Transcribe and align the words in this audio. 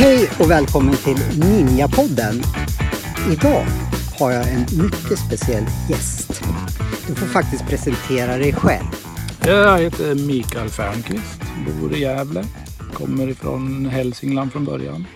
Hej 0.00 0.30
och 0.38 0.50
välkommen 0.50 0.96
till 0.96 1.18
Ninjapodden. 1.38 2.42
Idag 3.32 3.66
har 4.18 4.30
jag 4.30 4.48
en 4.48 4.60
mycket 4.60 5.18
speciell 5.18 5.64
gäst. 5.88 6.42
Du 7.06 7.14
får 7.14 7.26
faktiskt 7.26 7.66
presentera 7.66 8.36
dig 8.36 8.52
själv. 8.52 8.86
Jag 9.46 9.78
heter 9.78 10.14
Mikael 10.14 10.68
Fernqvist, 10.68 11.40
bor 11.64 11.94
i 11.94 12.00
Gävle, 12.00 12.44
kommer 12.94 13.28
ifrån 13.28 13.86
Hälsingland 13.86 14.52
från 14.52 14.64
början. 14.64 15.06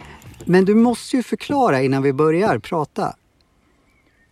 Men 0.45 0.65
du 0.65 0.75
måste 0.75 1.17
ju 1.17 1.23
förklara 1.23 1.83
innan 1.83 2.03
vi 2.03 2.13
börjar 2.13 2.59
prata. 2.59 3.17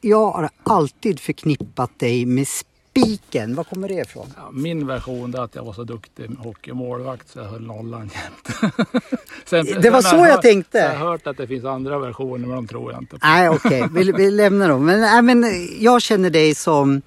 Jag 0.01 0.31
har 0.31 0.51
alltid 0.63 1.21
förknippat 1.21 1.99
dig 1.99 2.27
med 2.27 2.47
spiken. 2.49 3.55
Var 3.55 3.65
kommer 3.65 3.89
det 3.89 3.95
ifrån? 3.95 4.27
Ja, 4.37 4.51
min 4.53 4.87
version 4.87 5.35
är 5.35 5.39
att 5.39 5.55
jag 5.55 5.65
var 5.65 5.73
så 5.73 5.85
duktig 5.85 6.31
hockeymålvakt 6.39 7.29
så 7.29 7.39
jag 7.39 7.47
höll 7.47 7.67
nollan 7.67 8.11
jämt. 8.15 8.75
Sen- 9.45 9.67
Det 9.83 9.91
var 9.91 10.03
så 10.03 10.17
jag 10.17 10.23
hört- 10.25 10.43
tänkte. 10.43 10.79
Jag 10.79 10.99
har 10.99 11.07
hört 11.11 11.27
att 11.27 11.37
det 11.37 11.47
finns 11.47 11.65
andra 11.65 11.99
versioner 11.99 12.47
men 12.47 12.57
de 12.57 12.67
tror 12.67 12.93
jag 12.93 13.03
inte 13.03 13.19
på. 13.19 13.27
Nej, 13.27 13.49
okej. 13.49 13.85
Vi, 13.93 14.13
vi 14.13 14.31
lämnar 14.31 14.69
dem. 14.69 14.85
Men, 14.85 15.01
nej, 15.01 15.23
men 15.23 15.45
jag 15.79 16.03
känner 16.03 16.31
dig 16.31 16.55
som 16.55 17.03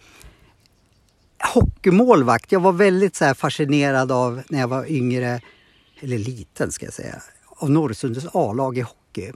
hockeymålvakt. 1.53 2.51
Jag 2.51 2.59
var 2.59 2.71
väldigt 2.71 3.15
så 3.15 3.33
fascinerad 3.35 4.11
av 4.11 4.41
när 4.49 4.59
jag 4.59 4.67
var 4.67 4.91
yngre, 4.91 5.41
eller 5.99 6.17
liten 6.17 6.71
ska 6.71 6.85
jag 6.85 6.93
säga, 6.93 7.21
av 7.49 7.69
Norrsundets 7.71 8.27
A-lag 8.33 8.77
i 8.77 8.81
hockey. 8.81 9.31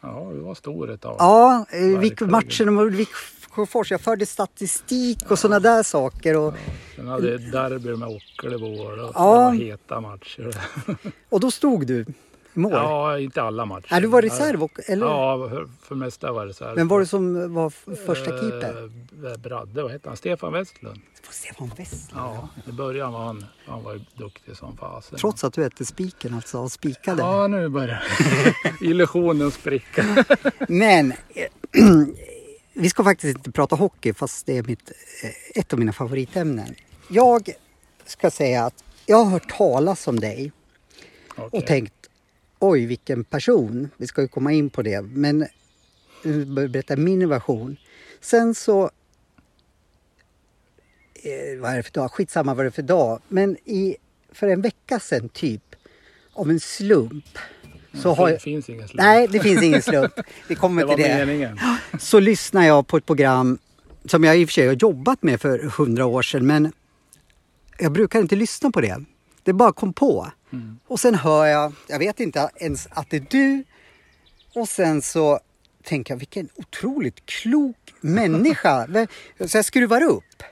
Ja, 0.00 0.30
du 0.34 0.40
var 0.40 0.54
stor 0.54 0.90
ett 0.90 1.00
tag. 1.00 1.16
Ja, 1.18 1.66
eh, 1.70 1.80
Verkligen. 1.98 2.30
matcher 2.30 2.64
mot 2.64 2.92
Viksjöfors. 2.92 3.90
Jag 3.90 4.00
förde 4.00 4.26
statistik 4.26 5.30
och 5.30 5.38
sådana 5.38 5.60
där 5.60 5.82
saker. 5.82 6.36
Och, 6.36 6.54
Sen 6.96 7.08
hade 7.08 7.30
jag 7.30 7.40
derby 7.40 7.96
med 7.96 8.08
Ockelbo 8.08 8.66
och 8.82 9.12
Ja. 9.14 9.50
heta 9.50 10.00
matcher. 10.00 10.54
och 11.28 11.40
då 11.40 11.50
stod 11.50 11.86
du 11.86 12.06
mål. 12.54 12.72
Ja, 12.72 13.18
inte 13.18 13.42
alla 13.42 13.64
matcher. 13.64 13.86
Nej, 13.90 14.00
du 14.00 14.06
var 14.06 14.22
reserv, 14.22 14.62
och- 14.62 14.80
eller? 14.86 15.06
Ja, 15.06 15.48
för, 15.50 15.68
för 15.82 15.94
mesta 15.94 16.32
var 16.32 16.46
det 16.46 16.60
här. 16.60 16.74
Vem 16.74 16.88
var 16.88 17.00
det 17.00 17.06
som 17.06 17.54
var 17.54 17.70
första 18.06 18.30
keeper? 18.40 18.90
Eh, 19.32 19.36
Bradde, 19.38 19.82
vad 19.82 19.92
hette 19.92 20.08
han? 20.08 20.16
Stefan 20.16 20.52
Westlund. 20.52 21.00
Det 21.28 21.34
Stefan 21.34 21.70
West. 21.76 22.10
Ja, 22.14 22.48
i 22.68 22.72
början 22.72 23.12
var 23.12 23.24
han, 23.24 23.44
han 23.66 23.82
var 23.84 24.00
duktig 24.14 24.56
som 24.56 24.76
fasen. 24.76 25.18
Trots 25.18 25.44
att 25.44 25.52
du 25.52 25.62
hette 25.62 25.84
Spiken 25.84 26.34
alltså 26.34 26.58
och 26.58 26.72
spikade. 26.72 27.22
Ja, 27.22 27.46
nu 27.46 27.68
börjar 27.68 28.02
illusionen 28.80 29.50
spricka. 29.50 30.24
Men 30.68 31.12
eh, 31.34 31.46
vi 32.74 32.90
ska 32.90 33.04
faktiskt 33.04 33.36
inte 33.38 33.50
prata 33.52 33.76
hockey 33.76 34.12
fast 34.12 34.46
det 34.46 34.56
är 34.58 34.62
mitt, 34.62 34.90
eh, 35.24 35.60
ett 35.60 35.72
av 35.72 35.78
mina 35.78 35.92
favoritämnen. 35.92 36.74
Jag 37.08 37.50
ska 38.06 38.30
säga 38.30 38.64
att 38.64 38.84
jag 39.06 39.16
har 39.24 39.30
hört 39.30 39.48
talas 39.58 40.08
om 40.08 40.20
dig 40.20 40.52
och 41.36 41.44
Okej. 41.46 41.66
tänkt 41.66 41.94
oj 42.60 42.86
vilken 42.86 43.24
person. 43.24 43.90
Vi 43.96 44.06
ska 44.06 44.22
ju 44.22 44.28
komma 44.28 44.52
in 44.52 44.70
på 44.70 44.82
det. 44.82 45.00
Men 45.02 45.46
nu 46.24 46.44
börjar 46.44 46.64
jag 46.64 46.70
berätta 46.72 46.96
min 46.96 47.28
version. 47.28 47.76
Sen 48.20 48.54
så 48.54 48.90
eh, 51.14 51.60
vad 51.60 51.70
är 51.72 51.76
det 51.76 51.82
för 51.82 51.92
dag? 51.92 52.10
Skitsamma 52.12 52.54
vad 52.54 52.64
det 52.64 52.68
är 52.68 52.70
för 52.70 52.82
dag. 52.82 53.20
Men 53.28 53.56
i, 53.64 53.96
för 54.32 54.48
en 54.48 54.62
vecka 54.62 55.00
sedan 55.00 55.28
typ 55.28 55.62
av 56.32 56.50
en 56.50 56.60
slump 56.60 57.24
så 57.94 58.08
det 58.08 58.14
har 58.14 58.26
fin- 58.26 58.32
jag... 58.32 58.42
finns 58.42 58.68
ingen 58.68 58.88
slump. 58.88 59.02
Nej, 59.02 59.28
det 59.28 59.40
finns 59.40 59.62
ingen 59.62 59.82
slump. 59.82 60.12
Vi 60.48 60.54
kommer 60.54 60.86
det 60.86 60.94
till 60.94 61.04
det. 61.04 61.26
meningen. 61.26 61.58
Så 61.98 62.20
lyssnar 62.20 62.66
jag 62.66 62.86
på 62.86 62.96
ett 62.96 63.06
program 63.06 63.58
som 64.04 64.24
jag 64.24 64.38
i 64.38 64.44
och 64.44 64.48
för 64.48 64.52
sig 64.52 64.66
har 64.66 64.74
jobbat 64.74 65.22
med 65.22 65.40
för 65.40 65.58
hundra 65.58 66.06
år 66.06 66.22
sedan 66.22 66.46
men 66.46 66.72
jag 67.78 67.92
brukar 67.92 68.18
inte 68.20 68.36
lyssna 68.36 68.70
på 68.70 68.80
det. 68.80 69.04
Det 69.42 69.52
bara 69.52 69.72
kom 69.72 69.92
på. 69.92 70.30
Mm. 70.52 70.78
Och 70.86 71.00
sen 71.00 71.14
hör 71.14 71.46
jag, 71.46 71.72
jag 71.88 71.98
vet 71.98 72.20
inte 72.20 72.50
ens 72.56 72.88
att 72.90 73.10
det 73.10 73.16
är 73.16 73.26
du. 73.30 73.64
Och 74.54 74.68
sen 74.68 75.02
så 75.02 75.40
tänker 75.82 76.14
jag 76.14 76.18
vilken 76.18 76.48
otroligt 76.54 77.26
klok 77.26 77.94
människa. 78.00 79.06
Så 79.46 79.58
jag 79.58 79.64
skruvar 79.64 80.02
upp. 80.02 80.42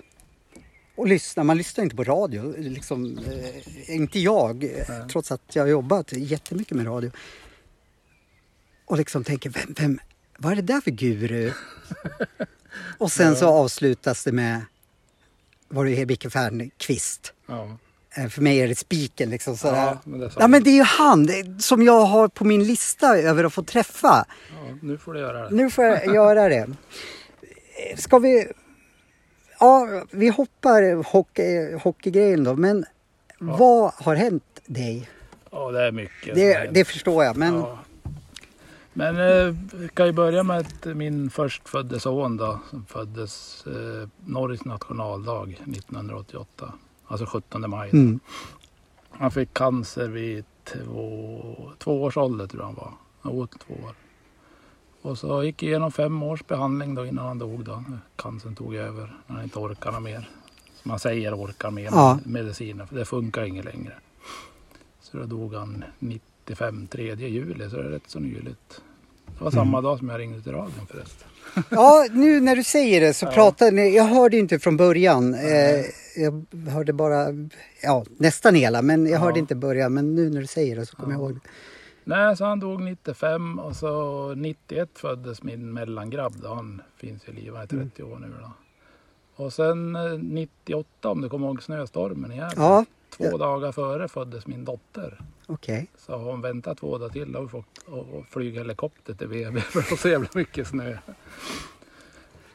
Och 0.95 1.07
lyssnar, 1.07 1.45
man 1.45 1.57
lyssnar 1.57 1.85
inte 1.85 1.97
på 1.97 2.05
radio. 2.05 2.55
Liksom, 2.59 3.19
eh, 3.19 3.95
inte 3.95 4.19
jag, 4.21 4.65
eh, 4.65 5.07
trots 5.07 5.33
att 5.33 5.43
jag 5.53 5.63
har 5.63 5.69
jobbat 5.69 6.13
jättemycket 6.13 6.77
med 6.77 6.87
radio. 6.87 7.11
Och 8.85 8.97
liksom 8.97 9.25
tänker, 9.25 9.51
vem, 9.51 9.75
vem, 9.79 10.01
vad 10.39 10.53
är 10.53 10.57
det 10.57 10.63
där 10.63 10.81
för 10.81 10.91
guru? 10.91 11.53
Och 12.99 13.13
sen 13.13 13.37
så 13.37 13.49
avslutas 13.49 14.25
det 14.25 14.33
med, 14.33 14.65
var 15.69 15.85
det 15.85 16.07
Micke 16.07 16.33
Fernqvist? 16.33 17.33
Ja. 17.47 17.79
Eh, 18.19 18.29
För 18.29 18.43
mig 18.43 18.59
är 18.61 18.69
det 18.69 18.75
spiken 18.75 19.31
liksom 19.31 19.57
sådär. 19.57 19.77
Ja, 19.87 19.99
men 20.05 20.21
det 20.21 20.31
ja 20.39 20.49
men 20.49 20.63
det 20.63 20.71
är 20.71 20.75
ju 20.75 20.83
han 20.83 21.29
som 21.61 21.83
jag 21.83 22.01
har 22.05 22.29
på 22.29 22.45
min 22.45 22.65
lista 22.65 23.19
över 23.19 23.45
att 23.45 23.53
få 23.53 23.63
träffa. 23.63 24.25
Ja, 24.51 24.77
nu 24.83 24.99
får 24.99 25.15
du 25.15 25.21
göra 25.21 25.49
det. 25.49 25.55
Nu 25.57 25.71
får 25.71 25.85
jag 25.85 26.07
göra 26.15 26.49
det. 26.49 26.67
Ska 27.97 28.19
vi... 28.19 28.47
Ja, 29.61 30.05
vi 30.11 30.29
hoppar 30.29 31.03
hockey, 31.13 31.73
hockeygrejen 31.83 32.45
då. 32.45 32.57
Men 32.57 32.85
vad 33.39 33.93
har 33.95 34.15
hänt 34.15 34.61
dig? 34.67 35.09
Ja, 35.51 35.71
det 35.71 35.87
är 35.87 35.93
mycket. 35.93 36.35
Det, 36.35 36.71
det 36.73 36.85
förstår 36.85 37.25
jag. 37.25 37.37
Men 37.37 37.55
Ja. 37.55 37.79
Men 38.93 39.17
eh, 39.17 39.55
vi 39.75 39.89
kan 39.95 40.07
ju 40.07 40.13
börja 40.13 40.43
med 40.43 40.59
att 40.59 40.85
min 40.97 41.31
förstfödde 41.31 42.01
son 42.01 42.37
då, 42.37 42.61
som 42.71 42.87
föddes 42.89 43.65
eh, 43.67 44.09
Norges 44.25 44.65
nationaldag 44.65 45.43
1988. 45.67 46.73
Alltså 47.09 47.27
17 47.27 47.71
maj. 47.71 47.91
Mm. 47.91 48.21
Han 49.11 49.31
fick 49.31 49.55
cancer 49.55 50.09
vid 50.09 50.45
två, 50.65 51.41
två 51.79 52.03
års 52.03 52.17
ålder 52.17 52.47
tror 52.47 52.63
jag 52.63 52.67
han 52.67 52.75
var. 52.75 52.93
Jo, 53.25 53.47
två 53.47 53.75
år. 53.75 53.95
Och 55.03 55.19
så 55.19 55.45
gick 55.45 55.63
igenom 55.63 55.93
fem 55.93 56.23
års 56.23 56.47
behandling 56.47 56.95
då 56.95 57.07
innan 57.07 57.27
han 57.27 57.39
dog 57.39 57.65
då. 57.65 57.85
Cancern 58.17 58.55
tog 58.55 58.75
över. 58.75 59.17
När 59.27 59.35
han 59.37 59.45
inte 59.45 59.59
orkar 59.59 59.93
något 59.93 60.03
mer. 60.03 60.29
Som 60.83 60.89
man 60.89 60.99
säger 60.99 61.35
orkar 61.35 61.71
mer 61.71 61.85
Ja. 61.93 62.15
med 62.25 62.33
mediciner. 62.43 62.87
För 62.87 62.97
det 62.97 63.05
funkar 63.05 63.43
inget 63.43 63.65
längre. 63.65 63.93
Så 65.01 65.17
då 65.17 65.25
dog 65.25 65.55
han 65.55 65.85
95, 65.99 66.87
3 66.87 67.15
juli. 67.15 67.71
Så 67.71 67.77
det 67.77 67.83
är 67.83 67.91
rätt 67.91 68.03
så 68.11 68.19
nyligt. 68.19 68.81
Det 69.39 69.45
var 69.45 69.51
samma 69.51 69.81
dag 69.81 69.99
som 69.99 70.09
jag 70.09 70.19
ringde 70.21 70.43
till 70.43 70.53
radion 70.53 70.87
förresten. 70.91 71.29
ja, 71.71 72.07
nu 72.13 72.41
när 72.41 72.57
du 72.57 72.65
säger 72.65 73.01
det 73.01 73.15
så 73.15 73.27
pratar 73.27 73.71
ni. 73.73 73.97
Jag 73.97 74.05
hörde 74.05 74.37
inte 74.39 74.59
från 74.59 74.77
början. 74.77 75.35
Eh, 75.35 75.41
jag 76.19 76.47
hörde 76.71 76.93
bara, 76.93 77.27
ja 77.83 78.05
nästan 78.17 78.55
hela. 78.55 78.83
Men 78.83 79.07
jag 79.07 79.15
Ja. 79.15 79.19
hörde 79.19 79.39
inte 79.39 79.55
början. 79.55 79.95
Men 79.95 80.15
nu 80.15 80.31
när 80.31 80.41
du 80.41 80.47
säger 80.47 80.77
det 80.77 80.87
så 80.87 80.97
kommer 80.97 81.13
jag 81.13 81.21
ihåg. 81.21 81.39
Nej, 82.05 82.37
så 82.37 82.45
han 82.45 82.61
dog 82.61 82.83
95 82.83 83.59
och 83.59 83.77
så 83.77 84.35
91 84.35 84.91
föddes 84.99 85.43
min 85.43 85.73
mellangrabb. 85.73 86.35
Då. 86.43 86.49
Han 86.55 86.83
finns 86.97 87.29
i 87.29 87.33
livet, 87.33 87.71
han 87.71 87.81
är 87.81 87.85
30 87.85 88.03
år 88.03 88.19
nu. 88.19 88.33
Då. 88.41 88.53
Och 89.45 89.53
sen 89.53 89.97
eh, 89.97 90.03
98 90.19 91.09
om 91.11 91.21
du 91.21 91.29
kommer 91.29 91.47
ihåg 91.47 91.63
snöstormen 91.63 92.33
i 92.33 92.37
Gävle. 92.37 92.55
Ja, 92.57 92.85
Två 93.17 93.25
Ja. 93.25 93.37
dagar 93.37 93.73
före 93.73 94.09
föddes 94.09 94.47
min 94.47 94.65
dotter. 94.65 95.21
okej. 95.47 95.87
Så 95.97 96.13
har 96.19 96.31
hon 96.31 96.41
väntat 96.41 96.79
två 96.79 96.99
dagar 96.99 97.13
till 97.13 97.37
och 97.37 97.51
fått 97.51 97.79
och, 97.87 98.25
flyga 98.31 98.61
helikopter 98.61 99.15
till 99.15 99.29
BB 99.29 99.61
för 99.61 99.81
det 99.83 99.91
var 99.91 99.97
så 99.97 100.09
jävla 100.09 100.29
mycket 100.35 100.69
snö. 100.69 100.99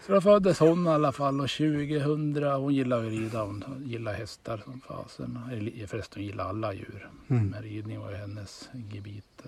Så 0.05 0.11
då 0.11 0.21
föddes 0.21 0.59
hon 0.59 0.87
i 0.87 0.89
alla 0.89 1.11
fall 1.11 1.41
och 1.41 1.49
2000, 1.49 2.43
hon 2.43 2.73
gillar 2.73 2.97
att 2.97 3.11
rida, 3.11 3.43
hon 3.43 3.83
gillar 3.85 4.13
hästar 4.13 4.57
som 4.57 4.81
fasen. 4.81 5.39
Förresten 5.87 6.21
hon 6.21 6.25
gillar 6.25 6.45
alla 6.45 6.73
djur. 6.73 7.09
Mm. 7.27 7.47
Men 7.47 7.63
ridning 7.63 7.99
var 7.99 8.11
ju 8.11 8.17
hennes 8.17 8.69
gebit. 8.91 9.43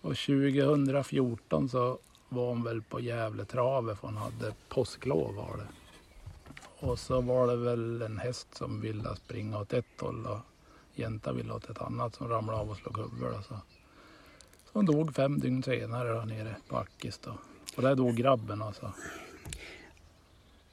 Och 0.00 0.16
2014 0.16 1.68
så 1.68 1.98
var 2.28 2.48
hon 2.48 2.62
väl 2.62 2.82
på 2.82 3.00
Gävle 3.00 3.44
trave 3.44 3.96
för 3.96 4.06
hon 4.06 4.16
hade 4.16 4.52
påsklov 4.68 5.34
var 5.34 5.56
det. 5.56 5.66
Och 6.86 6.98
så 6.98 7.20
var 7.20 7.46
det 7.46 7.56
väl 7.56 8.02
en 8.02 8.18
häst 8.18 8.54
som 8.54 8.80
ville 8.80 9.16
springa 9.16 9.58
åt 9.58 9.72
ett 9.72 10.00
håll 10.00 10.26
och 10.26 10.38
jänta 10.94 11.32
ville 11.32 11.52
åt 11.52 11.70
ett 11.70 11.82
annat 11.82 12.14
som 12.14 12.28
ramlade 12.28 12.58
av 12.58 12.70
och 12.70 12.76
slog 12.76 12.98
huvudet. 12.98 13.46
Så. 13.46 13.54
så 14.64 14.70
hon 14.72 14.86
dog 14.86 15.14
fem 15.14 15.40
dygn 15.40 15.62
senare 15.62 16.08
där 16.08 16.24
nere 16.24 16.56
på 16.68 16.76
Ackis 16.76 17.18
då. 17.18 17.32
Och 17.76 17.82
där 17.82 17.94
dog 17.94 18.16
grabben 18.16 18.62
alltså. 18.62 18.92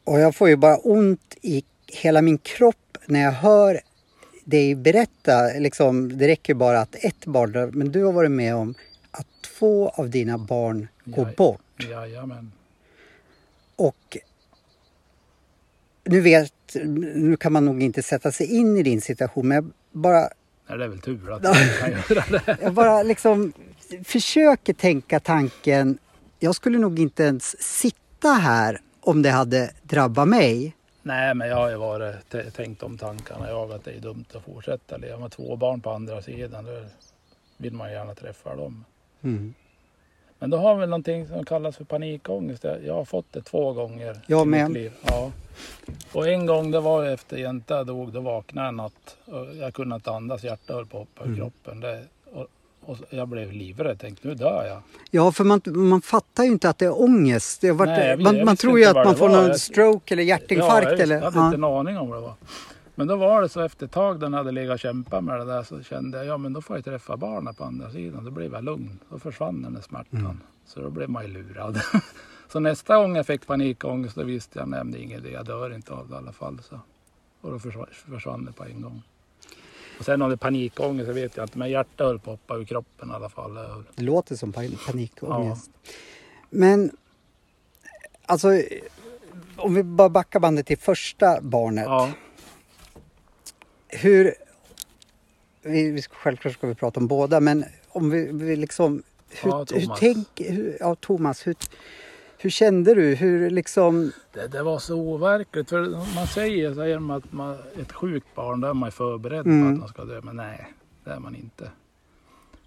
Och 0.09 0.19
jag 0.19 0.35
får 0.35 0.49
ju 0.49 0.55
bara 0.55 0.77
ont 0.77 1.35
i 1.41 1.63
hela 1.87 2.21
min 2.21 2.37
kropp 2.37 2.97
när 3.05 3.19
jag 3.19 3.31
hör 3.31 3.79
dig 4.43 4.75
berätta. 4.75 5.53
Liksom, 5.59 6.17
det 6.17 6.27
räcker 6.27 6.53
bara 6.53 6.81
att 6.81 6.95
ett 6.95 7.25
barn 7.25 7.51
dör, 7.51 7.67
men 7.67 7.91
du 7.91 8.03
har 8.03 8.11
varit 8.11 8.31
med 8.31 8.55
om 8.55 8.75
att 9.11 9.27
två 9.41 9.89
av 9.89 10.09
dina 10.09 10.37
barn 10.37 10.87
går 11.05 11.25
Jaj. 11.25 11.35
bort. 11.35 11.87
Jajamän. 11.89 12.51
Och 13.75 14.17
nu 16.03 16.21
vet, 16.21 16.75
nu 17.15 17.37
kan 17.37 17.53
man 17.53 17.65
nog 17.65 17.83
inte 17.83 18.03
sätta 18.03 18.31
sig 18.31 18.55
in 18.55 18.77
i 18.77 18.83
din 18.83 19.01
situation, 19.01 19.47
men 19.47 19.55
jag 19.55 19.71
bara 19.91 20.29
Nej, 20.69 20.77
det 20.77 20.83
är 20.83 20.87
väl 20.87 21.01
tur 21.01 21.31
att 21.31 21.43
jag 21.43 21.79
kan 21.79 21.91
göra 21.91 22.39
det. 22.45 22.57
Jag 22.61 22.73
bara 22.73 23.03
liksom 23.03 23.53
försöker 24.03 24.73
tänka 24.73 25.19
tanken, 25.19 25.97
jag 26.39 26.55
skulle 26.55 26.77
nog 26.77 26.99
inte 26.99 27.23
ens 27.23 27.63
sitta 27.63 28.29
här 28.29 28.81
om 29.09 29.21
det 29.21 29.29
hade 29.29 29.71
drabbat 29.83 30.27
mig. 30.27 30.75
Nej, 31.01 31.35
men 31.35 31.47
jag 31.47 31.55
har 31.55 31.69
ju 31.69 31.75
varit, 31.75 32.53
tänkt 32.55 32.83
om 32.83 32.97
tankarna 32.97 33.49
jag 33.49 33.71
att 33.71 33.83
det 33.83 33.91
är 33.91 33.99
dumt 33.99 34.25
att 34.35 34.43
fortsätta 34.43 34.97
leva 34.97 35.17
med 35.19 35.31
två 35.31 35.55
barn 35.55 35.81
på 35.81 35.91
andra 35.91 36.21
sidan. 36.21 36.65
Då 36.65 36.85
vill 37.57 37.73
man 37.73 37.91
gärna 37.91 38.15
träffa 38.15 38.55
dem. 38.55 38.85
Mm. 39.21 39.53
Men 40.39 40.49
då 40.49 40.57
har 40.57 40.75
vi 40.75 40.85
någonting 40.87 41.27
som 41.27 41.45
kallas 41.45 41.77
för 41.77 41.83
panikångest. 41.83 42.63
Jag 42.85 42.93
har 42.93 43.05
fått 43.05 43.25
det 43.31 43.41
två 43.41 43.73
gånger 43.73 44.19
Jag 44.27 44.45
i 44.47 44.49
med. 44.49 44.67
mitt 44.69 44.73
liv. 44.77 44.91
Ja. 45.07 45.31
Och 46.13 46.27
en 46.27 46.45
gång 46.45 46.71
det 46.71 46.79
var 46.79 47.05
efter 47.05 47.37
jänta 47.37 47.83
dog, 47.83 48.13
då 48.13 48.19
vaknade 48.19 48.65
jag 48.65 48.69
en 48.69 48.75
natt. 48.75 49.17
Och 49.25 49.55
jag 49.55 49.73
kunde 49.73 49.95
inte 49.95 50.11
andas, 50.11 50.43
hjärtat 50.43 50.75
höll 50.75 50.85
på 50.85 50.97
att 51.01 51.07
hoppa 51.07 51.23
ur 51.23 51.27
Mm. 51.27 51.39
kroppen. 51.39 51.79
Det, 51.79 52.03
och, 52.89 52.97
jag 53.09 53.27
blev 53.27 53.51
livrädd, 53.51 53.99
tänkte 53.99 54.27
nu 54.27 54.35
dör 54.35 54.65
jag. 54.65 54.81
Ja, 55.11 55.31
för 55.31 55.43
man, 55.43 55.61
man 55.65 56.01
fattar 56.01 56.43
ju 56.43 56.49
inte 56.49 56.69
att 56.69 56.77
det 56.77 56.85
är 56.85 57.01
ångest. 57.01 57.61
Det 57.61 57.67
har 57.67 57.75
varit, 57.75 57.89
Nej, 57.89 58.09
jag 58.09 58.21
man, 58.21 58.37
jag 58.37 58.45
man 58.45 58.57
tror 58.57 58.79
ju 58.79 58.85
att 58.85 58.95
man 58.95 59.15
får 59.15 59.29
var. 59.29 59.47
någon 59.47 59.59
stroke 59.59 60.13
eller 60.13 60.23
hjärtinfarkt. 60.23 60.85
ja, 60.85 60.91
jag 60.91 60.99
eller, 60.99 61.15
jag 61.15 61.23
hade 61.23 61.37
ja. 61.37 61.45
inte 61.45 61.55
en 61.55 61.63
aning 61.63 61.97
om 61.97 62.09
vad 62.09 62.17
det 62.17 62.21
var. 62.21 62.33
Men 62.95 63.07
då 63.07 63.15
var 63.15 63.41
det 63.41 63.49
så 63.49 63.61
efter 63.61 63.85
ett 63.85 63.91
tag 63.91 64.23
jag 64.23 64.29
hade 64.29 64.51
legat 64.51 64.73
och 64.73 64.79
kämpat 64.79 65.23
med 65.23 65.39
det 65.39 65.45
där 65.45 65.63
så 65.63 65.83
kände 65.83 66.17
jag 66.17 66.27
ja 66.27 66.37
men 66.37 66.53
då 66.53 66.61
får 66.61 66.77
jag 66.77 66.85
träffa 66.85 67.17
barnen 67.17 67.53
på 67.53 67.63
andra 67.63 67.91
sidan. 67.91 68.25
Då 68.25 68.31
blev 68.31 68.53
jag 68.53 68.63
lugn. 68.63 68.99
Då 69.09 69.19
försvann 69.19 69.61
den 69.61 69.73
där 69.73 69.81
smärtan. 69.81 70.19
Mm. 70.19 70.39
Så 70.65 70.81
då 70.81 70.89
blev 70.89 71.09
man 71.09 71.23
ju 71.25 71.33
lurad. 71.33 71.81
så 72.51 72.59
nästa 72.59 72.95
gång 72.97 73.15
jag 73.15 73.25
fick 73.25 73.47
panikångest 73.47 74.15
då 74.15 74.23
visste 74.23 74.59
jag 74.59 74.73
är 74.73 74.97
ingen 74.97 75.19
idé. 75.19 75.29
Jag 75.29 75.45
dör 75.45 75.73
inte 75.73 75.93
av 75.93 76.09
det 76.09 76.13
i 76.13 76.17
alla 76.17 76.31
fall. 76.31 76.59
Så. 76.69 76.79
Och 77.41 77.51
då 77.51 77.59
försvann, 77.59 77.87
försvann 77.91 78.45
det 78.45 78.51
på 78.51 78.63
en 78.63 78.81
gång. 78.81 79.01
Och 79.99 80.05
sen 80.05 80.21
om 80.21 80.29
det 80.29 80.35
är 80.35 80.37
panikångest 80.37 81.07
så 81.07 81.13
vet 81.13 81.37
jag 81.37 81.43
inte. 81.45 81.57
Men 81.57 81.69
hjärtat 81.69 82.07
höll 82.07 82.19
på 82.19 82.31
att 82.31 82.39
hoppa 82.39 82.57
ur 82.57 82.65
kroppen 82.65 83.09
i 83.09 83.13
alla 83.13 83.29
fall. 83.29 83.53
Det 83.95 84.03
låter 84.03 84.35
som 84.35 84.53
pan- 84.53 84.77
panikångest. 84.87 85.69
Men 86.49 86.91
alltså, 88.25 88.61
om 89.57 89.73
vi 89.75 89.83
bara 89.83 90.09
backar 90.09 90.39
bandet 90.39 90.65
till 90.67 90.77
första 90.77 91.41
barnet. 91.41 91.85
Ja, 91.85 92.11
Hur, 93.87 94.33
vi, 95.61 96.01
självklart 96.09 96.53
ska 96.53 96.67
vi 96.67 96.75
prata 96.75 96.99
om 96.99 97.07
båda, 97.07 97.39
men 97.39 97.65
om 97.89 98.09
vi, 98.09 98.29
vi 98.31 98.55
liksom... 98.55 99.03
Hur, 99.29 99.49
Ja, 99.51 99.57
hur 99.57 99.65
Thomas. 99.81 99.99
tänk, 99.99 100.27
hur, 100.37 100.77
ja, 100.79 100.95
Thomas, 100.95 101.47
hur, 101.47 101.55
hur 102.41 102.49
kände 102.49 102.93
du? 102.95 103.15
Hur 103.15 103.49
liksom... 103.49 104.11
Det, 104.33 104.47
det 104.47 104.63
var 104.63 104.79
så 104.79 104.95
overkligt. 104.95 105.69
För 105.69 106.15
man 106.15 106.27
säger, 106.27 106.73
säger 106.73 106.99
man 106.99 107.17
att 107.17 107.31
man, 107.33 107.57
ett 107.81 107.91
sjukt 107.91 108.35
barn, 108.35 108.61
då 108.61 108.67
är 108.67 108.73
man 108.73 108.91
förberedd 108.91 109.43
på 109.43 109.49
Mm. 109.49 109.73
att 109.73 109.79
han 109.79 109.87
ska 109.89 110.05
dö. 110.05 110.21
Men 110.23 110.35
nej, 110.35 110.73
det 111.03 111.11
är 111.11 111.19
man 111.19 111.35
inte. 111.35 111.71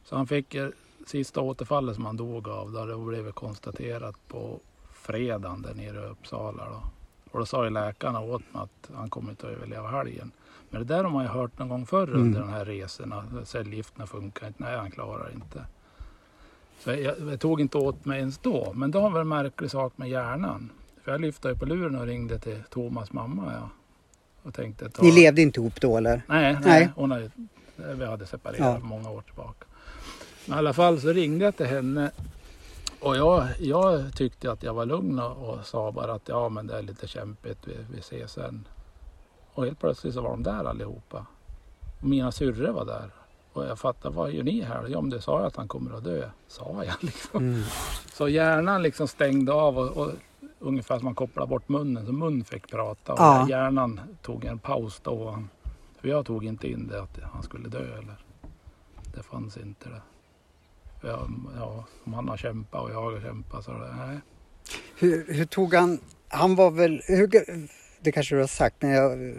Så 0.04 0.16
han 0.16 0.26
fick 0.26 0.54
eh, 0.54 0.68
sista 1.06 1.40
återfallet 1.40 1.94
som 1.94 2.06
han 2.06 2.16
dog 2.16 2.48
av. 2.48 2.72
Då 2.72 2.84
det 2.86 2.96
blev 2.96 3.32
konstaterat 3.32 4.16
på 4.28 4.60
fredagen 4.94 5.62
där 5.62 5.74
nere 5.74 6.06
i 6.06 6.10
Uppsala. 6.10 6.64
Då. 6.70 6.82
Och 7.30 7.38
då 7.38 7.46
sa 7.46 7.64
ju 7.64 7.70
läkarna 7.70 8.20
åt 8.20 8.42
mig 8.54 8.62
att 8.62 8.90
han 8.94 9.10
kommer 9.10 9.30
inte 9.30 9.46
att 9.46 9.52
överleva 9.52 9.88
helgen. 9.88 10.30
Men 10.70 10.80
det 10.86 10.94
där 10.94 11.04
har 11.04 11.10
man 11.10 11.22
ju 11.24 11.28
hört 11.28 11.58
någon 11.58 11.68
gång 11.68 11.86
förr 11.86 12.08
Mm. 12.08 12.20
under 12.22 12.40
de 12.40 12.48
här 12.48 12.64
resorna. 12.64 13.24
Cellgifterna 13.44 14.06
funkar 14.06 14.46
inte. 14.46 14.62
Nej, 14.62 14.76
han 14.76 14.90
klarar 14.90 15.30
inte. 15.34 15.64
Så 16.78 16.90
jag, 16.90 17.14
jag 17.30 17.40
tog 17.40 17.60
inte 17.60 17.78
åt 17.78 18.04
mig 18.04 18.18
ens 18.18 18.38
då. 18.38 18.72
Men 18.74 18.94
har 18.94 19.10
vi 19.10 19.20
en 19.20 19.28
märklig 19.28 19.70
sak 19.70 19.92
med 19.96 20.08
hjärnan. 20.10 20.70
För 21.04 21.12
jag 21.12 21.20
lyfte 21.20 21.48
ju 21.48 21.56
på 21.56 21.66
luren 21.66 21.96
och 21.96 22.06
ringde 22.06 22.38
till 22.38 22.62
Thomas 22.70 23.12
mamma. 23.12 23.52
Ja. 23.52 23.68
Och 24.42 24.54
tänkte 24.54 24.90
ta... 24.90 25.02
Ni 25.02 25.12
levde 25.12 25.42
inte 25.42 25.60
ihop 25.60 25.80
då 25.80 25.96
eller? 25.96 26.22
Nej, 26.26 26.52
nej. 26.52 26.62
Nej. 26.64 26.88
Hon 26.96 27.10
hade, 27.10 27.30
vi 27.76 28.04
hade 28.04 28.26
separerat 28.26 28.58
Ja. 28.60 28.78
många 28.86 29.10
år 29.10 29.22
tillbaka. 29.22 29.66
Men 30.46 30.54
i 30.56 30.58
alla 30.58 30.72
fall 30.72 31.00
så 31.00 31.08
ringde 31.12 31.44
jag 31.44 31.56
till 31.56 31.66
henne. 31.66 32.10
Och 33.00 33.16
jag, 33.16 33.48
jag 33.58 34.16
tyckte 34.16 34.52
att 34.52 34.62
jag 34.62 34.74
var 34.74 34.86
lugn 34.86 35.18
och, 35.18 35.48
och 35.48 35.66
sa 35.66 35.92
bara 35.92 36.12
att 36.12 36.28
ja 36.28 36.48
men 36.48 36.66
det 36.66 36.78
är 36.78 36.82
lite 36.82 37.08
kämpigt, 37.08 37.58
vi, 37.64 37.76
vi 37.94 37.98
ses 37.98 38.32
sen. 38.32 38.68
Och 39.54 39.64
helt 39.64 39.80
plötsligt 39.80 40.14
så 40.14 40.20
var 40.20 40.30
de 40.30 40.42
där 40.42 40.64
allihopa. 40.64 41.26
Och 42.00 42.08
mina 42.08 42.32
syrror 42.32 42.72
var 42.72 42.84
där. 42.84 43.10
Och 43.52 43.64
jag 43.64 43.78
fattade, 43.78 44.14
vad 44.16 44.32
gör 44.32 44.42
ni 44.42 44.62
här? 44.62 44.86
Ja 44.88 45.00
men 45.00 45.10
det 45.10 45.20
sa 45.20 45.38
jag 45.38 45.46
att 45.46 45.56
han 45.56 45.68
kommer 45.68 45.96
att 45.96 46.04
dö. 46.04 46.30
Sa 46.48 46.84
jag 46.84 46.94
liksom. 47.00 47.48
Mm. 47.48 47.62
Så 48.12 48.28
hjärnan 48.28 48.82
liksom 48.82 49.08
stängde 49.08 49.52
av 49.52 49.78
och, 49.78 49.96
och 49.96 50.10
ungefär 50.58 50.96
som 50.98 51.04
man 51.04 51.14
kopplar 51.14 51.46
bort 51.46 51.68
munnen 51.68 52.06
så 52.06 52.12
mun 52.12 52.44
fick 52.44 52.70
prata. 52.70 53.12
Och 53.12 53.18
Ja. 53.18 53.46
Hjärnan 53.48 54.00
tog 54.22 54.44
en 54.44 54.58
paus 54.58 55.00
då. 55.02 55.44
För 56.00 56.08
jag 56.08 56.26
tog 56.26 56.44
inte 56.44 56.68
in 56.68 56.88
det 56.88 57.02
att 57.02 57.18
han 57.32 57.42
skulle 57.42 57.68
dö 57.68 57.98
eller. 57.98 58.16
Det 59.14 59.22
fanns 59.22 59.56
inte 59.56 59.88
det. 59.88 60.02
Jag, 61.08 61.32
ja, 61.58 61.84
om 62.04 62.14
han 62.14 62.28
har 62.28 62.36
kämpat 62.36 62.82
och 62.82 62.90
jag 62.90 63.02
har 63.02 63.20
kämpat 63.20 63.64
så 63.64 63.72
det, 63.72 63.96
nej. 63.96 64.20
Hur, 64.98 65.34
hur 65.34 65.44
tog 65.44 65.74
han... 65.74 65.98
Han 66.28 66.54
var 66.54 66.70
väl... 66.70 67.02
Hur, 67.06 67.30
det 68.02 68.12
kanske 68.12 68.34
du 68.34 68.40
har 68.40 68.46
sagt, 68.46 68.76
men 68.82 68.90
jag 68.90 69.34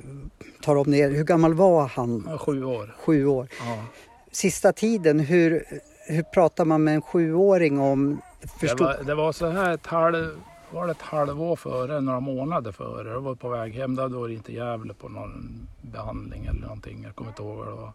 tar 0.61 0.75
om 0.75 0.91
det. 0.91 1.05
Hur 1.07 1.23
gammal 1.23 1.53
var 1.53 1.87
han? 1.87 2.37
Sju 2.39 2.63
år. 2.63 2.95
Sju 2.99 3.25
år. 3.25 3.47
Ja. 3.59 3.83
Sista 4.31 4.73
tiden, 4.73 5.19
hur, 5.19 5.65
hur 6.07 6.23
pratar 6.23 6.65
man 6.65 6.83
med 6.83 6.95
en 6.95 7.01
sjuåring 7.01 7.79
om... 7.79 8.21
Det, 8.59 8.79
var, 8.79 9.03
det 9.03 9.15
var 9.15 9.31
så 9.31 9.49
här 9.49 9.73
ett 9.73 9.87
halv, 9.87 10.41
var 10.71 10.85
det 10.85 10.91
ett 10.91 11.01
halvår 11.01 11.55
före, 11.55 12.01
några 12.01 12.19
månader 12.19 12.71
före. 12.71 13.09
Jag 13.09 13.21
var 13.21 13.35
på 13.35 13.49
väg 13.49 13.73
hem, 13.73 13.95
då 13.95 14.07
var 14.07 14.27
det 14.27 14.33
inte 14.33 14.53
Gävle 14.53 14.93
på 14.93 15.09
någon 15.09 15.67
behandling 15.81 16.45
eller 16.45 16.61
någonting. 16.61 17.03
Jag 17.03 17.15
kommer 17.15 17.31
inte 17.31 17.43
ihåg 17.43 17.57
vad 17.57 17.67
det 17.67 17.71
var. 17.71 17.91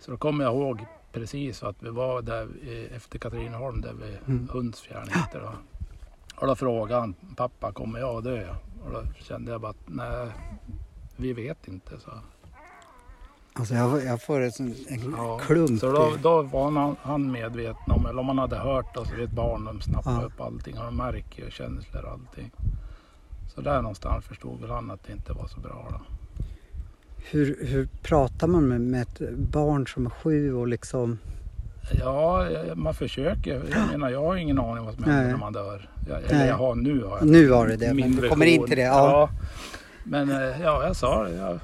Så 0.00 0.10
då 0.10 0.16
kommer 0.16 0.44
jag 0.44 0.54
ihåg 0.54 0.86
precis 1.12 1.62
att 1.62 1.76
vi 1.82 1.90
var 1.90 2.22
där 2.22 2.48
efter 2.96 3.18
Katrineholm, 3.18 3.80
där 3.80 3.92
vid 3.92 4.18
Mm. 4.26 4.48
Hundsfjärden. 4.52 5.12
Och 6.36 6.46
då 6.46 6.54
frågade 6.54 7.00
han, 7.00 7.14
pappa 7.36 7.72
kommer 7.72 7.98
jag 7.98 8.24
dö? 8.24 8.54
Och 8.86 8.92
då 8.92 9.02
kände 9.18 9.50
jag 9.52 9.60
bara 9.60 9.70
att 9.70 9.76
nej, 9.86 10.28
vi 11.16 11.32
vet 11.32 11.68
inte. 11.68 12.00
Så. 12.00 12.10
Alltså 13.52 13.74
jag, 13.74 14.04
jag 14.04 14.22
får 14.22 14.40
en, 14.40 14.52
sån- 14.52 14.74
en 14.88 15.14
Ja, 15.16 15.38
klump. 15.38 15.80
Så 15.80 15.92
då, 15.92 16.12
då 16.22 16.42
var 16.42 16.70
han, 16.70 16.96
han 17.02 17.32
medveten 17.32 17.92
om, 17.92 18.06
eller 18.06 18.18
om 18.20 18.26
man 18.26 18.38
hade 18.38 18.56
hört, 18.58 18.96
alltså 18.96 19.14
ett 19.16 19.30
barn 19.30 19.64
de 19.64 19.80
snappar 19.80 20.12
Ja. 20.12 20.22
upp 20.26 20.40
allting 20.40 20.78
och 20.78 20.84
de 20.84 20.96
märker 20.96 21.44
ju 21.44 21.50
känslor 21.50 22.04
och 22.04 22.10
allting. 22.12 22.50
Så 23.54 23.60
där 23.60 23.82
någonstans 23.82 24.24
förstod 24.24 24.60
väl 24.60 24.70
han 24.70 24.90
att 24.90 25.04
det 25.06 25.12
inte 25.12 25.32
var 25.32 25.46
så 25.46 25.60
bra 25.60 25.88
då. 25.90 26.00
hur, 27.30 27.66
hur 27.66 27.88
pratar 28.02 28.46
man 28.46 28.68
med, 28.68 28.80
med 28.80 29.02
ett 29.02 29.38
barn 29.38 29.86
som 29.86 30.06
är 30.06 30.10
sju 30.10 30.54
och 30.54 30.68
liksom... 30.68 31.18
Ja, 31.90 32.46
man 32.74 32.94
försöker. 32.94 33.62
Jag 33.70 33.86
menar, 33.90 34.10
jag 34.10 34.20
har 34.22 34.36
ingen 34.36 34.58
aning 34.58 34.84
vad 34.84 34.94
som 34.94 35.04
händer 35.04 35.22
Nej. 35.22 35.30
när 35.32 35.38
man 35.38 35.52
dör. 35.52 35.88
Jag, 36.08 36.22
eller 36.22 36.46
jag 36.46 36.56
har 36.56 36.74
nu 36.74 37.04
har 37.04 37.18
jag 37.18 37.26
Nu 37.26 37.50
har 37.50 37.66
du 37.66 37.76
det, 37.76 37.94
men 37.94 38.20
vi 38.20 38.28
kommer 38.28 38.46
in 38.46 38.64
till 38.66 38.76
det. 38.76 38.82
Ja. 38.82 39.28
Men 40.04 40.30
eh, 40.30 40.36
ja, 40.62 40.86
jag 40.86 40.96
sa 40.96 41.22
det. 41.24 41.36
Jag, 41.36 41.58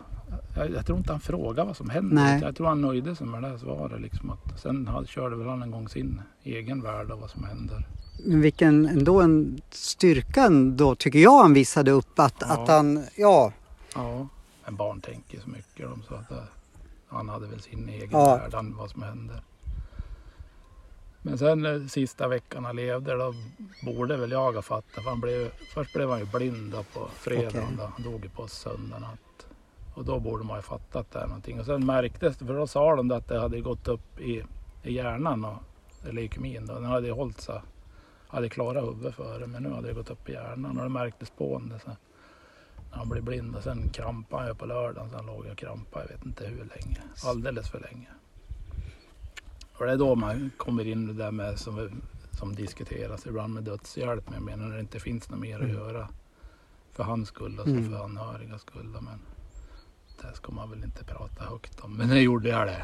jag, 0.56 0.70
jag 0.70 0.86
tror 0.86 0.98
inte 0.98 1.12
han 1.12 1.20
frågade 1.20 1.66
vad 1.66 1.76
som 1.76 1.90
hände. 1.90 2.14
Nej. 2.14 2.40
Jag 2.42 2.56
tror 2.56 2.66
han 2.66 2.80
nöjde 2.80 3.16
sig 3.16 3.26
med 3.26 3.42
det 3.42 3.48
här 3.48 3.58
svaret. 3.58 4.00
Liksom 4.00 4.30
att, 4.30 4.60
sen 4.60 4.86
hade, 4.86 5.06
körde 5.06 5.36
väl 5.36 5.48
han 5.48 5.62
en 5.62 5.70
gång 5.70 5.88
sin 5.88 6.20
egen 6.42 6.82
värld 6.82 7.10
av 7.10 7.20
vad 7.20 7.30
som 7.30 7.44
händer. 7.44 7.86
Men 8.24 8.40
vilken 8.40 8.86
ändå 8.86 9.20
en 9.20 9.60
styrka 9.70 10.42
ändå 10.44 10.94
tycker 10.94 11.18
jag 11.18 11.42
han 11.42 11.54
visade 11.54 11.90
upp 11.90 12.18
att, 12.18 12.34
Ja. 12.40 12.46
att 12.46 12.68
han... 12.68 13.04
Ja, 13.16 13.52
Ja, 13.94 14.26
men 14.64 14.76
barn 14.76 15.00
tänker 15.00 15.40
så 15.40 15.50
mycket. 15.50 15.86
De 15.90 16.02
sa 16.08 16.14
att 16.14 16.30
eh, 16.30 16.36
han 17.08 17.28
hade 17.28 17.46
väl 17.46 17.60
sin 17.60 17.88
egen 17.88 18.08
Ja. 18.12 18.36
värld, 18.36 18.64
vad 18.78 18.90
som 18.90 19.02
händer. 19.02 19.42
Men 21.22 21.38
sen 21.38 21.66
eh, 21.66 21.86
sista 21.86 22.28
veckan 22.28 22.64
han 22.64 22.76
levde 22.76 23.16
då 23.16 23.34
borde 23.82 24.16
väl 24.16 24.30
jag 24.30 24.52
ha 24.52 24.62
fattat. 24.62 25.04
För 25.04 25.10
han 25.10 25.20
blev, 25.20 25.50
först 25.74 25.94
blev 25.94 26.10
han 26.10 26.18
ju 26.18 26.26
blind 26.26 26.74
på 26.94 27.08
fredagen. 27.14 27.76
Då. 27.76 27.82
Han 27.82 28.02
dog 28.02 28.24
ju 28.24 28.30
på 28.30 28.48
söndag 28.48 28.98
natt. 28.98 29.46
Och 29.94 30.04
då 30.04 30.20
borde 30.20 30.44
man 30.44 30.58
ju 30.58 30.62
fattat 30.62 30.96
att 30.96 31.10
det 31.10 31.18
är 31.18 31.26
någonting. 31.26 31.60
Och 31.60 31.66
sen 31.66 31.86
märktes 31.86 32.36
det, 32.36 32.46
för 32.46 32.54
då 32.54 32.66
sa 32.66 32.96
de 32.96 33.10
att 33.10 33.28
det 33.28 33.38
hade 33.38 33.60
gått 33.60 33.88
upp 33.88 34.20
i, 34.20 34.44
i 34.82 34.92
hjärnan, 34.92 35.44
och, 35.44 35.62
leukemin. 36.12 36.66
Då. 36.66 36.74
Den 36.74 36.84
hade 36.84 37.06
ju 37.06 37.12
hållit 37.12 37.40
sig, 37.40 37.60
hade 38.28 38.48
klarat 38.48 38.84
huvudet 38.84 39.14
före 39.14 39.46
men 39.46 39.62
nu 39.62 39.70
hade 39.70 39.88
det 39.88 39.94
gått 39.94 40.10
upp 40.10 40.28
i 40.28 40.32
hjärnan 40.32 40.78
och 40.78 40.82
det 40.82 40.90
märktes 40.90 41.30
på 41.30 41.52
honom. 41.52 41.78
Så 41.84 41.88
när 41.88 42.98
han 42.98 43.08
blev 43.08 43.24
blind 43.24 43.56
och 43.56 43.62
sen 43.62 43.88
krampade 43.88 44.42
han 44.42 44.50
ju 44.50 44.54
på 44.54 44.66
lördagen. 44.66 45.10
Sen 45.10 45.26
låg 45.26 45.44
jag 45.44 45.52
och 45.52 45.58
krampade, 45.58 46.04
jag 46.04 46.16
vet 46.16 46.26
inte 46.26 46.46
hur 46.46 46.56
länge. 46.56 46.98
Alldeles 47.24 47.70
för 47.70 47.80
länge. 47.80 48.08
Och 49.82 49.88
det 49.88 49.92
är 49.94 49.98
då 49.98 50.14
man 50.14 50.50
kommer 50.56 50.86
in 50.86 51.06
det 51.06 51.12
där 51.12 51.30
med 51.30 51.58
som, 51.58 51.90
som 52.38 52.54
diskuteras 52.54 53.26
ibland 53.26 53.54
med 53.54 53.62
dödshjälp. 53.62 54.24
Men 54.26 54.34
jag 54.34 54.42
menar 54.42 54.66
när 54.68 54.74
det 54.74 54.80
inte 54.80 55.00
finns 55.00 55.30
något 55.30 55.40
mer 55.40 55.56
att 55.56 55.62
Mm. 55.62 55.76
göra 55.76 56.08
för 56.92 57.04
hans 57.04 57.28
skull 57.28 57.58
och 57.60 57.66
Mm. 57.68 57.90
för 57.90 58.04
anhörigas 58.04 58.60
skull. 58.60 58.86
Men 59.00 59.18
det 60.22 60.36
ska 60.36 60.52
man 60.52 60.70
väl 60.70 60.84
inte 60.84 61.04
prata 61.04 61.44
högt 61.44 61.80
om. 61.80 61.96
Men 61.96 62.08
nu 62.08 62.20
gjorde 62.20 62.48
jag 62.48 62.66
det. 62.66 62.82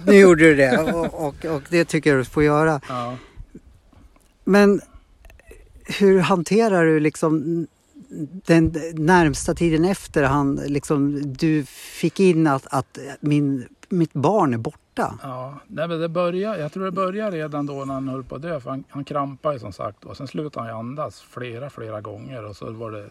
nu 0.06 0.14
gjorde 0.14 0.42
du 0.44 0.54
det 0.54 0.78
och, 0.92 1.26
och, 1.26 1.44
och 1.44 1.62
det 1.70 1.84
tycker 1.84 2.10
jag 2.10 2.20
du 2.20 2.24
får 2.24 2.42
göra. 2.42 2.80
Ja. 2.88 3.16
Men 4.44 4.80
hur 6.00 6.18
hanterar 6.20 6.84
du 6.84 7.00
liksom 7.00 7.66
den 8.46 8.74
närmsta 8.94 9.54
tiden 9.54 9.84
efter 9.84 10.22
han 10.22 10.54
liksom, 10.66 11.32
du 11.36 11.64
fick 11.66 12.20
in 12.20 12.46
att, 12.46 12.66
att 12.66 12.98
min, 13.20 13.68
mitt 13.88 14.12
barn 14.12 14.54
är 14.54 14.58
borta? 14.58 14.78
Smärta? 14.94 15.18
Ja, 15.22 15.58
nej, 15.66 15.88
men 15.88 16.00
det 16.00 16.08
började, 16.08 16.58
jag 16.58 16.72
tror 16.72 16.84
det 16.84 16.90
började 16.90 17.36
redan 17.36 17.66
då 17.66 17.84
när 17.84 17.94
han 17.94 18.08
höll 18.08 18.24
på 18.24 18.34
att 18.34 18.42
dö. 18.42 18.60
För 18.60 18.70
han, 18.70 18.84
han 18.88 19.04
krampade 19.04 19.54
ju 19.54 19.60
som 19.60 19.72
sagt 19.72 20.04
och 20.04 20.16
sen 20.16 20.28
slutade 20.28 20.60
han 20.60 20.74
ju 20.74 20.78
andas 20.78 21.20
flera, 21.20 21.70
flera 21.70 22.00
gånger. 22.00 22.44
Och 22.44 22.56
så 22.56 22.72
var 22.72 22.90
det, 22.90 23.10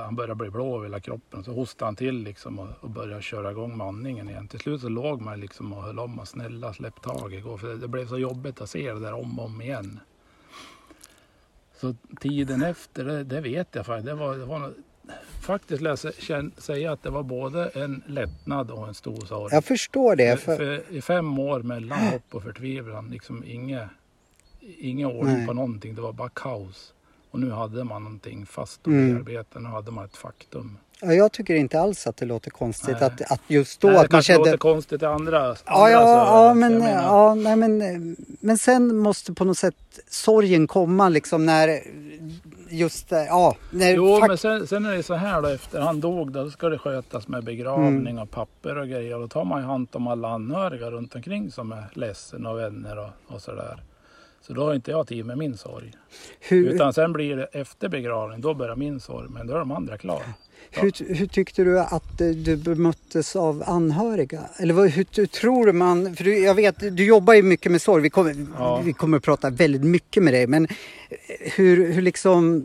han 0.00 0.16
började 0.16 0.34
bli 0.34 0.50
blå 0.50 0.76
över 0.76 0.84
hela 0.84 1.00
kroppen. 1.00 1.44
Så 1.44 1.52
hostade 1.52 1.86
han 1.86 1.96
till 1.96 2.18
liksom 2.22 2.58
och, 2.58 2.68
och 2.80 2.90
började 2.90 3.22
köra 3.22 3.50
igång 3.50 3.76
med 3.76 3.86
andningen 3.86 4.28
igen. 4.28 4.48
Till 4.48 4.60
slut 4.60 4.80
så 4.80 4.88
låg 4.88 5.20
man 5.20 5.40
liksom 5.40 5.72
och 5.72 5.82
höll 5.82 5.98
om 5.98 6.18
och 6.18 6.28
snälla 6.28 6.72
släpp 6.72 7.02
taget. 7.02 7.44
För 7.60 7.68
det, 7.68 7.76
det 7.76 7.88
blev 7.88 8.06
så 8.06 8.18
jobbigt 8.18 8.60
att 8.60 8.70
se 8.70 8.92
det 8.92 9.00
där 9.00 9.14
om 9.14 9.38
och 9.38 9.44
om 9.44 9.62
igen. 9.62 10.00
Så 11.80 11.94
tiden 12.20 12.62
efter, 12.62 13.04
det, 13.04 13.24
det 13.24 13.40
vet 13.40 13.74
jag 13.74 13.86
faktiskt. 13.86 14.06
Det 14.06 14.14
var, 14.14 14.36
det 14.36 14.44
var 14.44 14.72
faktiskt 15.44 15.82
läsa, 15.82 16.12
känn, 16.18 16.52
säga 16.58 16.92
att 16.92 17.02
det 17.02 17.10
var 17.10 17.22
både 17.22 17.68
en 17.68 18.02
lättnad 18.06 18.70
och 18.70 18.88
en 18.88 18.94
stor 18.94 19.26
sorg. 19.26 19.54
Jag 19.54 19.64
förstår 19.64 20.16
det. 20.16 20.40
För, 20.40 20.56
För, 20.56 20.80
för 20.86 20.96
I 20.96 21.00
fem 21.02 21.38
år 21.38 21.60
mellan 21.62 21.98
hopp 21.98 22.22
och 22.34 22.42
förtvivlan, 22.42 23.08
liksom 23.10 23.44
inget, 23.46 23.88
ingen 24.78 25.06
ordning 25.06 25.36
Nej. 25.36 25.46
på 25.46 25.52
någonting. 25.52 25.94
Det 25.94 26.00
var 26.00 26.12
bara 26.12 26.28
kaos. 26.28 26.92
Och 27.30 27.40
nu 27.40 27.50
hade 27.50 27.84
man 27.84 28.02
någonting 28.04 28.46
fast 28.46 28.80
att 28.80 28.86
Mm. 28.86 29.14
bearbeta. 29.24 29.58
Nu 29.58 29.68
hade 29.68 29.90
man 29.90 30.04
ett 30.04 30.16
faktum. 30.16 30.78
ja, 31.00 31.12
jag 31.12 31.32
tycker 31.32 31.54
inte 31.54 31.80
alls 31.80 32.06
att 32.06 32.16
det 32.16 32.26
låter 32.26 32.50
konstigt 32.50 32.96
Nej. 33.00 33.04
att, 33.06 33.32
att 33.32 33.40
just 33.46 33.80
då 33.80 33.88
Nej, 33.88 33.96
det 33.96 34.00
att 34.04 34.12
man 34.12 34.22
kände... 34.22 34.38
låter 34.38 34.56
konstigt 34.58 35.02
i 35.02 35.04
andra, 35.04 35.38
andra 35.38 35.56
Ja, 35.66 35.90
ja, 35.90 36.46
ja, 36.48 36.54
men, 36.54 36.82
ja 36.82 37.34
nej, 37.34 37.56
men, 37.56 38.16
men 38.40 38.58
sen 38.58 38.96
måste 38.96 39.32
på 39.32 39.44
något 39.44 39.58
sätt 39.58 39.74
sorgen 40.08 40.66
komma 40.66 41.08
liksom 41.08 41.46
när 41.46 41.80
just, 42.78 43.12
eh, 43.12 43.18
ja, 43.18 43.56
när 43.70 43.94
Jo, 43.94 44.20
men 44.28 44.38
sen, 44.38 44.66
sen 44.66 44.86
är 44.86 44.96
det 44.96 45.02
så 45.02 45.14
här 45.14 45.42
då 45.42 45.48
efter 45.48 45.80
han 45.80 46.00
dog 46.00 46.32
då 46.32 46.50
ska 46.50 46.68
det 46.68 46.78
skötas 46.78 47.28
med 47.28 47.44
begravning 47.44 48.12
Mm. 48.12 48.18
och 48.18 48.30
papper 48.30 48.78
och 48.78 48.88
grejer. 48.88 49.14
Och 49.14 49.20
då 49.20 49.28
tar 49.28 49.44
man 49.44 49.60
ju 49.60 49.66
hand 49.66 49.88
om 49.92 50.06
alla 50.06 50.28
anhöriga 50.28 50.90
runt 50.90 51.14
omkring 51.14 51.50
som 51.50 51.72
är 51.72 51.84
ledsen 51.92 52.46
och 52.46 52.58
vänner 52.58 52.98
och, 52.98 53.34
och 53.34 53.42
sådär. 53.42 53.82
Så 54.46 54.52
då 54.52 54.64
har 54.64 54.74
inte 54.74 54.90
jag 54.90 55.06
tid 55.06 55.26
med 55.26 55.38
min 55.38 55.56
sorg. 55.56 55.92
hur, 56.40 56.68
Utan 56.74 56.92
sen 56.92 57.12
blir 57.12 57.36
det 57.36 57.44
efter 57.52 57.88
begravning, 57.88 58.40
då 58.40 58.54
börjar 58.54 58.76
min 58.76 59.00
sorg. 59.00 59.28
Men 59.30 59.46
då 59.46 59.54
är 59.54 59.58
de 59.58 59.70
andra 59.70 59.98
klara. 59.98 60.22
hur, 60.70 61.14
hur 61.14 61.26
tyckte 61.26 61.64
du 61.64 61.80
att 61.80 62.20
eh, 62.20 62.28
du 62.28 62.56
bemöttes 62.56 63.36
av 63.36 63.62
anhöriga? 63.66 64.40
Eller 64.56 64.74
vad, 64.74 64.88
hur, 64.90 65.26
tror 65.26 65.72
man, 65.72 66.16
för 66.16 66.24
du, 66.24 66.38
jag 66.38 66.54
vet, 66.54 66.96
du 66.96 67.04
jobbar 67.04 67.34
ju 67.34 67.42
mycket 67.42 67.72
med 67.72 67.82
sorg, 67.82 68.02
vi 68.02 68.10
kommer, 68.10 68.46
Ja. 68.58 68.80
vi 68.84 68.92
kommer 68.92 69.16
att 69.16 69.22
prata 69.24 69.50
väldigt 69.50 69.84
mycket 69.84 70.22
med 70.22 70.34
dig, 70.34 70.46
men 70.46 70.64
eh, 70.64 70.70
hur, 71.56 71.92
hur 71.92 72.02
liksom, 72.02 72.64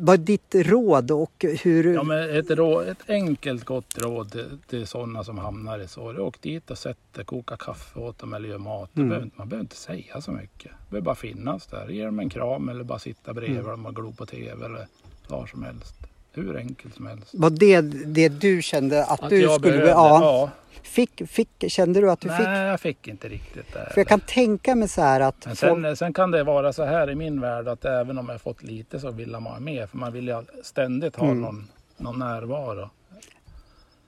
vad 0.00 0.20
är 0.20 0.24
ditt 0.24 0.54
råd 0.54 1.10
och 1.10 1.44
hur... 1.62 1.94
Ja, 1.94 2.02
men 2.02 2.36
ett, 2.38 2.50
rå, 2.50 2.80
ett 2.80 3.10
enkelt 3.10 3.64
gott 3.64 3.98
råd 3.98 4.36
till, 4.66 4.86
sådana 4.86 5.24
som 5.24 5.38
hamnar 5.38 5.78
i 5.78 5.88
sorg. 5.88 6.18
Åk 6.20 6.40
dit 6.40 6.70
och 6.70 6.78
sätt 6.78 6.98
dig, 7.12 7.24
koka 7.24 7.56
kaffe 7.56 8.00
åt 8.00 8.18
dem 8.18 8.32
eller 8.32 8.48
gör 8.48 8.58
mat. 8.58 8.96
Mm. 8.96 9.08
Man, 9.08 9.08
behöver, 9.08 9.24
inte- 9.24 9.38
man 9.38 9.48
behöver 9.48 9.64
inte 9.64 9.76
säga 9.76 10.20
så 10.20 10.30
mycket. 10.32 10.70
Man 10.72 10.86
behöver 10.90 11.04
bara 11.04 11.14
finnas 11.14 11.66
där. 11.66 11.88
Ge 11.88 12.04
dem 12.04 12.18
en 12.18 12.28
kram 12.30 12.68
eller 12.68 12.84
bara 12.84 12.98
sitta 12.98 13.34
bredvid 13.34 13.58
Mm. 13.58 13.70
dem 13.70 13.86
och 13.86 13.94
glo 13.96 14.12
på 14.12 14.26
tv 14.26 14.64
eller 14.64 14.86
vad 15.28 15.48
som 15.48 15.62
helst. 15.62 15.94
Hur 16.32 16.56
enkelt 16.56 16.94
som 16.94 17.06
helst. 17.06 17.34
Var 17.34 17.50
det 17.50 17.80
det 18.06 18.28
du 18.28 18.62
kände 18.62 19.04
att, 19.04 19.28
du 19.30 19.40
jag 19.40 19.50
skulle... 19.60 19.70
behövde, 19.72 19.90
ja, 19.90 20.20
ja. 20.22 20.50
Fick, 20.82 21.28
fick, 21.28 21.64
kände 21.68 22.00
du 22.00 22.10
att 22.10 22.20
du 22.20 22.28
Nej, 22.28 22.36
fick? 22.38 22.46
jag 22.46 22.80
fick 22.80 23.08
inte 23.08 23.28
riktigt 23.28 23.72
det. 23.72 23.90
För 23.92 24.00
jag 24.00 24.08
kan 24.08 24.20
tänka 24.20 24.74
mig 24.74 24.88
så 24.88 25.00
här 25.02 25.20
att 25.20 25.46
Men 25.46 25.56
folk... 25.56 25.84
sen, 25.84 25.96
sen 25.96 26.12
kan 26.12 26.30
det 26.30 26.44
vara 26.44 26.72
så 26.72 26.84
här 26.84 27.10
i 27.10 27.14
min 27.14 27.40
värld 27.40 27.68
att 27.68 27.84
även 27.84 28.18
om 28.18 28.28
jag 28.28 28.40
fått 28.40 28.62
lite 28.62 29.00
så 29.00 29.10
vill 29.10 29.30
man 29.30 29.42
ha 29.42 29.60
mer. 29.60 29.86
För 29.86 29.96
man 29.98 30.12
vill 30.12 30.28
ju 30.28 30.42
ständigt 30.62 31.16
ha 31.16 31.26
Mm. 31.26 31.40
någon, 31.40 31.68
någon 31.96 32.18
närvaro. 32.18 32.90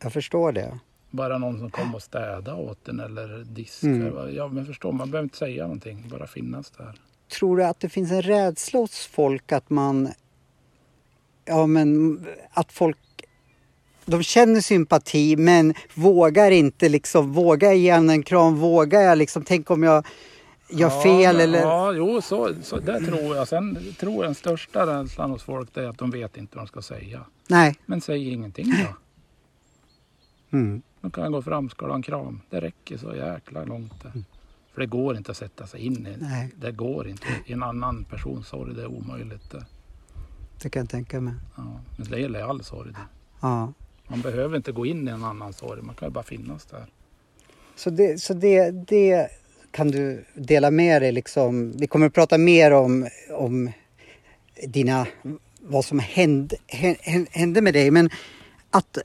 Jag 0.02 0.12
förstår 0.12 0.52
det. 0.52 0.78
Bara 1.10 1.38
någon 1.38 1.58
som 1.58 1.70
kommer 1.70 1.94
och 1.94 2.02
städa 2.02 2.54
åt 2.54 2.84
den 2.84 3.00
eller 3.00 3.44
diska. 3.44 3.86
Mm. 3.86 4.34
Ja, 4.36 4.48
men 4.48 4.66
förstår, 4.66 4.92
man 4.92 5.10
behöver 5.10 5.24
inte 5.24 5.38
säga 5.38 5.62
någonting, 5.62 6.08
bara 6.10 6.26
finnas 6.26 6.70
där. 6.70 6.94
Tror 7.38 7.56
du 7.56 7.64
att 7.64 7.80
det 7.80 7.88
finns 7.88 8.12
en 8.12 8.22
rädsla 8.22 8.80
hos 8.80 9.06
folk 9.06 9.52
att 9.52 9.70
man... 9.70 10.08
Ja 11.50 11.66
men 11.66 12.20
att 12.50 12.72
folk... 12.72 12.98
De 14.04 14.22
känner 14.22 14.60
sympati 14.60 15.36
men 15.36 15.74
vågar 15.94 16.50
inte 16.50 16.88
liksom, 16.88 17.32
vågar 17.32 17.68
jag 17.68 17.76
ge 17.76 17.92
honom 17.92 18.10
en 18.10 18.22
kram, 18.22 18.56
vågar 18.56 19.00
jag 19.00 19.18
liksom, 19.18 19.44
tänk 19.44 19.70
om 19.70 19.82
jag 19.82 20.06
gör 20.68 20.90
ja, 20.90 21.02
fel 21.02 21.40
eller... 21.40 21.60
Ja, 21.60 21.92
jo, 21.92 22.20
så, 22.20 22.54
så 22.62 22.78
det 22.78 23.00
tror 23.00 23.36
jag. 23.36 23.48
Sen 23.48 23.78
tror 23.98 24.14
jag 24.14 24.24
den 24.24 24.34
största 24.34 24.86
rädslan 24.86 25.30
hos 25.30 25.42
folk 25.42 25.76
är 25.76 25.88
att 25.88 25.98
de 25.98 26.10
vet 26.10 26.36
inte 26.36 26.56
vad 26.56 26.66
de 26.66 26.68
ska 26.68 26.82
säga. 26.82 27.24
Nej. 27.48 27.74
Men 27.86 28.00
säg 28.00 28.32
ingenting 28.32 28.66
då. 28.70 28.94
Mm. 30.52 30.82
De 31.00 31.10
kan 31.10 31.32
gå 31.32 31.42
fram, 31.42 31.68
ska 31.70 31.86
du 31.86 31.92
ha 31.92 31.96
en 31.96 32.02
kram? 32.02 32.40
Det 32.50 32.60
räcker 32.60 32.98
så 32.98 33.14
jäkla 33.16 33.64
långt 33.64 34.02
det. 34.02 34.12
För 34.72 34.80
det 34.80 34.86
går 34.86 35.16
inte 35.16 35.30
att 35.30 35.36
sätta 35.36 35.66
sig 35.66 35.80
in 35.80 36.06
i. 36.06 36.16
Nej. 36.20 36.52
Det 36.56 36.72
går 36.72 37.08
inte. 37.08 37.26
I 37.46 37.52
en 37.52 37.62
annan 37.62 38.04
persons 38.04 38.48
sorg, 38.48 38.74
det 38.74 38.82
är 38.82 38.86
omöjligt. 38.86 39.50
Det. 39.50 39.64
Det 40.62 40.70
kan 40.70 40.80
jag 40.80 40.90
tänka 40.90 41.20
mig. 41.20 41.34
Ja. 41.56 41.62
Men 41.96 42.06
det 42.10 42.20
gäller 42.20 42.42
all 42.42 42.64
sorg. 42.64 42.92
Ja. 43.40 43.72
Man 44.08 44.20
behöver 44.20 44.56
inte 44.56 44.72
gå 44.72 44.86
in 44.86 45.08
i 45.08 45.10
en 45.10 45.24
annan 45.24 45.52
sorg, 45.52 45.82
man 45.82 45.94
kan 45.94 46.08
ju 46.08 46.12
bara 46.12 46.24
finnas 46.24 46.64
där. 46.64 46.86
Så, 47.76 47.90
det, 47.90 48.20
så 48.22 48.34
det, 48.34 48.70
det 48.70 49.28
kan 49.70 49.88
du 49.90 50.24
dela 50.34 50.70
med 50.70 51.02
dig 51.02 51.12
liksom. 51.12 51.72
Vi 51.76 51.86
kommer 51.86 52.06
att 52.06 52.14
prata 52.14 52.38
mer 52.38 52.70
om, 52.70 53.08
om 53.30 53.70
dina, 54.66 55.06
vad 55.60 55.84
som 55.84 55.98
hände, 55.98 56.56
hände, 57.30 57.60
med 57.62 57.74
dig. 57.74 57.90
Men 57.90 58.10
att 58.70 58.98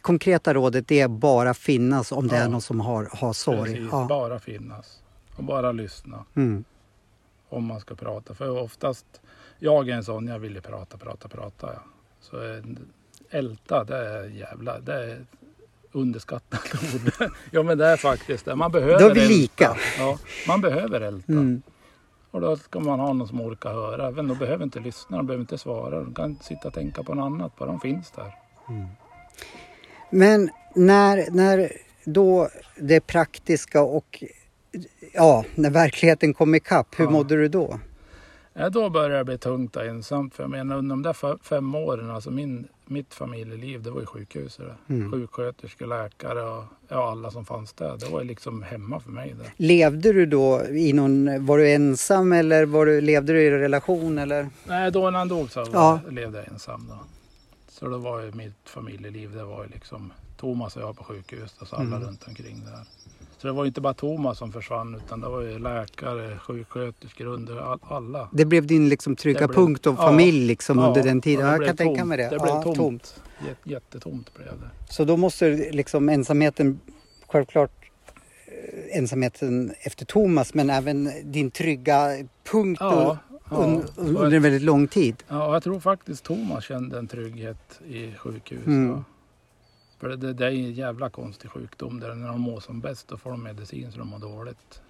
konkreta 0.00 0.54
rådet 0.54 0.88
det 0.88 1.00
är 1.00 1.08
bara 1.08 1.54
finnas 1.54 2.12
om 2.12 2.28
det 2.28 2.36
Ja. 2.36 2.42
är 2.42 2.48
någon 2.48 2.60
som 2.62 2.80
har, 2.80 3.08
har 3.12 3.32
sorg. 3.32 3.72
Precis, 3.72 3.88
Ja. 3.92 4.06
bara 4.08 4.38
finnas. 4.38 5.02
Och 5.36 5.44
bara 5.44 5.72
lyssna 5.72 6.24
Mm. 6.36 6.64
om 7.48 7.64
man 7.64 7.80
ska 7.80 7.94
prata. 7.94 8.34
För 8.34 8.50
oftast, 8.62 9.06
jag 9.58 9.88
är 9.88 9.94
en 9.94 10.04
sån, 10.04 10.26
jag 10.26 10.38
vill 10.38 10.54
ju 10.54 10.60
prata, 10.60 10.96
prata, 10.96 11.28
prata. 11.28 11.70
Ja. 11.74 11.80
Så 12.20 12.36
eh, 12.54 12.62
älta, 13.30 13.84
det 13.84 13.96
är 13.96 14.24
jävla, 14.24 14.78
det 14.80 14.92
är 15.04 15.24
underskattat 15.92 16.60
ord. 16.94 17.30
ja 17.50 17.62
men 17.62 17.78
det 17.78 17.86
är 17.86 17.96
faktiskt 17.96 18.44
det. 18.44 18.54
Man 18.56 18.72
behöver 18.72 18.98
Då 19.00 19.06
är 19.06 19.14
vi 19.14 19.20
älta. 19.20 19.32
lika. 19.32 19.76
Ja, 19.98 20.18
man 20.48 20.60
behöver 20.60 21.00
älta. 21.00 21.32
Mm. 21.32 21.62
Och 22.30 22.40
då 22.40 22.56
ska 22.56 22.80
man 22.80 23.00
ha 23.00 23.12
någon 23.12 23.28
som 23.28 23.40
orkar 23.40 23.72
höra. 23.72 24.10
Men 24.10 24.28
de 24.28 24.38
behöver 24.38 24.64
inte 24.64 24.80
lyssna, 24.80 25.16
de 25.16 25.26
behöver 25.26 25.40
inte 25.40 25.58
svara. 25.58 25.98
De 26.00 26.14
kan 26.14 26.36
sitta 26.42 26.68
och 26.68 26.74
tänka 26.74 27.02
på 27.02 27.14
något 27.14 27.24
annat, 27.26 27.56
bara 27.56 27.66
de 27.66 27.80
finns 27.80 28.10
där. 28.10 28.34
Men 30.10 30.50
när, 30.74 31.30
när 31.30 31.72
då 32.04 32.48
det 32.76 33.00
praktiska 33.00 33.82
och 33.82 34.24
ja, 35.12 35.44
när 35.54 35.70
verkligheten 35.70 36.34
kom 36.34 36.54
ikapp, 36.54 36.86
hur 37.00 37.04
Ja. 37.04 37.10
mådde 37.10 37.36
du 37.36 37.48
då? 37.48 37.80
Ja, 38.58 38.70
då 38.70 38.90
började 38.90 39.16
det 39.18 39.24
bli 39.24 39.38
tungt 39.38 39.76
och 39.76 39.84
ensamt. 39.84 40.34
För 40.34 40.42
jag 40.42 40.50
menar 40.50 40.76
under 40.76 40.90
de 40.96 41.02
där 41.02 41.12
fe- 41.12 41.38
fem 41.42 41.74
åren, 41.74 42.10
alltså 42.10 42.30
min, 42.30 42.68
mitt 42.86 43.14
familjeliv, 43.14 43.82
det 43.82 43.90
var 43.90 44.00
ju 44.00 44.06
sjukhuset. 44.06 44.66
Mm. 44.88 45.12
Sjuksköterskor, 45.12 45.86
läkare 45.86 46.42
och 46.42 46.64
ja, 46.88 47.10
alla 47.10 47.30
som 47.30 47.44
fanns 47.44 47.72
där. 47.72 47.96
Det 47.96 48.08
var 48.08 48.20
ju 48.20 48.26
liksom 48.26 48.62
hemma 48.62 49.00
för 49.00 49.10
mig. 49.10 49.34
Där. 49.38 49.52
Levde 49.56 50.12
du 50.12 50.26
då 50.26 50.62
i 50.64 50.92
någon, 50.92 51.46
var 51.46 51.58
du 51.58 51.70
ensam 51.70 52.32
eller 52.32 52.66
var 52.66 52.86
du, 52.86 53.00
levde 53.00 53.32
du 53.32 53.42
i 53.42 53.48
en 53.48 53.58
relation 53.60 54.18
eller? 54.18 54.48
Nej, 54.64 54.90
då 54.92 55.10
när 55.10 55.18
han 55.18 55.28
dog 55.28 55.50
så 55.50 55.66
Ja. 55.72 56.00
levde 56.10 56.38
jag 56.38 56.48
ensam. 56.48 56.86
Då. 56.88 56.98
Så 57.68 57.88
då 57.88 57.98
var 57.98 58.20
ju 58.22 58.32
mitt 58.32 58.54
familjeliv, 58.64 59.32
det 59.34 59.44
var 59.44 59.64
ju 59.64 59.70
liksom 59.70 60.12
Thomas 60.36 60.76
och 60.76 60.82
jag 60.82 60.96
på 60.96 61.04
sjukhuset 61.04 61.62
och 61.62 61.68
så 61.68 61.76
alla 61.76 61.96
Mm. 61.96 62.02
runt 62.08 62.24
omkring 62.28 62.62
där. 62.64 62.80
Så 63.38 63.46
det 63.46 63.52
var 63.52 63.66
inte 63.66 63.80
bara 63.80 63.94
Thomas 63.94 64.38
som 64.38 64.52
försvann 64.52 64.94
utan 64.94 65.20
det 65.20 65.28
var 65.28 65.40
ju 65.40 65.58
läkare, 65.58 66.38
sjuksköterskor, 66.38 67.26
under 67.26 67.56
all, 67.56 67.78
alla. 67.82 68.28
Det 68.32 68.44
blev 68.44 68.66
din 68.66 68.88
liksom 68.88 69.16
trygga 69.16 69.46
blev- 69.46 69.54
punkt 69.56 69.86
och 69.86 69.94
ja, 69.98 70.06
familj 70.06 70.46
liksom 70.46 70.78
Ja, 70.78 70.86
under 70.88 71.02
den 71.02 71.20
tiden. 71.20 71.46
det 71.46 71.52
Jag 71.56 71.66
kan 71.66 71.76
tänka 71.76 71.98
tomt. 72.00 72.08
mig 72.08 72.18
det. 72.18 72.24
Det 72.24 72.38
blev 72.38 72.48
ja, 72.48 72.62
tomt. 72.74 73.22
Jät- 73.38 73.54
Jättetomt 73.72 74.34
blev 74.34 74.46
det. 74.60 74.92
Så 74.92 75.04
då 75.04 75.16
måste 75.16 75.48
liksom 75.72 76.08
ensamheten, 76.08 76.80
självklart 77.26 77.70
eh, 78.46 78.98
ensamheten 78.98 79.72
efter 79.80 80.04
Thomas 80.06 80.54
men 80.54 80.70
även 80.70 81.10
din 81.24 81.50
trygga 81.50 82.08
punkt 82.52 82.78
Ja, 82.80 83.18
ja. 83.50 83.56
Och 83.56 83.82
under 83.96 84.36
en 84.36 84.42
väldigt 84.42 84.62
lång 84.62 84.86
tid. 84.88 85.16
Ja, 85.28 85.52
jag 85.52 85.62
tror 85.62 85.80
faktiskt 85.80 86.24
Thomas 86.24 86.64
kände 86.64 86.98
en 86.98 87.06
trygghet 87.08 87.80
i 87.88 88.12
sjukhus. 88.18 88.66
Mm. 88.66 89.04
För 89.98 90.16
det, 90.16 90.32
det 90.32 90.46
är 90.46 90.50
en 90.50 90.72
jävla 90.72 91.10
konstig 91.10 91.50
sjukdom. 91.50 92.00
Där 92.00 92.14
när 92.14 92.28
de 92.28 92.40
mår 92.40 92.60
som 92.60 92.80
bäst 92.80 93.08
då 93.08 93.16
får 93.16 93.30
de 93.30 93.42
medicin 93.42 93.92
så 93.92 93.98
de 93.98 94.08
mår 94.08 94.18
dåligt. 94.18 94.82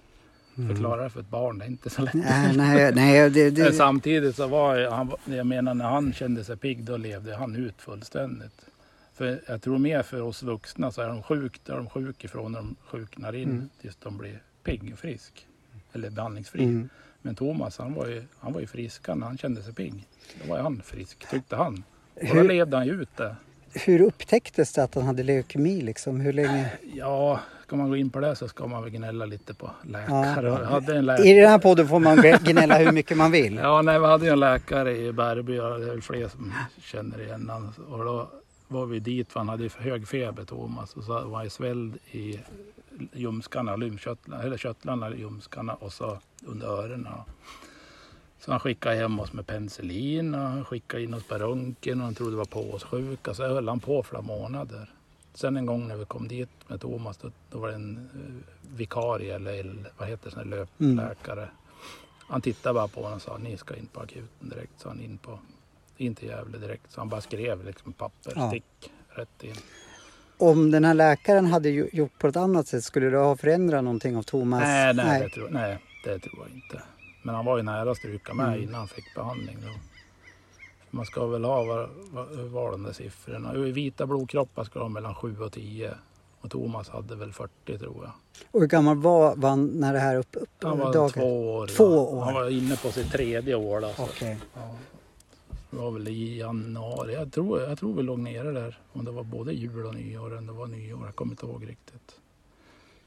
Förklara 0.67 1.03
det 1.03 1.09
för 1.09 1.19
ett 1.19 1.29
barn, 1.29 1.57
det 1.59 1.65
är 1.65 1.69
inte 1.69 1.89
så 1.89 2.01
lätt. 2.01 2.13
Mm. 2.13 2.25
Nej, 2.27 2.57
nej, 2.57 2.91
nej 2.95 3.29
det, 3.29 3.43
Men 3.43 3.53
det, 3.53 3.73
samtidigt 3.73 4.35
så 4.35 4.47
var 4.47 4.89
han, 4.91 5.11
jag 5.25 5.47
menar 5.47 5.73
när 5.73 5.85
han 5.89 6.13
kände 6.13 6.43
sig 6.43 6.57
pigg 6.57 6.83
då 6.83 6.97
levde 6.97 7.35
han 7.35 7.55
ut 7.55 7.75
fullständigt. 7.81 8.65
För 9.13 9.41
jag 9.47 9.61
tror 9.61 9.77
mer 9.77 10.03
för 10.03 10.21
oss 10.21 10.43
vuxna 10.43 10.91
så 10.91 11.01
är 11.01 11.07
de 11.07 11.23
sjuk, 11.23 11.61
då 11.65 11.73
är 11.73 11.77
de 11.77 11.89
sjuk 11.89 12.23
ifrån 12.23 12.51
när 12.51 12.59
de 12.59 12.75
sjuknar 12.85 13.35
in 13.35 13.49
Mm. 13.49 13.69
tills 13.81 13.95
de 13.95 14.17
blir 14.17 14.41
pigg 14.63 14.89
och 14.93 14.99
frisk. 14.99 15.47
Eller 15.93 16.09
behandlingsfri. 16.09 16.63
mm. 16.63 16.89
Men 17.21 17.35
Thomas 17.35 17.77
han 17.77 17.93
var 17.93 18.07
ju, 18.07 18.23
han 18.39 18.53
var 18.53 18.61
ju 18.61 18.67
frisk 18.67 19.07
när 19.07 19.25
han 19.25 19.37
kände 19.37 19.61
sig 19.63 19.73
pigg. 19.73 20.07
Då 20.43 20.53
var 20.53 20.59
han 20.59 20.81
frisk 20.85 21.29
tyckte 21.29 21.55
han. 21.55 21.83
Och 22.15 22.21
då 22.27 22.33
Hur- 22.33 22.47
levde 22.47 22.77
han 22.77 22.85
ju 22.85 23.01
ut 23.01 23.17
det. 23.17 23.35
Hur 23.73 24.01
upptäcktes 24.01 24.73
det 24.73 24.83
att 24.83 24.95
han 24.95 25.03
hade 25.03 25.23
leukemi 25.23 25.81
liksom? 25.81 26.19
Hur 26.19 26.33
länge? 26.33 26.71
Ja, 26.93 27.39
ska 27.63 27.75
man 27.75 27.89
gå 27.89 27.95
in 27.95 28.09
på 28.09 28.19
det 28.19 28.35
så 28.35 28.47
ska 28.47 28.67
man 28.67 28.83
väl 28.83 28.91
gnälla 28.91 29.25
lite 29.25 29.53
på 29.53 29.69
läkare. 29.83 30.47
Jag 30.47 30.65
hade 30.65 30.93
en 30.93 30.99
I 30.99 31.01
läkare. 31.01 31.33
den 31.41 31.49
här 31.49 31.59
podden 31.59 31.87
får 31.87 31.99
man 31.99 32.17
gnälla 32.43 32.77
hur 32.77 32.91
mycket 32.91 33.17
man 33.17 33.31
vill. 33.31 33.55
Ja, 33.55 33.81
nej, 33.81 33.99
vi 33.99 34.05
hade 34.05 34.25
ju 34.25 34.31
en 34.31 34.39
läkare 34.39 34.97
i 34.97 35.11
Bärby 35.11 35.59
och 35.59 35.79
det 35.79 35.85
är 35.85 35.89
väl 35.89 36.01
fler 36.01 36.27
som 36.27 36.53
känner 36.81 37.21
igen 37.21 37.49
honom. 37.49 37.73
Och 37.89 38.05
då 38.05 38.29
var 38.67 38.85
vi 38.85 38.99
dit 38.99 39.31
för 39.31 39.39
han 39.39 39.49
hade 39.49 39.69
för 39.69 39.81
hög 39.83 40.07
feber 40.07 40.43
Thomas 40.45 40.93
och 40.93 41.03
så 41.03 41.21
var 41.25 41.37
han 41.37 41.49
svälld 41.49 41.97
i 42.11 42.39
ljumskarna, 43.13 43.73
eller 43.73 44.57
körtlarna 44.57 45.09
i 45.09 45.19
ljumskarna 45.19 45.73
och 45.73 45.93
så 45.93 46.17
under 46.45 46.67
öronen. 46.67 47.07
Så 48.47 48.51
han 48.53 48.59
skickade 48.59 48.95
hem 48.95 49.19
oss 49.19 49.33
med 49.33 49.47
penicillin 49.47 50.35
och 50.35 50.41
han 50.41 50.65
skickade 50.65 51.03
in 51.03 51.13
oss 51.13 51.23
på 51.23 51.35
röntgen 51.35 51.99
och 51.99 52.05
han 52.05 52.15
trodde 52.15 52.31
det 52.31 52.37
var 52.37 52.45
påssjuka. 52.45 53.33
Så 53.33 53.43
höll 53.47 53.67
han 53.67 53.79
på 53.79 54.03
flera 54.03 54.21
månader. 54.21 54.89
Sen 55.33 55.57
en 55.57 55.65
gång 55.65 55.87
när 55.87 55.95
vi 55.95 56.05
kom 56.05 56.27
dit 56.27 56.49
med 56.67 56.81
Thomas 56.81 57.17
då, 57.17 57.31
då 57.51 57.59
var 57.59 57.67
det 57.67 57.75
en 57.75 58.09
eh, 58.13 58.75
vikarie 58.77 59.35
eller 59.35 59.51
el- 59.53 59.87
vad 59.97 60.07
heter 60.09 60.33
det, 60.35 60.43
löpläkare. 60.43 61.49
Han 62.29 62.41
tittade 62.41 62.73
bara 62.73 62.87
på 62.87 63.01
honom 63.01 63.15
och 63.15 63.21
sa 63.21 63.37
ni 63.37 63.57
ska 63.57 63.75
in 63.75 63.85
på 63.93 63.99
akuten 63.99 64.49
direkt. 64.49 64.71
Så 64.77 64.87
han 64.89 65.01
in 65.01 65.17
på, 65.17 65.39
in 65.97 66.15
till 66.15 66.27
Gävle 66.27 66.57
direkt. 66.57 66.91
Så 66.91 67.01
han 67.01 67.09
bara 67.09 67.21
skrev 67.21 67.65
liksom 67.65 67.93
papper, 67.93 68.33
Ja. 68.35 68.47
stick 68.49 68.91
rätt 69.09 69.43
in. 69.43 69.55
Om 70.37 70.71
den 70.71 70.85
här 70.85 70.93
läkaren 70.93 71.45
hade 71.45 71.69
gjort 71.69 72.19
på 72.19 72.27
ett 72.27 72.35
annat 72.35 72.67
sätt, 72.67 72.83
skulle 72.83 73.09
det 73.09 73.17
ha 73.17 73.35
förändrat 73.37 73.83
någonting 73.83 74.17
av 74.17 74.23
Thomas? 74.23 74.61
Nej, 74.61 74.93
nej, 74.93 75.21
Det 75.21 75.29
tror, 75.29 75.49
nej, 75.49 75.79
det 76.03 76.19
tror 76.19 76.35
jag 76.39 76.55
inte. 76.55 76.81
Men 77.27 77.35
han 77.35 77.45
var 77.45 77.57
ju 77.57 77.63
nära 77.63 77.91
att 77.91 77.97
stryka 77.97 78.33
med 78.33 78.47
Mm. 78.47 78.63
innan 78.63 78.75
han 78.75 78.87
fick 78.87 79.15
behandling. 79.15 79.57
Då. 79.61 79.67
Man 80.89 81.05
ska 81.05 81.25
väl 81.25 81.43
ha, 81.43 81.63
var 82.51 82.71
de 82.71 82.83
där 82.83 82.93
siffrorna? 82.93 83.53
Vita 83.53 84.05
blodkroppar 84.07 84.63
ska 84.63 84.79
ha 84.79 84.89
mellan 84.89 85.15
7 85.15 85.39
och 85.41 85.51
10. 85.51 85.93
Och 86.41 86.51
Thomas 86.51 86.89
hade 86.89 87.15
väl 87.15 87.33
40 87.33 87.77
tror 87.77 88.03
jag. 88.03 88.11
Och 88.51 88.59
hur 88.59 88.67
gammal 88.67 88.97
var 88.97 89.35
var 89.35 89.49
han 89.49 89.65
när 89.67 89.93
det 89.93 89.99
här 89.99 90.15
upp, 90.15 90.27
upp 90.31 90.49
Han 90.61 90.79
var 90.79 90.93
dagen? 90.93 91.09
två 91.09 91.55
år. 91.55 91.67
Två 91.67 91.83
ja. 91.95 91.99
år. 91.99 92.25
Han 92.25 92.33
var 92.33 92.49
inne 92.49 92.75
på 92.77 92.91
sitt 92.91 93.11
tredje 93.11 93.55
år. 93.55 93.81
Då, 93.81 93.93
så. 93.95 94.03
Okej. 94.03 94.37
Ja. 94.53 94.75
Det 95.69 95.77
var 95.77 95.91
väl 95.91 96.07
i 96.07 96.37
januari. 96.39 97.13
Jag 97.13 97.31
tror, 97.33 97.61
jag 97.61 97.79
tror 97.79 97.93
vi 97.93 98.03
låg 98.03 98.19
nere 98.19 98.51
där. 98.51 98.79
Om 98.93 99.05
det 99.05 99.11
var 99.11 99.23
både 99.23 99.53
jul 99.53 99.85
och 99.85 99.95
nyår. 99.95 100.37
Eller 100.37 100.47
det 100.47 100.53
var 100.53 100.67
nyår. 100.67 101.05
Jag 101.05 101.15
kommer 101.15 101.31
inte 101.33 101.45
ihåg 101.45 101.69
riktigt. 101.69 102.07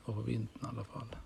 Det 0.06 0.12
var 0.12 0.14
på 0.14 0.20
vintern 0.20 0.62
i 0.62 0.74
alla 0.74 0.84
fall. 0.84 1.16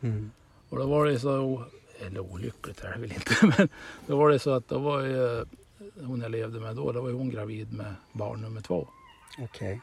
Mm. 0.00 0.30
Och 0.68 0.78
då 0.78 0.86
var 0.86 1.06
det 1.06 1.18
så, 1.20 1.64
eller 2.00 2.20
olyckligt 2.20 2.80
är 2.80 2.92
det 2.92 2.98
väl 2.98 3.12
inte, 3.12 3.34
men 3.58 3.68
då 4.06 4.16
var 4.16 4.30
det 4.30 4.38
så 4.38 4.50
att 4.50 4.68
då 4.68 4.78
var 4.78 5.00
ju 5.00 5.44
hon 6.04 6.20
jag 6.20 6.30
levde 6.30 6.60
med 6.60 6.76
då, 6.76 6.92
då 6.92 7.00
var 7.00 7.08
ju 7.08 7.14
hon 7.14 7.30
gravid 7.30 7.72
med 7.72 7.94
barn 8.12 8.40
nummer 8.40 8.60
två. 8.60 8.88
Okej. 9.38 9.80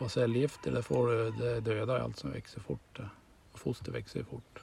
Och 0.00 0.10
cellgifter, 0.10 0.72
det, 0.72 0.82
får, 0.82 1.08
du- 1.08 1.30
det 1.30 1.60
dödar 1.60 1.98
allt 2.00 2.18
som 2.18 2.30
växer 2.32 2.60
fort. 2.60 2.96
det. 2.96 3.08
Och 3.52 3.58
foster 3.60 3.92
växer 3.92 4.18
ju 4.18 4.24
fort. 4.24 4.62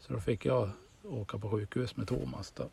Så 0.00 0.12
då 0.12 0.20
fick 0.20 0.44
jag 0.44 0.70
åka 1.04 1.38
på 1.38 1.50
sjukhus 1.50 1.96
med 1.96 2.08
Thomas 2.08 2.50
då. 2.56 2.64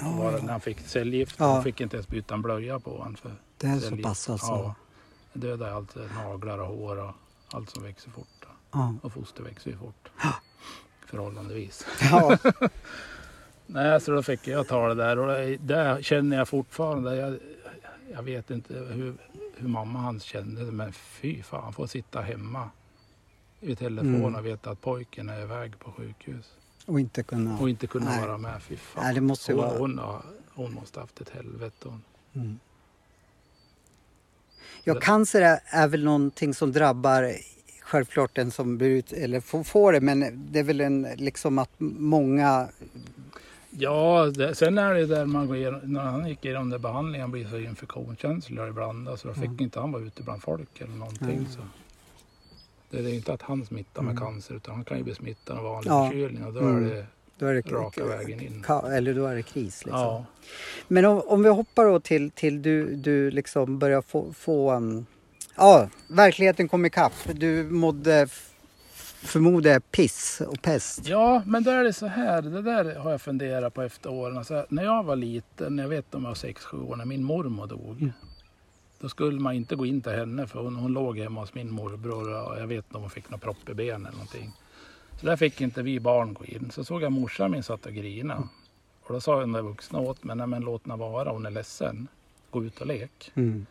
Var 0.00 0.32
det 0.32 0.42
när 0.42 0.52
han 0.52 0.60
fick 0.60 0.80
cellgifter, 0.80 1.44
Ja. 1.44 1.52
han 1.52 1.64
fick 1.64 1.80
inte 1.80 1.96
ens 1.96 2.08
byta 2.08 2.34
en 2.34 2.42
blöja 2.42 2.80
på 2.80 2.90
honom. 2.98 3.16
För 3.16 3.32
det 3.56 3.66
är 3.66 3.74
så 3.74 3.80
cellgift. 3.80 4.08
pass 4.08 4.30
alltså? 4.30 4.46
Ja, 4.46 4.74
det 5.32 5.38
dödar 5.48 5.70
allt, 5.70 5.96
naglar 6.14 6.58
och 6.58 6.66
hår 6.66 6.96
och 6.96 7.12
allt 7.52 7.70
som 7.70 7.82
växer 7.82 8.10
fort. 8.10 8.26
Då. 8.40 8.48
Ja. 8.70 8.94
Och 9.02 9.12
foster 9.12 9.42
växer 9.42 9.70
ju 9.70 9.76
fort. 9.76 10.10
Förhållandevis. 11.10 11.86
ja. 12.10 12.38
Nej, 13.66 14.00
så 14.00 14.10
då 14.10 14.22
fick 14.22 14.46
jag 14.46 14.68
ta 14.68 14.88
det 14.88 14.94
där 14.94 15.18
och 15.18 15.26
det, 15.26 15.56
det 15.56 16.04
känner 16.04 16.36
jag 16.36 16.48
fortfarande. 16.48 17.16
Jag, 17.16 17.38
jag 18.12 18.22
vet 18.22 18.50
inte 18.50 18.74
hur, 18.74 19.14
hur 19.56 19.68
mamma 19.68 19.98
hans 19.98 20.22
kände 20.22 20.62
men 20.62 20.92
fy 20.92 21.42
fan, 21.42 21.72
få 21.72 21.86
sitta 21.86 22.20
hemma 22.20 22.70
i 23.60 23.76
telefon 23.76 24.14
Mm. 24.14 24.34
och 24.34 24.46
veta 24.46 24.70
att 24.70 24.80
pojken 24.80 25.28
är 25.28 25.40
iväg 25.42 25.78
på 25.78 25.92
sjukhus 25.92 26.54
Och 26.86 27.00
inte 27.00 27.22
kunna... 27.22 27.58
och 27.58 27.70
inte 27.70 27.86
kunna 27.86 28.10
Nej. 28.10 28.20
vara 28.26 28.38
med. 28.38 28.62
Fy 28.62 28.76
fan. 28.76 29.04
Nej, 29.04 29.14
det 29.14 29.20
måste 29.20 29.52
hon, 29.52 29.62
vara- 29.62 29.78
hon, 29.78 29.98
har, 29.98 30.22
hon 30.54 30.72
måste 30.74 31.00
haft 31.00 31.20
ett 31.20 31.30
helvete. 31.30 31.88
Mm. 32.32 32.58
Ja, 34.84 34.94
cancer 35.00 35.42
är, 35.42 35.58
är 35.66 35.88
väl 35.88 36.04
någonting 36.04 36.54
som 36.54 36.72
drabbar 36.72 37.32
självklart 37.90 38.34
den 38.34 38.50
som 38.50 38.78
blir 38.78 38.88
ut, 38.88 39.12
eller 39.12 39.40
får, 39.40 39.64
får 39.64 39.92
det, 39.92 40.00
men 40.00 40.48
det 40.52 40.58
är 40.58 40.62
väl 40.62 40.80
en 40.80 41.02
liksom 41.16 41.58
att 41.58 41.70
många... 41.78 42.68
Ja, 43.70 44.26
det, 44.26 44.54
sen 44.54 44.78
är 44.78 44.94
det 44.94 45.06
där 45.06 45.26
man 45.26 45.46
går 45.46 45.56
igenom, 45.56 45.80
när 45.84 46.00
han 46.00 46.28
gick 46.28 46.44
igenom 46.44 46.70
den 46.70 46.82
behandlingen 46.82 47.30
blir 47.30 47.46
så 47.48 47.58
infektionskänslig 47.58 48.68
ibland. 48.68 49.08
Så 49.18 49.28
då 49.28 49.34
fick 49.34 49.44
Mm. 49.44 49.60
inte 49.60 49.80
han 49.80 49.92
vara 49.92 50.02
ute 50.02 50.22
bland 50.22 50.42
folk 50.42 50.80
eller 50.80 50.94
någonting. 50.94 51.28
Mm. 51.28 51.46
Så. 51.46 51.60
Det 52.90 52.98
är 52.98 53.14
inte 53.14 53.32
att 53.32 53.42
han 53.42 53.66
smittar 53.66 54.02
med 54.02 54.10
Mm. 54.10 54.22
cancer 54.24 54.54
utan 54.54 54.74
han 54.74 54.84
kan 54.84 54.98
ju 54.98 55.04
bli 55.04 55.14
smittad 55.14 55.56
av 55.58 55.64
vanlig 55.64 55.90
Ja. 55.90 56.06
förkylning 56.10 56.44
och 56.44 56.52
då 56.52 56.60
Mm. 56.60 56.84
är 56.84 56.94
det 56.94 57.06
Då 57.38 57.46
är 57.46 57.54
det 57.54 57.72
raka 57.72 58.04
vägen 58.06 58.40
in. 58.40 58.64
eller 58.92 59.14
då 59.14 59.26
är 59.26 59.36
det 59.36 59.42
kris. 59.42 59.84
Liksom. 59.84 60.00
Ja. 60.00 60.24
Men 60.88 61.04
om, 61.04 61.22
om 61.26 61.42
vi 61.42 61.48
hoppar 61.48 61.84
då 61.84 62.00
till, 62.00 62.30
till 62.30 62.62
du, 62.62 62.94
du 62.94 63.30
liksom 63.30 63.78
börjar 63.78 64.02
få... 64.02 64.32
få 64.32 64.72
um, 64.72 65.06
ja, 65.56 65.88
verkligheten 66.08 66.68
kom 66.68 66.86
ikapp. 66.86 67.12
Du 67.32 67.64
mådde 67.70 68.14
f- 68.20 68.46
förmodar 69.22 69.70
jag 69.70 69.90
piss 69.90 70.40
och 70.48 70.62
pest. 70.62 71.06
ja, 71.06 71.42
men 71.46 71.62
då 71.62 71.70
är 71.70 71.84
det 71.84 71.92
så 71.92 72.06
här. 72.06 72.42
Det 72.42 72.62
där 72.62 72.94
har 72.94 73.10
jag 73.10 73.20
funderat 73.22 73.74
på 73.74 73.82
efter 73.82 74.10
åren. 74.10 74.38
Alltså, 74.38 74.66
när 74.68 74.84
jag 74.84 75.02
var 75.02 75.16
liten, 75.16 75.78
jag 75.78 75.88
vet 75.88 76.14
om 76.14 76.22
jag 76.22 76.30
var 76.30 76.34
6-7 76.34 76.88
år, 76.90 76.96
när 76.96 77.04
min 77.04 77.24
mormor 77.24 77.66
dog. 77.66 77.96
Mm. 78.00 78.12
Då 79.00 79.08
skulle 79.08 79.40
man 79.40 79.54
inte 79.54 79.76
gå 79.76 79.86
in 79.86 80.00
till 80.00 80.12
henne 80.12 80.46
för 80.46 80.60
hon, 80.62 80.76
hon 80.76 80.92
låg 80.92 81.18
hemma 81.18 81.40
hos 81.40 81.54
min 81.54 81.70
morbror 81.72 82.42
och 82.48 82.58
jag 82.60 82.66
vet 82.66 82.84
inte 82.84 82.96
om 82.96 83.02
hon 83.02 83.10
fick 83.10 83.30
någon 83.30 83.40
propp 83.40 83.68
i 83.68 83.74
benen 83.74 84.00
eller 84.06 84.12
någonting. 84.12 84.52
Så 85.20 85.26
där 85.26 85.36
fick 85.36 85.60
inte 85.60 85.82
vi 85.82 86.00
barn 86.00 86.34
gå 86.34 86.44
in. 86.44 86.70
Så 86.74 86.84
såg 86.84 87.02
jag 87.02 87.12
morsan 87.12 87.50
min 87.50 87.62
satt 87.62 87.86
och 87.86 87.92
grina. 87.92 88.48
Och 89.02 89.14
då 89.14 89.20
sa 89.20 89.40
den 89.40 89.52
där 89.52 89.62
vuxna 89.62 89.98
åt 89.98 90.24
mig, 90.24 90.36
nej 90.36 90.46
men 90.46 90.62
låt 90.62 90.86
henne 90.86 90.96
vara, 90.96 91.30
hon 91.30 91.46
är 91.46 91.50
ledsen. 91.50 92.08
Gå 92.50 92.64
ut 92.64 92.80
och 92.80 92.86
lek. 92.86 93.32
Mm. 93.34 93.66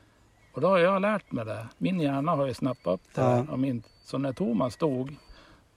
Och 0.59 0.63
då 0.63 0.69
har 0.69 0.77
jag 0.79 1.01
lärt 1.01 1.31
mig 1.31 1.45
det. 1.45 1.67
Min 1.77 1.99
hjärna 1.99 2.31
har 2.31 2.45
ju 2.47 2.53
snappat 2.53 2.93
upp 2.93 3.01
det. 3.15 3.21
Ja. 3.21 3.27
här. 3.29 3.49
Och 3.51 3.59
min, 3.59 3.83
så 4.03 4.17
när 4.17 4.33
Thomas 4.33 4.73
stod, 4.73 5.15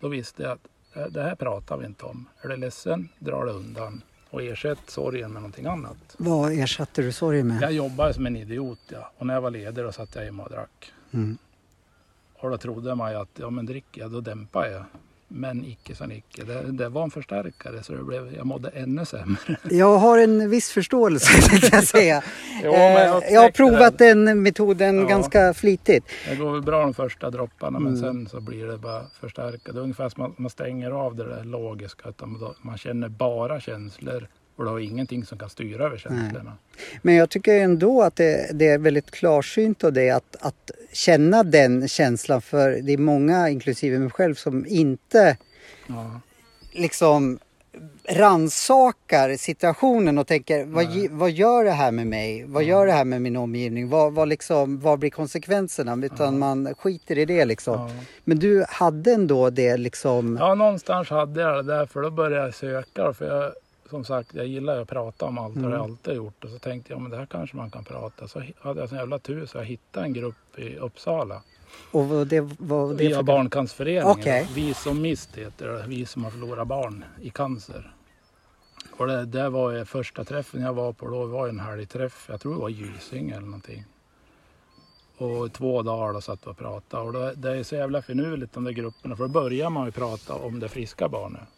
då 0.00 0.08
visste 0.08 0.42
jag 0.42 0.52
att 0.52 0.96
"Eh, 0.96 1.06
det 1.06 1.22
här 1.22 1.34
pratar 1.34 1.76
vi 1.76 1.86
inte 1.86 2.04
om. 2.04 2.28
Är 2.40 2.48
du 2.48 2.56
ledsen, 2.56 3.08
dra 3.18 3.44
det 3.44 3.52
undan. 3.52 4.02
Och 4.30 4.42
ersätt 4.42 4.78
sorgen 4.86 5.32
med 5.32 5.42
någonting 5.42 5.66
annat. 5.66 5.96
Vad 6.18 6.52
ersatte 6.52 7.02
du 7.02 7.12
sorgen 7.12 7.48
med? 7.48 7.62
Jag 7.62 7.72
jobbade 7.72 8.14
som 8.14 8.26
en 8.26 8.36
idiot 8.36 8.78
ja. 8.88 9.12
Och 9.18 9.26
när 9.26 9.34
jag 9.34 9.40
var 9.40 9.50
ledig 9.50 9.84
då 9.84 9.92
satt 9.92 10.14
jag 10.14 10.24
hemma 10.24 10.42
och 10.42 10.50
drack. 10.50 10.92
Mm. 11.12 11.38
Och 12.38 12.50
då 12.50 12.58
trodde 12.58 12.94
man 12.94 13.10
ju 13.12 13.16
att 13.18 13.30
ja 13.38 13.50
men 13.50 13.66
dricker 13.66 14.00
jag 14.00 14.10
då 14.10 14.20
dämpar 14.20 14.66
jag. 14.66 14.84
Men 15.34 15.64
icke 15.64 15.94
sa 15.94 16.06
Nicke. 16.06 16.44
Det, 16.44 16.62
det 16.72 16.88
var 16.88 17.02
en 17.04 17.10
förstärkare 17.10 17.82
så 17.82 17.92
det 17.92 18.02
blev, 18.04 18.34
jag 18.36 18.46
mådde 18.46 18.68
ännu 18.68 19.04
sämre. 19.04 19.56
Jag 19.70 19.98
har 19.98 20.18
en 20.18 20.50
viss 20.50 20.70
förståelse 20.70 21.50
kan 21.60 21.68
jag 21.72 21.84
säga. 21.84 22.22
Jo, 22.64 22.72
jag 22.72 23.22
Eh, 23.24 23.32
jag 23.32 23.40
har 23.40 23.50
provat 23.50 23.98
den 23.98 24.42
metoden 24.42 24.98
Ja. 24.98 25.04
ganska 25.06 25.54
flitigt. 25.54 26.04
Det 26.28 26.36
går 26.36 26.52
väl 26.52 26.62
bra 26.62 26.80
de 26.82 26.94
första 26.94 27.30
dropparna 27.30 27.78
men 27.78 27.96
Mm. 27.96 28.00
sen 28.00 28.28
så 28.28 28.40
blir 28.40 28.66
det 28.66 28.78
bara 28.78 29.02
förstärka. 29.20 29.72
Det 29.72 29.78
är 29.78 29.82
ungefär 29.82 30.08
som 30.08 30.22
att 30.22 30.38
man 30.38 30.50
stänger 30.50 30.90
av 30.90 31.16
det 31.16 31.24
där 31.28 31.44
logiska. 31.44 32.12
Då- 32.18 32.54
man 32.62 32.78
känner 32.78 33.08
bara 33.08 33.60
känslor 33.60 34.26
och 34.56 34.64
du 34.64 34.70
har 34.70 34.78
ingenting 34.78 35.24
som 35.24 35.38
kan 35.38 35.50
styra 35.50 35.86
över 35.86 35.96
känslorna. 35.96 36.52
Men 37.02 37.14
jag 37.14 37.30
tycker 37.30 37.60
ändå 37.60 38.02
att 38.02 38.16
det, 38.16 38.50
det 38.58 38.68
är 38.68 38.78
väldigt 38.78 39.10
klarsynt 39.10 39.84
av 39.84 39.92
det 39.92 40.10
att, 40.10 40.36
att 40.40 40.70
känna 40.92 41.42
den 41.42 41.88
känslan 41.88 42.42
för 42.42 42.70
det 42.70 42.92
är 42.92 42.98
många, 42.98 43.48
inklusive 43.48 43.98
mig 43.98 44.10
själv, 44.10 44.34
som 44.34 44.66
inte 44.66 45.36
Ja. 45.86 46.20
liksom 46.72 47.38
ransakar 48.08 49.36
situationen 49.36 50.18
och 50.18 50.26
tänker 50.26 50.64
vad, 50.64 50.84
Nej. 50.84 51.08
vad 51.10 51.30
gör 51.30 51.64
det 51.64 51.70
här 51.70 51.90
med 51.90 52.06
mig? 52.06 52.44
Vad 52.46 52.64
gör 52.64 52.86
det 52.86 52.92
här 52.92 53.04
med 53.04 53.22
min 53.22 53.36
omgivning? 53.36 53.88
Vad, 53.88 54.12
vad, 54.12 54.28
liksom, 54.28 54.80
vad 54.80 54.98
blir 54.98 55.10
konsekvenserna? 55.10 56.06
Utan 56.06 56.38
man 56.38 56.74
skiter 56.74 57.18
i 57.18 57.24
det 57.24 57.44
liksom. 57.44 57.74
Ja. 57.80 57.90
Men 58.24 58.38
du 58.38 58.64
hade 58.68 59.12
ändå 59.12 59.50
det 59.50 59.76
liksom... 59.76 60.36
ja, 60.40 60.54
någonstans 60.54 61.10
hade 61.10 61.40
jag 61.40 61.66
det 61.66 61.74
där 61.74 61.86
för 61.86 62.02
då 62.02 62.10
började 62.10 62.44
jag 62.44 62.54
söka. 62.54 63.12
För 63.12 63.26
jag, 63.26 63.52
som 63.92 64.04
sagt, 64.04 64.34
jag 64.34 64.46
gillar 64.46 64.74
ju 64.76 64.82
att 64.82 64.88
prata 64.88 65.26
om 65.26 65.38
allt. 65.38 65.54
Det 65.54 65.60
har 65.60 65.70
jag 65.70 65.78
Mm. 65.78 65.90
alltid 65.90 66.14
gjort. 66.14 66.44
Och 66.44 66.50
så 66.50 66.58
tänkte 66.58 66.92
jag, 66.92 67.00
men 67.00 67.10
det 67.10 67.16
här 67.16 67.26
kanske 67.26 67.56
man 67.56 67.70
kan 67.70 67.84
prata. 67.84 68.28
Så 68.28 68.42
hade 68.60 68.80
jag 68.80 68.88
sån 68.88 68.98
jävla 68.98 69.18
tur 69.18 69.46
så 69.46 69.58
jag 69.58 69.64
hittade 69.64 70.06
en 70.06 70.12
grupp 70.12 70.58
i 70.58 70.76
Uppsala. 70.78 71.42
Och 71.90 72.08
vad 72.08 72.26
det, 72.26 72.40
vad 72.58 72.90
det 72.90 73.04
Via 73.04 73.16
för... 73.16 73.22
Barncancerföreningen. 73.22 74.06
Okej. 74.08 74.48
Vi 74.54 74.74
som 74.74 75.02
mist 75.02 75.36
heter 75.36 75.68
det. 75.68 75.84
Vi 75.86 76.06
som 76.06 76.24
har 76.24 76.30
förlorat 76.30 76.68
barn 76.68 77.04
i 77.20 77.30
cancer. 77.30 77.94
Och 78.96 79.06
det, 79.06 79.24
det 79.24 79.48
var 79.48 79.84
första 79.84 80.24
träffen 80.24 80.62
jag 80.62 80.72
var 80.72 80.92
på. 80.92 81.08
Då 81.08 81.26
var 81.26 81.48
en 81.48 81.60
helgträff. 81.60 82.26
Jag 82.30 82.40
tror 82.40 82.54
det 82.54 82.60
var 82.60 82.68
Gysinge 82.68 83.32
eller 83.36 83.46
någonting. 83.46 83.84
Och 85.18 85.52
två 85.52 85.82
dagar 85.82 86.12
då 86.12 86.20
satt 86.20 86.46
vi 86.46 86.50
och 86.50 86.58
pratade. 86.58 87.02
Och 87.02 87.12
det, 87.12 87.34
det 87.34 87.50
är 87.58 87.62
så 87.62 87.74
jävla 87.74 88.02
finurligt 88.02 88.52
de 88.52 88.64
där 88.64 88.72
grupperna. 88.72 89.16
För 89.16 89.22
då 89.24 89.28
börjar 89.28 89.70
man 89.70 89.86
ju 89.86 89.92
prata 89.92 90.34
om 90.34 90.60
det 90.60 90.68
friska 90.68 91.08
barnet. 91.08 91.48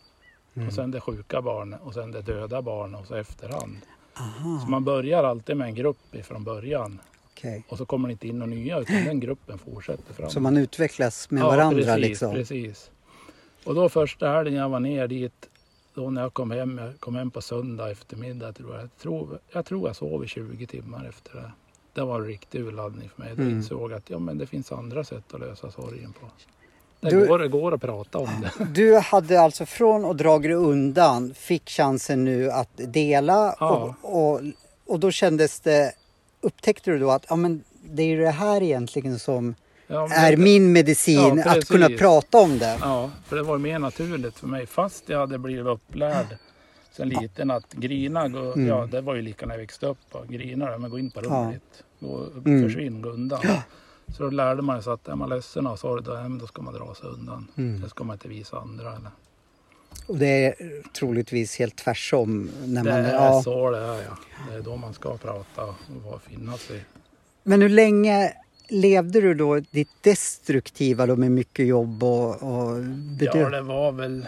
Mm. 0.55 0.69
Och 0.69 0.75
sen 0.75 0.90
det 0.90 1.01
sjuka 1.01 1.43
barnet. 1.43 1.81
Och 1.83 1.95
sen 1.95 2.11
det 2.11 2.23
döda 2.23 2.62
barnet. 2.62 3.01
Och 3.01 3.07
så 3.07 3.14
efterhand. 3.14 3.77
Aha. 4.14 4.61
Så 4.64 4.71
man 4.71 4.85
börjar 4.85 5.25
alltid 5.25 5.57
med 5.57 5.67
en 5.67 5.75
grupp 5.75 6.14
ifrån 6.14 6.45
början. 6.45 7.01
Okej. 7.33 7.64
Och 7.69 7.79
så 7.79 7.87
kommer 7.87 8.09
det 8.09 8.12
inte 8.12 8.29
in 8.29 8.38
några 8.38 8.51
nya 8.51 8.79
utan 8.79 9.05
den 9.05 9.21
gruppen 9.21 9.59
fortsätter 9.59 10.14
framåt. 10.14 10.33
Så 10.33 10.40
man 10.40 10.57
utvecklas 10.57 11.31
med 11.31 11.43
ja, 11.43 11.47
varandra 11.47 11.85
precis, 11.85 12.09
liksom? 12.09 12.33
precis. 12.33 12.90
Och 13.64 13.75
då 13.75 13.88
första 13.88 14.29
helgen 14.29 14.55
jag 14.55 14.69
var 14.69 14.81
ner 14.81 15.09
dit, 15.09 15.49
då 15.95 16.11
när 16.11 16.23
jag 16.23 16.35
kom 16.35 16.51
hem, 16.51 16.79
jag 16.79 17.01
kom 17.01 17.14
hem 17.14 17.31
på 17.31 17.43
söndag 17.43 17.90
eftermiddag 17.90 18.53
tror 18.53 18.75
jag. 18.75 18.83
Jag 18.83 18.97
tror 18.97 19.38
jag, 19.53 19.67
tror 19.67 19.88
jag 19.88 19.97
sov 19.97 20.25
i 20.25 20.29
20 20.29 20.67
timmar 20.67 21.09
efter 21.09 21.35
det. 21.35 21.53
Det 21.93 22.03
var 22.03 22.21
en 22.21 22.27
riktig 22.27 22.61
urladdning 22.61 23.09
för 23.09 23.23
mig. 23.23 23.33
Mm. 23.33 23.51
insåg 23.51 23.90
jag 23.90 23.99
att 23.99 24.11
ja, 24.11 24.19
men 24.19 24.38
det 24.38 24.47
finns 24.47 24.73
andra 24.73 25.05
sätt 25.05 25.35
att 25.35 25.40
lösa 25.40 25.71
sorgen 25.71 26.12
på. 26.12 26.27
Det, 27.05 27.11
Du- 27.11 27.27
går, 27.27 27.38
det 27.38 27.49
går 27.49 27.75
att 27.75 27.81
prata 27.81 28.19
om 28.19 28.29
det. 28.43 28.64
Du 28.75 28.97
hade 28.99 29.40
alltså 29.40 29.67
från 29.67 30.05
att 30.05 30.19
dra 30.19 30.38
dig 30.38 30.53
undan 30.53 31.35
fick 31.35 31.71
chansen 31.71 32.25
nu 32.25 32.51
att 32.51 32.71
dela 32.77 33.57
Ja. 33.61 33.95
och, 34.03 34.33
och, 34.33 34.40
och 34.87 35.01
då 35.01 35.11
kändes 35.11 35.61
det, 35.61 35.93
upptäckte 36.40 36.90
du 36.90 36.99
då 36.99 37.11
att 37.11 37.27
ja, 37.29 37.37
men 37.37 37.64
det 37.85 38.03
är 38.03 38.19
det 38.19 38.31
här 38.31 38.62
egentligen 38.62 39.19
som 39.19 39.55
Ja, 39.87 40.09
är 40.12 40.31
det- 40.31 40.37
min 40.37 40.73
medicin, 40.73 41.43
Ja, 41.45 41.51
att 41.51 41.64
kunna 41.69 41.88
prata 41.88 42.38
om 42.38 42.59
det. 42.59 42.79
Ja, 42.81 43.11
för 43.27 43.37
det 43.37 43.43
var 43.43 43.59
mer 43.59 43.79
naturligt 43.79 44.38
för 44.38 44.47
mig. 44.47 44.67
Fast 44.67 45.09
jag 45.09 45.19
hade 45.19 45.38
blivit 45.38 45.67
upplärd 45.67 46.27
sen 46.97 47.09
liten 47.09 47.51
att 47.51 47.73
grina, 47.73 48.29
gå, 48.29 48.38
Mm. 48.53 48.67
ja 48.67 48.87
det 48.90 49.01
var 49.01 49.14
ju 49.14 49.23
lika 49.23 49.47
när 49.47 49.55
jag 49.55 49.61
växte 49.61 49.87
upp. 49.87 49.99
och 50.12 50.29
Grina, 50.29 50.79
men 50.79 50.90
gå 50.90 50.99
in 50.99 51.11
på 51.11 51.21
rummet 51.21 51.62
Ja. 51.99 52.09
Gå, 52.09 52.27
Mm. 52.45 52.62
Försvinn, 52.64 53.03
gå 53.03 53.09
undan. 53.09 53.40
Så 54.09 54.23
då 54.23 54.31
lärde 54.31 54.62
man 54.62 54.83
sig 54.83 54.93
att 54.93 55.09
är 55.09 55.14
man 55.17 55.29
ledsen 55.29 55.67
och 55.67 55.79
sorg, 55.79 56.03
då, 56.05 56.38
då 56.40 56.47
ska 56.47 56.62
man 56.62 56.75
dra 56.75 56.95
sig 56.95 57.09
undan. 57.09 57.49
Mm. 57.57 57.81
Det 57.81 57.88
ska 57.88 58.05
man 58.05 58.14
inte 58.14 58.29
visa 58.29 58.59
andra. 58.59 58.88
Eller. 58.97 59.11
Och 60.07 60.19
det 60.19 60.27
är 60.47 60.55
troligtvis 60.99 61.59
helt 61.59 61.77
tvärsom. 61.77 62.51
När 62.64 62.85
Det 62.85 62.90
man, 62.90 63.01
är 63.01 63.12
ja. 63.12 63.43
så 63.43 63.71
det 63.71 63.79
är 63.79 64.03
ja. 64.03 64.19
Det 64.51 64.55
är 64.57 64.62
då 64.62 64.77
man 64.77 64.95
ska 64.95 65.17
prata 65.17 65.64
och 66.05 66.23
finna 66.23 66.57
sig. 66.57 66.85
Men 67.43 67.62
hur 67.62 67.69
länge 67.69 68.33
levde 68.69 69.21
du 69.21 69.35
då 69.35 69.61
ditt 69.61 70.03
destruktiva 70.03 71.07
då 71.07 71.17
med 71.17 71.33
mycket 71.33 71.67
jobb 71.67 72.03
och, 72.05 72.29
och 72.31 72.77
Ja, 73.21 73.49
det 73.51 73.61
var 73.61 73.93
väl, 73.93 74.27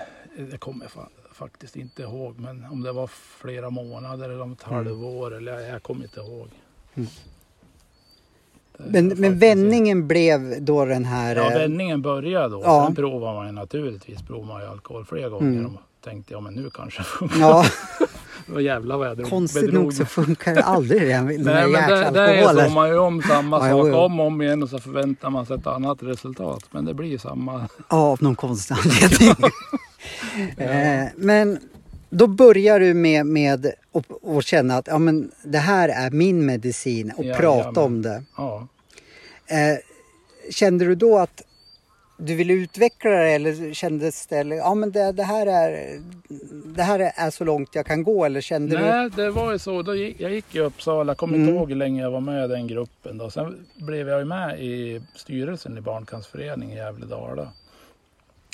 det 0.50 0.58
kommer 0.58 0.84
jag 0.84 0.90
fa- 0.92 1.08
faktiskt 1.32 1.76
inte 1.76 2.02
ihåg, 2.02 2.38
men 2.38 2.64
om 2.64 2.82
det 2.82 2.92
var 2.92 3.06
flera 3.40 3.70
månader 3.70 4.24
eller 4.30 4.40
om 4.42 4.52
ett 4.52 4.62
halvår 4.62 5.34
eller 5.36 5.60
jag, 5.60 5.74
jag 5.74 5.82
kommer 5.82 6.02
inte 6.02 6.20
ihåg. 6.20 6.48
Mm. 6.94 7.08
Är 8.78 8.90
Men, 8.90 9.08
men 9.08 9.38
vändningen 9.38 10.08
blev 10.08 10.62
då 10.64 10.84
den 10.84 11.04
här... 11.04 11.36
Ja, 11.36 11.52
eh, 11.52 11.58
vändningen 11.58 12.02
började 12.02 12.48
då. 12.48 12.62
Ja. 12.64 12.84
Sen 12.86 12.94
provar 12.94 13.34
man 13.34 13.46
ju 13.46 13.52
naturligtvis 13.52 14.22
provar 14.22 14.46
man 14.46 14.62
ju 14.62 14.68
alkohol 14.68 15.04
flera 15.04 15.28
gånger. 15.28 15.58
Mm. 15.60 15.78
Tänkte 16.04 16.32
jag, 16.32 16.42
men 16.42 16.54
nu 16.54 16.70
kanske 16.70 17.02
funkar. 17.02 17.38
Ja, 17.40 17.64
Och 18.54 18.62
jävlar 18.62 18.96
vad 18.96 19.08
jag 19.08 19.16
drog, 19.16 19.30
konstigt 19.30 19.66
bedrog 19.66 19.82
nog 19.82 19.92
så 19.92 20.04
funkar 20.04 20.54
det 20.54 20.62
aldrig 20.62 21.00
det, 21.00 21.08
den 21.08 21.26
Nej, 21.26 21.66
men 21.68 21.90
det, 21.90 22.10
det 22.10 22.20
är 22.20 22.68
så. 22.68 22.74
Man 22.74 22.88
gör 22.88 22.98
om 22.98 23.22
samma 23.22 23.56
Ja, 23.68 23.72
sak 23.76 23.94
om 23.94 24.20
och 24.20 24.26
om 24.26 24.42
igen 24.42 24.62
och 24.62 24.68
så 24.68 24.78
förväntar 24.78 25.30
man 25.30 25.46
sig 25.46 25.56
ett 25.56 25.66
annat 25.66 26.02
resultat. 26.02 26.64
Men 26.70 26.84
det 26.84 26.94
blir 26.94 27.08
ju 27.08 27.18
samma. 27.18 27.68
Ja, 27.88 27.96
av 27.96 28.22
någon 28.22 28.36
konstig 28.36 28.74
anledning. 28.74 29.50
eh, 30.56 31.08
men 31.16 31.58
då 32.18 32.26
börjar 32.26 32.80
du 32.80 32.94
med, 32.94 33.26
med 33.26 33.72
att 34.38 34.44
känna 34.44 34.76
att 34.76 34.86
ja, 34.86 34.98
men 34.98 35.30
det 35.44 35.58
här 35.58 35.88
är 35.88 36.10
min 36.10 36.46
medicin 36.46 37.12
och 37.16 37.24
Ja, 37.24 37.36
prata 37.36 37.72
ja, 37.74 37.80
om 37.82 38.02
det. 38.02 38.22
Ja, 38.36 38.66
Eh, 39.48 39.78
kände 40.50 40.84
du 40.84 40.94
då 40.94 41.18
att 41.18 41.42
du 42.18 42.34
ville 42.34 42.52
utveckla 42.52 43.10
det 43.10 43.28
eller 43.30 43.74
kändes 43.74 44.26
det, 44.26 44.36
eller, 44.38 44.56
ja 44.56 44.74
men 44.74 44.92
det, 44.92 45.12
det 45.12 45.22
här 45.22 45.46
är 45.46 46.00
det 46.76 46.82
här 46.82 47.12
är 47.16 47.30
så 47.30 47.44
långt 47.44 47.74
jag 47.74 47.86
kan 47.86 48.02
gå 48.02 48.24
eller 48.24 48.40
kände 48.40 48.76
du? 48.76 48.82
Nej, 48.82 49.10
det 49.16 49.30
var 49.30 49.52
ju 49.52 49.58
så. 49.58 49.82
Då 49.82 49.94
gick, 49.94 50.20
jag 50.20 50.32
gick 50.32 50.54
i 50.54 50.60
Uppsala. 50.60 51.14
Kommer 51.14 51.34
Mm. 51.34 51.48
inte 51.48 51.58
ihåg 51.58 51.68
hur 51.68 51.76
länge 51.76 52.02
jag 52.02 52.10
var 52.10 52.20
med 52.20 52.44
i 52.44 52.48
den 52.48 52.66
gruppen. 52.66 53.18
Då. 53.18 53.30
Sen 53.30 53.66
blev 53.76 54.08
jag 54.08 54.18
ju 54.18 54.24
med 54.24 54.60
i 54.62 55.00
styrelsen 55.14 55.78
i 55.78 55.80
Barncancerföreningen 55.80 56.76
i 56.78 56.80
Gävle-Dala. 56.80 57.48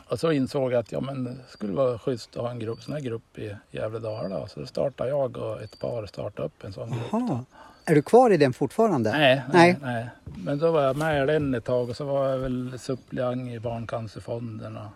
Och 0.09 0.21
så 0.21 0.33
insåg 0.33 0.73
jag 0.73 0.79
att 0.81 0.93
ja, 0.93 1.01
men 1.01 1.25
det 1.25 1.37
skulle 1.49 1.73
vara 1.73 1.99
schysst 1.99 2.37
att 2.37 2.43
ha 2.43 2.51
en 2.51 2.59
grupp, 2.59 2.83
sån 2.83 2.93
här 2.95 3.01
grupp 3.01 3.39
i 3.39 3.57
Gävle-Dala. 3.71 4.49
Så 4.49 4.61
då 4.61 4.67
startade 4.67 5.11
jag 5.11 5.37
och 5.37 5.63
ett 5.63 5.79
par 5.79 6.07
startade 6.07 6.47
upp 6.47 6.65
en 6.65 6.73
sån 6.73 6.91
grupp. 6.91 7.03
Jaha. 7.13 7.45
Är 7.85 7.95
du 7.95 8.03
kvar 8.03 8.31
i 8.31 8.37
den 8.37 8.53
fortfarande? 8.53 9.11
Nej, 9.13 9.43
Nej. 9.53 9.77
nej, 9.83 9.93
nej. 9.93 10.09
Men 10.45 10.59
då 10.59 10.71
var 10.73 10.83
jag 10.83 10.97
med 10.97 11.23
i 11.23 11.27
den 11.33 11.55
ett 11.55 11.65
tag 11.65 11.91
och 11.91 11.97
så 11.97 12.05
var 12.05 12.29
jag 12.29 12.39
väl 12.39 12.79
suppleant 12.79 13.51
i 13.51 13.61
Barncancerfonden. 13.61 14.77
Och, 14.77 14.87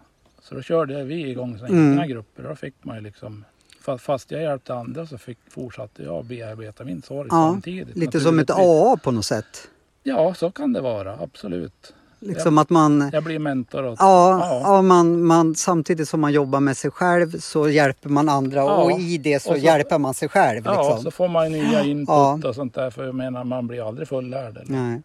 så 0.43 0.55
då 0.55 0.63
körde 0.63 1.05
vi 1.05 1.31
igång 1.31 1.59
såna 1.59 1.69
Mm. 1.69 1.93
egna 1.93 2.07
grupper. 2.07 2.43
Då 2.43 2.55
fick 2.57 2.75
man 2.83 2.97
ju 2.97 3.03
liksom, 3.03 3.45
fa- 3.85 3.99
fast 3.99 4.31
jag 4.31 4.43
hjälpte 4.43 4.75
andra 4.75 5.07
så 5.07 5.19
fick, 5.19 5.39
fortsatte 5.49 6.03
jag 6.03 6.25
bearbeta 6.25 6.85
min 6.85 7.03
sorg 7.03 7.29
Ja, 7.31 7.51
samtidigt. 7.53 7.97
Lite 7.97 8.21
som 8.21 8.39
ett. 8.39 8.51
AA 8.51 8.97
på 8.97 9.11
något 9.11 9.25
sätt. 9.25 9.69
Ja, 10.03 10.35
så 10.35 10.51
kan 10.51 10.73
det 10.73 10.81
vara, 10.81 11.19
absolut. 11.23 11.95
Liksom 12.27 12.59
att 12.59 12.71
man, 12.71 13.11
Jag 13.13 13.25
blir 13.25 13.39
mentor 13.39 13.87
åt... 13.87 13.97
ja, 14.01 14.39
Ja. 14.41 14.61
ja. 14.65 14.83
man, 14.83 15.23
man, 15.25 15.55
samtidigt 15.55 16.09
som 16.09 16.21
man 16.21 16.33
jobbar 16.33 16.61
med 16.61 16.77
sig 16.77 16.91
själv 16.91 17.39
så 17.41 17.69
hjälper 17.69 18.09
man 18.09 18.29
andra 18.29 18.59
Ja, 18.61 18.77
och 18.85 18.91
i 19.01 19.19
det 19.19 19.41
så, 19.43 19.49
så- 19.53 19.57
hjälper 19.57 19.99
man 19.99 20.15
sig 20.15 20.29
själv. 20.29 20.63
Ja, 20.65 20.83
Liksom. 20.83 21.03
så 21.05 21.11
får 21.11 21.29
man 21.29 21.53
nya 21.53 21.83
input 21.85 22.09
Ja. 22.09 22.41
och 22.49 22.55
sånt 22.55 22.75
där. 22.75 22.91
För 22.91 23.05
jag 23.05 23.15
menar, 23.15 23.45
man 23.45 23.67
blir 23.67 23.89
aldrig 23.89 24.09
fullärd. 24.09 24.57
Eller? 24.57 24.73
Nej. 24.73 25.03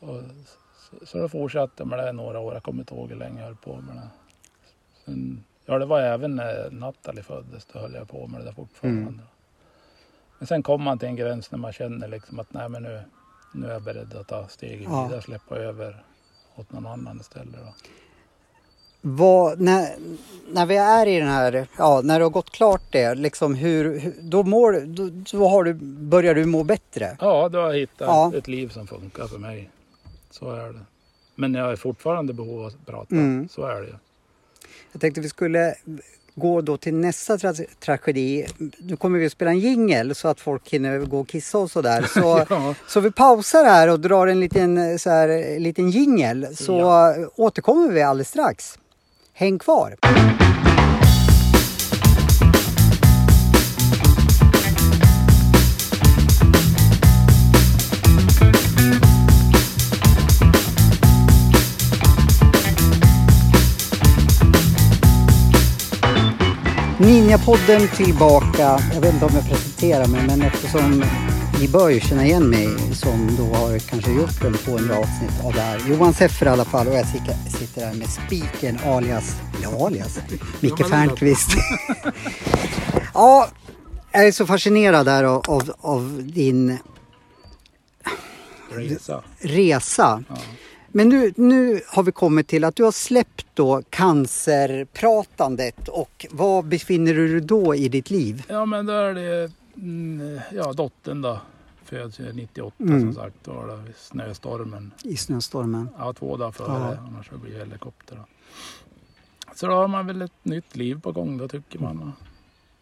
Och, 0.00 0.20
så, 1.00 1.06
så 1.06 1.18
då 1.18 1.28
fortsatte 1.28 1.72
jag 1.76 1.86
med 1.86 1.98
det 1.98 2.12
några 2.12 2.38
år. 2.40 2.54
Jag 2.54 2.62
kommer 2.62 2.78
inte 2.82 2.94
ihåg 2.94 3.08
hur 3.10 3.16
länge 3.16 3.38
jag 3.40 3.46
höll 3.46 3.56
på 3.56 3.76
med 3.76 3.94
det. 3.96 4.08
Sen, 5.04 5.44
ja, 5.66 5.78
det 5.78 5.86
var 5.86 6.00
även 6.00 6.36
när 6.36 6.70
Nathalie 6.70 7.22
föddes. 7.22 7.64
Då 7.72 7.78
höll 7.78 7.94
jag 7.94 8.08
på 8.08 8.26
med 8.26 8.40
det 8.40 8.44
där 8.44 8.52
fortfarande. 8.52 9.00
Mm. 9.02 9.20
Men 10.38 10.46
sen 10.46 10.62
kommer 10.62 10.84
man 10.84 10.98
till 10.98 11.08
en 11.08 11.16
gräns 11.16 11.50
när 11.50 11.58
man 11.58 11.72
känner 11.72 12.08
liksom 12.08 12.40
att 12.40 12.52
nej, 12.52 12.68
men 12.68 12.82
nu, 12.82 13.00
nu 13.54 13.66
är 13.68 13.72
jag 13.72 13.82
beredd 13.82 14.14
att 14.16 14.28
ta 14.28 14.48
steget 14.48 14.86
Ja. 14.90 15.04
vidare. 15.04 15.22
Släppa 15.22 15.56
över 15.56 16.02
åt 16.56 16.72
någon 16.72 16.86
annan 16.86 17.20
istället. 17.20 17.52
Då. 17.52 17.72
Vad, 19.00 19.60
när, 19.60 19.94
när 20.52 20.66
vi 20.66 20.76
är 20.76 21.06
i 21.06 21.18
den 21.18 21.28
här, 21.28 21.66
ja 21.78 22.00
när 22.04 22.18
du 22.18 22.24
har 22.24 22.30
gått 22.30 22.50
klart 22.50 22.82
det, 22.90 23.14
liksom 23.14 23.54
hur, 23.54 24.12
då, 24.20 24.42
mår, 24.42 24.80
då, 24.86 25.10
då 25.38 25.48
har 25.48 25.64
du, 25.64 25.74
börjar 25.82 26.34
du 26.34 26.44
må 26.44 26.64
bättre? 26.64 27.16
Ja, 27.20 27.48
då 27.48 27.58
har 27.60 27.66
jag 27.66 27.78
hittat 27.78 28.08
Ja. 28.08 28.32
ett 28.36 28.48
liv 28.48 28.68
som 28.68 28.86
funkar 28.86 29.26
för 29.26 29.38
mig. 29.38 29.70
Så 30.30 30.50
är 30.50 30.72
det. 30.72 30.80
Men 31.34 31.54
jag 31.54 31.64
har 31.64 31.76
fortfarande 31.76 32.32
behov 32.32 32.60
av 32.60 32.66
att 32.66 32.86
prata. 32.86 33.14
Mm. 33.14 33.48
Så 33.48 33.66
är 33.66 33.80
det 33.80 33.86
ju. 33.86 33.94
Jag 34.92 35.00
tänkte 35.00 35.20
vi 35.20 35.28
skulle 35.28 35.74
gå 36.34 36.60
då 36.60 36.76
till 36.76 36.94
nästa 36.94 37.36
tra- 37.36 37.66
tragedi. 37.84 38.46
Nu 38.78 38.96
kommer 38.96 39.18
vi 39.18 39.26
att 39.26 39.32
spela 39.32 39.50
en 39.50 39.58
jingel 39.58 40.14
så 40.14 40.28
att 40.28 40.40
folk 40.40 40.68
hinner 40.70 40.98
gå 40.98 41.20
och 41.20 41.28
kissa 41.28 41.58
och 41.58 41.70
sådär. 41.70 42.02
Så, 42.14 42.44
Ja. 42.50 42.74
så 42.88 43.00
vi 43.00 43.10
pausar 43.10 43.64
här 43.64 43.88
och 43.88 44.00
drar 44.00 44.26
en 44.26 44.40
liten, 44.40 44.98
så 44.98 45.10
här, 45.10 45.58
liten 45.60 45.90
jingel 45.90 46.56
så 46.56 46.72
Ja. 46.78 47.14
återkommer 47.36 47.88
vi 47.92 48.02
alldeles 48.02 48.28
strax. 48.28 48.78
Häng 49.32 49.58
kvar! 49.58 49.96
Ninjapodden 67.02 67.88
tillbaka. 67.88 68.80
Jag 68.94 69.00
vet 69.00 69.14
inte 69.14 69.26
om 69.26 69.34
jag 69.34 69.48
presenterar 69.48 70.06
mig 70.06 70.26
men 70.26 70.42
eftersom 70.42 71.04
ni 71.60 71.68
bör 71.68 71.88
ju 71.88 72.00
känna 72.00 72.26
igen 72.26 72.50
mig 72.50 72.68
som 72.94 73.36
då 73.36 73.56
har 73.56 73.78
kanske 73.78 74.12
gjort 74.12 74.44
en 74.44 74.54
200 74.54 74.96
avsnitt 74.96 75.44
av 75.44 75.52
det 75.52 75.60
här. 75.60 75.80
Johan 75.88 76.14
Seffer 76.14 76.46
i 76.46 76.48
alla 76.48 76.64
fall 76.64 76.88
och 76.88 76.94
jag 76.94 77.06
sitter- 77.06 77.86
här 77.86 77.94
med 77.94 78.08
spiken 78.08 78.78
alias, 78.84 79.36
eller 79.56 79.86
alias, 79.86 80.18
Micke 80.60 80.88
Fernqvist. 80.88 81.50
ja, 83.14 83.48
jag 84.12 84.26
är 84.26 84.32
så 84.32 84.46
fascinerad 84.46 85.06
där 85.06 85.24
av, 85.24 85.42
av, 85.48 85.72
av 85.80 86.20
din 86.22 86.78
Resa. 88.70 89.22
resa. 89.38 90.24
Ja. 90.28 90.36
Men 90.94 91.08
nu, 91.08 91.32
nu 91.36 91.80
har 91.88 92.02
vi 92.02 92.12
kommit 92.12 92.48
till 92.48 92.64
att 92.64 92.76
du 92.76 92.84
har 92.84 92.92
släppt 92.92 93.46
då 93.54 93.82
cancerpratandet 93.90 95.88
och 95.88 96.26
var 96.30 96.62
befinner 96.62 97.14
du 97.14 97.28
dig 97.28 97.40
då 97.40 97.74
i 97.74 97.88
ditt 97.88 98.10
liv? 98.10 98.44
Ja 98.48 98.64
men 98.64 98.86
då 98.86 98.92
är 98.92 99.14
det, 99.14 99.52
mm, 99.76 100.40
ja 100.52 100.72
dottern 100.72 101.22
då. 101.22 101.40
Föds 101.84 102.20
ju 102.20 102.32
98 102.32 102.76
Mm. 102.80 103.00
som 103.00 103.14
sagt. 103.14 103.36
Då 103.44 103.52
var 103.52 103.66
det 103.66 103.82
snöstormen. 103.96 104.90
I 105.04 105.16
snöstormen? 105.16 105.88
Ja 105.98 106.12
två 106.12 106.36
dagar 106.36 106.52
före. 106.52 106.68
Ja. 106.96 106.96
Annars 107.08 107.28
så 107.28 107.36
blir 107.38 107.52
det 107.52 107.58
helikopter. 107.58 108.16
Då. 108.16 108.24
Så 109.54 109.66
då 109.66 109.72
har 109.74 109.88
man 109.88 110.06
väl 110.06 110.22
ett 110.22 110.32
nytt 110.44 110.76
liv 110.76 111.00
på 111.00 111.12
gång 111.12 111.38
då 111.38 111.48
tycker 111.48 111.78
man. 111.78 112.12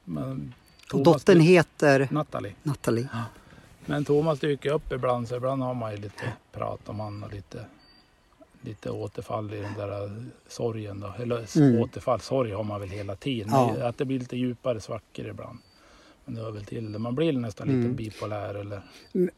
Men 0.04 0.54
Thomas 0.90 1.04
dottern 1.04 1.40
heter 1.40 2.08
Nathalie. 2.10 2.54
Nathalie. 2.62 3.08
Men 3.86 4.04
Thomas 4.04 4.40
dyker 4.40 4.70
upp 4.72 4.92
ibland 4.92 5.28
så 5.28 5.36
ibland 5.36 5.62
har 5.62 5.74
man 5.74 5.90
ju 5.90 5.96
lite 5.96 6.32
prat 6.52 6.80
om 6.88 7.00
han 7.00 7.22
och 7.24 7.32
lite, 7.32 7.64
lite 8.62 8.90
återfall 8.90 9.54
i 9.54 9.56
den 9.56 9.74
där 9.78 10.10
sorgen 10.48 11.00
då. 11.00 11.22
Eller 11.22 11.56
Mm. 11.58 11.80
återfall, 11.82 12.20
sorg 12.20 12.52
har 12.52 12.64
man 12.64 12.80
väl 12.80 12.88
hela 12.90 13.16
tiden. 13.16 13.48
Ja. 13.52 13.76
Att 13.88 13.98
det 13.98 14.04
blir 14.04 14.18
lite 14.18 14.36
djupare 14.36 14.80
svackor 14.80 15.26
ibland. 15.26 15.58
Men 16.24 16.34
det 16.34 16.42
var 16.42 16.50
väl 16.50 16.64
till 16.64 16.92
det. 16.92 16.98
Man 16.98 17.14
blir 17.14 17.32
nästan 17.32 17.66
lite 17.66 17.78
Mm. 17.78 17.94
bipolär 17.96 18.54
eller 18.54 18.82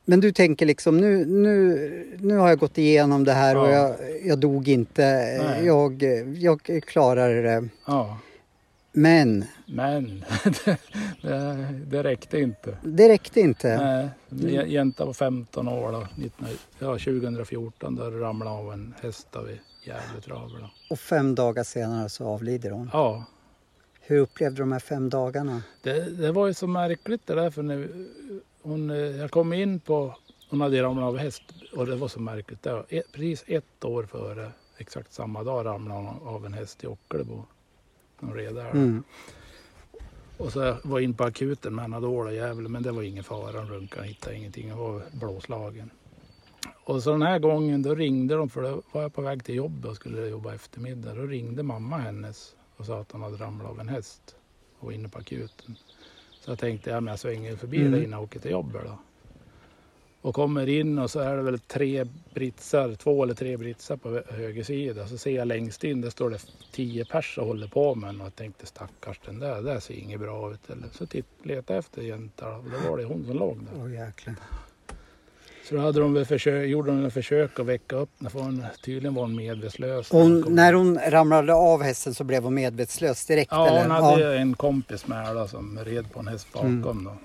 Men 0.05 0.21
du 0.21 0.33
tänker 0.33 0.67
liksom 0.67 0.97
nu, 0.97 1.25
nu, 1.27 2.17
nu 2.21 2.37
har 2.37 2.49
jag 2.49 2.59
gått 2.59 2.79
igenom 2.79 3.25
det 3.25 3.33
här 3.33 3.57
och 3.57 3.69
Ja. 3.69 3.73
jag, 3.73 3.97
jag 4.27 4.39
dog 4.39 4.69
inte. 4.69 5.03
Nej. 5.43 5.67
Jag, 5.67 6.03
jag 6.39 6.83
klarar 6.87 7.43
det. 7.43 7.69
ja. 7.87 8.19
Men 8.93 9.45
Men 9.67 10.25
det, 10.65 10.79
det, 11.23 11.69
det 11.87 12.03
räckte 12.03 12.39
inte. 12.39 12.77
det 12.83 13.09
räckte 13.09 13.41
inte. 13.41 13.77
Nej, 14.31 14.51
mm. 14.55 14.71
jänta 14.71 15.05
var 15.05 15.13
15 15.13 15.69
år 15.69 15.93
då, 15.93 16.07
19, 16.17 16.47
ja, 16.79 16.87
2014 16.99 17.97
då 17.97 18.11
ramlade 18.11 18.51
av 18.57 18.73
en 18.73 18.95
häst 19.03 19.29
där 19.33 19.43
vid 19.43 19.59
Gävletravet. 19.85 20.61
då. 20.61 20.71
Och 20.91 20.99
fem 20.99 21.35
dagar 21.35 21.65
senare 21.65 22.09
så 22.09 22.27
avlider 22.27 22.71
hon. 22.71 22.91
Ja, 22.93 23.25
Hur 24.01 24.19
upplevde 24.19 24.57
du 24.57 24.63
de 24.63 24.73
här 24.73 24.79
fem 24.81 25.11
dagarna? 25.11 25.63
det, 25.83 26.11
det 26.11 26.33
var 26.33 26.47
ju 26.47 26.55
så 26.55 26.67
märkligt 26.67 27.27
det 27.27 27.35
där 27.35 27.51
för 27.51 27.63
när 27.63 27.89
hon, 28.63 28.91
eh, 28.91 28.97
jag 28.97 29.31
kom 29.31 29.53
in 29.53 29.81
på, 29.81 30.17
hon 30.51 30.61
hade 30.61 30.83
ramlat 30.83 31.05
av 31.05 31.19
häst 31.19 31.43
och 31.77 31.87
det 31.87 31.97
var 31.97 32.09
så 32.09 32.21
märkligt. 32.21 32.63
Det 32.63 32.73
var 32.73 32.85
precis 33.13 33.45
ett 33.47 33.85
år 33.85 34.03
före, 34.05 34.53
exakt 34.79 35.13
samma 35.13 35.43
dag 35.43 35.67
ramlade 35.67 36.01
hon 36.01 36.29
av 36.29 36.47
en 36.47 36.53
häst 36.53 36.85
i 36.85 36.87
Ockelbo. 36.87 37.45
Någon 38.23 38.35
redare. 38.35 38.71
Mm. 38.71 39.03
Och 40.37 40.53
så 40.53 40.61
var 40.61 40.99
jag 40.99 41.03
in 41.03 41.15
på 41.15 41.25
akuten 41.25 41.75
med 41.75 41.85
Anadol 41.85 42.27
och 42.27 42.35
Gävle 42.35 42.69
men 42.69 42.83
det 42.83 42.93
var 42.93 43.03
ingen 43.03 43.25
fara. 43.25 43.53
De 43.53 43.69
runkade, 43.69 44.07
hittade 44.07 44.37
ingenting. 44.37 44.69
Jag 44.69 44.77
var 44.77 45.03
blåslagen. 45.13 45.91
Och 46.85 47.03
så 47.03 47.11
den 47.11 47.23
här 47.23 47.39
gången 47.39 47.83
då 47.83 47.95
ringde 47.95 48.35
de 48.35 48.49
för 48.51 48.63
då 48.63 48.83
var 48.93 49.03
jag 49.03 49.15
på 49.15 49.23
väg 49.23 49.45
till 49.45 49.55
jobbet 49.55 49.91
och 49.91 49.97
skulle 49.97 50.27
jobba 50.29 50.55
eftermiddag. 50.55 51.15
Då 51.15 51.23
ringde 51.23 51.63
mamma 51.63 51.97
hennes 51.97 52.55
och 52.77 52.87
sa 52.87 53.01
att 53.01 53.13
hon 53.13 53.23
hade 53.23 53.37
ramlat 53.37 53.71
av 53.71 53.81
en 53.81 53.89
häst 53.89 54.37
och 54.79 54.85
var 54.87 54.93
inne 54.93 55.09
på 55.09 55.19
akuten. 55.19 55.77
Så 56.41 56.51
jag 56.51 56.59
tänkte 56.59 56.91
ja, 56.91 57.01
men 57.01 57.13
jag 57.13 57.19
svänger 57.19 57.57
förbi 57.57 57.77
Mm. 57.81 57.93
där 57.93 57.99
innan 57.99 58.11
jag 58.13 58.23
åker 58.23 58.41
till 58.41 58.51
jobbet 58.51 58.83
då. 58.85 58.99
Och 60.23 60.35
kommer 60.35 60.69
in 60.69 60.99
och 60.99 61.11
så 61.11 61.21
är 61.21 61.37
det 61.37 61.43
väl 61.43 61.59
tre 61.59 62.07
britsar, 62.35 62.95
två 62.95 63.23
eller 63.23 63.35
tre 63.35 63.57
britsar 63.57 63.97
på 63.97 64.11
hö- 64.11 64.23
höger 64.31 64.63
sida. 64.63 65.07
Så 65.07 65.19
ser 65.19 65.31
jag 65.37 65.49
längst 65.49 65.85
in, 65.85 66.01
där 66.01 66.11
står 66.11 66.31
det 66.31 66.39
tio 66.73 67.05
pers 67.05 67.39
och 67.39 67.47
håller 67.47 67.67
på 67.67 67.95
med. 67.95 68.11
Och 68.21 68.27
jag 68.27 68.37
tänkte 68.37 68.67
stackars 68.67 69.21
den 69.27 69.39
där, 69.39 69.55
det 69.55 69.63
där 69.63 69.81
ser 69.81 69.95
inget 69.95 70.21
bra 70.21 70.53
ut. 70.53 70.71
Eller, 70.71 70.87
så 70.93 71.07
titt, 71.07 71.27
letade 71.43 71.73
jag 71.75 71.79
efter 71.79 72.03
jänta 72.03 72.57
och 72.57 72.65
då 72.65 72.91
var 72.91 72.99
det 72.99 73.05
hon 73.05 73.25
som 73.27 73.37
låg 73.37 73.59
där. 73.65 73.83
Åh 73.83 73.93
jäklar. 73.93 74.35
Så 75.69 75.75
då 75.75 75.81
hade 75.81 76.01
de 76.01 76.15
väl 76.15 76.25
försök, 76.25 76.69
gjorde 76.69 76.91
de 76.91 77.05
ett 77.05 77.15
försök 77.15 77.61
att 77.61 77.67
väcka 77.67 77.97
upp 77.97 78.11
den. 78.19 78.31
för 78.31 78.41
hon 78.41 78.65
Tydligen 78.85 79.15
var 79.15 79.23
hon 79.23 79.37
medvetslös. 79.37 80.11
Hon, 80.11 80.55
när 80.55 80.73
hon 80.73 80.99
ramlade 81.09 81.55
av 81.55 81.83
hästen 81.83 82.15
så 82.15 82.25
blev 82.25 82.43
hon 82.43 82.55
medvetslös 82.55 83.27
direkt? 83.27 83.53
Ja, 83.53 83.69
eller? 83.69 83.83
hon 83.83 83.91
hade 83.91 84.39
en 84.39 84.55
kompis 84.55 85.07
med 85.07 85.37
då, 85.37 85.49
som 85.49 85.79
red 85.85 86.13
på 86.13 86.21
en 86.21 86.29
häst 86.29 86.53
bakom. 86.53 86.75
Mm. 86.85 87.05
Då. 87.05 87.17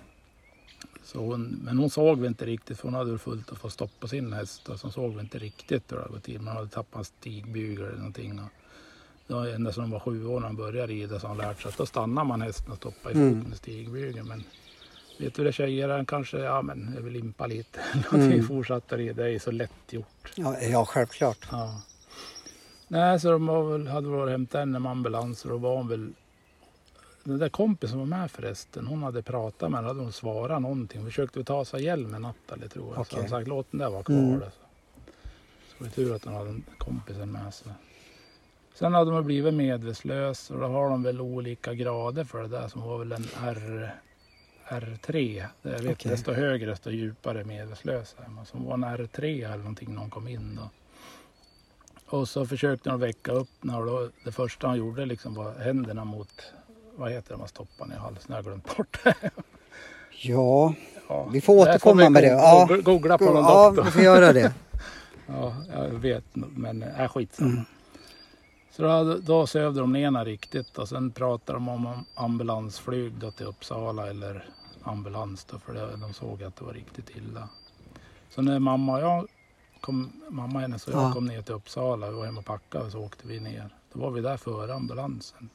Så 1.17 1.23
hon, 1.23 1.59
men 1.63 1.77
hon 1.77 1.89
såg 1.89 2.17
väl 2.19 2.27
inte 2.27 2.45
riktigt 2.45 2.77
för 2.77 2.83
hon 2.87 2.93
hade 2.93 3.17
fullt 3.17 3.51
att 3.51 3.57
få 3.57 3.69
stopp 3.69 3.91
på 3.99 4.07
sin 4.07 4.33
häst. 4.33 4.69
Och 4.69 4.79
så 4.79 4.89
såg 4.91 5.13
vi 5.15 5.19
inte 5.19 5.37
riktigt 5.39 5.91
hur 5.91 5.97
det 5.97 6.03
hade 6.03 6.13
gått 6.13 6.23
till. 6.23 6.41
Man 6.41 6.55
hade 6.55 6.69
tappat 6.69 6.99
en 6.99 7.05
stigbygel 7.05 7.85
eller 7.85 7.97
någonting. 7.97 8.39
Och 8.39 8.49
det 9.27 9.33
var 9.33 9.47
ända 9.47 9.71
sedan 9.71 9.83
hon 9.83 9.91
var 9.91 9.99
sju 9.99 10.25
år 10.27 10.39
när 10.39 10.47
hon 10.47 10.55
började 10.55 10.93
rida 10.93 11.19
så 11.19 11.27
hon 11.27 11.37
lärt 11.37 11.61
sig 11.61 11.69
att 11.69 11.77
då 11.77 11.85
stannar 11.85 12.23
man 12.23 12.41
hästen 12.41 12.71
och 12.71 12.77
stoppar 12.77 13.09
i 13.09 13.13
foten 13.13 13.29
Mm. 13.41 13.55
stigbygeln. 13.55 14.27
Men 14.27 14.43
vet 15.19 15.35
du 15.35 15.43
det 15.43 15.51
tjejer, 15.51 16.05
kanske, 16.05 16.37
ja 16.39 16.61
men 16.61 16.91
jag 16.95 17.01
vill 17.01 17.13
limpa 17.13 17.47
lite. 17.47 17.79
Mm. 18.13 18.43
Fortsatte 18.47 18.97
rida, 18.97 19.23
det 19.23 19.31
är 19.31 19.39
så 19.39 19.51
lätt 19.51 19.93
gjort. 19.93 20.31
Ja, 20.35 20.59
ja, 20.61 20.85
självklart. 20.85 21.47
Ja. 21.51 21.81
Nej, 22.87 23.19
så 23.19 23.31
de 23.31 23.69
väl, 23.71 23.87
hade 23.87 24.07
varit 24.07 24.31
hämtat 24.31 24.59
henne 24.59 24.79
med 24.79 24.91
ambulans 24.91 25.45
och 25.45 25.51
då 25.51 25.57
var 25.57 25.77
hon 25.77 25.87
väl... 25.87 26.09
Den 27.27 27.39
där 27.39 27.49
kompisen 27.49 27.89
som 27.89 27.99
var 27.99 28.17
med 28.17 28.31
förresten, 28.31 28.87
hon 28.87 29.03
hade 29.03 29.21
pratat 29.21 29.71
med 29.71 29.77
henne, 29.77 29.87
hade 29.87 29.99
hon 29.99 30.11
svarat 30.11 30.61
någonting. 30.61 31.05
Försökte 31.05 31.39
vi 31.39 31.45
ta 31.45 31.65
sig 31.65 31.83
hjälmen 31.83 32.21
Nathalie 32.21 32.69
tror 32.69 32.87
jag. 32.87 32.95
Så 32.95 33.01
Okej. 33.01 33.19
hon 33.19 33.29
sagt 33.29 33.47
låt 33.47 33.71
den 33.71 33.79
där 33.79 33.89
vara 33.89 34.03
kvar. 34.03 34.15
Mm. 34.15 34.39
Så. 34.39 34.49
så 35.77 35.83
det 35.83 35.85
är 35.85 35.91
tur 35.91 36.15
att 36.15 36.25
hon 36.25 36.33
hade 36.33 36.49
en 36.49 36.63
kompisen 36.77 37.31
med 37.31 37.53
sig. 37.53 37.71
Sen 38.73 38.93
hade 38.93 39.11
de 39.11 39.25
blivit 39.25 39.53
medvetslös 39.53 40.51
och 40.51 40.59
då 40.59 40.67
har 40.67 40.89
de 40.89 41.03
väl 41.03 41.21
olika 41.21 41.73
grader 41.73 42.23
för 42.23 42.41
det 42.41 42.47
där 42.47 42.67
som 42.67 42.81
var 42.81 42.97
väl 42.97 43.11
en 43.11 43.27
R, 43.43 43.95
R3. 44.67 45.45
Det 45.61 45.69
Jag 45.69 45.79
vet, 45.79 45.91
Okej. 45.91 46.11
Desto 46.11 46.33
högre 46.33 46.69
desto 46.69 46.89
djupare 46.89 47.43
medvetslös 47.43 48.15
är 48.25 48.29
man. 48.29 48.45
Som 48.45 48.65
var 48.65 48.73
en 48.73 48.85
R3 48.85 49.45
eller 49.45 49.57
någonting 49.57 49.93
när 49.93 50.01
hon 50.01 50.09
kom 50.09 50.27
in 50.27 50.55
då. 50.55 50.69
Och 52.17 52.29
så 52.29 52.45
försökte 52.45 52.89
de 52.89 52.99
väcka 52.99 53.31
upp 53.31 53.49
när 53.61 53.85
då, 53.85 54.09
det 54.25 54.31
första 54.31 54.67
han 54.67 54.77
gjorde 54.77 55.05
liksom 55.05 55.33
var 55.33 55.53
händerna 55.53 56.05
mot, 56.05 56.53
vad 56.97 57.11
heter 57.11 57.31
det 57.31 57.37
man 57.37 57.47
stoppar 57.47 57.85
ner 57.85 57.95
i 57.95 57.99
halsen? 57.99 58.25
Jag 58.27 58.35
har 58.35 58.43
glömt 58.43 58.77
bort 58.77 58.99
det. 59.03 59.15
Ja, 60.21 60.73
Ja. 61.09 61.27
Vi 61.31 61.41
får 61.41 61.53
återkomma 61.53 62.01
vi 62.03 62.09
med 62.09 62.23
det. 62.23 62.27
Ja. 62.29 62.65
go- 62.69 62.81
Googla 62.81 63.17
på 63.17 63.25
någon 63.25 63.35
ja 63.43 63.67
doktor. 63.67 63.83
vi 63.83 63.91
får 63.91 64.01
göra 64.01 64.33
det. 64.33 64.53
Ja, 65.29 65.55
jag 65.75 65.89
vet 65.89 66.23
men 66.33 66.83
äh, 66.83 67.07
skitsamma. 67.09 67.49
Mm. 67.51 67.63
Så 68.71 68.81
då, 68.83 69.17
då 69.17 69.47
sövde 69.47 69.79
de 69.79 69.95
ena 69.95 70.25
riktigt 70.25 70.77
och 70.77 70.89
sen 70.89 71.11
pratade 71.11 71.55
de 71.59 71.69
om 71.69 72.05
ambulansflyg 72.15 73.13
då 73.13 73.31
till 73.31 73.45
Uppsala 73.45 74.09
eller 74.09 74.45
ambulans 74.83 75.45
då 75.45 75.59
för 75.59 75.73
det, 75.73 75.95
de 75.97 76.13
såg 76.13 76.43
att 76.43 76.55
det 76.55 76.65
var 76.65 76.73
riktigt 76.73 77.09
illa. 77.09 77.49
Så 78.29 78.41
när 78.41 78.59
mamma 78.59 78.93
och 78.93 79.01
jag 79.01 79.27
kom, 79.81 80.11
mamma 80.29 80.59
hennes 80.59 80.87
och 80.87 80.93
jag 80.93 81.01
Ja. 81.03 81.13
kom 81.13 81.25
ner 81.25 81.41
till 81.41 81.53
Uppsala, 81.53 82.09
vi 82.09 82.15
var 82.15 82.25
hemma 82.25 82.39
och 82.39 82.45
packade 82.45 82.91
så 82.91 82.99
åkte 82.99 83.27
vi 83.27 83.39
ner. 83.39 83.69
Då 83.93 83.99
var 83.99 84.11
vi 84.11 84.21
där 84.21 84.37
före 84.37 84.73
ambulansen. 84.73 85.49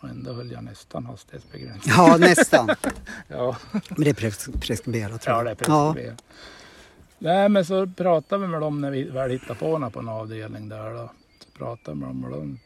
Och 0.00 0.08
ändå 0.08 0.32
höll 0.32 0.50
jag 0.52 0.64
nästan 0.64 1.06
hastighetsbegränsning. 1.06 1.94
Ja, 1.96 2.16
nästan. 2.16 2.68
Ja. 3.28 3.56
Men 3.72 4.04
det 4.04 4.10
är 4.10 4.14
pres- 4.14 4.60
preskriberat 4.60 5.20
tror 5.22 5.34
Ja, 5.36 5.38
jag. 5.38 5.46
det 5.46 5.50
är 5.50 5.54
preskriberat. 5.54 6.24
Nej, 7.18 7.48
men 7.48 7.64
så 7.64 7.86
pratade 7.86 8.42
vi 8.42 8.48
med 8.48 8.60
dem 8.60 8.80
när 8.80 8.90
vi 8.90 9.04
väl 9.04 9.30
hittade 9.30 9.54
på 9.58 9.72
henne 9.72 9.90
på 9.90 9.98
en 10.00 10.08
avdelning 10.08 10.68
där. 10.68 10.90
Då. 10.94 11.10
Så 11.44 11.58
pratade 11.58 11.96
med 11.96 12.08
dem 12.08 12.24
och 12.24 12.30
de, 12.30 12.58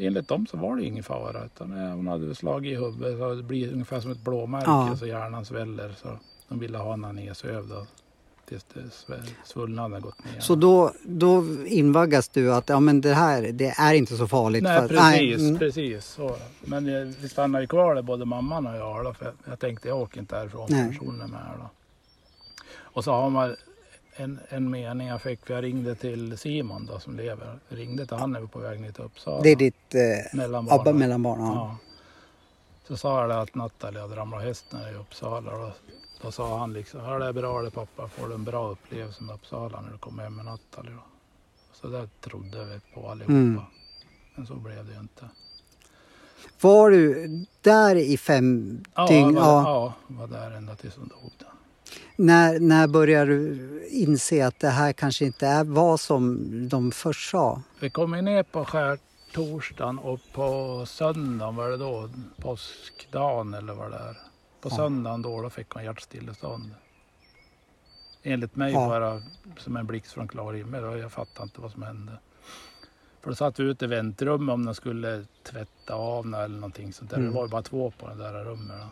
enligt 0.00 0.28
dem 0.28 0.46
så 0.46 0.56
var 0.56 0.76
det 0.76 0.84
ingen 0.84 1.04
fara. 1.04 1.44
Utan 1.44 1.70
nej, 1.70 1.92
hon 1.92 2.06
hade 2.06 2.26
väl 2.26 2.36
slagit 2.36 2.72
i 2.72 2.76
huvudet 2.76 3.18
så 3.18 3.34
det 3.34 3.42
blir 3.42 3.72
ungefär 3.72 4.00
som 4.00 4.10
ett 4.10 4.24
blåmärke 4.24 4.64
Ja. 4.66 4.96
så 4.96 5.06
hjärnan 5.06 5.44
sväller. 5.44 5.94
Så 6.02 6.18
de 6.48 6.58
ville 6.58 6.78
ha 6.78 6.92
en 6.92 7.04
anesöv 7.04 7.68
det 8.48 8.80
sve- 8.80 9.30
svullnaden 9.44 10.00
gått 10.00 10.24
ner. 10.24 10.40
Så 10.40 10.54
då, 10.54 10.92
då 11.02 11.44
invaggas 11.66 12.28
du 12.28 12.54
att 12.54 12.68
ja, 12.68 12.80
men 12.80 13.00
det 13.00 13.14
här 13.14 13.42
det 13.52 13.74
är 13.78 13.94
inte 13.94 14.16
så 14.16 14.28
farligt. 14.28 14.62
Nej, 14.62 14.80
för- 14.80 14.88
precis. 14.88 15.38
mm. 15.40 15.58
precis 15.58 16.04
så. 16.06 16.36
Men 16.60 16.88
eh, 16.88 17.14
vi 17.20 17.28
stannade 17.28 17.64
ju 17.64 17.68
kvar 17.68 17.94
där 17.94 18.02
både 18.02 18.24
mamman 18.24 18.66
och 18.66 18.76
jag. 18.76 19.04
Då, 19.04 19.14
för 19.14 19.24
jag, 19.24 19.34
jag 19.44 19.58
tänkte 19.58 19.88
jag 19.88 19.98
åker 19.98 20.20
inte 20.20 20.36
härifrån. 20.36 20.66
Nej. 20.70 20.88
Personen 20.88 21.20
är 21.20 21.26
med. 21.26 21.40
Då. 21.58 21.70
Och 22.80 23.04
så 23.04 23.12
har 23.12 23.30
man 23.30 23.56
en, 24.16 24.38
en 24.48 24.70
mening 24.70 25.08
jag 25.08 25.22
fick. 25.22 25.46
För 25.46 25.54
jag 25.54 25.64
ringde 25.64 25.94
till 25.94 26.38
Simon 26.38 26.86
då, 26.86 26.98
som 27.00 27.16
lever. 27.16 27.58
Jag 27.68 27.78
ringde 27.78 28.06
till 28.06 28.16
han 28.16 28.32
när 28.32 28.40
vi 28.40 28.44
var 28.46 28.50
på 28.50 28.58
väg 28.58 28.80
ner 28.80 28.92
till 28.92 29.04
Uppsala. 29.04 29.42
Det 29.42 29.48
är 29.48 29.56
ditt 29.56 29.94
eh, 29.94 30.36
Mellanbarn. 30.38 30.80
abba 30.80 30.92
mellanbarn. 30.92 31.40
Ja. 31.40 31.52
Ja. 31.54 31.76
Så 32.88 32.96
sa 32.96 33.20
jag 33.20 33.30
det 33.30 33.40
att 33.40 33.54
Nathalie 33.54 34.00
hade 34.00 34.16
ramlat 34.16 34.40
av 34.40 34.46
hästen 34.46 34.80
i 34.92 34.94
Uppsala. 34.94 35.50
Då, 35.50 35.72
då 36.22 36.30
sa 36.30 36.58
han 36.58 36.72
liksom, 36.72 37.00
ja 37.04 37.18
det 37.18 37.26
är 37.26 37.32
bra 37.32 37.62
det 37.62 37.70
pappa, 37.70 38.08
får 38.08 38.28
du 38.28 38.34
en 38.34 38.44
bra 38.44 38.70
upplevelse 38.70 39.22
med 39.22 39.34
Uppsala 39.34 39.80
när 39.80 39.90
du 39.92 39.98
kommer 39.98 40.22
hem 40.22 40.36
med 40.36 40.44
Nathalie. 40.44 40.90
Då. 40.92 41.02
Så 41.72 41.88
det 41.88 42.08
trodde 42.20 42.64
vi 42.64 42.80
på 42.94 43.08
allihopa. 43.10 43.32
Mm. 43.32 43.60
Men 44.34 44.46
så 44.46 44.54
blev 44.54 44.86
det 44.86 44.92
ju 44.92 44.98
inte. 45.00 45.28
Var 46.60 46.90
du 46.90 47.28
där 47.60 47.96
i 47.96 48.16
fem 48.16 48.80
Ja, 48.94 49.06
dygn? 49.06 49.34
var, 49.34 49.42
Ja. 49.42 49.62
ja, 50.08 50.14
var 50.16 50.26
där 50.26 50.50
ända 50.50 50.74
tills 50.74 50.96
hon 50.96 51.08
dog. 51.08 51.32
Då. 51.38 51.46
När, 52.16 52.60
när 52.60 52.86
började 52.86 53.30
du 53.36 53.86
inse 53.90 54.46
att 54.46 54.60
det 54.60 54.68
här 54.68 54.92
kanske 54.92 55.24
inte 55.24 55.46
är, 55.46 55.64
var 55.64 55.96
som 55.96 56.38
de 56.68 56.90
först 56.92 57.30
sa? 57.30 57.62
Vi 57.80 57.90
kom 57.90 58.10
ner 58.10 58.42
på 58.42 58.64
skärtorsdagen 58.64 59.98
och 59.98 60.20
på 60.32 60.84
söndagen 60.86 61.56
var 61.56 61.68
det 61.70 61.76
då 61.76 62.10
påskdagen 62.36 63.54
eller 63.54 63.74
vad 63.74 63.90
det 63.90 63.96
är. 63.98 64.16
På 64.60 64.70
söndagen 64.70 65.22
då, 65.22 65.42
då 65.42 65.50
fick 65.50 65.70
hon 65.70 65.84
hjärtstillestånd. 65.84 66.70
Enligt 68.22 68.56
mig 68.56 68.72
Ja. 68.72 68.88
bara 68.88 69.22
som 69.56 69.76
en 69.76 69.86
blixt 69.86 70.12
från 70.12 70.28
klar 70.28 70.52
himmel. 70.52 70.84
och 70.84 70.98
Jag 70.98 71.12
fattade 71.12 71.42
inte 71.42 71.60
vad 71.60 71.72
som 71.72 71.82
hände. 71.82 72.12
För 73.20 73.30
då 73.30 73.36
satt 73.36 73.58
vi 73.60 73.64
ute 73.64 73.84
i 73.84 73.88
väntrummet 73.88 74.52
om 74.52 74.64
de 74.64 74.74
skulle 74.74 75.24
tvätta 75.42 75.94
av 75.94 76.26
eller 76.34 76.48
någonting 76.48 76.92
sånt 76.92 77.10
där. 77.10 77.16
Mm. 77.16 77.28
Det 77.30 77.36
var 77.36 77.44
ju 77.44 77.50
bara 77.50 77.62
två 77.62 77.90
på 77.90 78.08
det 78.08 78.14
där 78.14 78.44
rummet. 78.44 78.80
Då. 78.80 78.88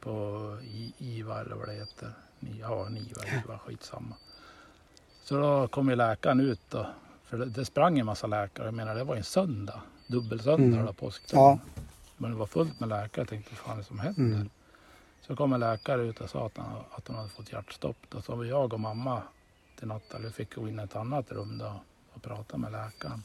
På 0.00 0.58
I- 0.62 0.92
IVA 0.98 1.40
eller 1.40 1.56
vad 1.56 1.68
det 1.68 1.74
heter. 1.74 2.12
Ja, 2.60 2.88
Niva, 2.88 3.22
IVA, 3.44 3.58
skitsamma. 3.58 4.14
Så 5.24 5.38
då 5.40 5.68
kom 5.68 5.88
ju 5.88 5.96
läkaren 5.96 6.40
ut 6.40 6.60
då. 6.70 6.86
För 7.24 7.38
det, 7.38 7.44
det 7.46 7.64
sprang 7.64 7.98
en 7.98 8.06
massa 8.06 8.26
läkare. 8.26 8.66
Jag 8.66 8.74
menar 8.74 8.94
det 8.94 9.04
var 9.04 9.16
en 9.16 9.24
söndag. 9.24 9.80
Dubbelsöndag 10.06 10.64
Mm. 10.76 10.86
då, 10.86 10.92
påskdagen. 10.92 11.44
Ja. 11.44 11.58
Men 12.16 12.30
det 12.30 12.36
var 12.36 12.46
fullt 12.46 12.80
med 12.80 12.88
läkare. 12.88 13.20
Jag 13.20 13.28
tänkte 13.28 13.50
vad 13.54 13.58
fan 13.58 13.72
är 13.74 13.78
det 13.78 13.84
som 13.84 13.98
händer? 13.98 14.22
Mm. 14.36 14.50
Så 15.28 15.36
kom 15.36 15.52
en 15.52 15.60
läkare 15.60 16.02
ut 16.02 16.20
och 16.20 16.30
sa 16.30 16.46
att, 16.46 16.56
han, 16.56 16.76
att 16.90 17.08
hon 17.08 17.16
hade 17.16 17.28
fått 17.28 17.52
hjärtstopp. 17.52 17.96
Då 18.08 18.36
vi 18.36 18.48
jag 18.48 18.72
och 18.72 18.80
mamma 18.80 19.22
till 19.78 19.88
Nathalie 19.88 20.30
fick 20.30 20.54
gå 20.54 20.68
in 20.68 20.80
i 20.80 20.82
ett 20.82 20.96
annat 20.96 21.32
rum 21.32 21.58
då 21.58 21.80
och 22.12 22.22
prata 22.22 22.56
med 22.56 22.72
läkaren. 22.72 23.22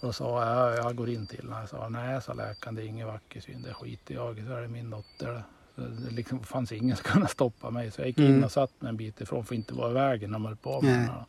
Då 0.00 0.12
sa 0.12 0.44
jag, 0.44 0.76
jag 0.86 0.96
går 0.96 1.08
in 1.08 1.26
till 1.26 1.42
henne. 1.42 1.60
Jag 1.60 1.68
sa, 1.68 1.88
nej, 1.88 2.22
sa 2.22 2.32
läkaren, 2.34 2.74
det 2.74 2.82
är 2.82 2.86
ingen 2.86 3.06
vacker 3.06 3.40
syn, 3.40 3.62
det 3.62 3.74
skiter 3.74 4.14
jag 4.14 4.38
i, 4.38 4.44
så 4.46 4.52
är 4.52 4.60
det 4.62 4.68
min 4.68 4.90
dotter. 4.90 5.42
Så 5.74 5.80
det 5.80 6.10
liksom 6.10 6.42
fanns 6.44 6.72
ingen 6.72 6.96
som 6.96 7.04
kunde 7.04 7.28
stoppa 7.28 7.70
mig. 7.70 7.90
Så 7.90 8.00
jag 8.00 8.08
gick 8.08 8.18
in 8.18 8.26
Mm. 8.26 8.44
och 8.44 8.52
satt 8.52 8.70
mig 8.80 8.88
en 8.88 8.96
bit 8.96 9.20
ifrån 9.20 9.44
för 9.44 9.54
att 9.54 9.58
inte 9.58 9.74
vara 9.74 9.90
i 9.90 9.94
vägen 9.94 10.30
när 10.30 10.38
man 10.38 10.46
höll 10.48 10.56
på 10.56 10.80
med 10.80 10.90
Nej. 10.90 11.00
henne. 11.00 11.12
då. 11.18 11.24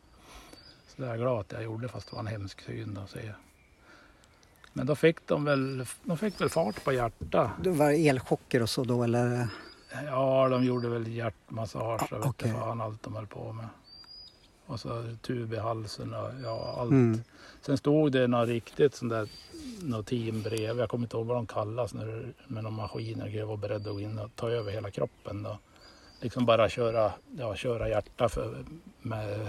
Så 0.86 1.02
det 1.02 1.06
är 1.06 1.10
jag 1.10 1.18
glad 1.18 1.40
att 1.40 1.52
jag 1.52 1.62
gjorde, 1.62 1.88
fast 1.88 2.06
det 2.10 2.12
var 2.16 2.20
en 2.20 2.26
hemsk 2.26 2.60
syn 2.60 2.96
att 2.98 3.10
se. 3.10 3.32
Men 4.72 4.86
då 4.86 4.96
fick 4.96 5.26
de 5.26 5.44
väl, 5.44 5.86
de 6.02 6.18
fick 6.18 6.40
väl 6.40 6.48
fart 6.48 6.84
på 6.84 6.92
hjärtat. 6.92 7.50
Det 7.62 7.70
var 7.70 7.90
elchocker 8.08 8.62
och 8.62 8.70
så 8.70 8.84
då 8.84 9.02
eller? 9.02 9.48
Ja, 10.06 10.48
de 10.48 10.64
gjorde 10.64 10.88
väl 10.88 11.08
hjärtmassage 11.08 12.12
och 12.12 12.26
Ah, 12.26 12.28
okay. 12.28 12.52
fan 12.52 12.80
allt 12.80 13.02
de 13.02 13.14
höll 13.14 13.26
på 13.26 13.52
med. 13.52 13.68
Och 14.66 14.80
så 14.80 15.04
tub 15.22 15.54
i 15.54 15.56
halsen 15.56 16.14
och 16.14 16.30
ja, 16.44 16.74
allt. 16.78 16.90
Mm. 16.90 17.20
Sen 17.60 17.78
stod 17.78 18.12
det 18.12 18.26
något 18.26 18.48
riktigt 18.48 18.94
sånt 18.94 19.10
där, 19.10 19.28
något 19.82 20.06
team 20.06 20.42
bredvid. 20.42 20.82
Jag 20.82 20.88
kommer 20.88 21.04
inte 21.04 21.16
ihåg 21.16 21.26
vad 21.26 21.36
de 21.36 21.46
kallas 21.46 21.92
det, 21.92 22.32
med 22.46 22.62
några 22.62 22.76
maskiner 22.76 23.28
grejer 23.28 23.44
var 23.44 23.56
beredda 23.56 23.90
att 23.90 23.96
gå 23.96 24.00
in 24.00 24.18
och 24.18 24.30
ta 24.36 24.50
över 24.50 24.72
hela 24.72 24.90
kroppen. 24.90 25.42
Då. 25.42 25.58
Liksom 26.20 26.46
bara 26.46 26.68
köra, 26.68 27.12
ja, 27.38 27.54
köra 27.54 27.88
hjärta 27.88 28.28
för, 28.28 28.64
med 29.02 29.48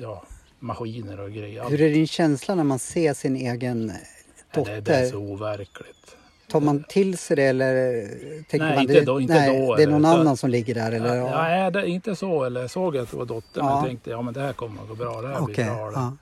ja, 0.00 0.24
maskiner 0.58 1.20
och 1.20 1.30
grejer. 1.32 1.64
Hur 1.68 1.80
är 1.80 1.90
din 1.90 2.06
känsla 2.06 2.54
när 2.54 2.64
man 2.64 2.78
ser 2.78 3.14
sin 3.14 3.36
egen 3.36 3.86
Nej, 3.86 4.08
dotter? 4.54 4.74
det, 4.74 4.80
det 4.80 4.94
är 4.94 5.10
så 5.10 5.18
overkligt. 5.18 6.16
Tar 6.52 6.60
man 6.60 6.84
till 6.88 7.18
sig 7.18 7.36
det 7.36 7.42
eller 7.42 8.02
tänker 8.42 8.58
Nej, 8.66 8.74
man 8.74 8.82
inte 8.82 8.94
det, 8.94 9.00
då- 9.04 9.20
inte 9.20 9.34
nej, 9.34 9.66
då, 9.66 9.74
det 9.76 9.82
är 9.82 9.86
någon 9.86 10.02
så- 10.02 10.08
annan 10.08 10.36
som 10.36 10.50
ligger 10.50 10.74
där 10.74 10.92
eller? 10.92 11.16
Ja, 11.16 11.42
nej, 11.42 11.70
det, 11.72 11.86
inte 11.88 12.16
så. 12.16 12.44
Eller 12.44 12.60
jag 12.60 12.70
såg 12.70 12.96
att 12.96 13.10
det 13.10 13.16
var 13.16 13.24
dottern 13.26 13.64
Ja. 13.66 13.78
och 13.80 13.84
tänkte 13.86 14.10
ja 14.10 14.22
men 14.22 14.34
det 14.34 14.40
här 14.40 14.52
kommer 14.52 14.82
att 14.82 14.88
gå 14.88 14.94
bra. 14.94 15.22
Det 15.22 15.28
här 15.28 15.42
Okej, 15.42 15.54
blir 15.54 15.64
bra. 15.64 15.92
ja. 15.94 16.16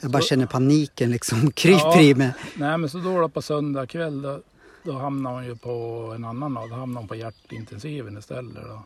Jag 0.00 0.10
bara 0.10 0.22
Så- 0.22 0.28
känner 0.28 0.46
paniken 0.46 1.10
liksom 1.10 1.50
kryper 1.54 1.80
Ja. 1.86 2.00
i 2.00 2.14
mig. 2.14 2.30
Nej 2.56 2.78
men 2.78 2.90
så 2.90 2.98
då, 2.98 3.20
då 3.20 3.28
på 3.28 3.42
söndag 3.42 3.86
kväll 3.86 4.22
då, 4.22 4.40
då 4.82 4.92
hamnade 4.92 5.36
hon 5.36 5.44
ju 5.44 5.56
på 5.56 6.12
en 6.16 6.24
annan 6.24 6.54
dag. 6.54 6.70
Då 6.70 6.76
hamnade 6.76 7.00
hon 7.02 7.08
på 7.08 7.14
hjärtintensiven 7.14 8.18
istället. 8.18 8.54
Då. 8.64 8.82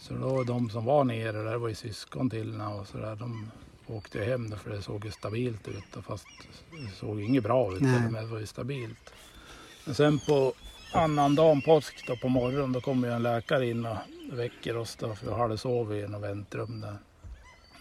Så 0.00 0.14
då 0.14 0.42
de 0.42 0.70
som 0.70 0.84
var 0.84 1.04
nere 1.04 1.42
där 1.42 1.56
var 1.56 1.68
ju 1.68 1.74
syskon 1.74 2.30
till 2.30 2.52
henne 2.52 2.66
och 2.74 2.86
sådär. 2.86 3.16
De 3.16 3.50
åkte 3.86 4.24
hem 4.24 4.54
för 4.64 4.70
det 4.70 4.82
såg 4.82 5.04
ju 5.04 5.10
stabilt 5.10 5.68
ut. 5.68 6.04
Fast 6.06 6.26
det 6.70 6.96
såg 7.00 7.20
inget 7.20 7.42
bra 7.42 7.72
ut. 7.74 7.80
Men 7.82 8.12
det 8.12 8.26
var 8.26 8.38
ju 8.38 8.46
stabilt. 8.46 9.12
Men 9.84 9.94
sen 9.94 10.18
på 10.18 10.52
annan 10.94 11.34
dagen 11.34 11.60
påsk 11.62 12.04
då 12.06 12.16
på 12.16 12.28
morgonen 12.28 12.72
då 12.72 12.80
kommer 12.80 13.08
ju 13.08 13.14
en 13.14 13.22
läkare 13.22 13.66
in 13.68 13.86
och 13.86 13.96
väcker 14.32 14.76
oss 14.76 14.96
då. 14.96 15.14
För 15.14 15.26
vi 15.26 15.32
hade 15.32 15.58
sovit 15.58 16.04
i 16.04 16.08
något 16.08 16.22
väntrum 16.22 16.80
där. 16.80 16.96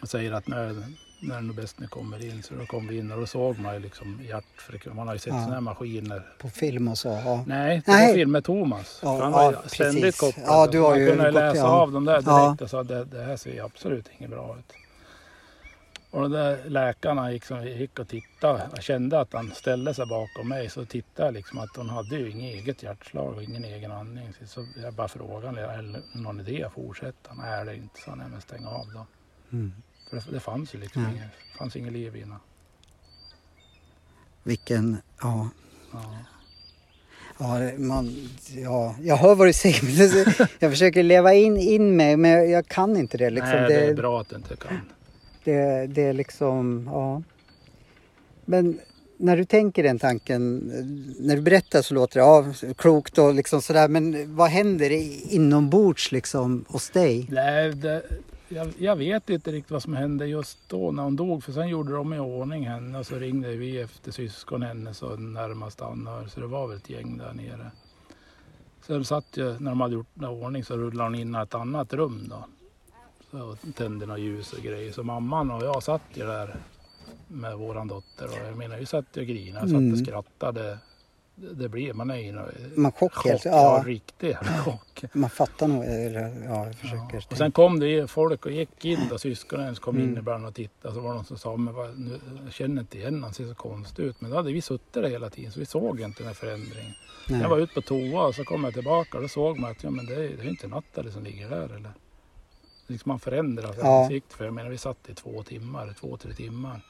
Och 0.02 0.10
säger 0.10 0.32
att 0.32 0.48
nu 0.48 0.56
är 0.56 0.68
det, 0.74 0.84
nu 1.22 1.34
är 1.34 1.36
det 1.36 1.42
nog 1.48 1.56
bäst 1.56 1.80
ni 1.80 1.88
kommer 1.88 2.26
in. 2.26 2.44
Så 2.44 2.54
då 2.54 2.66
kom 2.66 2.88
vi 2.88 2.98
in 2.98 3.12
och 3.12 3.20
då 3.20 3.26
såg 3.26 3.60
man 3.60 3.74
ju 3.74 3.80
liksom 3.80 4.20
hjärtfrekvens. 4.24 4.96
Man 4.96 5.08
har 5.08 5.14
ju 5.16 5.20
sett 5.20 5.28
Ja. 5.34 5.40
sådana 5.40 5.54
här 5.54 5.62
maskiner. 5.62 6.26
På 6.38 6.50
film 6.50 6.88
och 6.88 6.98
så. 6.98 7.10
Ja. 7.26 7.44
Nej, 7.48 7.82
det 7.86 7.92
Nej. 7.92 8.08
var 8.08 8.14
film 8.14 8.32
med 8.32 8.44
Thomas. 8.44 9.00
Ja, 9.04 9.24
han 9.24 9.32
var 9.32 9.54
ja, 9.54 9.62
ständigt 9.66 10.02
precis. 10.04 10.20
kopplad. 10.20 10.46
Ja, 10.48 10.68
du 10.68 10.80
har 10.80 10.90
man 10.90 11.00
ju 11.00 11.08
kunde 11.10 11.32
läsa 11.32 11.68
av 11.68 11.92
dem 11.92 12.06
där 12.06 12.14
direkt 12.14 12.26
Ja. 12.28 12.56
och 12.62 12.70
sa 12.70 12.84
det, 12.84 13.06
det 13.06 13.24
här 13.24 13.38
ser 13.38 13.54
ju 13.54 13.60
absolut 13.60 14.06
inget 14.18 14.32
bra 14.32 14.58
ut. 14.60 14.74
Och 16.12 16.22
de 16.22 16.32
där 16.32 16.70
läkarna 16.70 17.32
gick, 17.32 17.46
som, 17.46 17.68
gick 17.68 18.00
och 18.00 18.08
tittade. 18.08 18.70
Jag 18.74 18.84
kände 18.84 19.20
att 19.20 19.34
han 19.34 19.52
ställde 19.52 19.94
sig 19.94 20.06
bakom 20.06 20.50
mig. 20.50 20.70
Så 20.70 20.86
tittade 20.86 21.28
jag 21.28 21.34
liksom 21.34 21.60
att 21.60 21.76
hon 21.76 21.90
hade 21.90 22.16
ju 22.18 22.30
inget 22.30 22.54
eget 22.54 22.84
hjärtslag 22.84 23.36
och 23.36 23.44
ingen 23.44 23.66
egen 23.66 23.92
andning. 23.92 24.34
Så 24.46 24.66
jag 24.82 24.94
bara 24.94 25.08
frågade, 25.08 25.62
är 25.62 25.82
det 25.82 26.20
någon 26.20 26.40
idé 26.40 26.64
att 26.64 26.74
fortsätta? 26.74 27.34
Nej, 27.34 27.66
det 27.66 27.72
är 27.72 27.76
inte, 27.76 28.02
så. 28.02 28.16
Nej, 28.16 28.28
men 28.32 28.42
stäng 28.42 28.66
av 28.66 28.86
då. 28.94 29.06
Mm. 29.52 29.74
För 30.10 30.16
det, 30.18 30.24
det 30.32 30.40
fanns 30.40 30.76
ju 30.76 30.80
liksom 30.80 31.04
Nej. 31.04 31.12
inget, 31.12 31.58
fanns 31.58 31.76
inget 31.76 31.94
liv 31.94 32.16
i 32.16 32.20
henne. 32.20 32.36
Vilken, 34.44 34.98
ja. 35.22 35.50
Ja. 35.94 36.16
Ja, 37.38 37.78
man, 37.78 38.30
ja, 38.56 38.96
jag 39.02 39.18
hör 39.18 39.36
vad 39.36 39.48
du 39.48 39.54
säger. 39.54 40.48
Jag 40.60 40.72
försöker 40.72 41.04
leva 41.04 41.34
in, 41.34 41.58
in 41.58 41.96
mig 41.96 42.18
men 42.18 42.52
jag, 42.52 42.68
kan 42.68 42.98
inte 42.98 43.18
det. 43.18 43.30
Liksom. 43.30 43.52
Nej, 43.52 43.68
det 43.68 43.86
är 43.86 43.94
bra 43.94 44.22
att 44.22 44.30
du 44.30 44.36
inte 44.36 44.56
kan 44.56 44.82
det, 45.44 45.88
det 45.88 46.04
är 46.04 46.14
liksom, 46.14 46.90
ja. 46.92 47.22
Men 48.46 48.80
när 49.18 49.38
du 49.38 49.46
tänker 49.46 49.84
den 49.84 50.00
tanken, 50.00 50.58
när 51.20 51.36
du 51.36 51.42
berättar 51.42 51.82
så 51.82 51.94
låter 51.94 52.20
det 52.20 52.26
ja, 52.26 52.74
klokt 52.74 53.18
och 53.18 53.34
liksom 53.34 53.62
sådär. 53.62 53.88
Men 53.88 54.36
vad 54.36 54.50
händer 54.50 54.90
inombords 55.34 56.12
liksom 56.12 56.66
hos 56.68 56.90
dig? 56.90 57.28
Nej, 57.30 57.76
det, 57.76 58.04
jag, 58.50 58.74
jag 58.78 58.96
vet 58.96 59.30
inte 59.30 59.52
riktigt 59.52 59.72
vad 59.72 59.84
som 59.84 59.94
hände 59.94 60.28
just 60.28 60.58
då 60.68 60.92
när 60.92 61.04
hon 61.04 61.16
dog. 61.16 61.44
För 61.44 61.52
sen 61.52 61.68
gjorde 61.68 61.94
de 61.94 62.14
i 62.14 62.20
ordning 62.20 62.68
henne 62.68 63.00
och 63.00 63.06
så 63.06 63.16
ringde 63.16 63.56
vi 63.56 63.80
efter 63.80 64.12
syskon 64.12 64.62
hennes 64.62 65.02
och 65.02 65.20
närmast 65.20 65.82
anhörig. 65.82 66.30
Så 66.30 66.40
det 66.40 66.48
var 66.48 66.68
väl 66.68 66.78
ett 66.78 66.90
gäng 66.90 67.18
där 67.18 67.34
nere. 67.34 67.72
Sen 68.88 69.06
satt 69.06 69.38
jag, 69.38 69.62
när 69.62 69.72
de 69.72 69.82
hade 69.82 69.94
gjort 69.94 70.08
den 70.14 70.30
i 70.30 70.34
ordning 70.34 70.64
så 70.64 70.78
rullade 70.78 71.10
hon 71.10 71.16
in 71.16 71.36
i 71.36 71.40
ett 71.40 71.56
annat 71.56 71.94
rum 71.94 72.28
då. 72.30 72.46
Så 73.32 73.56
tände 73.76 74.06
några 74.06 74.20
ljus 74.20 74.54
och 74.54 74.64
grejer. 74.64 74.92
Så 74.92 75.04
mamman 75.04 75.52
och 75.52 75.64
jag 75.64 75.84
satt 75.84 76.02
ju 76.14 76.26
där 76.26 76.56
med 77.28 77.58
våran 77.58 77.88
dotter. 77.88 78.26
Och 78.26 78.48
jag 78.48 78.58
menar, 78.58 78.78
vi 78.78 78.86
satt 78.86 79.18
och 79.18 79.24
grinade, 79.26 79.68
satt 79.68 79.78
Mm. 79.78 79.94
och 79.94 80.00
skrattade. 80.00 80.78
Det, 81.36 81.54
det 81.54 81.70
blir, 81.70 81.94
man 81.94 82.12
är 82.12 82.16
ju 82.16 82.34
Man 82.76 82.92
chock 82.92 83.14
chock. 83.14 83.26
helt, 83.32 83.46
Ja, 83.46 83.52
ja. 83.78 83.84
riktig 83.88 84.38
chock. 84.38 85.04
Man 85.14 85.30
fattar 85.30 85.68
nog, 85.68 85.84
eller 85.86 86.44
ja, 86.46 86.66
jag 86.66 86.76
försöker. 86.76 87.16
Ja. 87.18 87.22
Och 87.32 87.38
sen 87.38 87.52
kom 87.52 87.80
det 87.80 87.88
ju 87.88 88.08
folk 88.08 88.46
och 88.46 88.52
gick 88.52 88.86
in 88.86 89.00
då, 89.10 89.18
syskonen 89.18 89.76
kom 89.76 89.96
in 89.98 90.04
Mm. 90.04 90.18
ibland 90.18 90.46
och 90.46 90.56
tittade. 90.56 90.94
Så 90.96 91.02
var 91.02 91.10
det 91.10 91.16
någon 91.16 91.26
som 91.26 91.38
sa, 91.38 91.58
men 91.58 91.74
vad, 91.74 92.00
nu, 92.00 92.20
jag 92.44 92.54
känner 92.54 92.82
inte 92.82 92.98
igen 92.98 93.24
han 93.24 93.34
ser 93.34 93.46
så 93.48 93.56
konstig 93.56 94.04
ut. 94.04 94.22
Men 94.22 94.32
då 94.32 94.38
hade 94.38 94.52
vi 94.52 94.62
suttit 94.62 94.94
där 94.94 95.10
hela 95.10 95.30
tiden 95.30 95.52
så 95.52 95.60
vi 95.60 95.66
såg 95.66 96.02
inte 96.02 96.20
den 96.20 96.28
här 96.28 96.34
förändringen. 96.34 96.92
Nej. 97.30 97.42
Jag 97.42 97.50
var 97.50 97.58
ute 97.58 97.74
på 97.74 97.82
toa 97.82 98.26
och 98.28 98.36
så 98.36 98.44
kom 98.44 98.64
jag 98.64 98.74
tillbaka 98.74 99.18
och 99.18 99.22
då 99.24 99.28
såg 99.30 99.60
man 99.60 99.72
att 99.72 99.84
ja, 99.84 99.90
men 99.90 100.06
det, 100.06 100.14
är, 100.16 100.20
det 100.38 100.44
är 100.44 100.50
inte 100.50 100.68
Nathalie 100.68 101.12
som 101.12 101.24
ligger 101.24 101.50
där. 101.50 101.76
Eller? 101.76 101.92
Liksom 102.92 103.10
man 103.10 103.20
förändras 103.20 103.76
i 103.78 103.80
Ja. 103.82 104.04
ansiktet. 104.04 104.34
För 104.34 104.46
jag 104.46 104.54
menar 104.54 104.70
vi 104.70 104.78
satt 104.78 105.10
i 105.10 105.14
två 105.14 105.44
timmar, 105.44 105.96
två, 106.00 106.18
tre 106.18 106.34
timmar. 106.34 106.82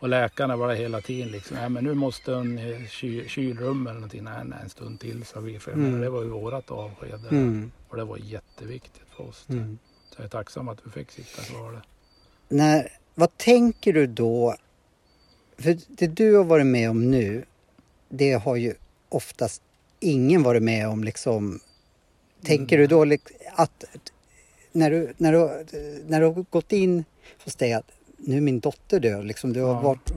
Och 0.00 0.08
läkarna 0.08 0.56
var 0.56 0.68
där 0.68 0.74
hela 0.74 1.00
tiden 1.00 1.28
liksom, 1.28 1.56
nej 1.56 1.68
men 1.68 1.84
nu 1.84 1.94
måste 1.94 2.30
i 2.32 2.86
ky, 2.90 3.28
kylrum 3.28 3.86
eller 3.86 3.94
någonting. 3.94 4.24
Nej, 4.24 4.44
nej, 4.44 4.58
en 4.62 4.68
stund 4.70 5.00
till 5.00 5.24
sa 5.24 5.40
vi. 5.40 5.58
För 5.58 5.72
Mm. 5.72 6.00
det 6.00 6.10
var 6.10 6.22
ju 6.22 6.28
vårat 6.28 6.70
avsked. 6.70 7.20
Mm. 7.30 7.72
Och 7.88 7.96
det 7.96 8.04
var 8.04 8.16
jätteviktigt 8.16 9.02
för 9.16 9.28
oss. 9.28 9.46
Mm. 9.48 9.78
Så 10.10 10.14
jag 10.18 10.24
är 10.24 10.28
tacksam 10.28 10.68
att 10.68 10.78
vi 10.86 10.90
fick 10.90 11.10
sitta 11.10 11.42
kvar 11.42 11.72
där. 11.72 11.82
När, 12.48 12.88
vad 13.14 13.36
tänker 13.36 13.92
du 13.92 14.06
då? 14.06 14.56
För 15.58 15.78
det 15.88 16.06
du 16.06 16.34
har 16.36 16.44
varit 16.44 16.66
med 16.66 16.90
om 16.90 17.10
nu, 17.10 17.44
det 18.08 18.32
har 18.32 18.56
ju 18.56 18.74
oftast 19.08 19.62
ingen 20.00 20.42
varit 20.42 20.62
med 20.62 20.88
om. 20.88 21.04
Liksom. 21.04 21.60
Tänker 22.42 22.78
du 22.78 22.86
då 22.86 23.04
lik- 23.04 23.28
att 23.54 23.84
när 24.76 24.90
du, 24.90 25.12
när, 25.16 25.32
du, 25.32 25.64
när 26.06 26.20
du 26.20 26.26
har 26.26 26.44
gått 26.50 26.72
in 26.72 27.04
hos 27.44 27.54
dig 27.54 27.72
att 27.72 27.90
nu 28.18 28.36
är 28.36 28.40
min 28.40 28.60
dotter 28.60 29.00
död, 29.00 29.24
liksom, 29.24 29.52
du 29.52 29.60
har 29.62 29.74
Ja. 29.74 29.80
varit, 29.80 30.12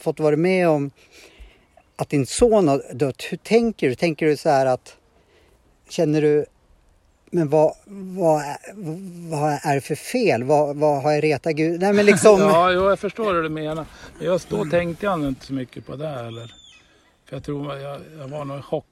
fått 0.00 0.20
vara 0.20 0.36
med 0.36 0.68
om 0.68 0.90
att 1.96 2.08
din 2.08 2.26
son 2.26 2.68
har 2.68 2.82
dött. 2.94 3.22
Hur 3.30 3.36
tänker 3.38 3.88
du? 3.88 3.94
Tänker 3.94 4.26
du 4.26 4.36
så 4.36 4.48
här 4.48 4.66
att 4.66 4.96
känner 5.88 6.22
du 6.22 6.46
men 7.34 7.48
vad, 7.48 7.74
vad, 7.86 8.40
är- 8.42 8.74
vad 9.30 9.52
är 9.62 9.74
det 9.74 9.80
för 9.80 9.94
fel? 9.94 10.44
Vad, 10.44 10.76
vad 10.76 11.02
har 11.02 11.12
jag 11.12 11.24
retat 11.24 11.52
Gud? 11.52 11.80
Nej 11.80 11.92
men 11.92 12.06
liksom. 12.06 12.40
Ja, 12.40 12.72
jo, 12.72 12.88
jag 12.88 12.98
förstår 12.98 13.34
hur 13.34 13.42
du 13.42 13.48
menar. 13.48 13.86
Men 14.18 14.26
just 14.26 14.48
då 14.50 14.64
tänkte 14.64 15.06
jag 15.06 15.28
inte 15.28 15.46
så 15.46 15.52
mycket 15.52 15.86
på 15.86 15.96
det 15.96 16.08
eller. 16.08 16.46
För 17.28 17.36
jag 17.36 17.44
tror 17.44 17.78
jag, 17.78 18.00
jag 18.18 18.28
var 18.28 18.44
nog 18.44 18.58
i 18.58 18.62
chock 18.62 18.86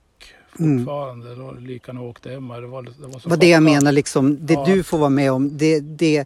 fortfarande. 0.53 1.35
Då 1.35 1.53
lika 1.61 1.93
när 1.93 2.01
jag 2.01 2.11
åkte 2.11 2.31
hem. 2.31 2.49
Det 2.49 2.67
var, 2.67 2.83
det 2.83 3.07
var 3.07 3.19
så 3.21 3.29
vad 3.29 3.39
det 3.41 3.49
jag 3.49 3.63
menar 3.63 3.93
liksom, 3.93 4.47
det 4.47 4.55
Ja. 4.55 4.65
du 4.67 4.83
får 4.83 4.99
vara 4.99 5.11
med 5.11 5.33
om, 5.33 5.57
det, 5.59 5.81
det 5.81 6.25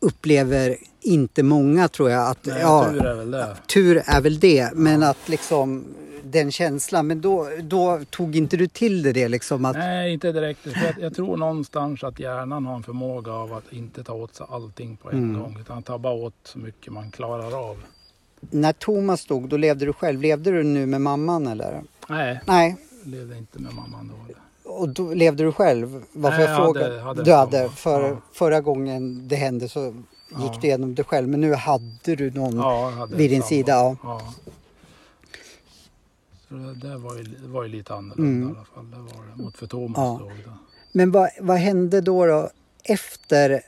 upplever 0.00 0.76
inte 1.00 1.42
många 1.42 1.88
tror 1.88 2.10
jag. 2.10 2.30
Att, 2.30 2.46
Nej, 2.46 2.58
ja, 2.60 2.86
tur 2.92 3.04
är 3.06 3.14
väl 3.14 3.30
det. 3.30 3.56
tur 3.66 4.02
är 4.06 4.20
väl 4.20 4.38
det, 4.40 4.70
men 4.74 5.02
att 5.02 5.28
liksom 5.28 5.84
den 6.24 6.52
känslan, 6.52 7.06
men 7.06 7.20
då, 7.20 7.48
då 7.62 8.00
tog 8.10 8.36
inte 8.36 8.56
du 8.56 8.66
till 8.66 9.02
dig 9.02 9.12
det 9.12 9.28
liksom 9.28 9.64
att 9.64 9.76
Nej, 9.76 10.12
inte 10.12 10.32
direkt. 10.32 10.60
För 10.60 10.70
jag, 10.84 10.94
jag 11.00 11.14
tror 11.16 11.36
någonstans 11.36 12.04
att 12.04 12.18
hjärnan 12.20 12.66
har 12.66 12.74
en 12.76 12.82
förmåga 12.82 13.32
av 13.32 13.52
att 13.52 13.72
inte 13.72 14.04
ta 14.04 14.12
åt 14.12 14.34
sig 14.34 14.46
allting 14.50 14.96
på 14.96 15.10
en 15.10 15.18
Mm. 15.18 15.40
gång. 15.42 15.58
Utan 15.60 15.82
ta 15.82 15.98
bara 15.98 16.12
åt 16.14 16.34
så 16.44 16.58
mycket 16.58 16.92
man 16.92 17.10
klarar 17.10 17.68
av. 17.70 17.76
när 18.50 18.72
Thomas 18.72 19.26
dog, 19.26 19.48
då 19.48 19.56
levde 19.56 19.86
du 19.86 19.92
själv. 19.92 20.20
Levde 20.22 20.50
du 20.50 20.62
nu 20.62 20.86
med 20.86 21.00
mamman 21.00 21.46
eller? 21.46 21.82
Nej, 22.08 22.40
Nej, 22.46 22.76
levde 23.06 23.38
inte 23.38 23.58
med 23.58 23.74
mamman 23.74 24.12
då. 24.64 24.70
och 24.70 24.88
då 24.88 25.14
levde 25.14 25.44
du 25.44 25.52
själv? 25.52 26.04
Varför 26.12 26.38
Nej, 26.38 26.46
jag 26.48 26.56
frågar? 26.56 26.82
hade- 26.90 27.00
hade 27.00 27.22
du 27.24 27.32
hade, 27.32 27.68
för, 27.70 28.02
Ja. 28.10 28.16
förra 28.32 28.60
gången 28.60 29.28
det 29.28 29.36
hände 29.36 29.68
så 29.68 29.84
gick 29.84 29.94
Ja. 30.54 30.58
du 30.60 30.66
igenom 30.66 30.94
det 30.94 31.04
själv, 31.04 31.28
men 31.28 31.40
nu 31.40 31.54
hade 31.54 32.16
du 32.16 32.30
någon 32.30 32.56
Ja, 32.56 32.90
hade 32.90 33.16
vid 33.16 33.30
din 33.30 33.42
sida. 33.42 33.72
Ja. 33.72 33.96
Ja. 34.02 34.34
Så 36.48 36.54
det, 36.54 36.74
det, 36.74 36.96
var 36.98 37.14
ju, 37.16 37.22
det 37.22 37.48
var 37.48 37.62
ju 37.62 37.68
lite 37.68 37.94
annorlunda 37.94 38.22
Mm. 38.46 38.48
i 38.48 38.56
alla 38.56 38.64
fall. 38.74 38.90
Det 38.90 38.96
var 39.16 39.24
det. 39.36 39.42
Mot 39.42 39.56
för 39.56 39.66
Thomas 39.66 39.96
Ja. 39.98 40.20
då. 40.44 40.52
Men 40.92 41.10
vad, 41.10 41.28
vad 41.40 41.56
hände 41.56 42.00
då, 42.00 42.26
då 42.26 42.50
efter 42.84 43.60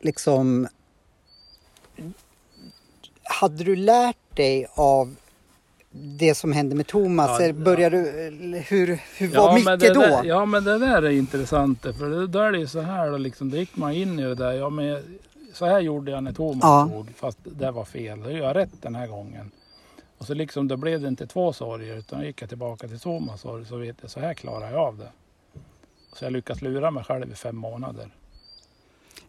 liksom... 0.00 0.68
Hade 3.22 3.64
du 3.64 3.76
lärt 3.76 4.36
dig 4.36 4.66
av 4.74 5.16
det 6.00 6.34
som 6.34 6.52
hände 6.52 6.74
med 6.74 6.86
Thomas? 6.86 7.40
Ja, 7.40 7.52
Började 7.52 7.96
du, 8.02 8.08
eller 8.26 8.58
hur, 8.58 9.00
hur 9.18 9.28
var 9.28 9.52
men 9.64 9.78
Micke 9.78 9.94
då? 9.94 10.00
Där, 10.00 10.24
ja 10.24 10.44
men 10.44 10.64
det 10.64 10.78
där 10.78 11.02
är 11.02 11.10
intressant 11.10 11.82
för 11.82 12.10
det, 12.10 12.26
då 12.26 12.38
är 12.38 12.52
det 12.52 12.58
ju 12.58 12.66
så 12.66 12.80
här 12.80 13.10
då 13.10 13.16
liksom, 13.16 13.50
då 13.50 13.56
gick 13.56 13.76
man 13.76 13.92
in 13.92 14.18
i 14.18 14.22
det 14.22 14.34
där. 14.34 14.52
Ja, 14.52 14.70
men, 14.70 15.20
så 15.52 15.66
här 15.66 15.80
gjorde 15.80 16.10
jag 16.10 16.24
när 16.24 16.32
Thomas 16.32 16.62
Ja. 16.62 16.88
dog 16.92 17.08
fast 17.16 17.38
det 17.44 17.70
var 17.70 17.84
fel. 17.84 18.22
Då 18.22 18.30
gör 18.30 18.46
jag 18.46 18.56
rätt 18.56 18.82
den 18.82 18.94
här 18.94 19.06
gången. 19.06 19.50
Och 20.18 20.26
så 20.26 20.34
liksom 20.34 20.68
då 20.68 20.76
blev 20.76 21.00
det 21.00 21.08
inte 21.08 21.26
två 21.26 21.52
sorger 21.52 21.96
utan 21.96 22.20
då 22.20 22.26
gick 22.26 22.42
jag 22.42 22.48
tillbaka 22.48 22.88
till 22.88 23.00
Thomas 23.00 23.40
sorg 23.40 23.64
så 23.64 23.76
vet 23.76 23.96
jag 24.00 24.10
så 24.10 24.20
här 24.20 24.34
klarar 24.34 24.70
jag 24.70 24.80
av 24.80 24.98
det. 24.98 25.08
Så 26.12 26.24
jag 26.24 26.32
lyckas 26.32 26.62
lura 26.62 26.90
mig 26.90 27.04
själv 27.04 27.32
i 27.32 27.34
fem 27.34 27.56
månader. 27.56 28.08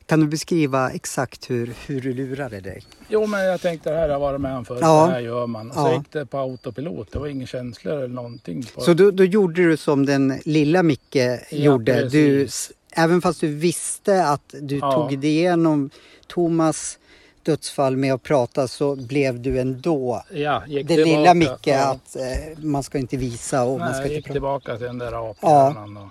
Kan 0.07 0.19
du 0.19 0.27
beskriva 0.27 0.89
exakt 0.91 1.49
hur, 1.49 1.73
hur 1.87 2.01
du 2.01 2.13
lurade 2.13 2.59
dig? 2.61 2.83
Jo 3.09 3.25
men 3.27 3.45
jag 3.45 3.61
tänkte 3.61 3.89
det 3.89 3.95
här 3.95 4.03
har 4.03 4.09
jag 4.09 4.19
varit 4.19 4.41
med 4.41 4.57
om 4.57 4.65
förut, 4.65 4.79
Ja. 4.81 5.05
det 5.05 5.11
här 5.11 5.19
gör 5.19 5.47
man. 5.47 5.69
Och 5.69 5.75
så 5.75 5.79
Ja. 5.81 5.93
gick 5.97 6.11
det 6.11 6.25
på 6.25 6.37
autopilot, 6.37 7.11
det 7.11 7.19
var 7.19 7.27
inga 7.27 7.45
känslor 7.47 7.93
eller 7.97 8.07
någonting. 8.07 8.63
Så 8.77 8.93
då, 8.93 9.11
då 9.11 9.23
gjorde 9.23 9.63
du 9.69 9.77
som 9.77 10.05
den 10.05 10.39
lilla 10.45 10.83
Micke 10.83 11.17
gjorde. 11.51 12.09
Du, 12.09 12.47
även 12.91 13.21
fast 13.21 13.41
du 13.41 13.47
visste 13.47 14.25
att 14.27 14.55
du 14.61 14.77
Ja. 14.77 14.91
tog 14.91 15.19
dig 15.19 15.29
igenom 15.29 15.89
Thomas 16.27 16.99
dödsfall 17.43 17.97
med 17.97 18.13
att 18.13 18.23
prata 18.23 18.67
så 18.67 18.95
blev 18.95 19.41
du 19.41 19.59
ändå 19.59 20.23
ja, 20.33 20.63
gick 20.67 20.87
det 20.87 20.95
tillbaka. 20.95 21.17
lilla 21.19 21.33
Micke 21.33 21.67
Ja. 21.67 21.85
att 21.91 22.15
eh, 22.15 22.57
man 22.63 22.83
ska 22.83 22.97
inte 22.97 23.17
visa 23.17 23.63
och 23.63 23.79
man 23.79 23.87
Nej, 23.91 23.93
ska 23.93 24.01
jag 24.01 24.05
inte 24.05 24.15
gick 24.15 24.25
prata. 24.25 24.33
tillbaka 24.33 24.77
till 24.77 24.85
den 24.85 24.97
där 24.97 25.31
aphjärnan. 25.31 25.93
då. 25.93 26.09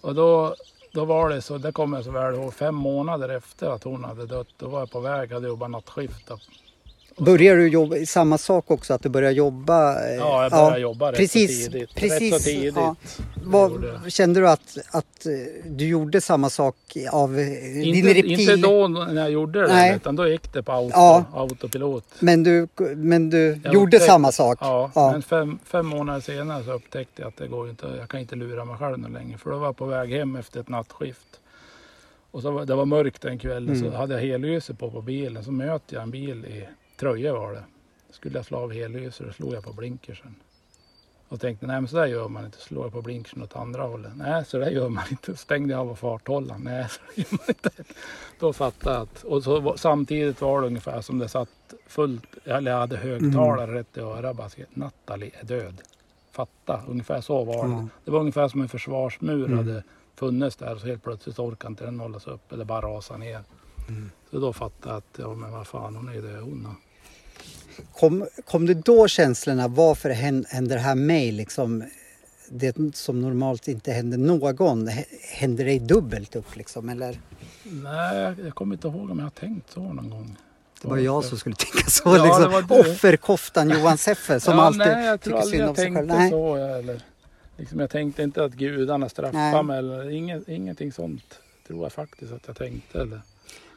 Och 0.00 0.14
då, 0.14 0.54
då 0.92 1.04
var 1.04 1.30
det 1.30 1.42
så, 1.42 1.58
det 1.58 1.72
kommer 1.72 1.98
jag 1.98 2.04
så 2.04 2.10
väl 2.10 2.34
ihåg, 2.34 2.54
fem 2.54 2.74
månader 2.74 3.28
efter 3.28 3.70
att 3.70 3.84
hon 3.84 4.04
hade 4.04 4.26
dött, 4.26 4.48
då 4.56 4.68
var 4.68 4.78
jag 4.78 4.90
på 4.90 5.00
väg, 5.00 5.32
hade 5.32 5.48
jobbat 5.48 5.70
nattskift. 5.70 6.30
Då. 7.16 7.24
Började 7.24 7.60
du 7.60 7.68
jobba 7.68 7.96
samma 8.06 8.38
sak 8.38 8.70
också, 8.70 8.94
att 8.94 9.02
du 9.02 9.08
började 9.08 9.34
jobba? 9.34 10.08
eh, 10.08 10.14
Ja, 10.14 10.42
jag 10.42 10.50
började 10.52 10.78
jobba 10.80 11.10
rätt 11.12 11.18
precis, 11.18 11.64
så 11.66 11.70
tidigt. 11.72 11.94
Precis, 11.94 12.32
rätt 12.32 12.42
så 12.42 12.48
tidigt. 12.50 12.74
ja. 12.76 12.96
Vad, 13.44 13.72
kände 14.08 14.40
du 14.40 14.48
att, 14.48 14.78
att 14.90 15.26
eh, 15.26 15.32
du 15.70 15.88
gjorde 15.88 16.20
samma 16.20 16.50
sak 16.50 16.76
av 17.12 17.38
eh, 17.38 17.46
din 17.46 17.94
Inte, 17.94 18.08
reptil? 18.14 18.40
inte 18.40 18.56
då 18.56 18.88
när 18.88 19.14
jag 19.22 19.30
gjorde 19.30 19.60
det, 19.60 19.68
Nej. 19.68 19.96
utan 19.96 20.16
då 20.16 20.28
gick 20.28 20.52
det 20.52 20.62
på 20.62 20.72
auto, 20.72 20.92
Ja. 20.94 21.24
autopilot. 21.34 22.04
Men 22.18 22.42
du, 22.42 22.68
men 22.96 23.30
du 23.30 23.60
Jag 23.64 23.74
gjorde 23.74 23.86
upptäckte- 23.96 24.06
samma 24.06 24.32
sak? 24.32 24.58
Ja, 24.60 24.90
Ja. 24.94 25.12
men 25.12 25.22
fem, 25.22 25.58
fem 25.64 25.86
månader 25.86 26.20
senare 26.20 26.64
så 26.64 26.72
upptäckte 26.72 27.22
jag 27.22 27.28
att 27.28 27.36
det 27.36 27.46
går 27.46 27.70
inte, 27.70 27.86
jag 27.98 28.08
kan 28.08 28.20
inte 28.20 28.36
lura 28.36 28.64
mig 28.64 28.76
själv 28.76 29.10
längre. 29.12 29.38
För 29.38 29.50
då 29.50 29.58
var 29.58 29.66
jag 29.66 29.76
på 29.76 29.84
väg 29.84 30.10
hem 30.10 30.36
efter 30.36 30.60
ett 30.60 30.68
nattskift. 30.68 31.26
Och 32.30 32.42
så 32.42 32.50
var, 32.50 32.64
det 32.64 32.74
var 32.74 32.84
mörkt 32.86 33.24
en 33.24 33.38
kväll 33.38 33.68
och 33.70 33.76
Mm. 33.76 33.90
så 33.92 33.96
hade 33.96 34.14
jag 34.14 34.20
hellyset 34.20 34.78
på 34.78 34.90
på 34.90 35.00
bilen. 35.02 35.44
Så 35.44 35.52
möter 35.52 35.94
jag 35.94 36.02
en 36.02 36.10
bil 36.10 36.44
i 36.44 36.64
Tröje 37.00 37.32
var 37.32 37.52
det. 37.52 37.64
Skulle 38.10 38.38
jag 38.38 38.44
slå 38.46 38.58
av 38.58 38.72
hellyset 38.72 39.26
och 39.28 39.34
slog 39.34 39.54
jag 39.54 39.64
på 39.64 39.72
blinkersen. 39.72 40.34
Och 41.28 41.40
tänkte, 41.40 41.66
nej 41.66 41.80
men 41.80 41.88
så 41.88 41.96
där 41.96 42.06
gör 42.06 42.28
man 42.28 42.44
inte. 42.44 42.58
Slår 42.58 42.84
jag 42.84 42.92
på 42.92 43.02
blinkersen 43.02 43.42
åt 43.42 43.56
andra 43.56 43.82
hållet. 43.82 44.12
Nej, 44.16 44.44
så 44.44 44.58
där 44.58 44.70
gör 44.70 44.88
man 44.88 45.04
inte. 45.10 45.36
Stängde 45.36 45.72
jag 45.74 45.88
av 45.88 45.94
farthållaren. 45.94 46.60
Nej, 46.64 46.86
så 46.88 47.00
där 47.14 47.22
gör 47.22 47.26
man 47.38 47.48
inte. 47.48 47.70
Då 48.40 48.52
fattade 48.52 48.94
jag 48.96 49.02
att, 49.02 49.24
och 49.24 49.42
så 49.44 49.74
samtidigt 49.76 50.40
var 50.40 50.60
det 50.60 50.66
ungefär 50.66 51.00
som 51.00 51.18
det 51.18 51.28
satt 51.28 51.74
fullt, 51.86 52.36
eller 52.44 52.70
jag 52.70 52.78
hade 52.78 52.96
högtalare 52.96 53.62
Mm. 53.62 53.74
rätt 53.74 53.96
i 53.96 54.00
örat. 54.00 54.36
Bara 54.36 54.48
skrev, 54.48 54.66
Nathalie 54.74 55.30
är 55.40 55.44
död. 55.44 55.82
Fatta, 56.32 56.82
ungefär 56.88 57.20
så 57.20 57.44
var 57.44 57.68
det. 57.68 57.72
Ja. 57.74 57.88
Det 58.04 58.10
var 58.10 58.20
ungefär 58.20 58.48
som 58.48 58.60
en 58.60 58.68
försvarsmur 58.68 59.44
Mm. 59.46 59.58
hade 59.58 59.82
funnits 60.14 60.56
där 60.56 60.74
och 60.74 60.80
så 60.80 60.86
helt 60.86 61.02
plötsligt 61.04 61.38
orkade 61.38 61.70
inte 61.72 61.84
den 61.84 62.00
hållas 62.00 62.26
upp 62.26 62.52
eller 62.52 62.64
bara 62.64 62.80
rasa 62.86 63.16
ner. 63.16 63.40
Mm. 63.88 64.10
Så 64.30 64.38
då 64.40 64.52
fattade 64.52 64.88
jag 64.94 64.96
att, 64.98 65.18
ja 65.18 65.34
men 65.34 65.52
vad 65.52 65.66
fan 65.66 65.96
hon 65.96 66.08
är 66.08 66.12
ju 66.12 66.20
död 66.20 66.42
hon. 66.42 66.76
Kom, 67.98 68.26
kom 68.44 68.66
det 68.66 68.74
då 68.74 69.08
känslorna, 69.08 69.68
varför 69.68 70.10
hän- 70.10 70.44
händer 70.48 70.76
det 70.76 70.82
här 70.82 70.94
mig? 70.94 71.32
Liksom, 71.32 71.84
det 72.48 72.76
som 72.94 73.20
normalt 73.20 73.68
inte 73.68 73.92
händer 73.92 74.18
någon, 74.18 74.88
händer 75.34 75.64
det 75.64 75.78
dubbelt 75.78 76.36
upp 76.36 76.56
liksom? 76.56 76.88
Eller? 76.88 77.20
Nej, 77.62 78.34
jag, 78.44 78.54
kommer 78.54 78.74
inte 78.74 78.88
ihåg 78.88 79.10
om 79.10 79.18
jag 79.18 79.26
har 79.26 79.30
tänkt 79.30 79.70
så 79.72 79.80
någon 79.80 80.10
gång. 80.10 80.36
Det 80.82 80.88
var 80.88 80.96
jag 80.96 81.24
som 81.24 81.38
skulle 81.38 81.56
tänka 81.56 81.90
så. 81.90 82.16
Ja, 82.16 82.24
liksom. 82.24 82.78
Offerkoftan 82.80 83.70
Johan 83.70 83.98
Seffer 83.98 84.38
som 84.38 84.54
ja, 84.58 84.62
alltid 84.62 84.78
nej, 84.78 85.06
jag 85.06 85.20
tror 85.20 85.40
tycker 85.40 85.50
synd 85.50 85.62
jag 85.62 85.68
om 85.68 85.76
sig 85.76 85.84
tänkte 85.84 85.98
själv. 86.00 86.08
Nej. 86.20 86.30
så. 86.30 86.56
Eller, 86.56 87.00
liksom, 87.56 87.80
jag 87.80 87.90
tänkte 87.90 88.22
inte 88.22 88.44
att 88.44 88.52
gudarna 88.52 89.08
straffar 89.08 89.62
mig 89.62 89.78
eller 89.78 90.10
inget, 90.10 90.48
ingenting 90.48 90.92
sånt. 90.92 91.38
Tror 91.66 91.82
jag 91.82 91.92
faktiskt 91.92 92.32
att 92.32 92.42
jag 92.46 92.56
tänkte. 92.56 93.00
Eller. 93.00 93.20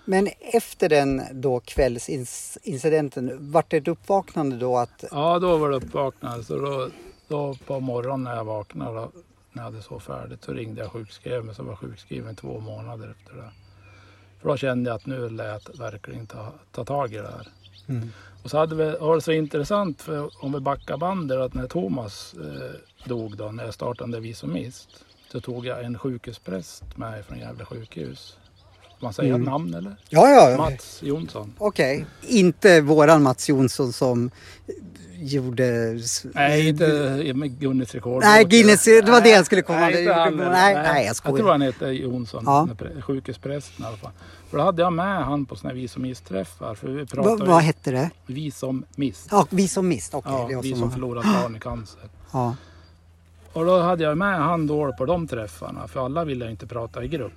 Men 0.06 0.30
efter 0.40 0.90
den 0.90 1.22
då 1.32 1.60
kvällsincidenten, 1.60 3.52
vart 3.52 3.72
det 3.72 3.78
ett 3.78 3.88
uppvaknande 3.88 4.58
då 4.58 4.78
att 4.78 5.04
Ja, 5.12 5.40
då 5.40 5.58
var 5.58 5.70
det 5.70 5.76
uppvaknande. 5.76 6.44
Så 6.44 6.58
då, 6.58 6.90
då 7.28 7.56
på 7.66 7.80
morgonen 7.80 8.24
när 8.24 8.36
jag 8.36 8.44
vaknade, 8.44 8.96
då, 8.96 9.12
när 9.52 9.64
jag 9.64 9.72
hade 9.72 9.82
så 9.82 10.00
färdigt, 10.00 10.44
så 10.44 10.54
ringde 10.54 10.82
jag 10.82 10.92
sjukskriven 10.92 11.46
mig. 11.46 11.56
Så 11.56 11.64
var 11.64 11.72
jag 11.72 11.80
sjukskriven 11.80 12.36
två 12.36 12.60
månader 12.60 13.16
efter 13.20 13.34
det. 13.42 13.52
För 14.42 14.50
då 14.50 14.58
kände 14.58 14.90
jag 14.90 14.96
att 14.96 15.06
nu 15.06 15.30
lät 15.30 15.70
jag 15.72 15.78
verkligen 15.78 16.28
ta, 16.28 16.54
ta 16.72 16.86
tag 16.86 17.14
i 17.14 17.18
det 17.18 17.32
här. 17.32 17.48
Mm. 17.88 18.10
Och 18.44 18.50
så 18.50 18.58
hade 18.58 18.76
vi, 18.76 18.98
var 19.00 19.16
det 19.16 19.22
så 19.22 19.32
intressant, 19.32 20.02
för 20.02 20.44
om 20.44 20.54
vi 20.54 20.60
backar 20.60 20.98
bandet, 20.98 21.38
att 21.38 21.54
när 21.54 21.68
Thomas 21.68 22.34
eh, 22.34 23.08
dog 23.10 23.38
då, 23.38 23.52
när 23.52 23.66
jag 23.66 23.74
startade 23.74 24.20
Vi 24.20 24.34
som 24.34 24.54
mist, 24.54 25.06
så 25.32 25.42
tog 25.42 25.66
jag 25.66 25.84
en 25.84 26.00
sjukhuspräst 26.00 26.98
med 26.98 27.26
från 27.26 27.40
Gävle 27.40 27.66
sjukhus. 27.66 28.38
Får 29.04 29.08
man 29.08 29.14
säga 29.14 29.36
Mm. 29.36 29.46
namn 29.46 29.74
eller? 29.74 29.96
Ja, 30.10 30.30
ja, 30.30 30.58
Mats 30.58 31.00
Jonsson. 31.04 31.54
okej. 31.58 32.06
Inte 32.22 32.82
våran 32.82 33.24
Mats 33.24 33.50
Jonsson 33.50 33.94
som 33.94 34.30
gjorde... 35.16 35.98
Nej, 36.24 36.68
inte 36.70 37.34
med 37.36 37.60
Guinness 37.60 37.94
rekord. 37.96 38.24
Nej, 38.24 38.46
Guinness, 38.46 38.84
det 38.86 39.10
var 39.10 39.22
det 39.22 39.30
jag 39.30 39.46
skulle 39.46 39.62
komma 39.62 39.80
Nej, 39.80 40.08
han, 40.08 40.38
Nej, 40.38 40.74
nej, 40.76 40.84
jag 40.96 41.06
Jag 41.06 41.16
skojar. 41.16 41.38
tror 41.38 41.52
han 41.52 41.62
heter 41.62 41.88
Jonsson, 41.92 42.44
Ja. 42.46 42.68
sjukhusprästen 43.02 43.86
i 43.86 43.88
alla 43.88 43.98
fall. 43.98 44.12
För 44.50 44.58
då 44.58 44.64
hade 44.64 44.82
jag 44.82 44.94
med 44.94 45.26
han 45.26 45.46
på 45.46 45.56
såna 45.56 45.70
här 45.70 45.76
Vi 45.76 45.88
som 45.88 46.02
missträffar. 46.02 46.76
För 46.76 46.88
vi 46.88 47.04
Va, 47.04 47.38
vad 47.46 47.62
hette 47.62 47.92
det? 47.92 48.10
Vi 48.26 48.52
som 48.52 48.86
mist. 48.96 49.28
Ja, 49.32 49.48
vi 49.50 49.68
som 49.68 49.88
mist. 49.88 50.14
Okej, 50.14 50.32
Ja, 50.50 50.62
vi 50.62 50.70
som 50.70 50.80
som 50.80 50.92
förlorat 50.92 51.26
barn 51.26 51.56
i 51.56 51.60
cancer. 51.60 52.02
Ja. 52.32 52.56
Och 53.54 53.66
då 53.66 53.80
hade 53.82 54.04
jag 54.04 54.18
med 54.18 54.40
han 54.40 54.68
då 54.68 54.94
på 54.98 55.06
de 55.06 55.28
träffarna. 55.28 55.88
För 55.88 56.06
alla 56.06 56.26
ville 56.26 56.52
inte 56.52 56.68
prata 56.68 57.04
i 57.04 57.08
grupp. 57.08 57.34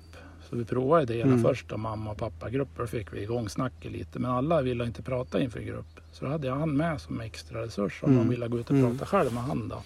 Så 0.50 0.56
vi 0.56 0.64
provade 0.64 1.04
det 1.14 1.20
Mm. 1.22 1.42
först 1.42 1.68
då, 1.68 1.76
mamma 1.76 2.10
och 2.10 2.16
pappa-grupper. 2.18 2.80
Då 2.82 2.86
fick 2.86 3.12
vi 3.12 3.22
igång 3.22 3.48
snacket 3.48 3.92
lite. 3.92 4.18
Men 4.18 4.30
alla 4.30 4.62
ville 4.62 4.84
inte 4.84 5.02
prata 5.02 5.40
inför 5.40 5.60
grupp. 5.60 6.00
Så 6.12 6.24
då 6.24 6.30
hade 6.30 6.46
jag 6.46 6.54
han 6.56 6.76
med 6.76 7.00
som 7.00 7.20
extra 7.20 7.62
resurs 7.62 8.02
om 8.02 8.10
Mm. 8.12 8.22
de 8.24 8.30
ville 8.30 8.48
gå 8.48 8.58
ut 8.58 8.70
och 8.70 8.76
Mm. 8.76 8.90
prata 8.98 9.06
själv 9.06 9.32
med 9.34 9.42
han 9.42 9.68
då. 9.68 9.82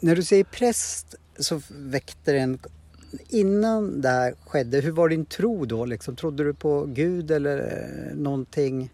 När 0.00 0.16
du 0.16 0.22
säger 0.22 0.44
präst 0.44 1.14
så 1.38 1.60
väckte 1.68 2.32
det 2.32 2.38
en... 2.38 2.58
Innan 3.28 4.00
det 4.00 4.08
här 4.08 4.34
skedde, 4.46 4.80
hur 4.80 4.92
var 4.92 5.08
din 5.08 5.24
tro 5.24 5.64
då? 5.64 5.84
Liksom? 5.84 6.16
Trodde 6.16 6.44
du 6.44 6.54
på 6.54 6.84
Gud 6.88 7.30
eller 7.30 7.58
eh, 7.58 8.16
någonting? 8.16 8.90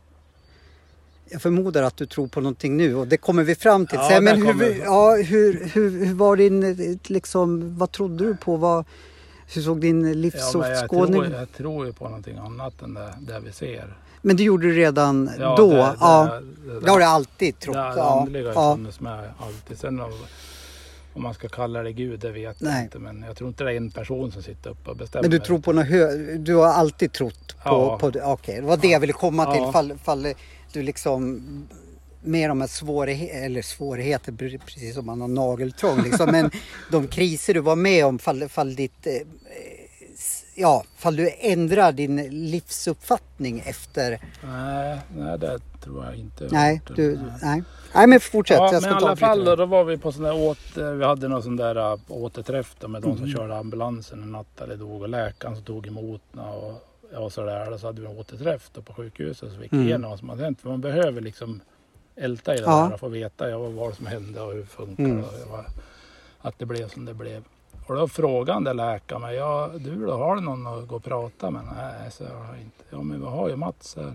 Jag 1.28 1.42
förmodar 1.42 1.82
att 1.82 1.96
du 1.96 2.06
tror 2.06 2.26
på 2.28 2.40
någonting 2.40 2.76
nu 2.76 2.94
och 2.94 3.08
det 3.08 3.16
kommer 3.16 3.42
vi 3.44 3.54
fram 3.54 3.86
till 3.86 3.98
Ja, 3.98 4.08
sen. 4.08 4.24
Men 4.24 4.36
hur, 4.36 4.46
kommer 4.52 4.78
ja, 4.84 5.16
hur, 5.16 5.64
hur, 5.74 6.04
hur 6.04 6.14
var 6.14 6.36
din, 6.36 6.62
eh, 6.62 6.96
liksom, 7.06 7.78
vad 7.78 7.92
trodde 7.92 8.24
du 8.24 8.36
på? 8.36 8.56
Vad, 8.56 8.84
hur 9.54 9.62
såg 9.62 9.80
din 9.80 9.96
Ja, 9.96 10.02
men 10.02 10.08
jag, 10.08 10.16
livsåskådning 10.16 11.22
tror, 11.22 11.34
jag 11.34 11.52
tror 11.52 11.86
ju 11.86 11.92
på 11.92 12.04
någonting 12.04 12.38
annat 12.38 12.82
än 12.82 12.94
det, 12.94 13.14
det 13.20 13.40
vi 13.40 13.52
ser. 13.52 13.96
Men 14.22 14.36
det 14.36 14.42
gjorde 14.42 14.66
du 14.66 14.74
redan 14.74 15.30
Ja, 15.38 15.56
då? 15.56 15.70
det, 15.70 15.76
det, 15.76 15.96
ja, 16.00 16.40
det, 16.66 16.80
det 16.80 16.90
har 16.90 16.98
du 16.98 17.04
alltid 17.04 17.58
trott? 17.58 17.74
Det 17.74 17.80
ja, 17.96 18.20
andliga 18.20 18.46
har 18.54 18.62
ja. 18.68 18.74
funnits 18.76 19.00
med 19.00 19.30
alltid. 19.38 19.78
Sen 19.78 20.00
om, 20.00 20.12
om 21.14 21.22
man 21.22 21.34
ska 21.34 21.48
kalla 21.48 21.82
det 21.82 21.92
Gud, 21.92 22.20
det 22.20 22.30
vet 22.30 22.60
jag 22.60 22.68
Nej. 22.70 22.84
inte. 22.84 22.98
Men 22.98 23.22
jag 23.22 23.36
tror 23.36 23.48
inte 23.48 23.64
det 23.64 23.72
är 23.72 23.76
en 23.76 23.90
person 23.90 24.32
som 24.32 24.42
sitter 24.42 24.70
uppe 24.70 24.90
och 24.90 24.96
bestämmer. 24.96 25.22
Men 25.22 25.30
du 25.30 25.38
tror 25.38 25.58
på 25.58 25.72
något 25.72 25.86
hö- 25.86 26.36
Du 26.38 26.54
har 26.54 26.66
alltid 26.66 27.12
trott 27.12 27.56
på... 27.64 27.70
Ja. 27.70 27.98
på 27.98 28.12
Okej, 28.24 28.60
det 28.60 28.66
var 28.66 28.76
det 28.76 28.88
jag 28.88 29.00
ville 29.00 29.12
komma 29.12 29.52
till. 29.52 29.62
Ja. 29.62 29.72
Fall, 29.72 29.92
fall 30.04 30.34
du 30.72 30.82
liksom 30.82 31.42
med 32.26 32.50
de 32.50 32.60
här 32.60 32.68
svårigheter, 32.68 33.44
eller 33.46 33.62
svårigheter 33.62 34.32
pre- 34.32 34.60
precis 34.66 34.94
som 34.94 35.06
man 35.06 35.20
har 35.20 35.28
nageltrång 35.28 36.02
liksom. 36.02 36.30
Men 36.32 36.50
de 36.90 37.06
kriser 37.08 37.54
du 37.54 37.60
var 37.60 37.76
med 37.76 38.06
om, 38.06 38.18
fall, 38.18 38.48
fall 38.48 38.74
ditt... 38.74 39.06
eh, 39.06 39.12
Ja, 40.58 40.84
fall 40.96 41.16
du 41.16 41.30
ändrar 41.40 41.92
din 41.92 42.16
livsuppfattning 42.50 43.62
efter... 43.66 44.20
Nej, 44.44 44.98
nej, 45.16 45.38
det 45.38 45.58
tror 45.84 46.04
jag 46.04 46.16
inte. 46.16 46.48
Nej, 46.50 46.80
du... 46.96 47.18
Nej. 47.42 47.62
Nej 47.94 48.06
men 48.06 48.20
fortsätt. 48.20 48.56
Ja, 48.56 48.72
jag 48.72 48.82
men 48.82 48.90
i 48.92 48.94
ska 48.96 49.06
alla 49.06 49.16
fall 49.16 49.44
då, 49.44 49.56
då 49.56 49.66
var 49.66 49.84
vi 49.84 49.96
på 49.96 50.12
sån 50.12 50.22
där 50.22 50.34
åter, 50.48 50.94
vi 50.94 51.04
hade 51.04 51.28
någon 51.28 51.42
sån 51.42 51.56
där 51.56 51.92
äh, 51.92 51.98
återträff 52.08 52.76
då 52.80 52.88
med 52.88 53.02
de 53.02 53.16
som 53.16 53.24
Mm. 53.26 53.36
körde 53.36 53.56
ambulansen 53.56 54.18
när 54.20 54.26
Nathalie 54.26 54.76
dog 54.76 55.02
och 55.02 55.08
läkaren 55.08 55.54
som 55.56 55.64
tog 55.64 55.86
emot 55.86 56.22
och, 56.34 56.82
och 57.24 57.32
sådär. 57.32 57.72
Och 57.72 57.80
så 57.80 57.86
hade 57.86 58.00
vi 58.00 58.06
en 58.06 58.18
återträff 58.18 58.70
då 58.72 58.82
på 58.82 58.92
sjukhuset 58.94 59.50
så 59.52 59.56
vi 59.56 59.62
gick 59.62 59.72
Mm. 59.72 59.86
igenom 59.86 60.10
vad 60.10 60.18
som 60.18 60.28
hade 60.28 60.44
hänt. 60.44 60.60
För 60.60 60.68
man 60.68 60.80
behöver 60.80 61.20
liksom 61.20 61.60
älta 62.16 62.54
i 62.54 62.56
det 62.56 62.62
Ja. 62.62 62.82
där 62.84 62.94
och 62.94 63.00
få 63.00 63.08
veta 63.08 63.50
ja, 63.50 63.58
vad 63.58 63.72
var 63.72 63.92
som 63.92 64.06
hände 64.06 64.40
och 64.40 64.52
hur 64.52 64.64
funkar. 64.64 65.04
Mm. 65.04 65.24
Och 65.24 65.64
att 66.40 66.58
det 66.58 66.66
blev 66.66 66.88
som 66.88 67.04
det 67.04 67.14
blev. 67.14 67.44
Och 67.86 67.96
då 67.96 68.08
frågade 68.08 68.72
läkaren 68.72 69.22
mig, 69.22 69.36
ja 69.36 69.70
du 69.78 70.06
då, 70.06 70.12
har 70.12 70.34
du 70.36 70.40
någon 70.42 70.66
att 70.66 70.88
gå 70.88 70.96
och 70.96 71.04
prata 71.04 71.50
med? 71.50 71.62
Nej, 71.76 72.10
så 72.10 72.24
jag 72.24 72.30
har 72.46 72.54
inte. 72.56 72.84
Ja 72.90 73.02
men 73.02 73.20
vi 73.20 73.26
har 73.26 73.48
ju 73.48 73.56
Mats 73.56 73.96
här. 73.96 74.12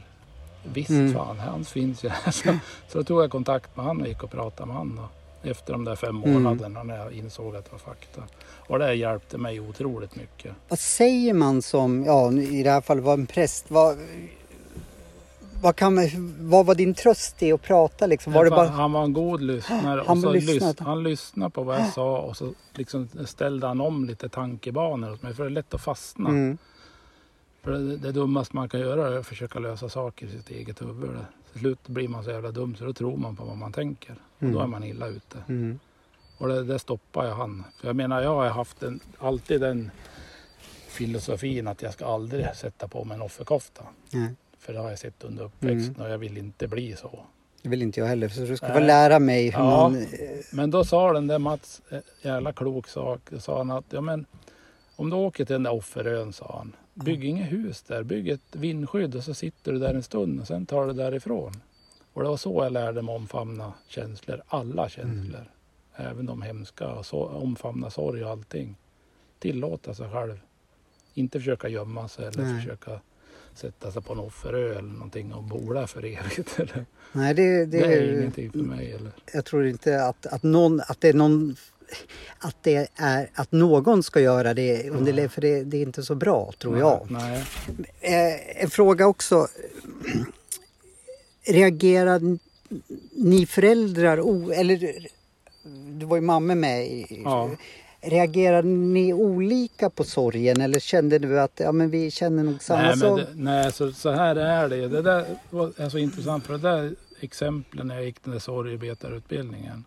visst 0.73 0.89
Mm. 0.89 1.13
fan, 1.13 1.39
han 1.39 1.65
finns 1.65 2.03
ju. 2.03 2.09
så, 2.31 2.57
så 2.87 2.97
då 2.97 3.03
tog 3.03 3.21
jag 3.23 3.31
kontakt 3.31 3.77
med 3.77 3.85
han 3.85 4.01
och 4.01 4.07
gick 4.07 4.23
och 4.23 4.31
pratade 4.31 4.67
med 4.67 4.75
han. 4.75 4.95
Då, 4.95 5.49
efter 5.49 5.73
de 5.73 5.85
där 5.85 5.95
fem 5.95 6.23
Mm. 6.23 6.33
månaderna 6.43 6.83
när 6.83 6.97
jag 6.97 7.13
insåg 7.13 7.55
att 7.55 7.65
det 7.65 7.71
var 7.71 7.79
fakta. 7.79 8.21
Och 8.67 8.79
det 8.79 8.93
hjälpte 8.93 9.37
mig 9.37 9.59
otroligt 9.59 10.15
mycket. 10.15 10.51
Vad 10.69 10.79
säger 10.79 11.33
man 11.33 11.61
som, 11.61 12.03
ja 12.05 12.31
i 12.31 12.63
det 12.63 12.69
här 12.71 12.81
fallet 12.81 13.03
var 13.03 13.13
en 13.13 13.27
präst, 13.27 13.65
vad, 13.71 13.97
vad, 15.61 15.75
kan 15.75 15.95
man, 15.95 16.07
vad 16.49 16.65
var 16.65 16.75
din 16.75 16.93
tröst 16.93 17.43
i 17.43 17.51
att 17.51 17.61
prata 17.61 18.07
liksom? 18.07 18.33
Var 18.33 18.43
det 18.45 18.51
bara, 18.51 18.67
Han 18.67 18.91
var 18.91 19.03
en 19.03 19.13
god 19.13 19.41
lyssnare. 19.41 20.03
Han 20.07 20.25
och 20.25 20.33
lyssnade. 20.33 20.59
lys- 20.73 20.83
han 20.83 21.03
lyssnade 21.03 21.51
på 21.51 21.63
vad 21.63 21.79
jag 21.79 21.93
sa 21.93 22.17
och 22.17 22.37
så 22.37 22.53
liksom 22.73 23.09
ställde 23.25 23.67
han 23.67 23.81
om 23.81 24.05
lite 24.05 24.29
tankebanor 24.29 25.11
åt 25.13 25.21
mig. 25.23 25.33
För 25.33 25.43
det 25.43 25.49
är 25.49 25.51
lätt 25.51 25.73
att 25.73 25.81
fastna. 25.81 26.29
mm, 26.29 26.57
För 27.63 27.71
det, 27.71 27.97
det 27.97 28.11
dummaste 28.11 28.55
man 28.55 28.69
kan 28.69 28.79
göra 28.79 29.07
är 29.07 29.17
att 29.19 29.27
försöka 29.27 29.59
lösa 29.59 29.89
saker 29.89 30.25
i 30.25 30.29
sitt 30.29 30.49
eget 30.49 30.81
huvud. 30.81 31.09
Till 31.51 31.59
slut 31.59 31.87
blir 31.87 32.07
man 32.07 32.23
så 32.23 32.29
jävla 32.31 32.51
dum 32.51 32.75
så 32.75 32.85
då 32.85 32.93
tror 32.93 33.17
man 33.17 33.35
på 33.35 33.43
vad 33.45 33.57
man 33.57 33.71
tänker. 33.73 34.15
Och 34.37 34.41
Mm. 34.43 34.53
då 34.55 34.61
är 34.61 34.67
man 34.67 34.83
illa 34.83 35.07
ute. 35.07 35.37
mm, 35.47 35.79
Och 36.37 36.47
det, 36.47 36.63
det 36.63 36.79
stoppar 36.79 37.25
jag 37.25 37.35
han. 37.35 37.63
För 37.79 37.87
jag 37.87 37.95
menar 37.95 38.21
jag 38.21 38.35
har 38.35 38.49
haft 38.49 38.83
en, 38.83 38.99
alltid 39.19 39.61
den 39.61 39.91
filosofin 40.87 41.67
att 41.67 41.81
jag 41.81 41.93
ska 41.93 42.05
aldrig 42.05 42.45
sätta 42.55 42.87
på 42.87 43.03
mig 43.03 43.15
en 43.15 43.21
offerkofta. 43.21 43.83
nej, 44.11 44.33
För 44.61 44.73
det 44.73 44.79
har 44.79 44.89
jag 44.89 44.99
sett 44.99 45.23
under 45.23 45.43
uppväxten 45.43 45.95
Mm. 45.95 46.01
och 46.07 46.09
jag 46.13 46.17
vill 46.17 46.37
inte 46.37 46.67
bli 46.67 46.95
så. 46.95 47.19
det 47.61 47.69
vill 47.69 47.81
inte 47.81 47.99
jag 47.99 48.07
heller. 48.07 48.29
Så 48.29 48.41
du 48.41 48.57
ska 48.57 48.73
få 48.73 48.79
lära 48.79 49.19
mig 49.19 49.43
hur 49.49 49.59
Ja. 49.63 49.89
man... 49.89 49.95
eh, 50.01 50.05
Men 50.51 50.71
då 50.71 50.85
sa 50.85 51.13
den 51.13 51.27
där 51.27 51.39
Mats, 51.39 51.81
eh, 51.89 51.99
jävla 52.21 52.53
klok 52.53 52.87
sak, 52.87 53.19
sa 53.39 53.57
han 53.57 53.71
att 53.71 53.85
ja, 53.89 54.01
men, 54.01 54.25
om 54.95 55.09
du 55.09 55.15
åker 55.15 55.45
till 55.45 55.53
den 55.53 55.63
där 55.63 55.73
offerön, 55.73 56.33
sa 56.33 56.55
han, 56.57 56.75
bygg 56.93 57.25
inget 57.25 57.51
hus 57.51 57.81
där, 57.81 58.03
bygg 58.03 58.29
ett 58.29 58.55
vindskydd 58.55 59.15
och 59.15 59.23
så 59.23 59.33
sitter 59.33 59.71
du 59.71 59.79
där 59.79 59.93
en 59.93 60.03
stund 60.03 60.39
och 60.41 60.47
sen 60.47 60.65
tar 60.65 60.87
du 60.87 60.93
därifrån. 60.93 61.51
Och 62.13 62.23
det 62.23 62.29
var 62.29 62.37
så 62.37 62.63
jag 62.63 62.73
lärde 62.73 63.01
mig 63.01 63.15
omfamna 63.15 63.73
känslor, 63.87 64.41
alla 64.47 64.89
känslor. 64.89 65.51
Även 65.95 66.25
de 66.25 66.41
hemska, 66.41 66.87
och 66.87 67.05
så, 67.05 67.23
omfamna 67.25 67.89
sorg 67.89 68.23
och 68.23 68.29
allting. 68.31 68.75
Tillåta 69.39 69.93
sig 69.93 70.09
själv. 70.09 70.39
Inte 71.13 71.39
försöka 71.39 71.67
gömma 71.69 72.07
sig 72.07 72.25
eller 72.25 72.43
Nej. 72.43 72.61
försöka 72.61 72.99
sätta 73.57 73.91
sig 73.91 74.01
på 74.01 74.13
en 74.13 74.19
offerö 74.19 74.71
eller 74.71 74.81
någonting 74.81 75.33
och 75.33 75.43
bo 75.43 75.73
där 75.73 75.85
för 75.87 76.05
evigt. 76.05 76.59
Eller. 76.59 76.85
Nej, 77.11 77.33
det, 77.33 77.65
det, 77.65 77.65
Det 77.65 77.93
är 77.93 78.19
ingenting 78.19 78.51
för 78.51 78.59
mig. 78.59 78.91
Eller. 78.91 79.11
jag 79.33 79.45
tror 79.45 79.67
inte 79.67 80.03
att, 80.03 80.25
att, 80.25 80.43
någon, 80.43 80.81
att 80.81 81.01
det 81.01 81.09
är 81.09 81.13
någon... 81.13 81.55
Att 82.39 82.55
det 82.61 82.89
är 82.95 83.29
att 83.33 83.51
någon 83.51 84.03
ska 84.03 84.19
göra 84.19 84.53
det, 84.53 84.91
Nej. 84.91 85.29
för 85.29 85.41
det, 85.41 85.63
det 85.63 85.77
är 85.77 85.81
inte 85.81 86.03
så 86.03 86.15
bra 86.15 86.51
tror 86.59 86.79
jag. 86.79 87.07
Nej. 87.09 87.43
Eh, 87.99 88.63
en 88.63 88.69
fråga 88.69 89.07
också. 89.07 89.47
Reagerar 91.47 92.37
ni 93.11 93.45
föräldrar, 93.45 94.19
o, 94.21 94.51
eller 94.51 95.07
du 95.99 96.05
var 96.05 96.17
ju 96.17 96.21
mamma 96.21 96.55
med 96.55 96.87
i, 96.87 97.21
Ja. 97.23 97.49
Reagerade 98.01 98.67
ni 98.67 99.13
olika 99.13 99.89
på 99.89 100.03
sorgen 100.03 100.61
eller 100.61 100.79
kände 100.79 101.19
du 101.19 101.39
att 101.39 101.59
ja, 101.59 101.71
men 101.71 101.89
vi 101.89 102.11
känner 102.11 102.43
nog 102.43 102.61
samma 102.61 102.81
Nej, 102.81 102.97
det, 102.97 103.27
nej 103.35 103.71
så, 103.71 103.91
så 103.91 104.11
här 104.11 104.35
är 104.35 104.69
det. 104.69 104.87
Det 104.87 105.01
där 105.01 105.25
var, 105.49 105.71
är 105.77 105.89
så 105.89 105.97
intressant 105.97 106.45
för 106.45 106.53
det 106.53 106.59
där 106.69 106.95
exemplen 107.19 107.87
när 107.87 107.95
jag 107.95 108.05
gick 108.05 108.23
den 108.23 108.33
där 108.33 108.39
sorgebetarutbildningen. 108.39 109.85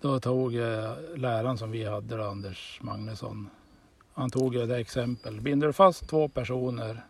Då 0.00 0.20
tog 0.20 0.54
eh, 0.54 0.92
läraren 1.16 1.58
som 1.58 1.70
vi 1.70 1.84
hade, 1.84 2.16
då, 2.16 2.24
Anders 2.24 2.78
Magnusson. 2.82 3.50
Han 4.12 4.30
tog 4.30 4.54
ju 4.54 4.66
det 4.66 4.76
exempel. 4.76 5.40
Binder 5.40 5.66
du 5.66 5.72
fast 5.72 6.08
två 6.08 6.28
personer 6.28 7.04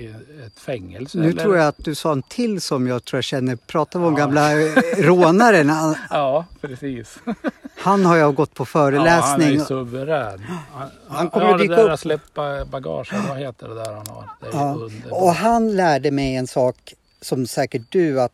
i 0.00 0.14
ett 0.46 0.60
fängelse. 0.60 1.18
Nu 1.18 1.28
eller? 1.28 1.42
tror 1.42 1.56
jag 1.56 1.66
att 1.68 1.84
du 1.84 1.94
sa 1.94 2.12
en 2.12 2.22
till 2.22 2.60
som 2.60 2.86
jag 2.86 3.04
tror 3.04 3.18
jag 3.18 3.24
känner. 3.24 3.56
Pratar 3.56 4.00
vi 4.00 4.06
om 4.06 4.12
Ja. 4.12 4.18
gamla 4.18 4.52
eh, 4.62 4.72
rånaren? 4.98 5.68
Han, 5.70 5.96
Ja, 6.10 6.46
precis. 6.60 7.18
han 7.76 8.04
har 8.04 8.16
jag 8.16 8.34
gått 8.34 8.54
på 8.54 8.66
Ja, 8.74 8.80
han 8.80 8.94
är 8.94 8.98
föreläsning. 8.98 9.50
ju 9.58 9.60
suverän. 9.64 10.42
Han, 10.72 10.90
Han 11.08 11.30
kommer 11.30 11.46
ja, 11.46 11.52
att 11.52 11.58
det 11.58 11.64
dyka 11.64 11.76
där 11.76 11.84
upp. 11.84 11.90
att 11.92 12.00
släppa 12.00 12.64
bagage, 12.64 13.12
vad 13.28 13.38
heter 13.38 13.68
det 13.68 13.74
där 13.74 13.92
han 13.92 14.06
har? 14.06 14.24
Det 14.40 14.48
Ja. 14.52 14.78
och 15.16 15.34
han 15.34 15.76
lärde 15.76 16.10
mig 16.10 16.34
en 16.36 16.46
sak 16.46 16.94
som 17.20 17.46
säkert 17.46 17.82
du 17.88 18.20
att 18.20 18.32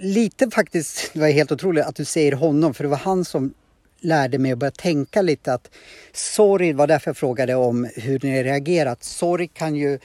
lite 0.00 0.50
faktiskt, 0.50 1.10
det 1.12 1.20
var 1.20 1.28
helt 1.28 1.52
otroligt 1.52 1.84
att 1.84 1.96
du 1.96 2.04
säger 2.04 2.32
honom 2.32 2.74
för 2.74 2.84
det 2.84 2.90
var 2.90 2.96
han 2.96 3.24
som 3.24 3.54
lärde 4.00 4.38
mig 4.38 4.52
att 4.52 4.58
börja 4.58 4.70
tänka 4.70 5.22
lite 5.22 5.52
att 5.54 5.70
sorg 6.12 6.72
var 6.72 6.86
därför 6.86 7.08
jag 7.08 7.16
frågade 7.16 7.54
om 7.54 7.88
hur 7.96 8.20
ni 8.22 8.42
reagerat. 8.44 9.04
Sorg 9.04 9.48
kan 9.48 9.76
ju 9.76 9.98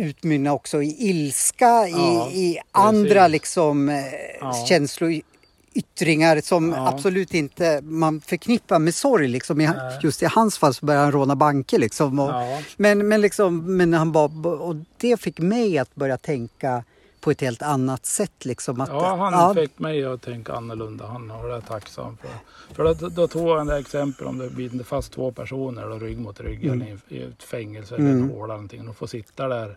utmynna 0.00 0.52
också 0.52 0.82
i 0.82 0.96
ilska, 0.98 1.88
Ja, 1.88 2.30
i, 2.30 2.40
i 2.40 2.58
andra 2.72 3.28
liksom 3.28 3.88
eh, 3.88 3.96
Ja. 4.40 4.66
känsloyttringar 4.68 6.40
som 6.40 6.70
Ja. 6.72 6.88
absolut 6.88 7.34
inte 7.34 7.80
man 7.82 8.20
förknippar 8.20 8.78
med 8.78 8.94
sorg. 8.94 9.28
Liksom. 9.28 9.60
I, 9.60 9.68
just 10.02 10.22
i 10.22 10.26
hans 10.26 10.58
fall 10.58 10.74
så 10.74 10.86
började 10.86 11.04
han 11.04 11.12
råna 11.12 11.36
banker 11.36 11.78
liksom. 11.78 12.18
Och, 12.18 12.32
men, 12.76 13.08
men, 13.08 13.20
liksom, 13.20 13.76
men 13.76 13.94
han 13.94 14.12
bara, 14.12 14.48
och 14.50 14.76
det 14.96 15.20
fick 15.20 15.38
mig 15.38 15.78
att 15.78 15.94
börja 15.94 16.16
tänka 16.16 16.84
på 17.20 17.30
ett 17.30 17.40
helt 17.40 17.62
annat 17.62 18.06
sätt. 18.06 18.44
Liksom, 18.44 18.80
att, 18.80 18.88
Ja, 18.88 19.16
han 19.16 19.32
ja, 19.32 19.54
fick 19.62 19.78
mig 19.78 20.04
att 20.04 20.22
tänka 20.22 20.52
annorlunda. 20.52 21.06
Han 21.06 21.30
har 21.30 21.48
det 21.48 21.60
tacksam 21.60 22.16
för. 22.16 22.30
För 22.74 22.84
då, 22.94 23.08
då 23.08 23.28
tog 23.28 23.48
han 23.48 23.66
det 23.66 23.78
exempel 23.78 24.26
om 24.26 24.38
det 24.38 24.50
binder 24.50 24.84
fast 24.84 25.12
två 25.12 25.32
personer 25.32 25.88
då, 25.88 25.98
rygg 25.98 26.18
mot 26.18 26.40
rygg 26.40 26.64
Mm. 26.64 26.80
eller 26.82 26.98
i, 27.08 27.16
i 27.16 27.22
ett 27.22 27.42
fängelse 27.42 27.94
eller 27.94 28.04
Mm. 28.10 28.22
en 28.22 28.30
håla 28.30 28.44
eller 28.44 28.54
någonting. 28.54 28.86
De 28.86 28.94
får 28.94 29.06
sitta 29.06 29.48
där 29.48 29.76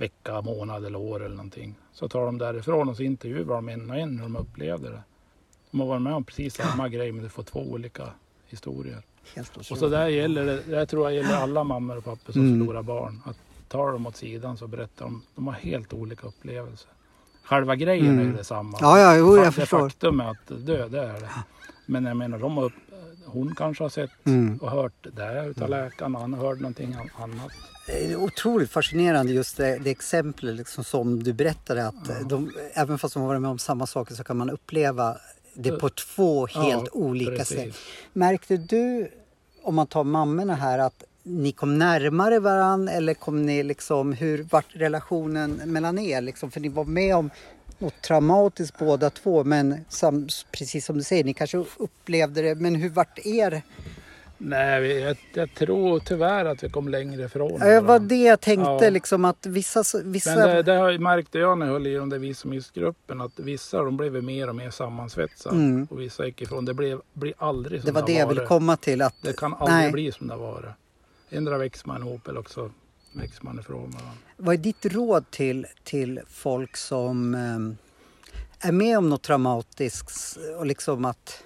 vecka, 0.00 0.40
månad 0.40 0.84
eller 0.84 0.98
år 0.98 1.24
eller 1.24 1.36
någonting. 1.36 1.74
Så 1.92 2.08
tar 2.08 2.26
de 2.26 2.38
därifrån 2.38 2.88
och 2.88 2.96
så 2.96 3.02
intervjuar 3.02 3.54
de 3.54 3.68
en 3.68 3.90
och 3.90 3.96
en 3.96 4.16
hur 4.16 4.22
de 4.22 4.36
upplevde 4.36 4.90
det. 4.90 5.02
De 5.70 5.80
har 5.80 5.86
varit 5.86 6.02
med 6.02 6.14
om 6.14 6.24
precis 6.24 6.54
samma 6.54 6.88
grej 6.94 7.12
men 7.12 7.22
de 7.22 7.28
får 7.30 7.42
två 7.42 7.60
olika 7.60 8.02
historier. 8.46 9.02
Och 9.58 9.64
så 9.78 9.88
där 9.88 10.08
gäller 10.08 10.44
det, 10.46 10.62
det 10.62 10.86
tror 10.86 11.10
jag 11.10 11.14
gäller 11.22 11.36
alla 11.36 11.64
mammor 11.64 11.96
och 11.98 12.04
pappor 12.04 12.32
som 12.32 12.42
Mm. 12.42 12.58
förlorar 12.60 12.82
barn. 12.82 13.20
Att 13.24 13.36
tar 13.68 13.92
dem 13.92 14.06
åt 14.06 14.16
sidan 14.16 14.56
så 14.56 14.66
berättar 14.66 15.04
de, 15.04 15.22
de 15.34 15.46
har 15.46 15.54
helt 15.54 15.92
olika 15.92 16.26
upplevelser. 16.26 16.90
Själva 17.44 17.76
grejen 17.76 18.06
är 18.06 18.22
ju 18.22 18.26
Mm. 18.26 18.36
detsamma. 18.36 18.78
Ja, 18.80 18.98
ja, 18.98 19.16
jo, 19.16 19.36
jag 19.36 19.46
det 19.46 19.52
förstår. 19.52 19.78
faktum 19.88 20.20
är 20.20 20.30
att 20.30 20.66
dö, 20.66 20.88
det 20.88 21.00
är 21.02 21.20
det. 21.20 21.30
Men 21.86 22.04
jag 22.04 22.16
menar, 22.16 22.38
de 22.38 22.56
har 22.56 22.64
upp, 22.64 22.72
hon 23.26 23.54
kanske 23.54 23.84
har 23.84 23.88
sett 23.88 24.10
Mm. 24.26 24.56
och 24.58 24.70
hört 24.70 25.06
det 25.12 25.46
utav 25.46 25.68
läkaren 25.70 26.14
och 26.14 26.20
han 26.20 26.34
har 26.34 26.48
hört 26.48 26.58
någonting 26.60 26.94
an- 26.94 27.10
annat. 27.24 27.52
Det 27.92 28.04
är 28.12 28.16
otroligt 28.16 28.70
fascinerande 28.70 29.32
just 29.32 29.56
det, 29.56 29.78
det 29.78 29.90
exemplet 29.90 30.54
liksom 30.56 30.84
som 30.84 31.22
du 31.22 31.32
berättade 31.32 31.86
att 31.86 32.28
de, 32.28 32.52
även 32.74 32.98
fast 32.98 33.14
de 33.14 33.20
har 33.20 33.28
varit 33.28 33.40
med 33.42 33.50
om 33.50 33.58
samma 33.58 33.86
saker 33.86 34.14
så 34.14 34.24
kan 34.24 34.36
man 34.36 34.50
uppleva 34.50 35.16
det 35.54 35.72
på 35.72 35.88
två 35.88 36.48
Ja, 36.54 36.60
helt 36.60 36.88
olika 36.92 37.30
precis. 37.30 37.56
sätt. 37.56 37.74
Märkte 38.12 38.56
du, 38.56 39.10
om 39.62 39.74
man 39.74 39.86
tar 39.86 40.04
mammorna 40.04 40.54
här, 40.54 40.78
att 40.78 41.04
ni 41.22 41.52
kom 41.52 41.78
närmare 41.78 42.38
varann 42.38 42.88
eller 42.88 43.14
kom 43.14 43.42
ni 43.46 43.62
liksom, 43.62 44.12
hur 44.12 44.42
vart 44.42 44.66
relationen 44.72 45.50
mellan 45.64 45.98
er? 45.98 46.20
Liksom, 46.20 46.50
för 46.50 46.60
ni 46.60 46.68
var 46.68 46.84
med 46.84 47.16
om 47.16 47.30
något 47.78 48.02
traumatiskt 48.02 48.78
båda 48.78 49.10
två 49.10 49.44
men 49.44 49.84
sam, 49.88 50.28
precis 50.52 50.86
som 50.86 50.96
du 50.98 51.02
säger, 51.04 51.24
ni 51.24 51.34
kanske 51.34 51.64
upplevde 51.76 52.42
det, 52.42 52.54
men 52.54 52.74
hur 52.74 52.88
vart 52.90 53.18
er? 53.26 53.62
Nej, 54.42 54.86
jag, 55.00 55.16
jag 55.34 55.54
tror 55.54 55.98
tyvärr 56.00 56.44
att 56.44 56.64
vi 56.64 56.68
kom 56.70 56.88
längre 56.88 57.24
ifrån 57.24 57.60
det 57.60 57.80
var 57.80 57.98
det 57.98 58.16
jag 58.22 58.40
tänkte 58.40 58.84
Ja. 58.84 58.90
liksom 58.90 59.24
att 59.24 59.46
vissa... 59.46 59.82
vissa 60.04 60.34
Men 60.34 60.48
det, 60.48 60.62
det 60.62 60.72
har- 60.72 60.98
märkte 60.98 61.38
jag 61.38 61.58
när 61.58 61.66
jag 61.66 61.72
höll 61.72 61.86
i 61.86 61.94
de 61.94 62.08
där 62.08 62.18
visumgruppen 62.18 63.20
att 63.20 63.38
vissa 63.38 63.82
de 63.82 63.96
blev 63.96 64.24
mer 64.24 64.48
och 64.48 64.54
mer 64.56 64.70
sammansvetsade. 64.70 65.56
Mm. 65.56 65.86
Och 65.90 66.00
vissa 66.00 66.26
gick 66.26 66.42
ifrån. 66.42 66.64
Det 66.64 66.74
blev, 66.74 67.00
blir 67.12 67.34
aldrig 67.38 67.80
som 67.80 67.86
det 67.86 67.92
var 68.00 68.06
det 68.06 68.12
har 68.12 68.20
jag 68.20 68.28
ville 68.28 68.46
komma 68.46 68.76
till. 68.76 69.02
Att, 69.02 69.14
Det 69.22 69.36
kan 69.36 69.54
aldrig 69.54 69.78
nej. 69.78 69.92
bli 69.92 70.12
som 70.12 70.26
det 70.28 70.34
har 70.34 70.40
varit. 70.40 70.70
Endera 71.30 71.58
växer 71.58 71.88
man 71.88 72.00
ihop 72.02 72.28
eller 72.28 72.40
också 72.40 72.70
växer 73.12 73.44
man 73.44 73.58
ifrån 73.60 73.90
varandra. 73.90 74.12
Vad 74.36 74.54
är 74.54 74.58
ditt 74.58 74.86
råd 74.86 75.30
till, 75.30 75.66
till 75.84 76.20
folk 76.28 76.76
som 76.76 77.34
eh, 77.34 78.68
är 78.68 78.72
med 78.72 78.98
om 78.98 79.08
något 79.10 79.22
traumatiskt 79.22 80.38
och 80.58 80.66
liksom 80.66 81.04
att 81.04 81.42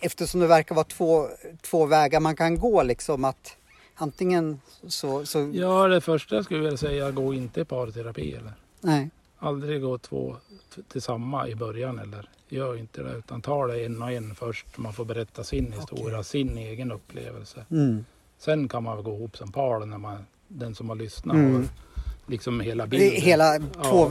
eftersom 0.00 0.40
det 0.40 0.46
verkar 0.46 0.74
vara 0.74 0.84
två, 0.84 1.28
två 1.62 1.86
vägar 1.86 2.20
man 2.20 2.36
kan 2.36 2.58
gå 2.58 2.82
liksom 2.82 3.24
att 3.24 3.56
antingen 3.94 4.60
så, 4.88 5.26
så 5.26 5.50
Ja, 5.54 5.88
det 5.88 6.00
första 6.00 6.34
jag 6.36 6.44
skulle 6.44 6.60
vilja 6.60 6.76
säga, 6.76 7.10
gå 7.10 7.34
inte 7.34 7.60
i 7.60 7.64
parterapi 7.64 8.32
eller. 8.34 8.52
nej. 8.80 9.10
Aldrig 9.40 9.82
gå 9.82 9.98
två 9.98 10.36
t- 10.74 10.82
till 10.92 11.02
samma 11.02 11.48
i 11.48 11.54
början 11.54 11.98
eller. 11.98 12.28
Gör 12.48 12.76
inte 12.76 13.02
det 13.02 13.12
utan 13.12 13.40
ta 13.42 13.66
det 13.66 13.84
en 13.84 14.02
och 14.02 14.12
en 14.12 14.34
först. 14.34 14.66
Man 14.78 14.92
får 14.92 15.04
berätta 15.04 15.44
sin 15.44 15.72
historia, 15.72 16.22
sin 16.22 16.58
egen 16.58 16.92
upplevelse. 16.92 17.64
Mm. 17.70 18.04
Sen 18.38 18.68
kan 18.68 18.82
man 18.82 18.96
väl 18.96 19.04
gå 19.04 19.14
ihop 19.14 19.36
som 19.36 19.52
par 19.52 19.86
när 19.86 19.98
man, 19.98 20.26
den 20.48 20.74
som 20.74 20.88
har 20.88 20.96
lyssnat 20.96 21.34
Mm. 21.36 21.54
har 21.54 21.64
liksom 22.28 22.60
hela 22.60 22.84
Det 22.84 22.90
bilden. 22.90 23.08
är 23.16 23.20
Hela 23.20 23.58
två, 23.58 24.10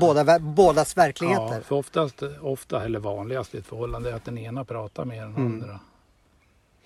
båda, 0.00 0.24
vä- 0.24 0.54
bådas 0.54 0.92
Ja, 0.96 1.02
verkligheter. 1.02 1.60
för 1.60 1.76
oftast, 1.76 2.22
ofta 2.40 2.84
eller 2.84 2.98
vanligast 2.98 3.54
i 3.54 3.58
ett 3.58 3.66
förhållande 3.66 4.10
är 4.10 4.14
att 4.14 4.24
den 4.24 4.38
ena 4.38 4.64
pratar 4.64 5.04
mer 5.04 5.22
än 5.22 5.34
den 5.34 5.46
Mm. 5.46 5.52
andra. 5.62 5.80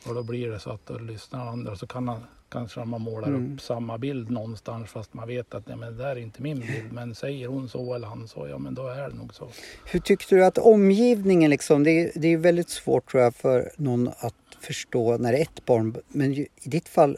Och 0.07 0.14
då 0.14 0.22
blir 0.22 0.49
det 0.51 0.61
så 0.61 0.70
att 0.70 0.87
då 0.87 0.99
lyssnar 0.99 1.47
andra 1.47 1.76
så 1.76 1.87
kan 1.87 2.09
han, 2.09 2.20
kanske 2.49 2.85
man 2.85 3.01
målar 3.01 3.28
Mm. 3.28 3.55
upp 3.55 3.61
samma 3.61 3.99
bild 3.99 4.30
någonstans 4.30 4.91
fast 4.91 5.14
man 5.14 5.28
vet 5.28 5.55
att 5.55 5.66
nej, 5.66 5.76
men 5.76 5.97
det 5.97 6.03
där 6.03 6.11
är 6.11 6.16
inte 6.16 6.43
min 6.43 6.61
bild. 6.61 6.93
Men 6.93 7.14
säger 7.14 7.49
hon 7.49 7.68
så 7.68 7.95
eller 7.95 8.07
han 8.09 8.28
så, 8.28 8.49
ja 8.49 8.59
men 8.59 8.74
då 8.74 8.87
är 8.89 9.09
det 9.09 9.14
nog 9.14 9.35
så. 9.35 9.49
Hur 9.85 10.01
tyckte 10.01 10.35
du 10.35 10.45
att 10.45 10.59
omgivningen 10.59 11.51
liksom, 11.51 11.85
det 11.85 11.91
är, 11.91 12.12
det 12.14 12.28
är 12.28 12.37
väldigt 12.37 12.68
svårt 12.70 13.11
tror 13.11 13.22
jag 13.22 13.35
för 13.35 13.70
någon 13.76 14.09
att 14.09 14.35
förstå 14.61 15.16
när 15.18 15.33
det 15.33 15.39
är 15.39 15.43
ett 15.43 15.64
barn. 15.66 15.97
Men 16.09 16.33
i 16.35 16.49
ditt 16.64 16.89
fall 16.89 17.16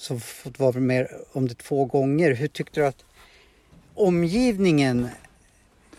så 0.00 0.18
fått 0.18 0.58
vara 0.58 0.80
med 0.80 1.08
om 1.32 1.48
det 1.48 1.54
två 1.58 1.84
gånger. 1.84 2.34
Hur 2.34 2.48
tyckte 2.48 2.80
du 2.80 2.86
att 2.86 3.04
omgivningen 3.94 5.08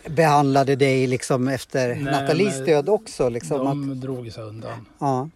behandlade 0.06 0.76
dig 0.76 1.06
liksom 1.06 1.48
efter 1.48 1.88
Nej, 1.88 2.04
Nathalies 2.04 2.56
men 2.56 2.66
död 2.66 2.88
också? 2.88 3.28
Liksom, 3.28 3.60
att, 3.60 3.88
De 3.88 4.00
drog 4.00 4.32
sig 4.32 4.44
undan. 4.44 4.86
ja. 4.98 5.28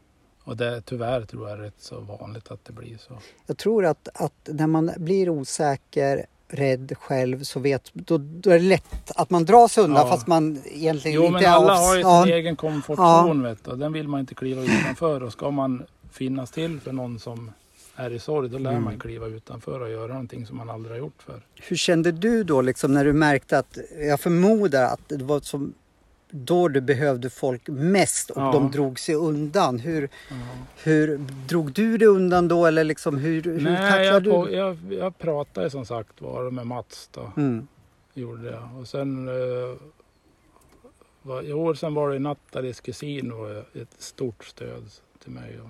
Och 0.45 0.57
det 0.57 0.81
tyvärr 0.81 1.23
tror 1.23 1.49
jag 1.49 1.59
är 1.59 1.63
rätt 1.63 1.75
så 1.79 2.01
vanligt 2.01 2.51
att 2.51 2.65
det 2.65 2.73
blir 2.73 2.99
så. 2.99 3.19
Jag 3.47 3.59
tror 3.59 3.85
att, 3.87 4.09
att 4.15 4.49
när 4.53 4.67
man 4.67 4.91
blir 4.97 5.29
osäker, 5.29 6.27
rädd 6.49 6.93
själv 6.99 7.43
så 7.43 7.61
vet, 7.61 7.91
då, 7.93 8.19
då 8.19 8.51
är 8.51 8.55
det 8.59 8.65
lätt 8.65 9.11
att 9.17 9.31
man 9.31 9.45
drar 9.45 9.69
sig 9.69 9.85
undan 9.85 10.07
Ja. 10.07 10.11
fast 10.13 10.27
man 10.27 10.63
egentligen 10.67 11.15
Jo 11.15 11.23
inte 11.23 11.33
men 11.33 11.45
är 11.45 11.49
alla 11.49 11.75
har 11.77 11.97
ju 11.97 12.03
sin 12.03 12.11
ja. 12.11 12.27
egen 12.27 12.57
komfortzon 12.57 13.43
vet 13.43 13.65
du. 13.65 13.77
den 13.77 13.93
vill 13.93 14.09
man 14.09 14.21
inte 14.21 14.35
kliva 14.35 14.63
utanför. 14.63 15.23
Och 15.23 15.33
ska 15.33 15.51
man 15.51 15.83
finnas 16.13 16.51
till 16.51 16.81
för 16.81 16.93
någon 16.93 17.19
som 17.19 17.53
är 17.97 18.11
i 18.11 18.19
sorg 18.19 18.49
då 18.49 18.59
lär 18.59 18.71
Mm. 18.71 18.85
man 18.85 18.99
kliva 18.99 19.27
utanför 19.27 19.81
och 19.81 19.91
göra 19.91 20.07
någonting 20.13 20.47
som 20.47 20.57
man 20.57 20.71
aldrig 20.71 20.93
har 20.93 20.99
gjort 20.99 21.23
för. 21.23 21.41
Hur 21.55 21.77
kände 21.77 22.13
du 22.13 22.45
då 22.45 22.61
liksom 22.63 22.95
när 22.95 23.05
du 23.05 23.13
märkte 23.13 23.59
att, 23.59 23.79
jag 23.99 24.21
förmodar 24.21 24.85
att 24.85 25.09
det 25.09 25.25
var 25.25 25.41
som 25.41 25.75
då 26.31 26.69
du 26.69 26.81
behövde 26.81 27.31
folk 27.31 27.69
mest 27.69 28.31
och 28.31 28.43
Ja. 28.43 28.53
de 28.53 28.71
drog 28.71 28.99
sig 29.01 29.15
undan. 29.15 29.79
Hur, 29.79 30.03
Ja. 30.31 30.35
hur 30.83 31.19
drog 31.49 31.73
du 31.73 31.99
dig 31.99 32.09
undan 32.09 32.49
då 32.49 32.67
eller 32.67 32.85
liksom 32.85 33.17
hur, 33.19 33.43
hur 33.43 33.61
Nej, 33.61 33.91
tacklade 33.91 34.31
jag, 34.31 34.47
du? 34.47 34.53
jag, 34.53 34.77
jag 34.91 35.19
pratade 35.19 35.71
som 35.71 35.87
sagt 35.87 36.21
var 36.21 36.51
med 36.51 36.67
Mats 36.67 37.09
då. 37.13 37.33
Mm. 37.37 37.67
Gjorde 38.15 38.51
jag. 38.51 38.69
Och 38.81 38.89
sen 38.89 39.29
eh, 39.29 39.77
var, 41.23 41.43
i 41.43 41.53
år 41.53 41.75
sen 41.75 41.95
var 41.95 42.11
det 42.11 42.19
Nattalies 42.19 42.81
kusin 42.81 43.33
och 43.33 43.51
ett 43.51 43.95
stort 43.99 44.45
stöd 44.45 44.85
till 45.23 45.33
mig. 45.33 45.59
Och, 45.61 45.69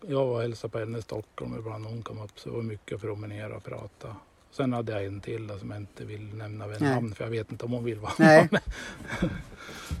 jag 0.00 0.26
var 0.26 0.34
och 0.34 0.40
hälsade 0.42 0.70
på 0.72 0.78
henne 0.78 0.98
i 0.98 1.02
Stockholm 1.02 1.58
ibland 1.58 1.86
hon 1.86 2.02
kom 2.02 2.20
upp 2.20 2.40
så 2.40 2.48
det 2.48 2.54
var 2.56 2.62
mycket 2.62 2.94
att 2.94 3.00
promenera 3.00 3.56
och 3.56 3.64
prata. 3.64 4.16
Sen 4.50 4.72
hade 4.72 4.92
jag 4.92 5.04
en 5.04 5.20
till 5.20 5.46
då, 5.46 5.58
som 5.58 5.70
jag 5.70 5.80
inte 5.80 6.04
vill 6.04 6.34
nämna 6.34 6.66
vid 6.66 6.80
Nej. 6.80 6.94
namn 6.94 7.14
för 7.14 7.24
jag 7.24 7.30
vet 7.30 7.52
inte 7.52 7.64
om 7.64 7.72
hon 7.72 7.84
vill 7.84 7.98
vara 7.98 8.12
Nej. 8.18 8.48
med. 8.50 8.60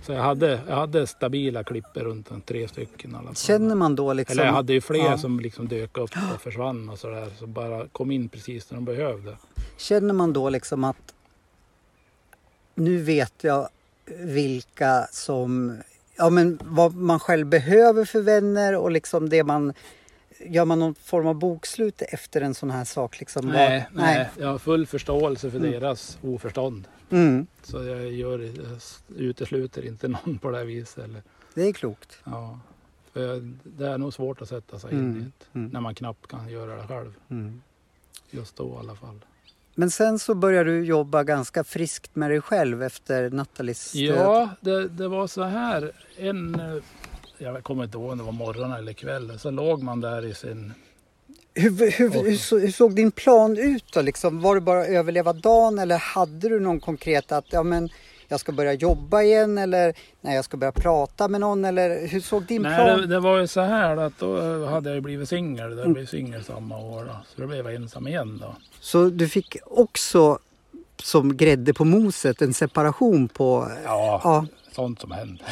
Så 0.06 0.12
jag 0.12 0.22
hade, 0.22 0.60
jag 0.68 0.76
hade 0.76 1.06
stabila 1.06 1.64
klipper 1.64 2.00
runt 2.00 2.30
en, 2.30 2.40
tre 2.40 2.68
stycken 2.68 3.14
alla. 3.14 3.34
Känner 3.34 3.74
man 3.74 3.96
då 3.96 4.12
liksom... 4.12 4.32
Eller 4.32 4.44
jag 4.46 4.52
hade 4.52 4.72
ju 4.72 4.80
fler 4.80 4.98
Ja. 5.04 5.18
som 5.18 5.40
liksom 5.40 5.68
dök 5.68 5.98
upp 5.98 6.10
och 6.34 6.40
försvann 6.40 6.88
och 6.88 6.98
sådär. 6.98 7.32
Så 7.38 7.46
bara 7.46 7.88
kom 7.88 8.10
in 8.10 8.28
precis 8.28 8.70
när 8.70 8.76
de 8.76 8.84
behövde. 8.84 9.36
Känner 9.76 10.14
man 10.14 10.32
då 10.32 10.50
liksom 10.50 10.84
att 10.84 11.14
nu 12.74 13.02
vet 13.02 13.44
jag 13.44 13.68
vilka 14.18 15.06
som, 15.12 15.78
ja 16.22 16.30
men 16.30 16.58
vad 16.62 16.94
man 16.94 17.20
själv 17.20 17.46
behöver 17.46 18.04
för 18.04 18.20
vänner 18.20 18.76
och 18.76 18.90
liksom 18.90 19.28
det 19.28 19.44
man, 19.44 19.72
gör 20.46 20.64
man 20.64 20.78
någon 20.78 20.94
form 20.94 21.26
av 21.26 21.34
bokslut 21.34 22.02
efter 22.02 22.40
en 22.40 22.54
sån 22.54 22.70
här 22.70 22.84
sak 22.84 23.20
liksom? 23.20 23.46
Vad- 23.46 23.54
Nej, 23.54 23.86
nej, 23.92 24.30
jag 24.38 24.48
har 24.48 24.58
full 24.58 24.86
förståelse 24.86 25.50
för 25.50 25.58
deras 25.58 26.18
oförstånd. 26.22 26.88
Mm, 27.10 27.46
Så 27.62 27.76
jag, 27.84 28.12
gör, 28.12 28.38
jag 28.38 28.78
utesluter 29.18 29.86
inte 29.86 30.08
någon 30.08 30.38
på 30.38 30.50
det 30.50 30.56
här 30.58 30.64
viset. 30.64 31.04
Eller, 31.04 31.22
det 31.54 31.62
är 31.62 31.72
klokt. 31.72 32.18
ja. 32.24 32.58
För 33.12 33.54
det 33.64 33.86
är 33.86 33.98
nog 33.98 34.14
svårt 34.14 34.42
att 34.42 34.48
sätta 34.48 34.78
sig 34.78 34.92
in 34.92 34.98
Mm, 34.98 35.16
i 35.20 35.20
det. 35.24 35.58
mm. 35.58 35.70
När 35.70 35.80
man 35.80 35.94
knappt 35.94 36.26
kan 36.26 36.48
göra 36.48 36.76
det 36.82 36.88
själv. 36.88 37.14
Mm. 37.30 37.62
Just 38.30 38.56
då 38.56 38.74
i 38.74 38.76
alla 38.78 38.94
fall. 38.94 39.24
Men 39.74 39.90
sen 39.90 40.18
så 40.18 40.34
börjar 40.34 40.64
du 40.64 40.84
jobba 40.84 41.24
ganska 41.24 41.64
friskt 41.64 42.16
med 42.16 42.30
dig 42.30 42.40
själv 42.40 42.82
efter 42.82 43.30
Nathalies 43.30 43.92
död. 43.92 44.02
Ja, 44.18 44.48
det, 44.60 44.88
det 44.88 45.08
var 45.08 45.26
så 45.26 45.42
här. 45.42 45.92
En, 46.18 46.54
eh, 46.60 46.76
jag 47.38 47.62
kommer 47.62 47.84
inte 47.84 47.98
ihåg 47.98 48.10
om 48.12 48.18
det 48.18 48.24
var 48.24 48.32
morgon 48.32 48.72
eller 48.72 48.92
kväll. 48.92 49.38
Så 49.38 49.50
låg 49.50 49.82
man 49.82 50.00
där 50.00 50.24
i 50.24 50.34
sin 50.34 50.72
Hur, 51.54 51.90
hur, 51.98 52.10
hur, 52.10 52.36
så- 52.36 52.58
hur 52.58 52.70
såg 52.70 52.94
din 52.94 53.10
plan 53.10 53.58
ut 53.58 53.84
då? 53.92 54.02
Liksom, 54.02 54.40
var 54.40 54.54
det 54.54 54.60
bara 54.60 54.80
att 54.82 54.88
överleva 54.88 55.32
dagen 55.32 55.78
eller 55.78 55.96
hade 55.98 56.48
du 56.48 56.60
någon 56.60 56.80
konkret 56.80 57.32
att 57.32 57.44
ja, 57.50 57.62
men 57.62 57.88
jag 58.32 58.40
ska 58.40 58.52
börja 58.52 58.72
jobba 58.72 59.22
igen 59.22 59.58
eller 59.58 59.94
nej, 60.20 60.34
jag 60.34 60.44
ska 60.44 60.56
börja 60.56 60.72
prata 60.72 61.28
med 61.28 61.40
någon 61.40 61.64
eller 61.64 62.06
hur 62.06 62.20
såg 62.20 62.42
din 62.42 62.62
Nej, 62.62 62.76
plan 62.76 63.00
det, 63.00 63.06
det 63.06 63.20
var 63.20 63.38
ju 63.38 63.46
så 63.46 63.60
här 63.60 63.96
att 63.96 64.18
då 64.18 64.66
hade 64.66 64.94
jag 64.94 65.02
blivit 65.02 65.28
singel. 65.28 65.78
Jag 65.78 65.92
blev 65.92 66.06
singel 66.06 66.44
samma 66.44 66.78
år 66.78 67.04
då. 67.04 67.16
Så 67.34 67.40
då 67.40 67.46
blev 67.46 67.66
jag 67.66 67.74
ensam 67.74 68.06
igen 68.06 68.38
då. 68.42 68.56
Så 68.80 69.04
du 69.04 69.28
fick 69.28 69.56
också 69.66 70.38
som 71.02 71.36
grädde 71.36 71.74
på 71.74 71.84
moset 71.84 72.42
en 72.42 72.54
separation 72.54 73.28
på... 73.28 73.68
Ja, 73.84 74.20
Ja, 74.24 74.46
sånt 74.72 75.00
som 75.00 75.10
händer. 75.10 75.46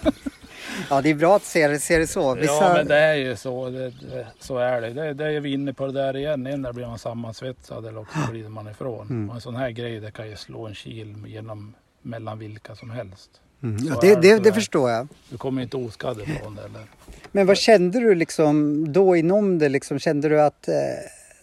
ja 0.90 1.00
det 1.00 1.10
är 1.10 1.14
bra 1.14 1.36
att 1.36 1.44
se 1.44 1.68
det, 1.68 1.78
se 1.78 1.98
det 1.98 2.06
så. 2.06 2.34
Vissa, 2.34 2.52
Ja, 2.52 2.72
men 2.74 2.86
det 2.86 2.98
är 2.98 3.14
ju 3.14 3.36
så. 3.36 3.70
Det, 3.70 3.90
det, 3.90 4.26
så 4.40 4.58
är 4.58 4.80
det. 4.80 4.90
det. 4.90 5.14
Det 5.14 5.24
är 5.24 5.40
vi 5.40 5.52
inne 5.52 5.72
på 5.72 5.86
det 5.86 5.92
där 5.92 6.16
igen. 6.16 6.46
En 6.46 6.62
blir 6.74 6.86
man 6.86 6.98
sammansvetsad 6.98 7.86
eller 7.86 8.00
också 8.00 8.18
glider 8.30 8.48
man 8.48 8.68
ifrån. 8.68 9.06
Mm. 9.06 9.28
Och 9.28 9.34
en 9.34 9.40
sån 9.40 9.56
här 9.56 9.70
grej 9.70 10.00
det 10.00 10.10
kan 10.10 10.30
ju 10.30 10.36
slå 10.36 10.66
en 10.66 10.74
kil 10.74 11.14
genom 11.26 11.74
mellan 12.08 12.38
vilka 12.38 12.76
som 12.76 12.90
helst. 12.90 13.30
mm, 13.62 13.86
ja, 13.86 13.98
det, 14.00 14.14
det 14.14 14.38
det, 14.38 14.52
förstår 14.52 14.90
jag. 14.90 15.08
Du 15.30 15.38
kommer 15.38 15.62
inte 15.62 15.76
oskadd 15.76 16.20
ifrån 16.20 16.54
det. 16.54 16.62
Eller? 16.62 16.82
Men 17.32 17.46
vad 17.46 17.56
kände 17.56 18.00
du 18.00 18.14
liksom 18.14 18.84
då 18.92 19.16
inom 19.16 19.58
det? 19.58 19.68
Liksom, 19.68 19.98
kände 19.98 20.28
du 20.28 20.40
att 20.40 20.68
eh, 20.68 20.74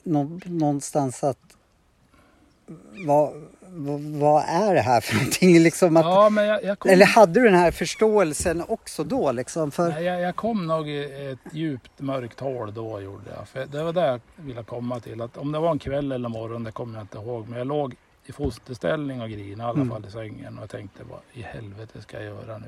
nå, 0.03 0.39
någonstans 0.45 1.23
att 1.23 1.37
vad, 3.05 3.33
vad, 3.67 4.01
vad 4.01 4.43
är 4.47 4.73
det 4.75 4.81
här 4.81 5.01
för 5.01 5.15
någonting? 5.19 5.59
Liksom 5.59 5.97
att, 5.97 6.05
Ja, 6.05 6.43
jag, 6.43 6.63
jag 6.63 6.79
kom... 6.79 6.91
Eller 6.91 7.05
hade 7.05 7.33
du 7.39 7.43
den 7.45 7.59
här 7.59 7.71
förståelsen 7.71 8.63
också 8.67 9.03
då? 9.03 9.31
Liksom, 9.31 9.71
för, 9.71 9.89
Nej, 9.89 10.03
jag, 10.03 10.21
jag 10.21 10.35
kom 10.35 10.67
nog 10.67 10.89
i 10.89 11.03
ett 11.31 11.53
djupt 11.53 11.91
mörkt 11.99 12.39
hål 12.39 12.73
då 12.73 13.01
gjorde 13.01 13.31
jag. 13.37 13.47
För 13.47 13.65
det 13.65 13.83
var 13.83 13.93
det 13.93 14.07
jag 14.07 14.21
ville 14.35 14.63
komma 14.63 14.99
till. 14.99 15.21
Att 15.21 15.37
om 15.37 15.51
det 15.51 15.59
var 15.59 15.71
en 15.71 15.79
kväll 15.79 16.11
eller 16.11 16.29
morgon, 16.29 16.63
det 16.63 16.71
kommer 16.71 16.93
jag 16.97 17.03
inte 17.03 17.17
ihåg. 17.17 17.49
Men 17.49 17.57
jag 17.57 17.67
låg 17.67 17.95
i 18.25 18.31
fosterställning 18.31 19.21
och 19.21 19.29
grinade 19.29 19.49
i 19.49 19.61
alla 19.63 19.71
Mm. 19.81 19.89
fall 19.89 20.05
i 20.07 20.11
sängen. 20.11 20.57
Och 20.57 20.63
jag 20.63 20.69
tänkte 20.69 21.03
vad 21.03 21.19
i 21.33 21.41
helvete 21.41 22.01
ska 22.01 22.17
jag 22.17 22.25
göra 22.25 22.57
nu? 22.57 22.67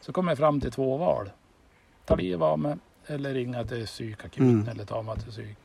Så 0.00 0.12
kom 0.12 0.28
jag 0.28 0.38
fram 0.38 0.60
till 0.60 0.72
två 0.72 0.96
val. 0.96 1.30
Ta 2.04 2.14
livet 2.14 2.42
av 2.42 2.58
mig 2.58 2.76
eller 3.06 3.34
ringa 3.34 3.64
till 3.64 3.86
psykakuten 3.86 4.48
Mm. 4.50 4.68
eller 4.68 4.84
ta 4.84 5.02
mig 5.02 5.16
till 5.18 5.30
psyk. 5.32 5.56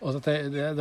Och 0.00 0.12
så 0.12 0.18
då 0.18 0.30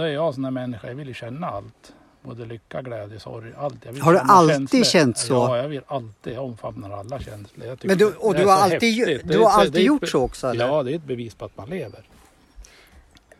är 0.02 0.08
jag 0.08 0.34
sån 0.34 0.44
här 0.44 0.52
människa, 0.52 0.88
jag 0.88 0.96
vill 0.96 1.08
ju 1.08 1.14
känna 1.14 1.48
allt. 1.48 1.94
Både 2.22 2.46
lycka, 2.46 2.82
glädje, 2.82 3.20
sorg, 3.20 3.54
allt. 3.58 4.00
Har 4.02 4.14
du 4.14 4.20
alltid 4.20 4.70
känslor. 4.70 4.84
känt 4.84 5.18
så? 5.18 5.34
Ja, 5.34 5.58
jag 5.58 5.68
vill 5.70 5.82
alltid. 5.88 6.34
Jag 6.34 6.44
omfamnar 6.46 6.92
alla 6.92 7.20
känslor. 7.20 7.78
Men 7.84 7.98
du, 7.98 8.14
och 8.14 8.36
du 8.36 8.46
har 8.46 8.54
alltid, 8.54 9.22
du 9.24 9.40
har 9.40 9.50
alltid 9.50 9.76
ett 9.76 9.84
gjort 9.84 10.08
så 10.08 10.22
också? 10.24 10.48
Eller? 10.48 10.68
Ja, 10.68 10.84
det 10.84 10.92
är 10.92 10.96
ett 10.96 11.04
bevis 11.04 11.36
på 11.36 11.46
att 11.46 11.58
man 11.58 11.70
lever. 11.70 12.04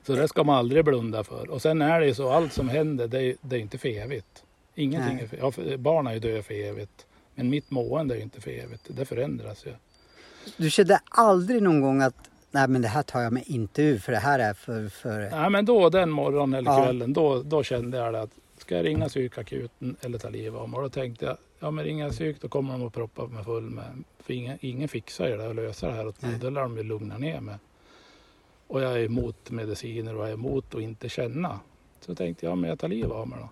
Så 0.06 0.16
det 0.16 0.28
ska 0.28 0.44
man 0.44 0.56
aldrig 0.56 0.86
blunda 0.86 1.24
för. 1.24 1.50
Och 1.50 1.62
sen 1.62 1.82
är 1.82 2.00
det 2.00 2.06
ju 2.06 2.14
så, 2.14 2.30
allt 2.30 2.54
som 2.54 2.70
händer, 2.70 3.08
det 3.08 3.24
är, 3.24 3.36
det 3.42 3.56
är 3.56 3.60
inte 3.60 3.78
för 3.78 3.90
evigt. 3.90 4.44
Ingenting 4.76 5.16
Nej. 5.16 5.24
är 5.24 5.28
för, 5.28 5.38
ja, 5.38 5.52
för 5.52 5.78
barn 5.78 6.08
är 6.08 6.14
ju 6.14 6.20
döda 6.20 6.44
för 6.44 6.54
evigt. 6.54 7.06
Men 7.36 7.50
mitt 7.50 7.72
mående 7.72 8.14
är 8.14 8.18
ju 8.18 8.24
inte 8.24 8.42
för 8.42 8.52
evigt. 8.52 8.84
Det 8.88 9.06
förändras 9.06 9.66
ju. 9.66 9.74
Du 10.58 10.70
kände 10.70 11.00
aldrig 11.10 11.64
någon 11.64 11.82
gång 11.82 12.02
att 12.02 12.16
nej 12.52 12.68
men 12.68 12.82
det 12.82 12.88
här 12.88 13.04
tar 13.04 13.22
jag 13.22 13.34
mig 13.34 13.44
inte 13.48 13.82
ur 13.84 13.98
för 13.98 14.12
det 14.12 14.18
här 14.18 14.40
är 14.40 14.54
för... 14.54 14.90
för... 14.90 15.30
Nej, 15.32 15.50
men 15.50 15.66
då 15.66 15.90
den 15.90 16.10
morgonen 16.10 16.54
eller 16.54 16.72
Ja. 16.72 16.84
kvällen, 16.84 17.14
då, 17.14 17.42
då 17.44 17.64
kände 17.64 17.98
jag 17.98 18.14
det 18.14 18.22
att 18.22 18.30
ska 18.58 18.76
jag 18.76 18.86
ringa 18.86 19.08
psykakuten 19.08 19.96
eller 20.02 20.18
ta 20.18 20.30
livet 20.30 20.60
av 20.60 20.70
mig? 20.70 20.78
Och 20.78 20.84
då 20.84 20.90
tänkte 20.90 21.26
jag, 21.26 21.38
ja 21.60 21.72
men 21.72 21.86
ringer 21.86 22.04
jag 22.04 22.12
psyk 22.14 22.42
då 22.42 22.48
kommer 22.48 22.72
de 22.74 22.88
att 22.88 22.94
proppa 22.94 23.28
mig 23.28 23.44
full 23.44 23.64
med, 23.64 24.04
för 24.20 24.34
ingen, 24.34 24.58
ingen 24.62 24.88
fixar 24.88 25.28
ju 25.28 25.38
det 25.38 25.48
och 25.48 25.56
löser 25.56 25.88
det 25.88 25.94
här 25.94 26.08
åt 26.08 26.22
mig. 26.22 26.38
Då 26.42 26.50
lär 26.50 26.62
de 26.62 26.78
ju 26.78 26.84
lugna 26.84 27.18
ner 27.18 27.40
mig. 27.42 27.56
Och 28.74 28.82
jag 28.82 28.94
är 28.94 29.06
emot 29.06 29.52
mediciner 29.52 30.16
och 30.16 30.24
jag 30.24 30.30
är 30.30 30.34
emot 30.34 30.76
att 30.76 30.82
inte 30.82 31.10
känna. 31.10 31.60
Så 32.00 32.16
tänkte 32.16 32.46
jag, 32.46 32.52
ja 32.52 32.56
men 32.56 32.70
jag 32.70 32.80
tar 32.80 32.88
livet 32.88 33.12
av 33.12 33.28
mig 33.28 33.40
då. 33.40 33.50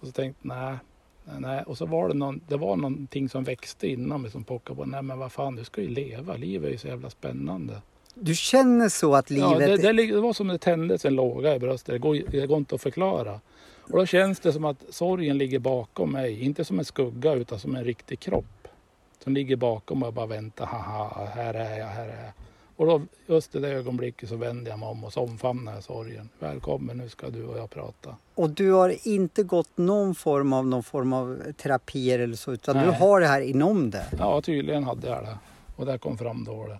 Och 0.00 0.06
så 0.06 0.12
tänkte 0.12 0.48
jag, 0.48 0.56
nej, 0.56 0.76
nej, 1.24 1.36
nej. 1.40 1.62
Och 1.66 1.78
så 1.78 1.86
var 1.86 2.08
det, 2.08 2.14
någon, 2.14 2.40
det 2.48 2.56
var 2.56 2.76
någonting 2.76 3.28
som 3.28 3.44
växte 3.44 3.88
inom 3.88 4.22
mig 4.22 4.30
som 4.30 4.44
pockade 4.44 4.76
på, 4.76 4.84
nej 4.84 5.02
men 5.02 5.18
vad 5.18 5.32
fan, 5.32 5.56
du 5.56 5.64
ska 5.64 5.80
ju 5.80 5.88
leva, 5.88 6.36
livet 6.36 6.68
är 6.68 6.72
ju 6.72 6.78
så 6.78 6.86
jävla 6.86 7.10
spännande. 7.10 7.82
Du 8.14 8.34
känner 8.34 8.88
så 8.88 9.14
att 9.14 9.30
livet... 9.30 9.50
Ja, 9.50 9.58
det, 9.58 9.92
det, 9.92 9.92
det 9.92 10.20
var 10.20 10.32
som 10.32 10.48
det 10.48 10.58
tändes 10.58 11.04
en 11.04 11.14
låga 11.14 11.54
i 11.54 11.58
bröstet. 11.58 11.92
Det 11.92 11.98
går, 11.98 12.22
det 12.30 12.46
går 12.46 12.58
inte 12.58 12.74
att 12.74 12.82
förklara. 12.82 13.40
Och 13.80 13.98
då 13.98 14.06
känns 14.06 14.40
det 14.40 14.52
som 14.52 14.64
att 14.64 14.84
sorgen 14.90 15.38
ligger 15.38 15.58
bakom 15.58 16.12
mig. 16.12 16.42
Inte 16.42 16.64
som 16.64 16.78
en 16.78 16.84
skugga 16.84 17.32
utan 17.32 17.58
som 17.58 17.76
en 17.76 17.84
riktig 17.84 18.20
kropp. 18.20 18.68
Som 19.24 19.34
ligger 19.34 19.56
bakom 19.56 20.02
och 20.02 20.12
bara 20.12 20.26
väntar. 20.26 20.66
Haha, 20.66 21.28
här 21.34 21.54
är 21.54 21.78
jag, 21.78 21.86
här 21.86 22.08
är 22.08 22.24
jag. 22.24 22.32
Och 22.76 22.86
då, 22.86 23.02
just 23.26 23.54
i 23.54 23.58
det 23.58 23.68
ögonblicket 23.68 24.28
så 24.28 24.36
vände 24.36 24.70
jag 24.70 24.78
mig 24.78 24.88
om 24.88 25.04
och 25.04 25.12
så 25.12 25.20
omfamnade 25.20 25.76
jag 25.76 25.84
sorgen. 25.84 26.28
Välkommen, 26.38 26.96
nu 26.96 27.08
ska 27.08 27.30
du 27.30 27.44
och 27.44 27.58
jag 27.58 27.70
prata. 27.70 28.16
Och 28.34 28.50
du 28.50 28.72
har 28.72 29.08
inte 29.08 29.42
gått 29.42 29.70
någon 29.76 30.14
form 30.14 30.52
av, 30.52 30.66
någon 30.66 30.82
form 30.82 31.12
av 31.12 31.52
terapier 31.62 32.18
eller 32.18 32.36
så 32.36 32.52
utan 32.52 32.76
du 32.76 32.86
Nej. 32.86 32.98
har 33.00 33.20
det 33.20 33.26
här 33.26 33.40
inom 33.40 33.90
det. 33.90 34.06
Ja, 34.18 34.40
tydligen 34.40 34.84
hade 34.84 35.08
jag 35.08 35.24
det. 35.24 35.38
Och 35.76 35.86
det 35.86 35.98
kom 35.98 36.18
fram 36.18 36.44
då 36.44 36.66
det. 36.66 36.78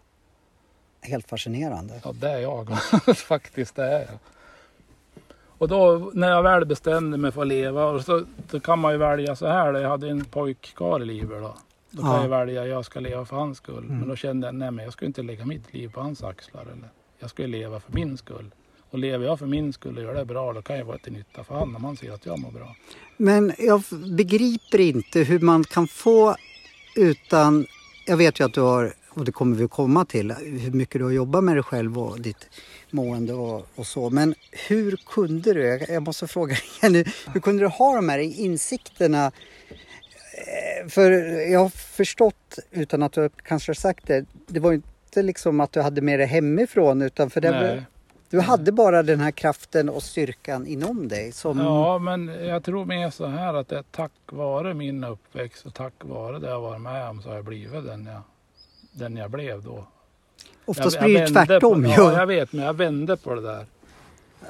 helt 1.08 1.28
fascinerande. 1.28 2.00
Ja, 2.04 2.12
det 2.20 2.30
är 2.30 2.38
jag. 2.38 2.78
Faktiskt, 3.16 3.76
det 3.76 3.84
är 3.84 3.98
jag. 4.00 4.18
Och 5.58 5.68
då 5.68 6.10
när 6.14 6.28
jag 6.28 6.42
väl 6.42 6.64
bestämde 6.64 7.18
mig 7.18 7.32
för 7.32 7.42
att 7.42 7.48
leva, 7.48 7.84
och 7.84 8.04
så, 8.04 8.24
då 8.50 8.60
kan 8.60 8.78
man 8.78 8.92
ju 8.92 8.98
välja 8.98 9.36
så 9.36 9.46
här. 9.46 9.72
då. 9.72 9.78
Jag 9.78 9.88
hade 9.88 10.08
en 10.08 10.24
pojkkar 10.24 11.02
i 11.02 11.04
livet 11.04 11.42
då. 11.42 11.54
Då 11.96 12.02
kan 12.02 12.10
Ja. 12.12 12.22
jag 12.22 12.28
välja, 12.28 12.66
jag 12.66 12.84
ska 12.84 13.00
leva 13.00 13.24
för 13.24 13.36
hans 13.36 13.58
skull. 13.58 13.84
Mm. 13.84 13.98
Men 13.98 14.08
då 14.08 14.16
kände 14.16 14.46
jag, 14.46 14.54
nej 14.54 14.70
men 14.70 14.84
jag 14.84 14.92
ska 14.92 15.06
inte 15.06 15.22
lägga 15.22 15.44
mitt 15.46 15.74
liv 15.74 15.88
på 15.88 16.00
hans 16.00 16.22
axlar. 16.22 16.62
Eller? 16.62 16.88
Jag 17.18 17.30
ska 17.30 17.42
ju 17.42 17.48
leva 17.48 17.80
för 17.80 17.92
min 17.92 18.16
skull. 18.18 18.54
Och 18.90 18.98
lever 18.98 19.26
jag 19.26 19.38
för 19.38 19.46
min 19.46 19.72
skull 19.72 19.96
och 19.96 20.02
gör 20.02 20.14
det 20.14 20.24
bra, 20.24 20.52
då 20.52 20.62
kan 20.62 20.78
jag 20.78 20.84
vara 20.84 20.98
till 20.98 21.12
nytta 21.12 21.44
för 21.44 21.54
honom 21.54 21.76
om 21.76 21.84
han 21.84 21.96
ser 21.96 22.12
att 22.12 22.26
jag 22.26 22.38
mår 22.38 22.50
bra. 22.50 22.76
Men 23.16 23.52
jag 23.58 23.82
begriper 24.16 24.80
inte 24.80 25.20
hur 25.20 25.40
man 25.40 25.64
kan 25.64 25.88
få 25.88 26.36
utan... 26.96 27.66
Jag 28.06 28.16
vet 28.16 28.40
ju 28.40 28.44
att 28.44 28.54
du 28.54 28.60
har, 28.60 28.92
och 29.10 29.24
det 29.24 29.32
kommer 29.32 29.56
vi 29.56 29.68
komma 29.68 30.04
till, 30.04 30.32
hur 30.32 30.70
mycket 30.72 30.98
du 31.00 31.04
har 31.04 31.10
jobbat 31.10 31.44
med 31.44 31.56
dig 31.56 31.62
själv 31.62 31.98
och 31.98 32.20
ditt 32.20 32.48
mående 32.90 33.32
och, 33.32 33.66
och 33.74 33.86
så. 33.86 34.10
Men 34.10 34.34
hur 34.68 34.96
kunde 35.06 35.52
du, 35.54 35.62
jag- 35.64 35.88
jag 35.90 36.02
måste 36.02 36.26
fråga 36.26 36.56
igen 36.80 36.92
nu, 36.92 37.04
hur 37.34 37.40
kunde 37.40 37.62
du 37.62 37.68
ha 37.68 37.96
de 37.96 38.08
här 38.08 38.18
insikterna? 38.18 39.32
Eh, 40.36 40.88
För 40.88 41.10
jag 41.50 41.60
har 41.60 41.68
förstått, 41.68 42.58
utan 42.70 43.02
att 43.02 43.12
du 43.12 43.28
kanske 43.42 43.70
har 43.70 43.74
sagt 43.74 44.06
det, 44.06 44.24
det 44.46 44.60
var 44.60 44.72
inte 44.72 45.22
liksom 45.22 45.60
att 45.60 45.72
du 45.72 45.80
hade 45.80 46.00
med 46.00 46.18
det 46.18 46.26
hemifrån 46.26 47.02
utan 47.02 47.30
för 47.30 47.40
det 47.40 47.50
var, 47.50 47.84
du 48.30 48.40
hade 48.40 48.72
bara 48.72 49.02
den 49.02 49.20
här 49.20 49.30
kraften 49.30 49.88
och 49.88 50.02
styrkan 50.02 50.66
inom 50.66 51.08
dig 51.08 51.32
som... 51.32 51.58
Ja, 51.58 51.98
men 51.98 52.26
jag 52.26 52.64
tror 52.64 52.84
mer 52.84 53.10
så 53.10 53.26
här 53.26 53.54
att 53.54 53.68
det 53.68 53.78
är 53.78 53.84
tack 53.90 54.12
vare 54.26 54.74
min 54.74 55.04
uppväxt 55.04 55.66
och 55.66 55.74
tack 55.74 55.94
vare 56.00 56.38
det 56.38 56.48
jag 56.48 56.60
varit 56.60 56.80
med 56.80 57.08
om 57.08 57.22
så 57.22 57.28
har 57.28 57.36
jag 57.36 57.44
blivit 57.44 57.84
den 57.84 58.06
jag, 58.06 58.22
den 58.92 59.16
jag 59.16 59.30
blev 59.30 59.62
då. 59.62 59.86
Oftast 60.64 60.96
jag, 60.96 61.04
blir 61.04 61.20
det 61.20 61.28
tvärtom 61.46 61.84
ju. 61.84 61.90
ja, 61.90 62.18
jag 62.18 62.26
vet, 62.26 62.52
men 62.52 62.64
jag 62.64 62.74
vände 62.74 63.16
på 63.16 63.34
det 63.34 63.40
där. 63.42 63.66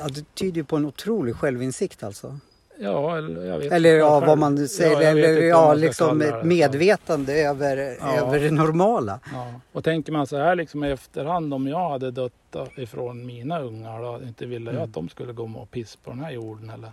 Ja, 0.01 0.09
det 0.09 0.35
tyder 0.35 0.57
ju 0.57 0.65
på 0.65 0.77
en 0.77 0.85
otrolig 0.85 1.37
självinsikt 1.37 2.03
alltså. 2.03 2.39
Ja, 2.79 3.19
eller 3.19 3.45
jag 3.47 3.59
vet 3.59 3.73
Eller 3.73 3.95
ja, 3.99 4.21
vad 4.21 4.39
man 4.39 4.69
säger, 4.69 4.93
Ja, 4.93 5.03
jag 5.03 5.15
vet 5.15 5.25
eller 5.25 5.43
ja, 5.43 5.67
vad 5.67 5.79
liksom 5.81 6.23
ett 6.23 6.45
medvetande 6.45 7.33
över, 7.35 7.97
Ja. 8.01 8.17
över 8.17 8.41
det 8.41 8.51
normala. 8.51 9.21
Ja. 9.33 9.53
Och 9.73 9.85
tänker 9.85 10.13
man 10.13 10.27
så 10.27 10.37
här 10.37 10.57
liksom 10.57 10.85
i 10.85 10.91
efterhand 10.91 11.55
om 11.55 11.69
jag 11.69 11.91
hade 11.91 12.11
dött 12.11 12.33
ifrån 12.77 13.27
mina 13.27 13.61
ungar 13.61 14.03
då, 14.03 14.21
inte 14.27 14.47
ville 14.47 14.71
jag 14.71 14.75
Mm. 14.77 14.85
att 14.89 14.95
de 14.95 15.09
skulle 15.09 15.33
gå 15.33 15.45
och 15.57 15.71
piss 15.71 15.97
på 15.97 16.11
den 16.11 16.21
här 16.21 16.31
jorden 16.31 16.71
eller? 16.71 16.93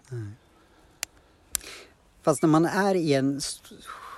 Fast 2.24 2.42
när 2.42 2.50
man 2.50 2.66
är 2.66 2.96
i 2.96 3.14
en 3.14 3.40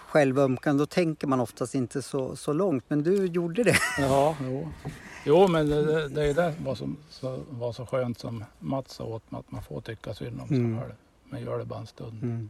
självömkan 0.07 0.77
då 0.77 0.85
tänker 0.85 1.27
man 1.27 1.39
oftast 1.39 1.75
inte 1.75 2.01
så, 2.01 2.35
så 2.35 2.53
långt. 2.53 2.83
Men 2.87 3.03
du 3.03 3.25
gjorde 3.25 3.63
det. 3.63 3.75
Ja, 3.99 4.35
jo. 4.41 4.67
Jo, 5.27 5.47
men 5.47 5.69
det, 5.69 5.85
det, 5.85 6.07
det 6.07 6.23
är 6.25 6.33
det 6.33 6.53
var 6.65 6.75
som 6.75 6.97
så, 7.09 7.39
var 7.49 7.71
så 7.73 7.85
skönt 7.85 8.19
som 8.19 8.43
Mats 8.59 8.93
sa 8.93 9.03
åt 9.03 9.31
mig 9.31 9.39
att 9.39 9.51
man 9.51 9.63
får 9.63 9.81
tycka 9.81 10.13
synd 10.13 10.41
om 10.41 10.47
sig 10.47 10.57
Mm. 10.57 10.79
själv. 10.81 10.93
Men 11.35 11.43
gör 11.43 11.59
det 11.59 11.65
bara 11.65 11.79
en 11.79 11.87
stund. 11.87 12.23
Mm. 12.23 12.49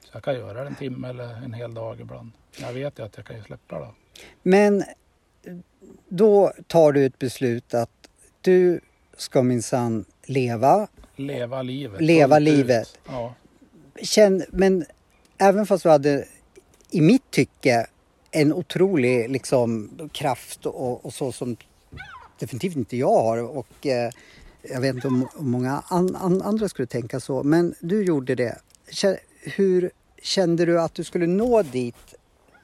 Så 0.00 0.08
jag 0.12 0.22
kan 0.22 0.34
göra 0.34 0.60
det 0.60 0.66
en 0.66 0.74
timme 0.74 1.08
eller 1.08 1.44
en 1.44 1.52
hel 1.52 1.74
dag 1.74 2.00
ibland. 2.00 2.30
Jag 2.60 2.72
vet 2.72 2.98
ju 2.98 3.02
att 3.02 3.16
jag 3.16 3.26
kan 3.26 3.36
ju 3.36 3.42
släppa 3.42 3.78
det. 3.78 3.88
Men 4.42 4.84
då 6.08 6.52
tar 6.66 6.92
du 6.92 7.06
ett 7.06 7.18
beslut 7.18 7.74
att 7.74 8.08
du 8.40 8.80
ska 9.16 9.42
minsann 9.42 10.04
leva. 10.26 10.88
Leva 11.16 11.62
livet. 11.62 12.00
Leva 12.00 12.38
livet. 12.38 12.98
Ja. 13.06 13.34
Känn, 14.02 14.44
men 14.48 14.84
även 15.38 15.66
fast 15.66 15.82
du 15.82 15.88
hade, 15.88 16.24
i 16.90 17.00
mitt 17.00 17.30
tycke, 17.30 17.86
en 18.30 18.52
otrolig 18.52 19.30
liksom, 19.30 19.90
kraft 20.12 20.66
och, 20.66 21.04
och 21.04 21.14
så 21.14 21.32
som 21.32 21.56
definitivt 22.38 22.76
inte 22.76 22.96
jag 22.96 23.22
har. 23.22 23.56
Och 23.56 23.86
eh, 23.86 24.10
jag 24.62 24.80
vet 24.80 24.94
inte 24.94 25.08
om, 25.08 25.28
många 25.36 25.82
an, 25.88 26.16
an, 26.16 26.42
andra 26.42 26.68
skulle 26.68 26.86
tänka 26.86 27.20
så. 27.20 27.42
Men 27.42 27.74
du 27.80 28.04
gjorde 28.04 28.34
det. 28.34 28.58
Hur 29.40 29.90
kände 30.22 30.64
du 30.66 30.80
att 30.80 30.94
du 30.94 31.04
skulle 31.04 31.26
nå 31.26 31.62
dit? 31.62 32.14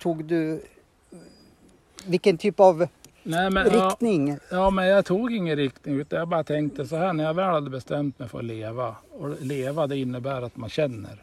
Tog 0.01 0.25
du... 0.25 0.61
Vilken 2.07 2.39
typ 2.39 2.61
av 2.61 2.89
Nej, 3.23 3.51
men, 3.51 3.67
ja, 3.73 3.89
riktning? 3.89 4.39
ja, 4.51 4.71
men 4.71 4.87
jag 4.87 5.05
tog 5.05 5.33
ingen 5.33 5.57
riktning 5.57 5.95
utan 6.01 6.19
jag 6.19 6.29
bara 6.29 6.45
tänkte 6.45 6.87
så 6.87 6.97
här 6.97 7.13
när 7.13 7.25
jag 7.25 7.35
väl 7.35 7.55
hade 7.55 7.71
bestämt 7.71 8.19
mig 8.19 8.29
för 8.29 8.39
att 8.39 8.45
leva. 8.45 8.97
Och 9.19 9.43
leva 9.43 9.87
det 9.87 9.97
innebär 9.97 10.43
att 10.43 10.57
man 10.57 10.71
känner. 10.71 11.23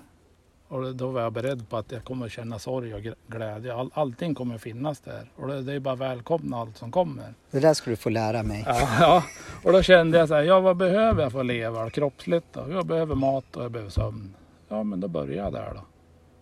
Och 0.76 0.96
då 0.96 1.08
var 1.08 1.22
jag 1.22 1.34
beredd 1.34 1.70
på 1.70 1.78
att 1.78 1.92
jag 1.92 2.04
kommer 2.04 2.30
känna 2.30 2.60
sorg 2.60 2.94
och 2.94 3.00
gl- 3.00 3.16
glädje. 3.28 3.74
All, 3.76 3.90
allting 3.94 4.36
kommer 4.36 4.58
finnas 4.58 5.00
där. 5.00 5.32
Och 5.36 5.48
det, 5.48 5.62
det 5.62 5.74
är 5.74 5.80
bara 5.80 5.96
välkomna 5.96 6.58
allt 6.58 6.78
som 6.78 6.92
kommer. 6.92 7.34
Det 7.52 7.60
där 7.60 7.74
skulle 7.74 7.92
du 7.92 7.98
få 7.98 8.10
lära 8.10 8.44
mig. 8.44 8.64
Ja, 8.68 8.88
ja. 9.00 9.24
Och 9.64 9.72
då 9.72 9.82
kände 9.82 10.18
jag 10.18 10.28
så 10.28 10.34
här, 10.34 10.44
ja 10.44 10.60
vad 10.60 10.78
behöver 10.78 11.24
jag 11.24 11.32
för 11.32 11.40
att 11.40 11.46
leva 11.46 11.90
kroppsligt 11.90 12.46
då? 12.54 12.66
Jag 12.70 12.86
behöver 12.86 13.16
mat 13.16 13.56
och 13.56 13.64
jag 13.64 13.72
behöver 13.72 13.92
sömn. 13.92 14.34
Ja 14.70 14.84
men 14.84 15.00
då 15.00 15.08
börjar 15.08 15.44
jag 15.44 15.54
där 15.54 15.72
då. 15.74 15.82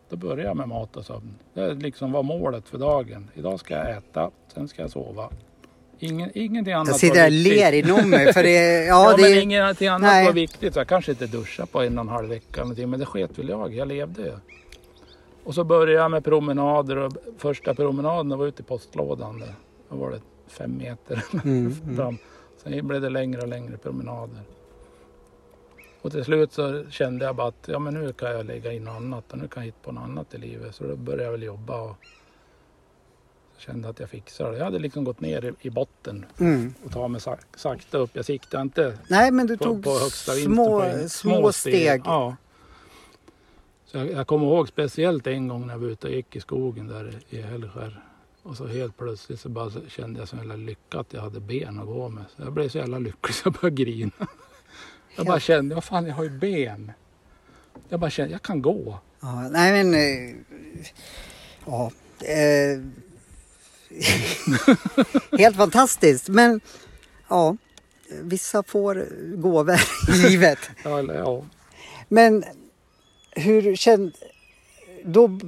Då 0.10 0.16
börjar 0.16 0.46
jag 0.46 0.58
med 0.58 0.68
mat 0.68 0.98
och 0.98 1.06
sömn. 1.06 1.36
Det 1.54 1.74
liksom 1.74 2.12
var 2.12 2.24
målet 2.24 2.68
för 2.70 2.78
dagen. 2.78 3.30
Idag 3.34 3.60
ska 3.60 3.74
jag 3.74 3.92
äta, 3.98 4.32
sen 4.54 4.68
ska 4.68 4.82
jag 4.82 4.92
sova. 4.92 5.30
Ingen, 6.04 6.32
ingenting 6.34 6.74
annat 6.74 6.88
Jag 6.88 6.99
sitter 6.99 7.26
och 7.26 7.32
ler 7.32 7.72
inom 7.72 8.10
mig. 8.10 8.34
För 8.34 8.43
det, 8.43 8.86
ja, 8.86 9.12
Ja, 9.12 9.18
det, 9.18 9.22
men 9.22 9.41
ingenting 9.41 9.88
annat 9.88 10.01
nej. 10.01 10.26
var 10.26 10.34
viktigt. 10.34 10.76
Jag 10.76 10.88
kanske 10.88 11.12
inte 11.12 11.28
duschade 11.28 11.68
på 11.72 11.82
en 11.82 11.97
och 11.97 12.04
en 12.04 12.10
halv 12.10 12.30
vecka 12.30 12.66
men 12.66 12.99
det 12.99 13.06
sket 13.06 13.39
väl 13.39 13.49
jag. 13.49 13.74
Jag 13.74 13.88
levde 13.88 14.22
ju. 14.22 14.34
Och 15.43 15.56
så 15.56 15.64
började 15.64 16.01
jag 16.01 16.12
med 16.12 16.24
promenader 16.24 16.97
och 16.97 17.14
första 17.38 17.74
promenaden 17.74 18.38
var 18.39 18.47
ute 18.47 18.62
i 18.62 18.66
postlådan. 18.66 19.39
Där. 19.39 19.56
Då 19.89 19.95
var 19.95 20.12
det 20.12 20.22
fem 20.47 20.78
meter 20.78 21.24
Mm, 21.43 21.76
mm. 21.84 21.95
fram. 21.95 22.18
Sen 22.64 22.88
blev 22.88 23.01
det 23.01 23.10
längre 23.10 23.41
och 23.41 23.47
längre 23.47 23.78
promenader. 23.78 24.39
Och 26.01 26.12
till 26.12 26.24
slut 26.26 26.54
så 26.54 26.84
kände 26.89 27.26
jag 27.26 27.36
bara 27.36 27.47
att 27.47 27.66
ja, 27.66 27.80
men 27.80 27.93
nu 27.93 28.14
kan 28.14 28.32
jag 28.32 28.45
lägga 28.45 28.72
in 28.72 28.84
något 28.84 28.95
annat 28.95 29.32
och 29.32 29.38
nu 29.38 29.47
kan 29.47 29.64
jag 29.64 29.66
hitta 29.66 29.78
på 29.84 29.91
något 29.91 30.04
annat 30.04 30.34
i 30.34 30.38
livet. 30.38 30.76
Så 30.76 30.84
då 30.84 30.95
började 30.95 31.24
jag 31.24 31.32
väl 31.32 31.43
jobba 31.43 31.82
och 31.82 31.95
kände 33.64 33.89
att 33.89 33.99
jag 33.99 34.09
fixade 34.09 34.51
det. 34.51 34.57
Jag 34.57 34.66
hade 34.66 34.80
liksom 34.80 35.03
gått 35.03 35.20
ner 35.22 35.53
i, 35.61 35.70
botten 35.70 36.26
Mm. 36.39 36.74
och 36.86 36.91
ta 36.91 37.07
mig 37.07 37.22
sak, 37.22 37.39
sakta 37.55 37.97
upp. 37.97 38.09
Jag 38.14 38.26
siktade 38.26 38.61
inte 38.61 38.97
Nej, 39.07 39.32
men 39.32 39.47
du 39.47 39.57
på, 39.57 39.64
tog 39.64 39.84
på 39.84 39.89
små, 39.99 40.82
på 40.82 41.09
små 41.09 41.51
steg. 41.51 42.01
Ja. 42.05 42.36
Så 43.86 43.97
jag, 43.97 44.11
jag 44.11 44.28
kommer 44.28 44.45
ihåg 44.45 44.68
speciellt 44.68 45.28
en 45.28 45.47
gång 45.47 45.68
när 45.68 45.74
jag 45.74 45.80
var 45.80 45.88
ute 45.88 46.07
och 46.07 46.14
gick 46.14 46.36
i 46.36 46.39
skogen 46.39 46.88
där 46.88 47.20
i 47.30 47.41
Hällskär. 47.41 48.03
Och 48.43 48.57
så 48.57 48.68
helt 48.68 48.97
plötsligt 48.97 49.39
så 49.39 49.49
bara 49.49 49.70
så 49.70 49.80
kände 49.88 50.20
jag 50.20 50.28
så 50.30 50.36
jävla 50.36 50.55
lycka 50.55 50.99
att 50.99 51.14
jag 51.14 51.22
hade 51.22 51.39
ben 51.39 51.80
att 51.80 51.86
gå 51.86 52.09
med. 52.09 52.24
Så 52.36 52.41
jag 52.43 52.53
blev 52.53 52.70
så 52.70 52.78
jävla 52.78 52.99
lycklig 52.99 53.36
så 53.36 53.41
jag 53.47 53.53
började 53.53 53.82
grina. 53.82 54.11
Jag 55.16 55.26
bara 55.26 55.39
kände, 55.39 55.76
vad 55.76 55.84
fan 55.84 56.05
jag 56.05 56.16
har 56.16 56.24
ju 56.24 56.30
ben. 56.30 56.91
Jag 57.89 57.99
bara 57.99 58.09
kände, 58.09 58.32
jag 58.32 58.41
kan 58.41 58.61
gå. 58.61 58.99
Ja, 59.20 59.49
nej 59.51 59.84
men... 59.84 59.93
eh, 59.93 60.36
Ja. 61.66 61.91
Eh, 62.20 62.82
helt 65.38 65.58
fantastiskt. 65.58 66.30
Men 66.30 66.62
ja, 67.28 67.58
vissa 68.22 68.64
får 68.64 69.08
gåvor 69.36 69.80
i 70.10 70.12
livet. 70.30 70.60
Ja, 70.84 71.00
eller, 71.00 71.14
ja. 71.14 71.44
Men 72.08 72.44
hur 73.32 73.76
kände... 73.76 74.12
Då, 75.06 75.39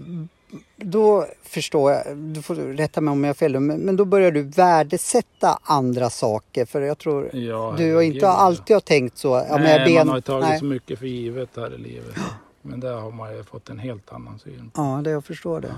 då 0.78 1.26
förstår 1.44 1.92
jag, 1.92 2.18
du 2.18 2.42
får 2.42 2.56
rätta 2.56 3.02
mig 3.02 3.12
om 3.12 3.24
jag 3.24 3.30
har 3.30 3.34
fel, 3.34 3.60
men, 3.60 3.78
men 3.78 3.96
då 3.96 4.06
börjar 4.06 4.32
du 4.32 4.42
värdesätta 4.42 5.60
andra 5.64 6.10
saker. 6.10 6.66
För 6.66 6.82
jag 6.82 6.98
tror 6.98 7.36
ja 7.36 7.76
du 7.78 7.96
har 7.96 8.02
inte 8.02 8.28
alltid 8.28 8.76
har 8.76 8.82
tänkt 8.82 9.18
så. 9.18 9.46
Ja, 9.50 9.58
Nej, 9.58 9.78
jag 9.78 9.88
ben, 9.88 10.08
man 10.08 10.10
har 10.10 10.22
tagit 10.22 10.50
nej. 10.50 10.60
så 10.60 10.66
mycket 10.66 11.00
för 11.00 11.06
givet 11.06 11.50
här 11.56 11.76
i 11.76 11.78
livet. 11.78 12.16
Men 12.62 12.80
där 12.80 12.94
har 12.94 13.12
man 13.12 13.38
ju 13.38 13.44
fått 13.44 13.70
en 13.70 13.80
helt 13.80 14.12
annan 14.12 14.40
syn. 14.40 14.72
Ja, 14.76 15.02
det 15.04 15.10
jag 15.10 15.26
förstår 15.26 15.62
det. 15.62 15.76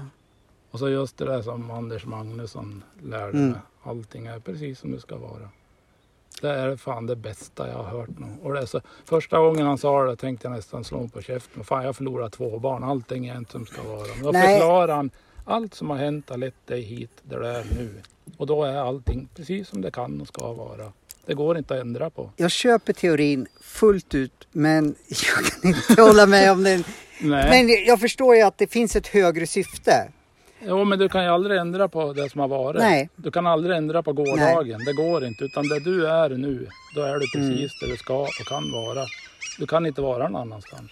Och 0.72 0.80
så 0.80 0.90
just 0.90 1.18
det 1.18 1.26
där 1.26 1.42
som 1.42 1.72
Anders 1.72 2.06
Magnusson 2.06 2.84
lärde 3.04 3.38
Mm. 3.38 3.50
mig. 3.52 3.60
Allting 3.84 4.26
är 4.28 4.40
precis 4.40 4.80
som 4.80 4.92
det 4.92 5.00
ska 5.00 5.16
vara. 5.18 5.50
Det 6.42 6.50
är 6.50 6.76
fan 6.76 7.06
det 7.06 7.16
bästa 7.16 7.68
jag 7.68 7.76
har 7.78 7.84
hört 8.00 8.10
nu. 8.20 8.26
Och 8.44 8.54
det 8.54 8.68
så, 8.68 8.82
första 9.06 9.40
gången 9.40 9.66
han 9.66 9.78
sa 9.78 10.04
det 10.04 10.16
tänkte 10.16 10.48
jag 10.48 10.56
nästan 10.56 10.84
slå 10.84 11.08
på 11.08 11.22
käften. 11.22 11.64
Fan 11.64 11.80
jag 11.82 11.88
har 11.88 11.94
förlorat 11.94 12.34
två 12.34 12.60
barn. 12.60 12.84
Allting 12.84 13.28
är 13.28 13.38
inte 13.38 13.52
som 13.52 13.64
det 13.64 13.72
ska 13.72 13.84
vara. 13.84 14.08
Men 14.16 14.24
då 14.24 14.34
förklarar 14.34 14.96
han. 14.96 15.10
Allt 15.46 15.74
som 15.74 15.90
har 15.90 15.98
hänt 15.98 16.30
har 16.30 16.38
lett 16.38 16.68
dig 16.68 16.82
hit 16.82 17.12
där 17.24 17.40
du 17.40 17.48
är 17.48 17.64
nu. 17.78 18.02
Och 18.38 18.48
då 18.48 18.64
är 18.64 18.76
allting 18.78 19.30
precis 19.36 19.68
som 19.70 19.82
det 19.82 19.92
kan 19.92 20.22
och 20.22 20.28
ska 20.28 20.54
vara. 20.54 20.92
Det 21.26 21.34
går 21.34 21.58
inte 21.58 21.74
att 21.76 21.82
ändra 21.82 22.10
på. 22.10 22.32
Jag 22.36 22.52
köper 22.52 22.94
teorin 22.94 23.48
fullt 23.62 24.16
ut 24.16 24.48
men 24.52 24.86
jag 25.08 25.46
kan 25.46 25.70
inte 25.70 26.02
hålla 26.02 26.26
med 26.26 26.52
om 26.52 26.64
den. 26.64 26.84
Nej. 27.22 27.50
Men 27.50 27.86
jag 27.86 28.00
förstår 28.00 28.36
ju 28.36 28.42
att 28.42 28.58
det 28.58 28.68
finns 28.72 28.96
ett 28.96 29.08
högre 29.08 29.48
syfte. 29.48 30.12
Jo, 30.66 30.84
men 30.84 31.00
du 31.00 31.10
kan 31.10 31.24
ju 31.24 31.30
aldrig 31.30 31.60
ändra 31.60 31.88
på 31.88 32.14
det 32.14 32.30
som 32.30 32.42
har 32.42 32.48
varit. 32.48 32.82
Nej. 32.82 33.10
Du 33.16 33.32
kan 33.32 33.48
aldrig 33.48 33.78
ändra 33.78 34.04
på 34.04 34.14
gårdagen. 34.14 34.86
Det 34.86 34.94
går 34.94 35.26
inte. 35.26 35.44
Utan 35.44 35.68
det 35.68 35.80
du 35.80 36.08
är 36.08 36.30
nu, 36.30 36.68
då 36.96 37.02
är 37.02 37.14
du 37.20 37.40
Mm. 37.40 37.50
precis 37.58 37.80
där 37.80 37.88
du 37.88 37.98
ska 37.98 38.14
och 38.22 38.30
kan 38.50 38.72
vara. 38.72 39.06
Du 39.60 39.68
kan 39.68 39.86
inte 39.86 40.02
vara 40.02 40.28
någon 40.30 40.42
annanstans. 40.42 40.92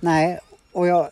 Nej, 0.00 0.38
och 0.72 0.86
jag 0.86 1.08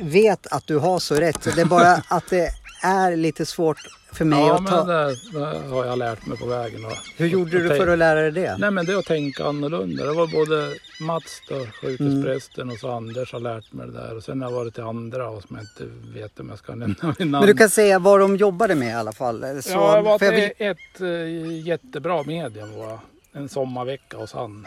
vet 0.00 0.46
att 0.46 0.66
du 0.66 0.78
har 0.78 0.98
så 0.98 1.14
rätt. 1.14 1.42
Det 1.56 1.60
är 1.60 1.64
bara 1.66 1.92
att 2.08 2.30
det 2.30 2.48
är 2.82 3.16
lite 3.16 3.46
svårt 3.46 3.78
för 4.12 4.24
mig 4.24 4.38
Ja, 4.38 4.54
att 4.54 4.62
men 4.62 4.72
ta. 4.72 4.84
det, 4.84 5.14
det 5.32 5.68
har 5.68 5.84
jag 5.86 5.98
lärt 5.98 6.26
mig 6.26 6.38
på 6.38 6.46
vägen. 6.46 6.84
Och, 6.84 6.92
Hur 7.16 7.26
gjorde 7.26 7.50
du 7.50 7.68
tänk- 7.68 7.80
för 7.82 7.88
att 7.92 7.98
lära 7.98 8.20
dig 8.20 8.30
det? 8.32 8.56
Nej 8.58 8.70
men 8.70 8.86
det 8.86 8.92
är 8.92 8.96
att 8.96 9.04
tänka 9.04 9.44
annorlunda. 9.44 10.04
Det 10.04 10.12
var 10.12 10.26
både 10.26 10.74
Mats 11.00 11.42
då, 11.48 11.54
Mm. 11.54 11.70
sjukhusprästen 11.82 12.70
och 12.70 12.78
så 12.78 12.90
Anders 12.90 13.32
har 13.32 13.40
lärt 13.40 13.72
mig 13.72 13.86
det 13.86 13.92
där. 13.92 14.16
Och 14.16 14.22
sen 14.24 14.42
har 14.42 14.50
jag 14.50 14.56
varit 14.58 14.74
till 14.74 14.82
andra 14.82 15.28
och 15.28 15.42
som 15.42 15.56
jag 15.56 15.62
inte 15.64 15.94
vet 16.20 16.40
om 16.40 16.48
jag 16.48 16.58
ska 16.58 16.74
nämna 16.74 17.14
vid 17.18 17.26
namn. 17.26 17.30
Men 17.30 17.46
du 17.46 17.54
kan 17.54 17.70
säga 17.70 17.98
vad 17.98 18.20
de 18.20 18.36
jobbade 18.36 18.74
med 18.74 18.88
i 18.88 18.92
alla 18.92 19.12
fall. 19.12 19.62
Så, 19.62 19.70
ja, 19.72 19.96
jag 19.96 20.02
var 20.02 20.18
jag 20.24 20.32
vill- 20.32 20.50
ett 20.58 21.00
eh, 21.00 21.66
jättebra 21.66 22.22
medium 22.22 22.78
var. 22.78 22.98
En 23.32 23.48
sommarvecka 23.48 24.16
hos 24.16 24.32
han. 24.32 24.66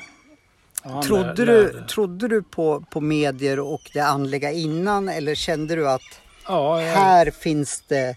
Ja, 0.84 0.89
han 0.89 1.03
Trodde 1.03 1.45
lär- 1.45 1.45
du, 1.45 1.84
trodde 1.89 2.28
du 2.28 2.43
på, 2.43 2.84
på 2.91 3.01
medier 3.01 3.59
och 3.59 3.82
det 3.93 3.99
andliga 3.99 4.51
innan 4.51 5.09
eller 5.09 5.36
kände 5.36 5.76
du 5.76 5.89
att 5.89 6.01
Ja, 6.47 6.81
jag, 6.83 6.93
här 6.93 7.31
finns 7.31 7.83
det, 7.87 8.15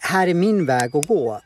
här 0.00 0.26
är 0.28 0.34
min 0.34 0.66
väg 0.66 0.96
att 0.96 1.06
gå? 1.06 1.40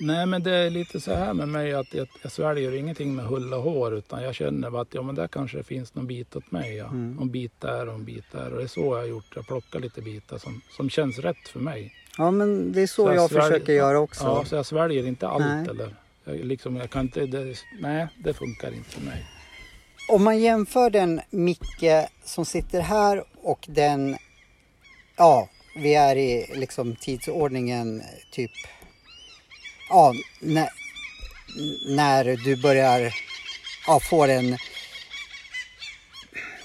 Nej 0.00 0.26
men 0.26 0.42
det 0.42 0.54
är 0.54 0.70
lite 0.70 1.00
så 1.00 1.14
här 1.14 1.34
med 1.34 1.48
mig 1.48 1.74
att 1.74 1.94
jag, 1.94 2.08
jag 2.22 2.32
sväljer 2.32 2.74
ingenting 2.74 3.14
med 3.16 3.24
hull 3.24 3.54
och 3.54 3.62
hår 3.62 3.94
utan 3.94 4.22
jag 4.22 4.34
känner 4.34 4.70
bara 4.70 4.82
att 4.82 4.94
ja 4.94 5.02
men 5.02 5.14
där 5.14 5.28
kanske 5.28 5.56
det 5.56 5.62
finns 5.64 5.94
någon 5.94 6.06
bit 6.06 6.36
åt 6.36 6.50
mig. 6.50 6.76
Ja. 6.76 6.86
Mm. 6.86 7.18
En 7.22 7.30
bit 7.30 7.60
där 7.60 7.88
och 7.88 7.94
en 7.94 8.04
bit 8.04 8.24
där 8.32 8.52
och 8.52 8.58
det 8.58 8.62
är 8.64 8.66
så 8.68 8.80
jag 8.80 8.90
har 8.98 9.04
gjort. 9.04 9.32
Jag 9.34 9.46
plockar 9.46 9.80
lite 9.80 10.00
bitar 10.02 10.38
som, 10.38 10.60
som 10.76 10.90
känns 10.90 11.18
rätt 11.18 11.48
för 11.52 11.60
mig. 11.60 11.92
Ja 12.18 12.30
men 12.30 12.72
det 12.72 12.82
är 12.82 12.86
så, 12.86 13.06
Så 13.06 13.14
jag 13.14 13.30
sväljer- 13.30 13.42
försöker 13.50 13.72
göra 13.72 13.98
också. 13.98 14.24
Ja, 14.24 14.44
så 14.44 14.54
jag 14.54 14.66
sväljer 14.66 15.06
inte 15.06 15.28
allt 15.28 15.44
Nej. 15.44 15.66
eller 15.70 15.94
jag, 16.24 16.36
liksom, 16.44 16.76
jag 16.76 16.90
kan 16.90 17.02
inte, 17.02 17.26
det, 17.26 17.54
nej 17.80 18.08
det 18.24 18.32
funkar 18.34 18.72
inte 18.74 18.90
för 18.90 19.00
mig. 19.00 19.26
Om 20.10 20.24
man 20.24 20.38
jämför 20.38 20.90
den 20.90 21.20
Micke 21.30 22.08
som 22.24 22.44
sitter 22.44 22.80
här 22.80 23.24
och 23.42 23.64
den, 23.68 24.16
ja 25.18 25.48
vi 25.74 25.94
är 25.94 26.16
i 26.16 26.46
liksom 26.54 26.96
tidsordningen 26.96 28.02
typ, 28.30 28.50
ja 29.90 30.14
när, 30.40 30.68
när 31.86 32.24
du 32.24 32.56
börjar 32.56 33.14
ja, 33.86 34.00
få 34.00 34.26
den 34.26 34.56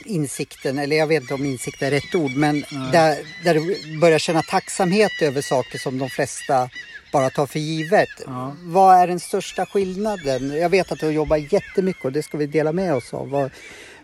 insikten, 0.05 0.79
eller 0.79 0.95
jag 0.95 1.07
vet 1.07 1.21
inte 1.21 1.33
om 1.33 1.45
insikt 1.45 1.81
är 1.81 1.91
rätt 1.91 2.15
ord, 2.15 2.31
men 2.31 2.65
där, 2.91 3.17
där 3.43 3.53
du 3.53 3.99
börjar 3.99 4.19
känna 4.19 4.41
tacksamhet 4.41 5.21
över 5.21 5.41
saker 5.41 5.77
som 5.77 5.97
de 5.97 6.09
flesta 6.09 6.69
bara 7.11 7.29
tar 7.29 7.45
för 7.45 7.59
givet. 7.59 8.09
Ja. 8.25 8.55
Vad 8.59 8.95
är 8.95 9.07
den 9.07 9.19
största 9.19 9.65
skillnaden? 9.65 10.57
Jag 10.57 10.69
vet 10.69 10.91
att 10.91 10.99
du 10.99 11.11
jobbar 11.11 11.37
jättemycket 11.37 12.05
och 12.05 12.11
det 12.11 12.23
ska 12.23 12.37
vi 12.37 12.45
dela 12.45 12.71
med 12.71 12.95
oss 12.95 13.13
av. 13.13 13.29
Vad, 13.29 13.51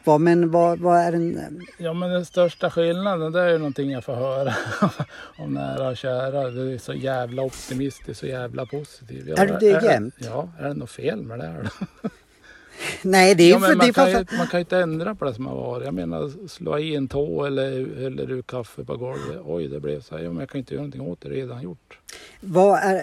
vad, 0.10 0.22
men 0.22 0.52
vad, 0.52 0.80
vad 0.80 0.98
är 0.98 1.12
den... 1.12 1.66
Ja 1.78 1.94
men 1.94 2.10
den 2.10 2.26
största 2.26 2.70
skillnaden 2.72 3.32
det 3.32 3.42
är 3.42 3.50
ju 3.50 3.58
någonting 3.58 3.92
jag 3.92 4.04
får 4.04 4.14
höra 4.16 4.54
om 5.38 5.54
nära 5.54 5.88
och 5.90 5.98
kära. 5.98 6.50
Du 6.50 6.74
är 6.74 6.78
så 6.78 6.94
jävla 6.94 7.42
optimistisk 7.42 8.24
och 8.24 8.30
jävla 8.30 8.66
positiv. 8.66 9.26
Ja, 9.30 9.36
Är 9.44 9.48
du 9.48 9.58
det 9.58 9.86
jämt? 9.86 10.16
Ja, 10.18 10.50
är 10.60 10.68
det 10.68 10.74
något 10.74 10.92
fel 10.92 11.22
med 11.22 11.40
det 11.40 11.46
här 11.48 11.64
då? 12.04 12.10
Nej, 13.02 13.36
det 13.36 13.44
är 13.44 13.50
Ja, 13.50 13.56
ju 13.56 13.62
för... 13.62 13.68
men 13.68 13.78
Det 13.78 13.86
man, 13.86 13.94
kan 13.94 14.10
ju, 14.10 14.38
man 14.38 14.48
kan 14.48 14.60
ju 14.60 14.62
inte 14.62 14.78
ändra 14.78 15.16
på 15.16 15.26
det 15.26 15.34
som 15.34 15.46
har 15.46 15.56
varit. 15.56 15.86
Jag 15.86 15.94
menar 15.94 16.48
slå 16.48 16.78
i 16.80 16.96
en 16.96 17.08
tå 17.08 17.46
eller 17.46 18.02
häller 18.02 18.32
ur 18.32 18.42
kaffe 18.42 18.84
på 18.86 18.98
golvet. 18.98 19.38
Oj 19.46 19.68
det 19.68 19.80
blev 19.80 20.02
så 20.02 20.18
här. 20.18 20.24
Ja, 20.24 20.30
men 20.30 20.40
jag 20.40 20.50
kan 20.50 20.60
inte 20.60 20.74
göra 20.74 20.82
någonting 20.82 21.02
åt 21.02 21.22
det, 21.22 21.30
redan 21.30 21.62
gjort. 21.62 22.00
vad 22.40 22.80
är... 22.80 23.02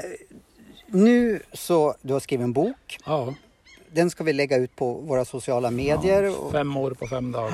Nu 0.86 1.40
så, 1.52 1.94
du 2.02 2.12
har 2.12 2.20
skrivit 2.20 2.44
en 2.44 2.52
bok. 2.52 2.98
Ja, 3.06 3.34
Den 3.96 4.10
ska 4.10 4.24
vi 4.24 4.32
lägga 4.32 4.56
ut 4.56 4.76
på 4.76 4.92
våra 4.92 5.24
sociala 5.24 5.70
medier. 5.70 6.22
ja 6.22 6.50
fem 6.52 6.76
år 6.76 6.90
på 6.90 7.06
fem 7.06 7.32
dagar. 7.32 7.52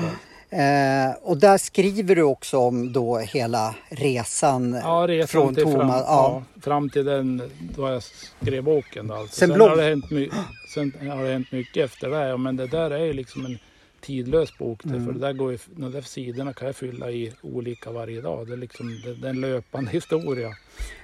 eh, 0.49 1.15
och 1.21 1.37
där 1.37 1.57
skriver 1.57 2.15
du 2.15 2.23
också 2.23 2.57
om 2.57 2.93
då 2.93 3.17
hela 3.17 3.75
resan 3.89 4.73
Ja, 4.83 5.05
resan 5.07 5.27
från 5.27 5.55
till 5.55 5.63
Thomas. 5.63 5.79
fram, 5.79 5.89
ja. 5.89 6.43
ja, 6.55 6.61
fram 6.61 6.89
till 6.89 7.05
den 7.05 7.51
då 7.75 7.89
jag 7.89 8.03
skrev 8.03 8.63
boken. 8.63 9.07
Då, 9.07 9.13
alltså. 9.15 9.35
Sen 9.35 9.49
Sen, 9.49 9.57
blogg- 9.57 9.69
har 9.69 9.77
det 9.77 9.83
hänt 9.83 10.11
my- 10.11 10.29
sen 10.73 10.93
har 11.11 11.23
det 11.23 11.31
hänt 11.31 11.51
mycket 11.51 11.85
efter 11.85 12.09
det. 12.09 12.37
Men 12.37 12.55
det 12.55 12.67
där 12.67 12.91
är 12.91 13.05
ju 13.05 13.13
liksom 13.13 13.45
en 13.45 13.59
tidlös 14.03 14.57
bok. 14.57 14.85
Mm. 14.85 15.05
För 15.05 15.13
det 15.13 15.19
där 15.19 15.33
går 15.33 15.51
ju, 15.51 15.57
de 15.75 15.91
där 15.91 16.01
sidorna 16.01 16.53
kan 16.53 16.65
jag 16.65 16.75
fylla 16.75 17.11
i 17.11 17.33
olika 17.41 17.91
varje 17.91 18.21
dag. 18.21 18.47
Det 18.47 18.53
är 18.53 18.57
liksom 18.57 19.01
det, 19.05 19.13
det 19.13 19.27
är 19.27 19.29
en 19.29 19.41
löpande 19.41 19.91
historia. 19.99 20.49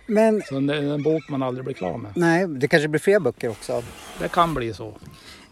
Men 0.08 0.42
Så 0.50 0.60
det 0.60 0.76
är 0.76 0.82
en 0.94 1.04
bok 1.04 1.30
man 1.30 1.44
aldrig 1.44 1.66
blir 1.66 1.76
klar 1.76 1.98
med. 1.98 2.12
nej, 2.16 2.48
det 2.48 2.68
kanske 2.68 2.88
blir 2.88 3.00
fler 3.00 3.20
böcker 3.20 3.50
också. 3.50 3.84
Det 4.20 4.28
kan 4.28 4.54
bli 4.54 4.74
så. 4.74 4.98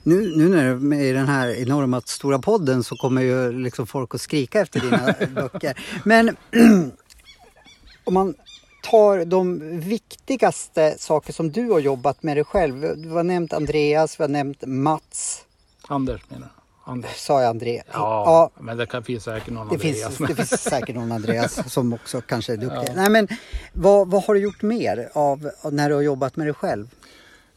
Nu, 0.04 0.38
nu 0.38 0.50
när 0.50 0.76
du 0.76 0.96
är 0.96 1.02
i 1.02 1.12
den 1.12 1.28
här 1.28 1.62
enorma 1.62 2.02
stora 2.02 2.40
podden 2.40 2.84
så 2.84 2.96
kommer 2.96 3.22
ju 3.22 3.52
liksom 3.52 3.88
folk 3.88 4.16
att 4.16 4.22
skrika 4.22 4.62
efter 4.62 4.80
dina 4.80 5.16
böcker. 5.42 5.80
Men 6.06 6.36
om 8.04 8.14
man 8.14 8.36
tar 8.84 9.26
de 9.26 9.60
viktigaste 9.80 10.96
saker 10.98 11.34
som 11.34 11.52
du 11.52 11.70
har 11.70 11.80
jobbat 11.80 12.24
med 12.24 12.38
dig 12.38 12.44
själv. 12.44 12.98
Du 12.98 13.10
har 13.10 13.24
nämnt 13.24 13.54
Andreas, 13.54 14.20
vi 14.20 14.24
har 14.24 14.30
nämnt 14.30 14.64
Mats. 14.66 15.46
Anders 15.88 16.22
menar 16.30 16.50
Anders. 16.88 17.16
Sa 17.16 17.42
jag 17.42 17.50
André? 17.50 17.82
Ja, 17.94 18.52
men 18.60 18.78
det 18.78 18.86
kan 18.86 19.04
finnas 19.04 19.24
säkert 19.24 19.54
någon 19.54 19.68
Det 19.68 19.74
Andreas. 19.76 20.18
finns, 20.18 20.30
det 20.30 20.36
finns 20.36 20.62
säkert 20.62 20.96
någon 20.96 21.12
Andreas 21.12 21.72
som 21.74 21.94
också 21.94 22.22
kanske 22.22 22.54
är 22.54 22.58
duktig. 22.58 22.90
Ja. 22.90 22.94
Nej, 22.96 23.10
men 23.10 23.28
vad, 23.74 24.12
vad 24.12 24.24
har 24.24 24.34
du 24.34 24.40
gjort 24.40 24.62
mer 24.62 25.10
av, 25.14 25.50
när 25.72 25.90
du 25.90 25.96
har 25.96 26.02
jobbat 26.02 26.36
med 26.36 26.48
dig 26.48 26.54
själv? 26.54 26.88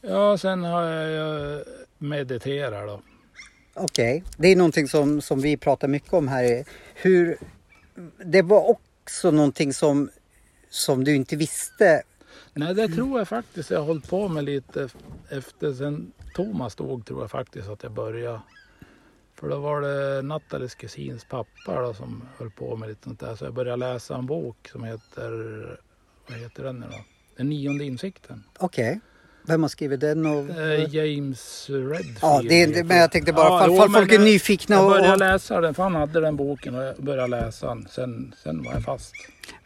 Ja, 0.01 0.39
sen 0.39 0.65
har 0.65 0.83
jag 0.83 1.63
mediterat 1.99 2.87
då. 2.87 3.01
Okej, 3.75 4.25
det 4.37 4.49
är 4.49 4.57
någonting 4.57 4.89
som, 4.89 5.21
som 5.21 5.41
vi 5.41 5.57
pratar 5.57 5.89
mycket 5.89 6.13
om 6.13 6.29
här. 6.29 6.65
Hur, 6.95 7.39
det 8.25 8.43
var 8.43 8.71
också 8.71 9.31
någonting 9.31 9.73
som, 9.75 10.11
som 10.71 11.05
du 11.05 11.15
inte 11.17 11.37
visste. 11.37 12.03
Nej, 12.55 12.75
det 12.75 12.89
tror 12.89 13.19
jag 13.19 13.29
faktiskt 13.29 13.71
jag 13.71 13.79
har 13.79 13.87
hållit 13.87 14.09
på 14.11 14.29
med 14.29 14.45
lite 14.45 14.89
efter 15.29 15.75
sen 15.75 16.13
Thomas 16.35 16.75
dog 16.75 17.07
tror 17.07 17.21
jag 17.21 17.31
faktiskt 17.31 17.69
att 17.69 17.83
jag 17.83 17.93
började. 17.93 18.41
För 19.41 19.49
då 19.49 19.57
var 19.59 19.81
det 19.81 20.23
Nattalies 20.23 20.75
kusins 20.75 21.25
pappa 21.25 21.81
då, 21.83 21.95
som 21.95 22.23
höll 22.39 22.51
på 22.51 22.77
med 22.77 22.89
lite 22.89 23.05
sånt 23.05 23.21
där. 23.21 23.37
Så 23.37 23.45
jag 23.45 23.55
började 23.55 23.77
läsa 23.77 24.15
en 24.17 24.27
bok 24.27 24.69
som 24.73 24.85
heter, 24.85 25.31
vad 26.29 26.39
heter 26.39 26.65
den 26.65 26.77
nu 26.81 26.87
då? 26.91 26.99
Den 27.37 27.49
nionde 27.49 27.85
insikten. 27.85 28.45
Okej, 28.59 29.01
vem 29.47 29.63
har 29.63 29.69
skrivit 29.69 30.01
den? 30.01 30.27
Och, 30.27 30.51
Eh, 30.51 30.95
James 30.95 31.67
Redfield. 31.71 32.19
ja, 32.23 32.43
det 32.49 32.55
heter 32.55 32.85
men 32.85 32.97
jag 32.97 33.13
tänkte 33.13 33.33
bara, 33.33 33.45
Ja, 33.49 33.59
fall, 33.59 33.77
fall 33.77 33.91
folk 33.91 34.13
är 34.13 34.19
det- 34.19 34.25
nyfikna. 34.25 34.77
Jag 34.77 34.91
började 34.91 35.13
och, 35.13 35.19
läsa 35.19 35.61
den, 35.61 35.75
för 35.75 35.83
han 35.83 35.95
hade 35.95 36.21
den 36.21 36.37
boken 36.37 36.75
och 36.75 36.83
jag 36.85 36.97
började 36.97 37.29
läsa 37.29 37.67
den. 37.69 37.89
Sen, 37.91 38.35
sen 38.43 38.63
var 38.63 38.73
jag 38.73 38.83
fast. 38.85 39.13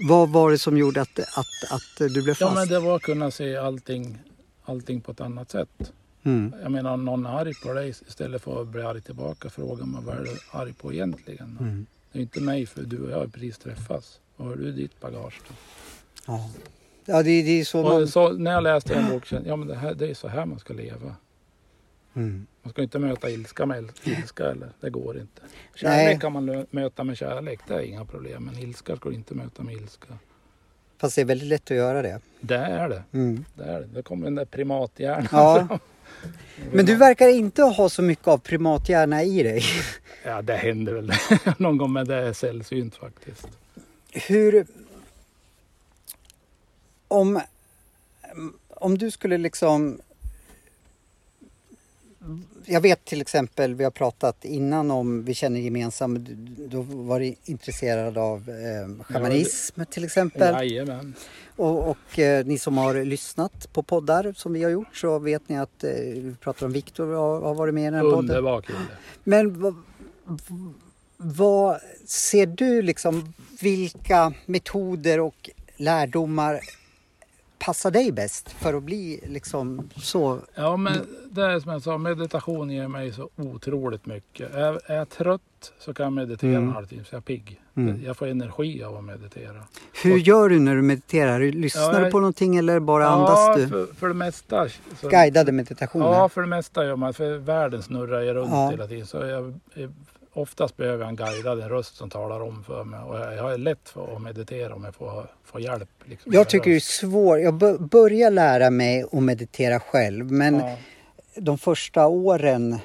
vad 0.09 0.29
var 0.29 0.51
det 0.51 0.59
som 0.59 0.79
gjorde 0.79 1.01
att, 1.01 1.19
att, 1.19 1.73
att 1.73 1.99
du 1.99 2.09
blev 2.09 2.29
Ja, 2.29 2.35
fast? 2.35 2.55
men 2.55 2.69
det 2.69 2.81
var 2.81 2.97
att 2.97 3.03
kunna 3.03 3.31
se 3.31 3.57
allting, 3.57 4.19
allting 4.65 5.01
på 5.01 5.13
ett 5.13 5.21
annat 5.21 5.51
sätt. 5.51 5.93
Mm. 6.25 6.55
Jag 6.63 6.73
menar 6.73 6.95
om 6.95 7.05
någon 7.05 7.27
är 7.27 7.31
arg 7.31 7.55
på 7.55 7.73
dig 7.73 7.89
istället 7.89 8.43
för 8.43 8.63
att 8.63 8.69
bli 8.69 8.83
arg 8.83 9.01
tillbaka 9.01 9.51
frågar 9.51 9.85
man 9.85 10.05
vad 10.05 10.17
är 10.17 10.23
du 10.23 10.37
arg 10.51 10.73
på 10.73 10.93
egentligen? 10.93 11.57
Mm. 11.61 11.87
Det 12.13 12.19
är 12.19 12.23
inte 12.23 12.41
mig 12.41 12.67
för 12.67 12.83
du 12.83 13.03
och 13.03 13.11
jag 13.11 13.19
har 13.19 13.27
precis 13.27 13.59
träffats. 13.59 14.21
Vad 14.37 14.49
har 14.49 14.57
du 14.57 14.69
i 14.69 14.73
ditt 14.73 15.01
bagage 15.01 15.41
då? 15.49 15.55
Ja, 16.27 16.51
ja 17.05 17.23
det, 17.23 17.43
det 17.43 17.61
är 17.61 17.65
så 17.65 17.83
man... 17.83 18.09
Så, 18.09 18.33
när 18.33 18.53
jag 18.53 18.63
läste 18.63 18.95
en 18.95 19.11
bok 19.11 19.25
kände 19.25 19.49
jag, 19.49 19.53
ja 19.53 19.57
men 19.57 19.69
det, 19.69 19.75
här, 19.75 19.95
det 19.95 20.11
är 20.11 20.15
så 20.15 20.29
här 20.29 20.47
man 20.47 20.59
ska 20.59 20.75
leva. 20.75 21.17
Mm. 22.15 22.47
Man 22.63 22.73
ska 22.73 22.83
inte 22.83 22.99
möta 22.99 23.31
ilska 23.31 23.67
med 23.67 23.91
ilska 24.05 24.51
eller 24.51 24.69
det 24.81 24.91
går 24.91 25.19
inte. 25.19 25.43
Nej. 25.43 25.51
Kärlek 25.75 26.21
kan 26.21 26.33
man 26.33 26.67
möta 26.71 27.05
med 27.05 27.17
kärlek, 27.17 27.61
det 27.69 27.75
är 27.75 27.81
inga 27.81 28.05
problem. 28.05 28.45
Men 28.45 28.59
ilska 28.59 28.97
ska 28.97 29.09
du 29.09 29.15
inte 29.15 29.35
möta 29.35 29.63
med 29.63 29.75
ilska. 29.75 30.19
Fast 30.99 31.17
det 31.17 31.21
är 31.21 31.27
väldigt 31.27 31.49
lätt 31.49 31.71
att 31.71 31.77
göra 31.77 32.03
det. 32.03 32.21
Det 32.41 32.57
är 32.57 32.89
det. 32.89 33.03
Mm. 33.13 33.45
Det, 33.55 33.65
är 33.65 33.81
det. 33.81 33.87
det 33.87 34.03
kommer 34.03 34.25
den 34.25 34.35
där 34.35 34.45
primathjärnan 34.45 35.29
Ja. 35.31 35.79
Men 36.73 36.87
du 36.87 36.97
verkar 36.97 37.29
inte 37.29 37.63
ha 37.63 37.89
så 37.89 38.03
mycket 38.03 38.29
av 38.29 38.39
primathjärna 38.39 39.23
i 39.23 39.43
dig. 39.43 39.63
Ja, 40.27 40.43
det 40.43 40.57
händer 40.57 40.93
väl 40.93 41.13
någon 41.59 41.77
gång, 41.77 41.93
men 41.93 42.07
det 42.07 42.15
är 42.15 42.33
sällsynt 42.33 42.97
faktiskt. 42.97 43.47
Hur... 44.13 44.67
Om, 47.09 47.41
om 48.69 48.99
du 48.99 49.11
skulle 49.11 49.39
liksom... 49.39 50.01
Jag 52.67 52.81
vet 52.81 53.05
till 53.05 53.21
exempel, 53.21 53.75
vi 53.75 53.85
har 53.85 53.91
pratat 53.91 54.45
innan 54.45 54.91
om, 54.91 55.25
vi 55.25 55.35
känner 55.35 55.61
gemensamt, 55.61 56.27
du- 56.27 56.67
du 56.67 56.77
har 56.77 56.85
varit 56.85 57.49
intresserad 57.49 58.19
av 58.19 58.51
eh, 58.51 59.05
shamanism 59.05 59.81
till 59.91 60.05
exempel. 60.05 60.55
Jajamän. 60.55 61.15
Och, 61.57 61.91
och 61.91 62.19
eh, 62.19 62.47
ni 62.47 62.59
som 62.59 62.79
har 62.79 63.05
lyssnat 63.05 63.73
på 63.73 63.83
poddar 63.83 64.33
som 64.37 64.53
vi 64.53 64.63
har 64.63 64.71
gjort 64.71 64.97
så 64.97 65.19
vet 65.19 65.49
ni 65.49 65.59
att 65.59 65.85
eh, 65.85 65.91
vi 65.91 66.35
pratar 66.41 66.67
om 66.67 66.73
Viktor 66.73 67.07
har, 67.15 67.41
har 67.41 67.55
varit 67.55 67.75
med 67.75 67.83
i 67.83 67.85
den 67.85 67.95
här 67.95 68.03
podden. 68.03 68.19
Underbar 68.19 68.61
kille. 68.63 68.79
Men 69.25 69.61
vad, 69.61 69.75
vad 71.17 71.81
ser 72.07 72.47
du 72.47 72.83
liksom, 72.83 73.35
vilka 73.61 74.33
metoder 74.47 75.21
och 75.21 75.51
lärdomar 75.77 76.61
passar 77.59 77.91
dig 77.91 78.13
bäst 78.13 78.51
för 78.51 78.75
att 78.75 78.83
bli 78.83 79.21
liksom 79.27 79.89
så... 79.97 80.39
Ja, 80.55 80.77
men 80.77 81.07
det 81.31 81.43
är 81.43 81.61
som 81.61 81.73
jag 81.73 81.83
sa, 81.83 81.99
meditation 81.99 82.71
ger 82.71 82.89
mig 82.89 83.13
så 83.13 83.29
otroligt 83.37 84.07
mycket. 84.07 84.55
Är, 84.55 84.91
är 84.91 84.97
jag 84.97 85.09
trött 85.09 85.41
så 85.79 85.95
kan 85.95 86.05
jag 86.05 86.13
meditera 86.13 86.51
Mm. 86.51 86.69
en 86.69 86.75
halvtimme 86.75 87.05
så 87.05 87.15
jag 87.15 87.19
är 87.19 87.23
pigg. 87.23 87.61
Mm. 87.77 88.05
Jag 88.05 88.17
får 88.17 88.27
energi 88.27 88.83
av 88.85 88.97
att 88.97 89.05
meditera. 89.05 89.63
Hur 90.03 90.17
gör 90.17 90.49
du 90.49 90.59
när 90.61 90.77
du 90.77 90.83
mediterar? 90.83 91.41
Lyssnar 91.41 91.93
Ja, 91.95 92.05
du 92.05 92.11
på 92.11 92.21
någonting 92.21 92.57
eller 92.57 92.81
bara 92.81 93.05
ja, 93.05 93.09
andas 93.11 93.57
du? 93.57 93.69
För, 93.69 93.95
för 93.95 94.09
det 94.09 94.15
mesta. 94.15 94.69
Så, 95.01 95.09
Guidade 95.09 95.53
meditationer? 95.53 96.07
Ja, 96.07 96.29
för 96.29 96.41
det 96.41 96.47
mesta 96.47 96.85
gör 96.85 96.97
man. 96.97 97.15
För 97.15 97.37
världen 97.39 97.83
snurrar 97.83 98.21
ju 98.21 98.35
runt 98.35 98.51
Ja. 98.51 98.71
hela 98.71 98.87
tiden. 98.87 99.07
Så 99.07 99.17
jag, 99.17 99.55
jag, 99.75 99.93
oftast 100.35 100.77
behöver 100.77 100.99
jag 101.05 101.09
en 101.09 101.17
guidad, 101.17 101.61
en 101.61 101.69
röst 101.69 101.97
som 101.97 102.11
talar 102.11 102.41
om 102.41 102.65
för 102.65 102.85
mig. 102.85 103.01
Och 103.01 103.19
jag, 103.19 103.43
har 103.43 103.59
lätt 103.59 103.89
för 103.89 104.17
att 104.17 104.23
meditera 104.23 104.75
om 104.75 104.85
jag 104.85 104.95
får, 104.95 105.27
får 105.45 105.61
hjälp. 105.61 105.89
Liksom, 106.05 106.33
Jag 106.33 106.49
tycker 106.49 106.71
det 106.71 106.77
är 106.77 106.81
svårt. 106.81 107.39
Jag 107.41 107.55
bör- 107.55 107.79
börjar 107.79 108.31
lära 108.31 108.71
mig 108.71 109.03
att 109.13 109.23
meditera 109.23 109.81
själv 109.81 110.33
men 110.33 110.59
Ja. 110.59 110.77
de 111.37 111.59
första 111.59 112.07
åren, 112.07 112.79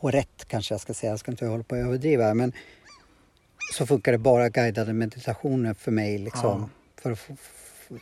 året 0.00 0.44
kanske 0.48 0.74
jag 0.74 0.80
ska 0.80 0.94
säga, 0.94 1.12
jag 1.12 1.18
ska 1.20 1.30
inte 1.30 1.46
hålla 1.46 1.62
på 1.64 1.74
att 1.74 1.80
överdriva 1.86 2.34
men 2.34 2.52
så 3.72 3.86
funkar 3.86 4.12
det 4.12 4.18
bara 4.18 4.48
guidade 4.48 4.92
meditationer 4.92 5.74
för 5.74 5.90
mig 5.90 6.18
liksom. 6.18 6.70
För 7.02 7.12
att 7.12 7.18
få, 7.18 7.36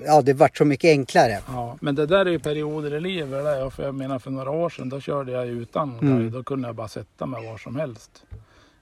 ja, 0.05 0.23
det 0.23 0.33
vart 0.33 0.57
så 0.57 0.65
mycket 0.65 0.89
enklare. 0.89 1.39
Ja, 1.49 1.77
men 1.81 1.95
det 1.95 2.07
där 2.07 2.27
är 2.27 2.31
ju 2.31 2.39
perioder 2.39 2.95
i 2.95 3.01
livet. 3.01 3.73
För 3.75 3.83
jag 3.83 3.95
menar 3.95 4.19
för 4.19 4.31
några 4.31 4.51
år 4.51 4.71
sedan 4.71 4.89
då 4.89 5.01
körde 5.01 5.33
jag 5.33 5.47
utan 5.47 5.99
Mm. 5.99 6.19
guide. 6.19 6.33
Då 6.33 6.43
kunde 6.45 6.69
jag 6.69 6.75
bara 6.77 6.89
sätta 6.89 7.27
mig 7.27 7.47
var 7.47 7.59
som 7.59 7.77
helst. 7.77 8.25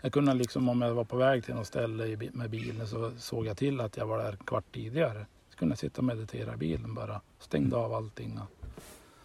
Jag 0.03 0.13
kunde 0.13 0.35
liksom 0.35 0.69
om 0.69 0.83
jag 0.83 0.95
var 0.95 1.05
på 1.05 1.17
väg 1.17 1.45
till 1.45 1.55
något 1.55 1.67
ställe 1.67 2.31
med 2.33 2.51
bilen 2.51 2.87
så 2.87 3.11
såg 3.19 3.47
jag 3.47 3.57
till 3.57 3.81
att 3.81 3.97
jag 3.97 4.07
var 4.07 4.19
där 4.19 4.37
kvart 4.47 4.65
tidigare. 4.73 5.27
Så 5.51 5.59
kunde 5.59 5.73
jag 5.73 5.79
sitta 5.79 6.01
och 6.01 6.05
meditera 6.05 6.55
i 6.55 6.57
bilen 6.57 6.95
bara. 6.95 7.21
Stängde 7.39 7.77
av 7.77 7.95
allting. 7.95 8.41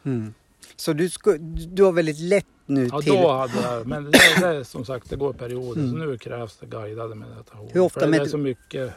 Mm. 0.04 0.34
Så 0.76 0.94
du, 0.94 1.10
sku, 1.10 1.38
du 1.68 1.84
har 1.84 1.92
väldigt 1.92 2.20
lätt 2.20 2.46
nu 2.66 2.88
Ja, 2.92 3.02
till... 3.02 3.14
då 3.14 3.32
hade 3.32 3.62
jag, 3.62 3.88
men 3.88 4.04
det, 4.04 4.12
det 4.12 4.48
är 4.48 4.64
som 4.64 4.86
sagt, 4.86 5.10
det 5.10 5.16
går 5.16 5.34
perioder. 5.34 5.82
Så 5.88 5.98
nu 5.98 6.18
krävs 6.18 6.58
det 6.58 6.66
guidade 6.66 7.16
meditationer. 7.16 7.62
Mm. 7.62 7.74
Hur 7.74 7.82
ofta 7.82 8.00
För 8.00 8.12
det 8.12 8.18
är 8.18 8.26
så 8.26 8.38
mycket. 8.38 8.94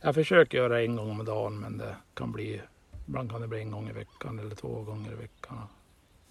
Jag 0.00 0.14
försöker 0.14 0.58
göra 0.58 0.82
en 0.82 0.96
gång 0.96 1.10
om 1.10 1.24
dagen 1.24 1.60
men 1.60 1.78
det 1.78 1.96
kan 2.14 2.32
bli, 2.32 2.60
ibland 3.06 3.30
kan 3.30 3.40
det 3.40 3.48
bli 3.48 3.58
en 3.58 3.70
gång 3.70 3.88
i 3.88 3.92
veckan 3.92 4.38
eller 4.38 4.54
två 4.54 4.82
gånger 4.82 5.12
i 5.12 5.14
veckan. 5.14 5.58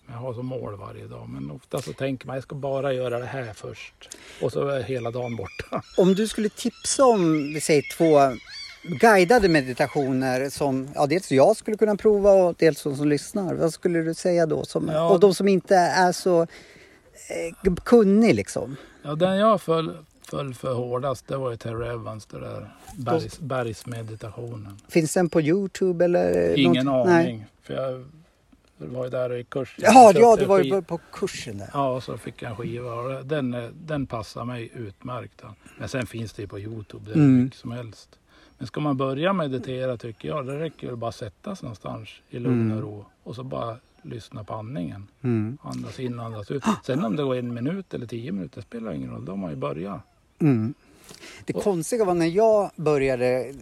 Jag 0.08 0.18
har 0.18 0.34
som 0.34 0.46
mål 0.46 0.76
varje 0.78 1.08
dag. 1.08 1.30
Men 1.30 1.52
ofta 1.52 1.82
så 1.82 1.94
tänker 1.94 2.28
man 2.28 2.36
jag 2.36 2.44
ska 2.44 2.56
bara 2.56 2.94
göra 2.94 3.20
det 3.20 3.26
här 3.26 3.54
först. 3.54 4.10
Och 4.42 4.52
så 4.52 4.68
är 4.68 4.84
hela 4.84 5.12
dagen 5.12 5.36
borta. 5.36 5.82
Om 5.98 6.16
du 6.16 6.28
skulle 6.28 6.50
tipsa 6.50 7.06
om, 7.06 7.54
vi 7.54 7.62
säger 7.62 7.84
två 7.98 8.38
guidade 9.00 9.50
meditationer 9.50 10.50
som 10.50 10.88
ja, 10.96 11.08
dels 11.08 11.32
jag 11.32 11.58
skulle 11.58 11.78
kunna 11.78 11.96
prova 11.96 12.32
och 12.32 12.56
dels 12.60 12.84
de 12.84 12.96
som 12.96 13.08
lyssnar. 13.08 13.54
Vad 13.54 13.74
skulle 13.74 14.02
du 14.02 14.14
säga 14.14 14.46
då? 14.46 14.66
Som, 14.66 14.90
Ja. 14.94 15.10
Och 15.10 15.20
de 15.20 15.34
som 15.34 15.48
inte 15.48 15.76
är 15.76 16.12
så 16.12 16.42
eh, 16.42 17.74
kunnig 17.84 18.36
liksom. 18.36 18.76
Ja, 19.04 19.16
den 19.16 19.38
jag 19.38 19.62
föll, 19.62 19.98
föll 20.30 20.54
för 20.54 20.74
hårdast 20.74 21.28
det 21.28 21.38
var 21.38 21.52
ju 21.52 21.58
Terry 21.58 21.88
Evans, 21.88 22.26
det 22.26 22.40
där 22.40 22.76
bergs, 22.98 23.40
bergsmeditationen. 23.40 24.78
Finns 24.90 25.14
den 25.14 25.30
på 25.30 25.42
Youtube 25.42 26.06
eller? 26.06 26.56
Ingen 26.60 26.86
något? 26.86 27.08
aning. 27.08 27.46
För 27.64 27.74
jag 27.74 28.06
var 28.86 29.04
ju 29.04 29.10
där 29.10 29.34
i 29.38 29.44
kurs. 29.44 29.76
Ja, 29.78 30.12
ja, 30.16 30.36
du 30.36 30.46
var 30.46 30.60
ju 30.64 30.82
på 30.82 31.00
kursen 31.12 31.58
där. 31.58 31.70
Ja, 31.74 31.90
och 31.96 32.04
så 32.04 32.18
fick 32.18 32.42
jag 32.42 32.50
en 32.52 32.58
skiva 32.58 32.94
och 32.94 33.10
det- 33.10 33.24
den, 33.24 33.54
är- 33.54 33.72
den 33.74 34.08
passar 34.08 34.46
mig 34.46 34.72
utmärkt. 34.76 35.42
Men 35.80 35.90
sen 35.90 36.06
finns 36.08 36.34
det 36.34 36.42
ju 36.42 36.48
på 36.48 36.60
Youtube, 36.60 37.06
det 37.06 37.12
är 37.12 37.16
Mm. 37.16 37.44
mycket 37.44 37.60
som 37.60 37.72
helst. 37.72 38.10
Men 38.58 38.68
ska 38.68 38.80
man 38.80 38.98
börja 38.98 39.34
meditera 39.34 39.98
tycker 39.98 40.28
jag, 40.28 40.46
det 40.46 40.60
räcker 40.60 40.88
väl 40.88 40.96
bara 40.96 41.10
att 41.10 41.16
sätta 41.16 41.56
sig 41.56 41.64
någonstans 41.66 42.10
i 42.30 42.40
lugn 42.40 42.72
och 42.72 42.78
Mm. 42.78 42.82
ro 42.82 43.06
och 43.24 43.36
så 43.36 43.44
bara 43.44 43.78
lyssna 44.02 44.44
på 44.44 44.54
andningen. 44.54 45.08
Mm. 45.22 45.58
Andas 45.62 46.00
in, 46.00 46.20
andas 46.20 46.52
ut. 46.52 46.64
Sen 46.86 47.06
om 47.06 47.16
det 47.16 47.24
går 47.24 47.36
en 47.36 47.54
minut 47.54 47.94
eller 47.94 48.06
tio 48.08 48.32
minuter 48.32 48.62
spelar 48.62 48.92
ingen 48.94 49.12
roll, 49.12 49.26
då 49.26 49.32
har 49.32 49.38
man 49.38 49.50
ju 49.50 49.56
börjat. 49.56 50.02
Mm. 50.40 50.74
Det 51.46 51.54
Och- 51.54 51.64
konstiga 51.64 52.06
var 52.06 52.14
när 52.14 52.26
jag 52.26 52.72
började 52.76 53.54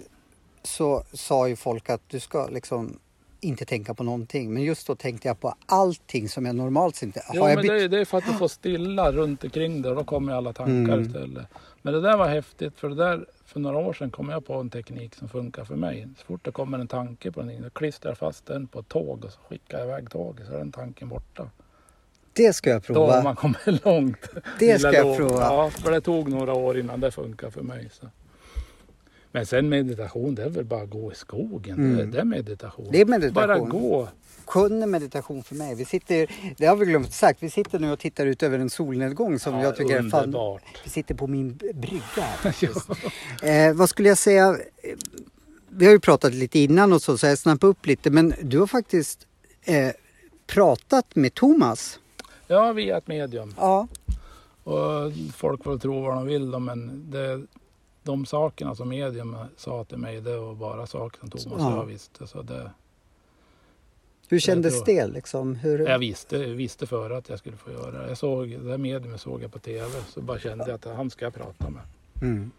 så 0.64 1.04
sa 1.14 1.48
ju 1.48 1.56
folk 1.56 1.90
att 1.90 2.02
du 2.10 2.20
ska 2.20 2.48
liksom 2.48 3.00
inte 3.46 3.66
tänka 3.66 3.94
på 3.94 4.04
någonting. 4.04 4.54
Men 4.54 4.64
just 4.64 4.88
då 4.88 4.96
tänkte 4.96 5.28
jag 5.28 5.40
på 5.40 5.56
allting 5.66 6.30
som 6.30 6.46
jag 6.46 6.56
normalt 6.56 7.02
inte... 7.04 7.22
Jo, 7.34 7.42
Har 7.42 7.50
jag 7.50 7.56
men 7.56 7.64
bytt- 7.66 7.72
det, 7.72 7.84
är, 7.84 7.88
det 7.90 8.00
är 8.00 8.06
för 8.06 8.18
att 8.18 8.26
du 8.26 8.34
får 8.34 8.48
stilla 8.48 9.12
runt 9.12 9.44
omkring 9.44 9.82
det 9.82 9.90
och 9.90 9.96
då 9.96 10.04
kommer 10.04 10.34
alla 10.34 10.54
tankar 10.54 10.94
Mm. 10.94 11.02
istället. 11.02 11.46
Men 11.82 11.94
det 11.94 12.02
där 12.02 12.18
var 12.18 12.28
häftigt 12.28 12.80
för 12.80 12.90
det 12.90 12.96
där, 12.96 13.26
för 13.46 13.60
några 13.60 13.78
år 13.78 13.94
sedan 13.94 14.10
kom 14.12 14.30
jag 14.30 14.46
på 14.46 14.54
en 14.54 14.70
teknik 14.70 15.16
som 15.16 15.30
funkar 15.30 15.64
för 15.66 15.76
mig. 15.76 16.08
Så 16.18 16.26
fort 16.26 16.46
det 16.46 16.52
kommer 16.52 16.80
en 16.80 16.88
tanke 16.88 17.32
på 17.32 17.42
den, 17.42 17.62
då 17.62 17.70
klistrar 17.70 18.12
jag 18.12 18.18
fast 18.18 18.46
den 18.46 18.68
på 18.68 18.80
ett 18.80 18.88
tåg 18.88 19.26
och 19.26 19.32
så 19.32 19.40
skickar 19.50 19.78
jag 19.80 19.88
iväg 19.88 20.10
tåget 20.12 20.48
så 20.48 20.54
är 20.54 20.58
den 20.58 20.72
tanken 20.72 21.10
borta. 21.10 21.50
Det 22.34 22.54
ska 22.54 22.70
jag 22.70 22.82
Då 22.82 22.94
prova. 22.94 23.14
har 23.16 23.24
man 23.24 23.36
kommit 23.36 23.58
långt. 23.86 24.30
Det 24.60 24.80
ska 24.80 24.94
jag 24.94 25.18
prova. 25.18 25.40
Ja, 25.42 25.70
för 25.70 25.92
det 25.92 26.02
tog 26.02 26.30
några 26.30 26.54
år 26.54 26.80
innan 26.80 27.00
det 27.00 27.12
funkar 27.12 27.50
för 27.50 27.62
mig. 27.62 27.90
Så. 27.94 28.08
Men 29.36 29.46
sen 29.46 29.70
meditation, 29.70 30.36
det 30.36 30.44
är 30.44 30.50
väl 30.50 30.66
bara 30.66 30.82
att 30.82 30.90
gå 30.90 31.12
i 31.12 31.16
skogen. 31.16 31.78
Det, 31.78 31.84
är, 31.84 32.04
Mm. 32.04 32.12
det 32.12 32.20
är 32.20 32.24
meditation. 32.24 32.88
Det 32.92 33.02
är 33.02 33.06
meditation. 33.06 33.34
Bara 33.48 33.60
gå. 33.80 34.08
Kun 34.48 34.84
är 34.84 34.88
meditation 34.88 35.44
för 35.44 35.56
mig. 35.56 35.76
Vi 35.76 35.86
sitter, 35.86 36.28
det 36.58 36.66
har 36.66 36.76
vi 36.76 36.86
glömt 36.86 37.14
sagt, 37.14 37.44
vi 37.44 37.50
sitter 37.50 37.80
nu 37.80 37.92
och 37.92 38.00
tittar 38.00 38.26
ut 38.26 38.44
över 38.44 38.60
en 38.60 38.70
solnedgång 38.70 39.40
som 39.40 39.54
Ja, 39.56 39.64
jag 39.64 39.76
tycker 39.76 39.98
är 39.98 40.10
fan... 40.10 40.24
underbart. 40.24 40.64
Vi 40.84 40.90
sitter 40.90 41.16
på 41.16 41.28
min 41.28 41.54
brygga. 41.74 42.02
här 42.18 43.70
eh, 43.70 43.74
vad 43.74 43.90
skulle 43.90 44.10
jag 44.10 44.18
säga? 44.18 44.50
Eh, 44.50 44.96
Vi 45.70 45.86
har 45.86 45.94
ju 45.94 46.00
pratat 46.00 46.34
lite 46.34 46.60
innan 46.60 46.94
och 46.94 47.02
så, 47.02 47.18
så 47.18 47.26
jag 47.28 47.38
snappade 47.38 47.72
upp 47.72 47.86
lite. 47.86 48.10
Men 48.10 48.34
du 48.42 48.60
har 48.60 48.68
faktiskt 48.68 49.28
eh, 49.64 49.92
pratat 50.48 51.16
med 51.16 51.34
Thomas. 51.34 52.00
Ja, 52.48 52.72
via 52.74 52.98
ett 52.98 53.08
medium. 53.08 53.54
Ja. 53.58 53.88
Och 54.64 55.12
folk 55.36 55.64
får 55.64 55.78
tro 55.78 56.02
vad 56.02 56.16
de 56.16 56.26
vill 56.26 56.52
då, 56.52 56.60
men 56.60 57.12
det, 57.12 57.42
de 58.06 58.26
sakerna 58.26 58.76
som 58.76 58.90
medium 58.90 59.38
sa 59.58 59.84
till 59.84 59.98
mig 59.98 60.22
det 60.22 60.38
var 60.38 60.56
bara 60.56 60.88
saker 60.88 61.20
som 61.20 61.30
Thomas 61.30 61.60
Ja. 61.60 61.74
och 61.74 61.80
jag 61.80 61.86
visste. 61.86 62.28
Så 62.28 62.42
det, 62.42 62.72
Hur 64.28 64.40
kändes 64.40 64.74
tror- 64.84 64.86
det 64.96 65.08
liksom? 65.08 65.56
Hur... 65.56 65.80
jag 65.80 66.00
visste, 66.00 66.38
visste 66.38 66.88
före 66.88 67.18
att 67.18 67.30
jag 67.30 67.40
skulle 67.40 67.58
få 67.58 67.72
göra 67.72 68.02
det. 68.02 68.08
Jag 68.08 68.18
såg, 68.18 68.50
det 68.50 68.78
mediumet 68.78 69.22
såg 69.22 69.44
jag 69.44 69.52
på 69.54 69.60
tv 69.60 69.90
så 70.10 70.22
bara 70.22 70.40
kände 70.40 70.66
jag 70.68 70.76
att 70.76 70.86
han 70.98 71.10
ska 71.10 71.26
jag 71.26 71.34
prata 71.34 71.70
med. 71.70 71.82
Mm. 72.22 72.52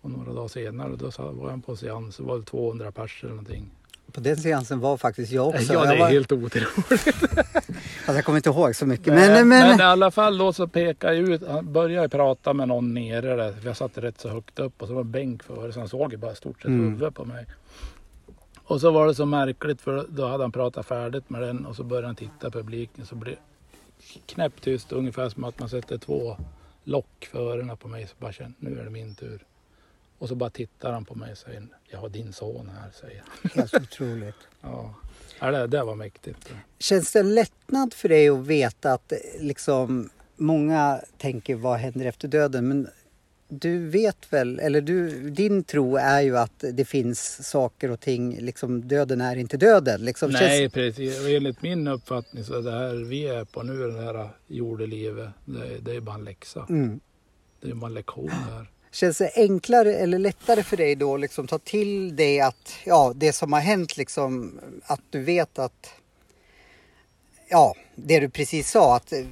Och 0.00 0.10
några 0.10 0.32
dagar 0.32 0.48
senare 0.48 0.96
då 0.96 1.10
var 1.32 1.50
jag 1.50 1.66
på 1.66 1.76
seans, 1.76 2.16
det 2.16 2.22
var 2.22 2.34
väl 2.34 2.44
200 2.44 2.92
pers 2.92 3.20
eller 3.24 3.32
någonting. 3.34 3.70
På 4.12 4.20
den 4.20 4.36
seansen 4.36 4.80
var 4.80 4.96
faktiskt 4.96 5.32
jag 5.32 5.48
också. 5.48 5.72
ja, 5.72 5.84
det 5.84 5.94
är 5.94 5.98
var, 5.98 6.08
helt 6.08 6.32
otroligt. 6.32 6.68
alltså, 8.06 8.12
jag 8.14 8.24
kommer 8.24 8.38
inte 8.38 8.48
ihåg 8.50 8.76
så 8.76 8.86
mycket. 8.86 9.06
Nej, 9.14 9.28
Men, 9.28 9.48
men, 9.48 9.68
men 9.68 9.80
i 9.80 9.82
alla 9.82 10.10
fall 10.10 10.38
då 10.38 10.52
så 10.52 10.66
pekade 10.68 11.14
jag 11.14 11.28
ut, 11.28 11.42
han 11.48 11.72
började 11.72 12.08
prata 12.08 12.52
med 12.52 12.68
någon 12.68 12.94
nere 12.94 13.36
där, 13.36 13.54
jag 13.64 13.76
satt 13.76 13.98
rätt 13.98 14.20
så 14.20 14.28
högt 14.28 14.58
upp 14.58 14.82
och 14.82 14.88
så 14.88 14.94
var 14.94 15.02
det 15.02 15.06
en 15.08 15.12
bänk 15.12 15.42
före 15.42 15.72
så 15.72 15.78
han 15.80 15.88
såg 15.88 16.12
ju 16.12 16.16
bara 16.18 16.34
stort 16.34 16.56
sett 16.62 16.68
Mm. 16.68 16.84
huvudet 16.90 17.14
på 17.14 17.24
mig. 17.24 17.46
Och 18.64 18.80
så 18.80 18.90
var 18.90 19.06
det 19.06 19.14
så 19.14 19.26
märkligt 19.26 19.80
för 19.80 20.06
då 20.08 20.26
hade 20.26 20.44
han 20.44 20.52
pratat 20.52 20.86
färdigt 20.86 21.30
med 21.30 21.42
den 21.42 21.66
och 21.66 21.76
så 21.76 21.84
började 21.84 22.06
han 22.06 22.16
titta 22.16 22.50
på 22.50 22.58
publiken 22.58 23.06
så 23.06 23.14
blev 23.14 23.36
knäpptyst 24.26 24.92
ungefär 24.92 25.28
som 25.28 25.44
att 25.44 25.58
man 25.58 25.68
sätter 25.68 25.98
två 25.98 26.36
lock 26.84 27.28
för 27.30 27.38
öronen 27.52 27.76
på 27.76 27.88
mig 27.88 28.06
så 28.06 28.14
bara 28.18 28.32
känner 28.32 28.52
nu 28.58 28.80
är 28.80 28.84
det 28.84 28.90
min 28.90 29.14
tur. 29.14 29.44
Och 30.18 30.28
så 30.28 30.34
bara 30.34 30.50
tittar 30.50 30.92
han 30.92 31.04
på 31.04 31.14
mig 31.14 31.32
och 31.32 31.38
säger 31.38 31.62
jag 31.90 31.98
har 31.98 32.08
din 32.08 32.32
son 32.32 32.70
här 32.82 32.90
säger 33.00 33.22
han. 33.26 33.50
helt 33.54 33.74
otroligt. 33.74 34.34
Ja, 34.60 34.94
Ja, 35.42 35.50
det, 35.50 35.66
det 35.66 35.84
var 35.84 35.94
mäktigt. 35.94 36.52
Känns 36.78 37.12
det 37.12 37.20
en 37.20 37.34
lättnad 37.34 37.94
för 37.94 38.08
dig 38.08 38.28
att 38.28 38.46
veta 38.46 38.92
att 38.92 39.12
liksom 39.40 40.10
många 40.36 41.00
tänker 41.18 41.54
vad 41.54 41.78
händer 41.78 42.06
efter 42.06 42.28
döden? 42.28 42.68
Men 42.68 42.88
du 43.48 43.88
vet 43.88 44.32
väl, 44.32 44.58
eller 44.58 44.80
du, 44.80 45.30
din 45.30 45.64
tro 45.64 45.96
är 45.96 46.20
ju 46.20 46.38
att 46.38 46.64
det 46.72 46.84
finns 46.84 47.48
saker 47.48 47.90
och 47.90 48.00
ting, 48.00 48.36
liksom 48.40 48.88
döden 48.88 49.20
är 49.20 49.36
inte 49.36 49.56
döden. 49.56 50.04
Liksom, 50.04 50.30
Nej, 50.30 50.60
Känns, 50.60 50.72
precis. 50.72 51.20
Och 51.20 51.30
enligt 51.30 51.62
min 51.62 51.88
uppfattning 51.88 52.44
så 52.44 52.54
är 52.58 52.62
det 52.62 52.72
här 52.72 52.94
vi 52.94 53.26
är 53.26 53.44
på 53.44 53.62
nu, 53.62 53.90
det 53.90 54.02
här 54.02 54.28
jordelivet, 54.46 55.30
det, 55.44 55.78
det 55.80 55.96
är 55.96 56.00
bara 56.00 56.14
en 56.14 56.24
läxa. 56.24 56.66
mm. 56.68 57.00
Det 57.60 57.70
är 57.70 57.74
bara 57.74 57.86
en 57.86 57.94
lektion 57.94 58.30
där. 58.50 58.70
Känns 58.92 59.18
det 59.18 59.30
enklare 59.36 59.94
eller 59.94 60.18
lättare 60.18 60.62
för 60.62 60.76
dig 60.76 60.94
då 60.94 61.16
liksom 61.16 61.46
ta 61.46 61.58
till 61.58 62.16
dig 62.16 62.40
att, 62.40 62.72
ja, 62.84 63.12
det 63.16 63.32
som 63.32 63.52
har 63.52 63.60
hänt 63.60 63.96
liksom, 63.96 64.60
att 64.84 65.00
du 65.10 65.22
vet 65.22 65.58
att, 65.58 65.94
ja, 67.48 67.74
det 67.94 68.20
du 68.20 68.28
precis 68.28 68.70
sa, 68.70 68.96
att 68.96 69.12
eh, 69.12 69.24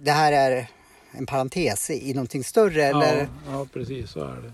det 0.00 0.10
här 0.10 0.32
är 0.32 0.66
en 1.10 1.26
parentes 1.26 1.90
i 1.90 2.14
någonting 2.14 2.44
större 2.44 2.84
eller? 2.84 3.16
Ja, 3.18 3.26
ja, 3.52 3.66
precis 3.72 4.10
så 4.10 4.20
är 4.24 4.36
det. 4.36 4.52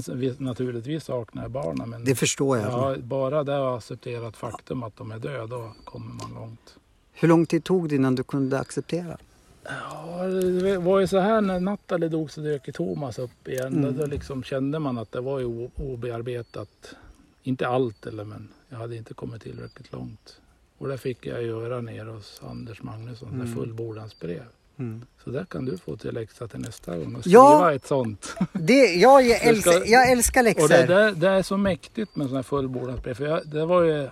Sen 0.00 0.36
naturligtvis 0.38 1.04
saknar 1.04 1.42
jag 1.42 1.50
barnen 1.50 1.90
men 1.90 2.04
Det 2.04 2.14
förstår 2.14 2.58
jag. 2.58 2.72
ja, 2.72 2.96
bara 2.98 3.44
det 3.44 3.68
att 3.72 3.78
acceptera 3.78 4.28
ett 4.28 4.36
faktum 4.36 4.82
att 4.82 4.96
de 4.96 5.10
är 5.10 5.18
döda, 5.18 5.46
då 5.46 5.72
kommer 5.84 6.14
man 6.14 6.34
långt. 6.34 6.76
Hur 7.12 7.28
lång 7.28 7.46
tid 7.46 7.64
tog 7.64 7.88
det 7.88 7.94
innan 7.94 8.14
du 8.14 8.22
kunde 8.22 8.58
acceptera? 8.58 9.18
Ja, 9.64 10.24
det 10.62 10.78
var 10.78 11.00
ju 11.00 11.06
så 11.06 11.18
här 11.18 11.40
när 11.40 11.60
Nathalie 11.60 12.08
dog 12.08 12.30
så 12.30 12.40
dök 12.40 12.72
Thomas 12.74 13.18
upp 13.18 13.48
igen. 13.48 13.72
Mm. 13.72 13.96
Då, 13.96 14.06
liksom 14.06 14.42
kände 14.42 14.78
man 14.78 14.98
att 14.98 15.12
det 15.12 15.20
var 15.20 15.38
ju 15.38 15.68
obearbetat 15.76 16.94
Inte 17.42 17.68
allt 17.68 18.06
eller 18.06 18.24
men 18.24 18.48
jag 18.68 18.76
hade 18.76 18.96
inte 18.96 19.14
kommit 19.14 19.42
tillräckligt 19.42 19.92
långt. 19.92 20.40
Och 20.78 20.88
det 20.88 20.98
fick 20.98 21.26
jag 21.26 21.42
göra 21.42 21.80
nere 21.80 22.10
hos 22.10 22.40
Anders 22.44 22.82
Magnusson, 22.82 23.28
mm. 23.28 23.38
med 23.40 23.54
fullbordansbrev. 23.54 24.44
Mm. 24.78 25.04
Så 25.24 25.30
där 25.30 25.44
kan 25.44 25.64
du 25.64 25.78
få 25.78 25.96
till 25.96 26.14
läxa 26.14 26.48
till 26.48 26.60
nästa 26.60 26.98
gång 26.98 27.14
och 27.14 27.20
skriva 27.20 27.38
ja, 27.38 27.72
ett 27.72 27.86
sånt. 27.86 28.36
Det, 28.52 28.94
ja, 28.94 29.20
jag, 29.20 29.46
älskar, 29.46 29.72
ska, 29.72 29.86
jag 29.86 30.12
älskar 30.12 30.42
läxor. 30.42 30.62
Och 30.62 30.68
det, 30.68 30.86
det, 30.86 31.12
det, 31.12 31.28
är 31.28 31.42
så 31.42 31.56
mäktigt 31.56 32.16
med 32.16 32.26
sådana 32.26 32.38
här 32.38 32.42
fullbordansbrev. 32.42 33.14
För 33.14 33.24
jag, 33.24 33.48
det 33.48 33.66
var 33.66 33.82
ju 33.82 34.08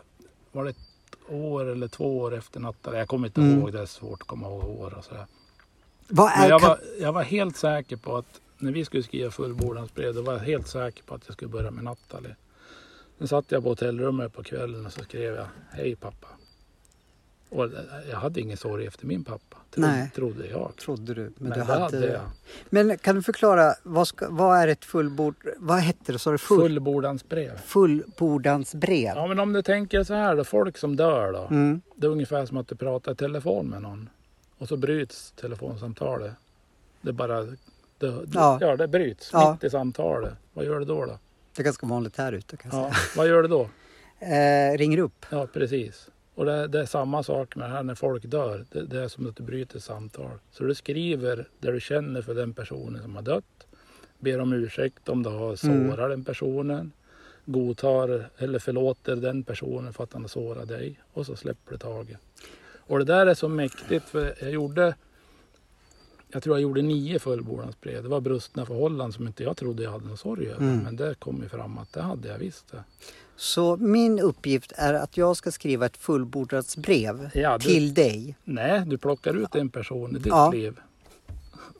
var 0.53 0.65
det 0.65 0.71
ett 0.71 0.77
år 1.29 1.71
eller 1.71 1.89
två 1.89 2.19
år 2.19 2.35
efter 2.35 2.61
natten. 2.61 2.95
Jag 2.95 3.09
kommer 3.09 3.29
inte 3.29 3.41
mm. 3.41 3.59
ihåg, 3.59 3.73
det 3.73 3.81
är 3.81 3.87
svårt 3.87 4.21
att 4.21 4.27
komma 4.27 4.47
ihåg 4.47 4.81
år 4.81 4.95
och 4.99 5.05
sådär. 5.05 5.27
Vad 6.11 6.33
är, 6.33 6.49
jag, 6.49 6.61
var, 6.61 6.79
jag 7.01 7.13
var 7.13 7.23
helt 7.23 7.57
säker 7.57 7.97
på 7.97 8.17
att 8.17 8.41
när 8.59 8.73
vi 8.73 8.85
skulle 8.85 9.03
skriva 9.03 9.31
fullbordansbrev, 9.31 10.15
då 10.15 10.23
var 10.23 10.33
jag 10.33 10.41
helt 10.41 10.69
säker 10.69 11.03
på 11.03 11.15
att 11.15 11.23
jag 11.27 11.35
skulle 11.35 11.51
börja 11.51 11.71
med 11.71 11.85
Nathalie. 11.85 12.37
Sen 13.19 13.29
satt 13.29 13.45
jag 13.53 13.63
på 13.63 13.69
hotellrummet 13.69 14.33
på 14.33 14.43
kvällen 14.43 14.87
och 14.87 14.93
så 14.93 15.01
skrev 15.05 15.35
jag 15.35 15.47
Hej 15.71 15.97
pappa. 15.97 16.29
Och 17.51 17.69
jag 18.11 18.17
hade 18.17 18.41
ingen 18.41 18.57
sorg 18.57 18.87
efter 18.87 19.07
min 19.07 19.25
pappa, 19.25 19.57
tro, 19.71 19.81
Nej. 19.83 20.11
trodde 20.15 20.47
jag. 20.47 20.73
Trodde 20.77 21.15
du. 21.15 21.23
Men, 21.23 21.33
Men 21.37 21.59
du 21.59 21.65
hade... 21.65 21.81
hade 21.81 22.07
jag. 22.13 22.23
Men 22.71 22.99
kan 22.99 23.15
du 23.15 23.23
förklara, 23.23 23.75
vad, 23.83 24.09
ska, 24.09 24.27
vad 24.31 24.59
är 24.59 24.69
ett 24.69 24.85
fullbord... 24.85 25.35
Vad 25.57 25.79
hette 25.79 26.13
det? 26.13 26.19
Så 26.19 26.31
det 26.31 26.39
full, 26.39 26.61
Fullbordansbrev. 26.61 27.59
fullbordansbrev? 27.59 29.13
Ja 29.17 29.27
men 29.27 29.41
om 29.41 29.53
du 29.53 29.63
tänker 29.63 30.05
så 30.05 30.15
här 30.15 30.37
då, 30.37 30.45
folk 30.45 30.79
som 30.79 30.97
dör 30.97 31.33
då. 31.33 31.47
Mm. 31.51 31.81
Det 31.97 32.07
är 32.07 32.11
ungefär 32.11 32.47
som 32.47 32.57
att 32.57 32.69
du 32.69 32.75
pratar 32.75 33.13
i 33.13 33.17
telefon 33.17 33.67
med 33.67 33.83
någon. 33.83 34.09
Och 34.61 34.69
så 34.69 34.77
bryts 34.77 35.33
telefonsamtalet. 35.37 36.33
Det 37.01 37.13
bara, 37.13 37.43
det, 37.43 37.57
Ja. 38.35 38.59
ja. 38.61 38.77
det 38.77 38.89
bryts 38.89 39.31
Ja. 39.33 39.53
mitt 39.53 39.65
i 39.65 39.71
samtalet. 39.71 40.33
Vad 40.53 40.65
gör 40.65 40.79
du 40.79 40.85
då? 40.85 41.05
då? 41.07 41.19
Det 41.57 41.63
är 41.63 41.65
ganska 41.65 41.87
vanligt 41.87 42.17
här 42.17 42.33
ute 42.33 42.57
kan 42.57 42.71
jag 42.75 42.81
Ja. 42.81 42.93
Vad 43.17 43.29
gör 43.29 43.43
du 43.43 43.49
då? 43.49 43.71
säga. 44.19 44.73
Eh, 44.73 44.79
ringer 44.79 44.99
upp. 44.99 45.27
Ja 45.31 45.47
precis. 45.47 46.09
Och 46.35 46.45
det, 46.45 46.67
det 46.69 46.81
är 46.81 46.87
samma 46.87 47.23
sak 47.23 47.57
med 47.57 47.71
det 47.71 47.75
här 47.75 47.83
när 47.83 47.95
folk 47.95 48.25
dör. 48.25 48.65
Det, 48.73 48.83
det 48.87 49.01
är 49.03 49.09
som 49.09 49.29
att 49.29 49.37
du 49.37 49.43
bryter 49.43 49.79
samtal. 49.79 50.31
Så 50.51 50.65
du 50.65 50.75
skriver 50.75 51.49
det 51.59 51.73
du 51.73 51.81
känner 51.81 52.23
för 52.23 52.35
den 52.35 52.53
personen 52.55 53.03
som 53.03 53.15
har 53.17 53.23
dött. 53.23 53.67
Ber 54.19 54.41
om 54.41 54.53
ursäkt 54.53 55.09
om 55.09 55.23
du 55.23 55.31
har 55.31 55.57
sårat 55.57 55.99
Mm. 55.99 56.11
den 56.11 56.25
personen. 56.25 56.93
Godtar 57.45 58.31
eller 58.39 58.59
förlåter 58.59 59.17
den 59.17 59.43
personen 59.43 59.93
för 59.93 60.05
att 60.05 60.13
han 60.13 60.23
har 60.23 60.29
sårat 60.29 60.69
dig. 60.69 61.01
Och 61.13 61.27
så 61.27 61.37
släpper 61.37 61.73
du 61.73 61.79
taget. 61.79 62.19
Och 62.91 62.99
det 62.99 63.05
där 63.05 63.27
är 63.27 63.35
så 63.35 63.49
mäktigt 63.49 64.09
för 64.09 64.35
jag 64.41 64.51
gjorde 64.51 64.95
jag 66.33 66.43
tror 66.43 66.57
jag 66.57 66.63
gjorde 66.63 66.83
nio 66.83 67.19
fullbordansbrev. 67.19 68.03
Det 68.03 68.09
var 68.09 68.21
brustna 68.21 68.67
förhållanden 68.67 69.13
som 69.13 69.27
inte 69.27 69.43
jag 69.43 69.57
trodde 69.57 69.83
jag 69.83 69.91
hade 69.91 70.07
någon 70.07 70.17
sorg 70.17 70.47
över. 70.49 70.63
Mm. 70.65 70.79
Men 70.79 70.97
det 70.97 71.15
kom 71.19 71.43
ju 71.43 71.49
fram 71.49 71.79
att 71.79 71.93
det 71.93 72.03
hade 72.03 72.29
jag 72.29 72.39
visst 72.39 72.71
det. 72.71 72.85
Så 73.37 73.77
min 73.77 74.19
uppgift 74.19 74.73
är 74.77 74.95
att 74.95 75.17
jag 75.17 75.37
ska 75.37 75.51
skriva 75.51 75.87
ett 75.87 75.97
fullbordansbrev 75.97 77.31
Ja, 77.35 77.59
du- 77.59 77.65
till 77.65 77.95
dig. 77.95 78.37
Nej, 78.45 78.83
du 78.87 78.99
plockar 78.99 79.35
ut 79.35 79.55
en 79.55 79.69
person 79.69 80.11
i 80.11 80.19
ditt 80.19 80.27
Ja. 80.27 80.51
liv. 80.51 80.81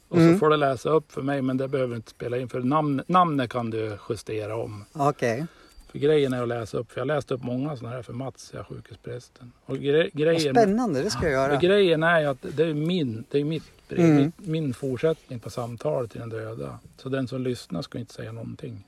Och 0.09 0.17
Mm. 0.17 0.33
så 0.33 0.39
får 0.39 0.51
du 0.51 0.57
läsa 0.57 0.91
upp 0.91 1.13
för 1.13 1.23
mig, 1.23 1.43
men 1.43 1.57
det 1.57 1.69
behöver 1.69 1.91
du 1.91 1.97
inte 1.97 2.11
spela 2.11 2.39
in. 2.39 2.49
För 2.49 2.61
namn, 2.61 3.03
namnet 3.07 3.51
kan 3.51 3.71
du 3.71 3.99
justera 4.09 4.57
om. 4.57 4.85
Okej. 4.93 5.47
För 5.91 5.99
grejen 5.99 6.33
är 6.33 6.43
att 6.43 6.49
läsa 6.49 6.79
upp, 6.79 6.93
för 6.93 7.01
jag 7.01 7.07
läste 7.07 7.35
upp 7.35 7.43
många 7.43 7.77
sådana 7.77 7.97
här 7.97 8.03
för 8.03 8.13
Mats, 8.13 8.51
jag 8.55 8.67
sjukhusprästen. 8.67 9.53
Och 9.67 9.79
gre, 9.79 10.03
Vad 10.03 10.13
grejen, 10.13 10.55
spännande, 10.55 11.03
det 11.03 11.11
ska 11.11 11.23
jag 11.23 11.33
göra. 11.33 11.55
och 11.55 11.61
grejen 11.61 12.03
är 12.03 12.27
att 12.27 12.39
det 12.57 12.65
är 12.65 12.75
min, 12.75 13.25
det 13.31 13.39
är 13.41 13.45
mitt 13.45 13.63
Mm. 13.97 14.17
mitt, 14.17 14.35
min 14.49 14.75
fortsättning 14.75 15.39
på 15.39 15.51
samtalet 15.51 16.11
till 16.11 16.21
den 16.21 16.29
döda. 16.29 16.79
Så 16.97 17.09
den 17.09 17.29
som 17.29 17.43
lyssnar 17.43 17.83
ska 17.83 17.99
inte 17.99 18.15
säga 18.15 18.33
någonting. 18.33 18.85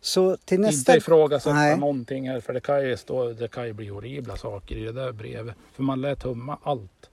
Så 0.00 0.36
till 0.36 0.60
nästa... 0.60 0.92
Inte 0.92 0.98
ifrågasätta 0.98 1.54
Nej. 1.54 1.78
någonting 1.78 2.28
här, 2.28 2.40
för 2.40 2.52
det 2.52 2.60
kan, 2.60 2.88
ju 2.88 2.96
stå, 2.96 3.32
det 3.32 3.48
kan 3.48 3.66
ju 3.66 3.72
bli 3.72 3.88
horribla 3.88 4.36
saker 4.36 4.76
i 4.76 4.84
det 4.84 4.92
där 4.92 5.12
brevet. 5.12 5.54
För 5.74 5.82
man 5.82 6.00
lät 6.00 6.20
tumma 6.20 6.58
allt. 6.62 7.10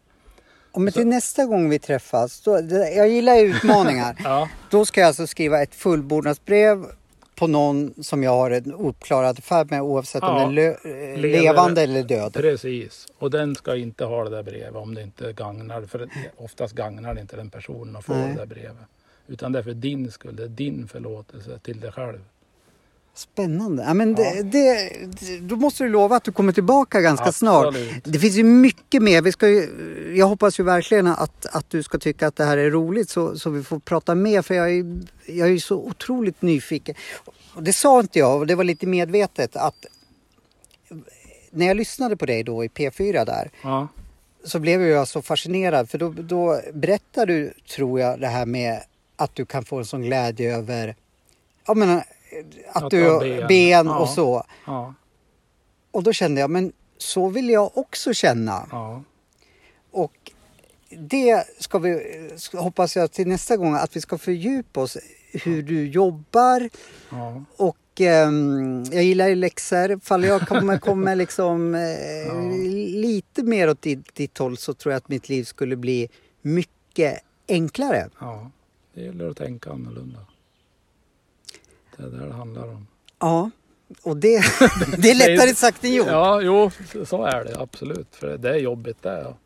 Om 0.71 0.83
men 0.83 0.93
till 0.93 1.07
nästa 1.07 1.45
gång 1.45 1.69
vi 1.69 1.79
träffas, 1.79 2.41
då, 2.41 2.51
jag 2.95 3.09
gillar 3.09 3.37
utmaningar. 3.39 4.15
Ja, 4.23 4.49
Då 4.69 4.85
ska 4.85 5.01
jag 5.01 5.07
alltså 5.07 5.27
skriva 5.27 5.61
ett 5.63 5.75
fullbordansbrev 5.75 6.85
på 7.39 7.47
någon 7.47 8.03
som 8.03 8.23
jag 8.23 8.31
har 8.31 8.51
en 8.51 8.73
uppklarad 8.73 9.37
affär 9.39 9.65
med 9.69 9.81
oavsett 9.81 10.23
om 10.23 10.29
Ja. 10.37 10.45
den 10.45 10.57
är 10.57 11.13
eh, 11.13 11.19
levande 11.19 11.81
eller 11.81 12.03
död. 12.03 12.33
Precis, 12.33 13.07
och 13.17 13.31
den 13.31 13.55
ska 13.55 13.75
inte 13.75 14.05
ha 14.05 14.23
det 14.23 14.29
där 14.29 14.43
brevet 14.43 14.75
om 14.75 14.95
det 14.95 15.01
inte 15.01 15.33
gagnar, 15.33 15.81
för 15.81 16.09
oftast 16.37 16.73
gagnar 16.75 17.13
det 17.13 17.21
inte 17.21 17.35
den 17.35 17.49
personen 17.49 17.95
att 17.95 18.05
få 18.05 18.13
Nej. 18.13 18.29
det 18.29 18.35
där 18.35 18.45
brevet. 18.45 18.87
Utan 19.27 19.51
det 19.51 19.59
är 19.59 19.63
för 19.63 19.73
din 19.73 20.11
skull, 20.11 20.35
det 20.35 20.43
är 20.43 20.47
din 20.47 20.87
förlåtelse 20.87 21.59
till 21.59 21.79
dig 21.79 21.91
själv. 21.91 22.19
Spännande. 23.19 23.83
Ja, 23.83 23.93
men 23.93 24.15
det, 24.15 24.43
det, 24.43 24.89
då 25.41 25.55
måste 25.55 25.83
du 25.83 25.89
lova 25.89 26.15
att 26.15 26.23
du 26.23 26.31
kommer 26.31 26.53
tillbaka 26.53 27.01
ganska 27.01 27.31
snart. 27.31 27.67
Absolut. 27.67 28.03
Det 28.03 28.19
finns 28.19 28.35
ju 28.35 28.43
mycket 28.43 29.01
mer. 29.01 29.21
Vi 29.21 29.31
ska 29.31 29.47
ju, 29.47 29.67
jag 30.15 30.27
hoppas 30.27 30.59
ju 30.59 30.63
verkligen 30.63 31.07
att, 31.07 31.45
att 31.45 31.69
du 31.69 31.83
ska 31.83 31.97
tycka 31.97 32.27
att 32.27 32.35
det 32.35 32.45
här 32.45 32.57
är 32.57 32.71
roligt 32.71 33.09
så, 33.09 33.39
så 33.39 33.49
vi 33.49 33.63
får 33.63 33.79
prata 33.79 34.15
mer 34.15 34.41
för 34.41 34.55
jag 34.55 34.71
är, 34.71 35.01
jag 35.25 35.49
är 35.49 35.57
så 35.57 35.77
otroligt 35.77 36.41
nyfiken. 36.41 36.95
Och 37.53 37.63
det 37.63 37.73
sa 37.73 37.99
inte 37.99 38.19
jag 38.19 38.37
och 38.37 38.47
det 38.47 38.55
var 38.55 38.63
lite 38.63 38.87
medvetet 38.87 39.55
att 39.55 39.85
när 41.51 41.65
jag 41.65 41.77
lyssnade 41.77 42.17
på 42.17 42.25
dig 42.25 42.43
då 42.43 42.63
i 42.63 42.67
P4 42.67 43.25
där 43.25 43.51
Ja, 43.61 43.87
så 44.43 44.59
blev 44.59 44.81
jag 44.81 45.07
så 45.07 45.21
fascinerad 45.21 45.89
för 45.89 45.97
då, 45.97 46.09
då 46.09 46.61
berättar 46.73 47.25
du, 47.25 47.53
tror 47.75 47.99
jag, 47.99 48.19
det 48.19 48.27
här 48.27 48.45
med 48.45 48.81
att 49.15 49.35
du 49.35 49.45
kan 49.45 49.65
få 49.65 49.77
en 49.77 49.85
sån 49.85 50.01
glädje 50.01 50.55
över 50.55 50.95
jag 51.69 51.77
menar, 51.77 52.03
att, 52.73 52.91
du 52.91 53.19
ben. 53.19 53.47
ben, 53.47 53.85
Ja. 53.85 53.99
och 53.99 54.09
så. 54.09 54.43
ja, 54.65 54.93
Och 55.91 56.03
då 56.03 56.13
kände 56.13 56.41
jag, 56.41 56.49
men 56.49 56.71
så 56.97 57.29
vill 57.29 57.49
jag 57.49 57.77
också 57.77 58.13
känna. 58.13 58.67
ja. 58.71 59.03
Och 59.91 60.31
det 60.89 61.43
ska 61.59 61.79
vi, 61.79 61.99
hoppas 62.53 62.95
jag 62.95 63.11
till 63.11 63.27
nästa 63.27 63.57
gång, 63.57 63.75
att 63.75 63.95
vi 63.95 64.01
ska 64.01 64.17
fördjupa 64.17 64.81
oss 64.81 64.97
hur 65.33 65.61
du 65.63 65.87
jobbar. 65.87 66.69
ja. 67.11 67.43
Och 67.57 67.77
ehm, 68.01 68.83
jag 68.91 69.03
gillar 69.03 69.27
ju 69.27 69.35
läxor. 69.35 69.99
Fall 70.03 70.23
jag 70.23 70.47
kommer, 70.47 70.77
kommer 70.77 71.15
liksom 71.15 71.75
eh, 71.75 72.33
lite 72.95 73.43
mer 73.43 73.69
åt 73.69 73.81
ditt, 73.81 74.15
ditt 74.15 74.37
håll 74.37 74.57
så 74.57 74.73
tror 74.73 74.91
jag 74.91 74.97
att 74.97 75.09
mitt 75.09 75.29
liv 75.29 75.43
skulle 75.43 75.75
bli 75.75 76.09
mycket 76.41 77.19
enklare. 77.47 78.09
ja. 78.19 78.51
Det 78.93 79.01
gäller 79.01 79.29
att 79.29 79.37
tänka 79.37 79.71
annorlunda. 79.71 80.19
Det 81.99 82.05
är 82.05 82.19
det 82.19 82.25
det 82.27 82.33
handlar 82.33 82.67
om. 82.67 82.87
Ja, 83.19 83.49
och 84.03 84.17
det, 84.17 84.37
det 84.97 85.11
är 85.11 85.15
lättare 85.15 85.55
sagt 85.55 85.83
än 85.83 85.93
gjort. 85.93 86.07
Ja, 86.07 86.41
jo, 86.41 86.71
så 87.05 87.23
är 87.23 87.43
det 87.43 87.59
absolut. 87.59 88.07
För 88.15 88.37
det 88.37 88.49
är 88.49 88.57
jobbigt 88.57 88.97
det. 89.03 89.21
Ja. 89.21 89.37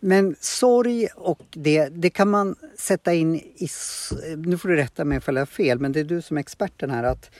Men 0.00 0.36
sorg 0.40 1.06
och 1.16 1.40
det, 1.50 1.88
det 1.88 2.10
kan 2.10 2.28
man 2.30 2.56
sätta 2.78 3.14
in 3.14 3.34
i... 3.36 3.68
Nu 4.36 4.58
får 4.58 4.68
du 4.68 4.76
rätta 4.76 5.04
mig 5.04 5.18
ifall 5.18 5.34
jag 5.36 5.40
har 5.40 5.46
fel, 5.46 5.78
men 5.78 5.92
det 5.92 6.00
är 6.00 6.04
du 6.04 6.22
som 6.22 6.36
är 6.36 6.40
experten 6.40 6.90
här. 6.90 7.02
att 7.04 7.30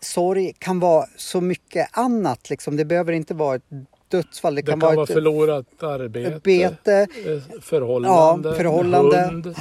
Sorg 0.00 0.52
kan 0.58 0.80
vara 0.80 1.06
så 1.16 1.40
mycket 1.40 1.88
annat. 1.98 2.50
Liksom. 2.50 2.76
Det 2.76 2.84
behöver 2.84 3.12
inte 3.12 3.34
vara 3.34 3.56
ett 3.56 3.62
dödsfall. 4.08 4.54
Det 4.54 4.62
Det 4.62 4.66
kan, 4.70 4.80
kan 4.80 4.86
vara 4.86 4.96
vara 4.96 5.06
förlorat 5.06 5.82
arbete, 5.82 6.40
bete. 6.44 7.06
eh, 7.26 7.60
förhållande, 7.60 8.48
Ja, 8.48 8.54
förhållande. 8.54 9.20
hund. 9.22 9.54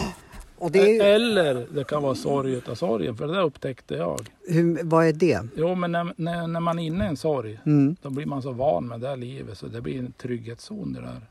Är, 0.61 1.03
Eller 1.03 1.67
det 1.71 1.83
kan 1.83 2.03
vara 2.03 2.15
sorg 2.15 2.53
utav 2.53 2.75
sorgen, 2.75 3.17
för 3.17 3.27
det 3.27 3.33
där 3.33 3.41
upptäckte 3.43 3.95
jag. 3.95 4.19
hur, 4.47 4.79
vad 4.83 5.05
är 5.07 5.13
det? 5.13 5.41
Jo, 5.55 5.75
men 5.75 5.91
när, 5.91 6.13
när, 6.15 6.47
när 6.47 6.59
man 6.59 6.79
är 6.79 6.83
inne 6.83 7.05
i 7.05 7.07
en 7.07 7.17
sorg, 7.17 7.59
Mm. 7.65 7.95
då 8.01 8.09
blir 8.09 8.25
man 8.25 8.41
så 8.41 8.51
van 8.51 8.87
med 8.87 8.99
det 9.01 9.07
här 9.07 9.17
livet 9.17 9.57
så 9.57 9.67
det 9.67 9.81
blir 9.81 9.99
en 9.99 10.11
trygghetszon 10.11 10.93
det 10.93 11.01
där. 11.01 11.21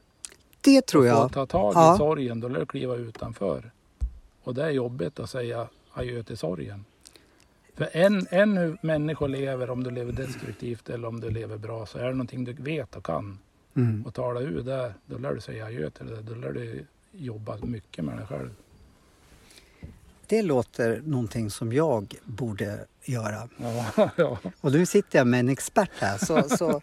Det 0.60 0.86
tror 0.86 1.06
jag. 1.06 1.32
ta 1.32 1.46
tag 1.46 1.72
i 1.72 1.74
Ja. 1.76 1.94
sorgen, 1.98 2.40
då 2.40 2.48
lär 2.48 2.60
du 2.60 2.66
kliva 2.66 2.96
utanför. 2.96 3.70
Och 4.44 4.54
det 4.54 4.64
är 4.64 4.70
jobbigt 4.70 5.20
att 5.20 5.30
säga 5.30 5.66
adjö 5.92 6.22
till 6.22 6.36
sorgen. 6.38 6.84
För 7.74 7.88
en, 7.92 8.26
en 8.30 8.56
hur 8.56 8.78
människor 8.82 9.28
lever, 9.28 9.70
om 9.70 9.84
du 9.84 9.90
lever 9.90 10.12
destruktivt 10.12 10.88
eller 10.90 11.08
om 11.08 11.20
du 11.20 11.30
lever 11.30 11.56
bra, 11.56 11.86
så 11.86 11.98
är 11.98 12.04
det 12.04 12.10
någonting 12.10 12.44
du 12.44 12.52
vet 12.52 12.96
och 12.96 13.04
kan. 13.04 13.38
Mm. 13.76 14.02
Och 14.06 14.14
tar 14.14 14.42
ur 14.42 14.62
det, 14.62 14.94
då 15.06 15.18
lär 15.18 15.34
du 15.34 15.40
säga 15.40 15.66
adjö 15.66 15.90
till 15.90 16.06
det. 16.06 16.22
Då 16.22 16.34
lär 16.34 16.52
du 16.52 16.84
jobba 17.12 17.56
mycket 17.62 18.04
med 18.04 18.16
dig 18.16 18.26
själv. 18.26 18.50
Det 20.28 20.42
låter 20.42 21.02
någonting 21.04 21.50
som 21.50 21.72
jag 21.72 22.14
borde 22.24 22.78
göra. 23.04 23.48
Ja, 23.96 24.10
ja. 24.16 24.38
Och 24.60 24.72
nu 24.72 24.86
sitter 24.86 25.18
jag 25.18 25.26
med 25.26 25.40
en 25.40 25.48
expert 25.48 25.90
här. 25.98 26.18
Så, 26.18 26.56
så, 26.56 26.80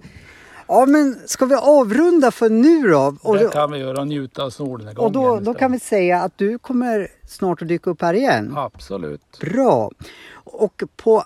ja, 0.68 0.86
men 0.86 1.20
ska 1.26 1.46
vi 1.46 1.56
avrunda 1.56 2.32
för 2.32 2.50
nu 2.50 2.88
då? 2.88 3.16
Och, 3.22 3.38
det 3.38 3.52
kan 3.52 3.72
vi 3.72 3.78
göra 3.78 4.02
och 4.02 4.08
njuta 4.08 4.44
av 4.44 4.50
solnedgången. 4.50 5.06
och 5.06 5.12
då, 5.12 5.40
då 5.40 5.54
kan 5.54 5.72
vi 5.72 5.80
säga 5.80 6.22
att 6.22 6.38
du 6.38 6.60
kommer 6.60 7.08
snart 7.28 7.62
att 7.62 7.68
dyka 7.68 7.90
upp 7.90 8.02
här 8.02 8.14
igen. 8.14 8.54
Absolut. 8.58 9.40
Bra! 9.40 9.92
Och 10.34 10.84
på, 10.96 11.24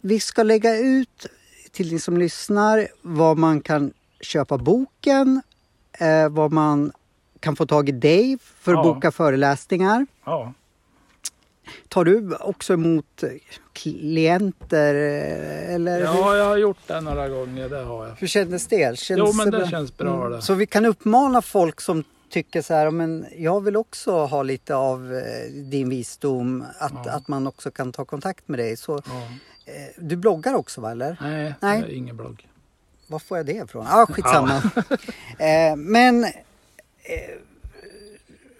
vi 0.00 0.20
ska 0.20 0.42
lägga 0.42 0.78
ut 0.78 1.26
till 1.72 1.92
ni 1.92 1.98
som 1.98 2.16
lyssnar 2.18 2.88
var 3.02 3.34
man 3.34 3.60
kan 3.60 3.92
köpa 4.20 4.58
boken, 4.58 5.42
eh, 5.98 6.28
var 6.28 6.48
man 6.48 6.92
kan 7.40 7.56
få 7.56 7.66
tag 7.66 7.88
i 7.88 7.92
dig 7.92 8.38
för 8.40 8.72
att 8.74 8.86
Ja. 8.86 8.94
boka 8.94 9.10
föreläsningar. 9.10 10.06
Ja, 10.24 10.52
Tar 11.88 12.04
du 12.04 12.34
också 12.40 12.72
emot 12.72 13.24
klienter 13.72 14.94
eh, 14.94 15.74
eller 15.74 16.00
Ja, 16.00 16.36
jag 16.36 16.44
har 16.44 16.56
gjort 16.56 16.78
det 16.86 17.00
några 17.00 17.28
gånger, 17.28 17.68
det 17.68 17.82
har 17.82 18.06
jag. 18.06 18.14
hur 18.18 18.26
kändes 18.26 18.66
det? 18.66 18.98
Känns 18.98 19.18
Jo, 19.18 19.32
men 19.32 19.50
det 19.50 19.58
bra? 19.58 19.68
känns 19.68 19.96
bra 19.96 20.28
det. 20.28 20.42
Så 20.42 20.54
vi 20.54 20.66
kan 20.66 20.84
uppmana 20.86 21.42
folk 21.42 21.80
som 21.80 22.04
tycker 22.30 22.62
så 22.62 22.74
här, 22.74 22.90
men 22.90 23.26
jag 23.36 23.60
vill 23.64 23.76
också 23.76 24.10
ha 24.24 24.42
lite 24.42 24.74
av 24.76 25.14
eh, 25.14 25.52
din 25.52 25.88
visdom, 25.88 26.64
att, 26.78 26.92
Ja. 27.04 27.12
att 27.12 27.28
man 27.28 27.46
också 27.46 27.70
kan 27.70 27.92
ta 27.92 28.04
kontakt 28.04 28.48
med 28.48 28.58
dig. 28.58 28.76
Så, 28.76 29.02
Ja. 29.06 29.22
eh, 29.72 29.72
du 29.98 30.16
bloggar 30.16 30.54
också 30.54 30.80
va, 30.80 30.90
eller? 30.90 31.16
Nej, 31.20 31.54
Nej. 31.60 31.80
det 31.80 31.86
är 31.92 31.96
ingen 31.96 32.16
blogg. 32.16 32.48
Var 33.06 33.18
får 33.18 33.36
jag 33.36 33.46
det 33.46 33.52
ifrån? 33.52 33.86
Ah, 33.88 34.06
skitsamma. 34.06 34.56
eh, 35.38 35.76
men 35.76 36.24
eh, 36.24 36.30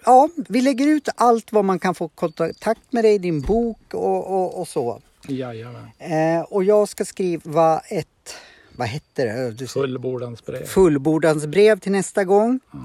ja, 0.07 0.29
vi 0.49 0.61
lägger 0.61 0.87
ut 0.87 1.09
allt 1.15 1.51
vad 1.51 1.65
man 1.65 1.79
kan 1.79 1.95
få 1.95 2.07
kontakt 2.07 2.81
med 2.93 3.03
dig, 3.03 3.19
din 3.19 3.41
bok 3.41 3.93
och, 3.93 4.27
och, 4.27 4.59
och 4.59 4.67
så. 4.67 5.01
Jajamän. 5.27 5.87
Eh, 5.97 6.41
och 6.41 6.63
jag 6.63 6.89
ska 6.89 7.05
skriva 7.05 7.79
ett, 7.79 8.35
vad 8.75 8.87
hette 8.87 9.25
det? 9.25 9.51
Du, 9.51 9.67
Fullbordans 9.67 10.45
brev. 10.45 10.65
fullbordansbrev 10.65 11.79
till 11.79 11.91
nästa 11.91 12.23
gång. 12.23 12.59
Ja. 12.71 12.79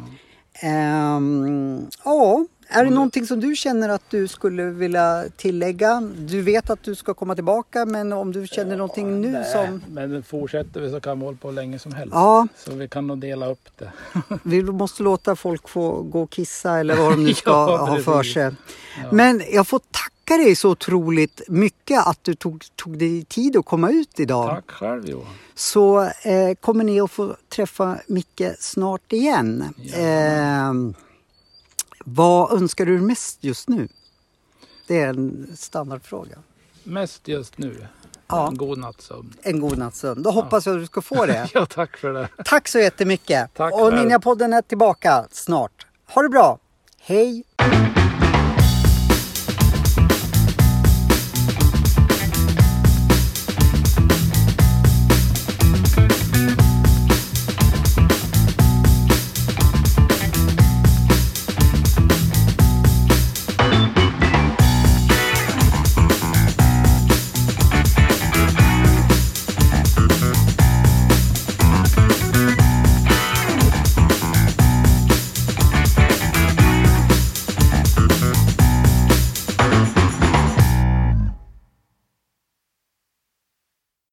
Ehm, 0.69 1.87
ja, 2.05 2.47
är 2.73 2.85
det 2.85 2.91
någonting 2.91 3.27
som 3.27 3.41
du 3.41 3.57
känner 3.57 3.89
att 3.89 4.11
du 4.11 4.29
skulle 4.29 4.65
vilja 4.65 5.25
tillägga? 5.37 6.01
Du 6.17 6.43
vet 6.43 6.71
att 6.71 6.83
du 6.83 6.95
ska 6.95 7.15
komma 7.15 7.35
tillbaka 7.35 7.87
men 7.87 8.13
om 8.13 8.33
du 8.33 8.47
känner 8.47 8.77
någonting 8.77 9.21
nu 9.21 9.33
Nej, 9.33 9.45
som... 9.53 9.83
Men 9.89 10.23
fortsätter 10.23 10.81
vi 10.81 10.91
så 10.91 11.01
kan 11.01 11.19
vi 11.19 11.25
hålla 11.25 11.37
på 11.37 11.51
länge 11.51 11.79
som 11.79 11.93
helst. 11.93 12.15
Ja, 12.15 12.49
Så 12.57 12.75
vi 12.75 12.89
kan 12.89 13.07
nog 13.07 13.19
dela 13.19 13.51
upp 13.51 13.69
det. 13.79 13.93
vi 14.43 14.63
måste 14.63 15.03
låta 15.03 15.37
folk 15.37 15.69
få 15.69 16.03
gå 16.03 16.23
och 16.23 16.31
kissa 16.31 16.79
eller 16.79 16.97
vad 16.97 17.13
de 17.13 17.25
nu 17.25 17.35
ska 17.35 17.51
Ja, 17.51 17.77
ha 17.77 17.99
för 17.99 18.23
sig. 18.23 18.43
Ja. 18.43 19.09
Men 19.13 19.43
jag 19.53 19.67
får 19.67 19.79
tacka 19.79 20.37
dig 20.37 20.57
så 20.57 20.71
otroligt 20.71 21.43
mycket 21.49 22.07
att 22.07 22.19
du 22.25 22.35
tog, 22.35 22.65
tog 22.77 22.99
dig 22.99 23.25
tid 23.25 23.57
att 23.57 23.65
komma 23.67 23.91
ut 23.91 24.21
idag. 24.21 24.49
Tack 24.49 24.71
själv 24.71 25.09
Johan. 25.09 25.27
Så 25.55 26.03
eh, 26.03 26.55
kommer 26.61 26.85
ni 26.85 27.01
att 27.01 27.11
få 27.11 27.37
träffa 27.49 27.99
Micke 28.07 28.43
snart 28.59 29.13
igen. 29.13 29.75
Ja. 29.77 29.99
Eh, 29.99 30.73
vad 32.05 32.53
önskar 32.53 32.87
du 32.87 33.01
mest 33.01 33.39
just 33.41 33.69
nu? 33.69 33.89
Det 34.87 35.01
är 35.01 35.09
en 35.09 35.49
standardfråga. 35.57 36.39
Mest 36.85 37.29
just 37.29 37.59
nu. 37.59 37.87
Ja. 38.29 38.49
En 38.49 38.57
god 38.57 38.79
nattsömn. 38.79 39.35
En 39.43 39.61
god 39.61 39.79
nattsömn. 39.79 40.23
Då 40.23 40.31
hoppas 40.31 40.67
jag 40.67 40.75
att 40.75 40.83
du 40.83 40.87
ska 40.87 41.03
få 41.03 41.27
det. 41.27 41.49
Ja, 41.55 41.67
tack 41.67 41.97
för 41.97 42.13
det. 42.13 42.29
Tack 42.45 42.69
så 42.69 42.79
jättemycket. 42.79 43.55
Tack 43.55 43.75
Och. 43.75 43.95
Ninjapodden 43.95 44.53
är 44.53 44.63
tillbaka 44.63 45.25
snart. 45.31 45.87
Ha 46.07 46.23
det 46.23 46.29
bra. 46.29 46.59
Hej 47.01 47.45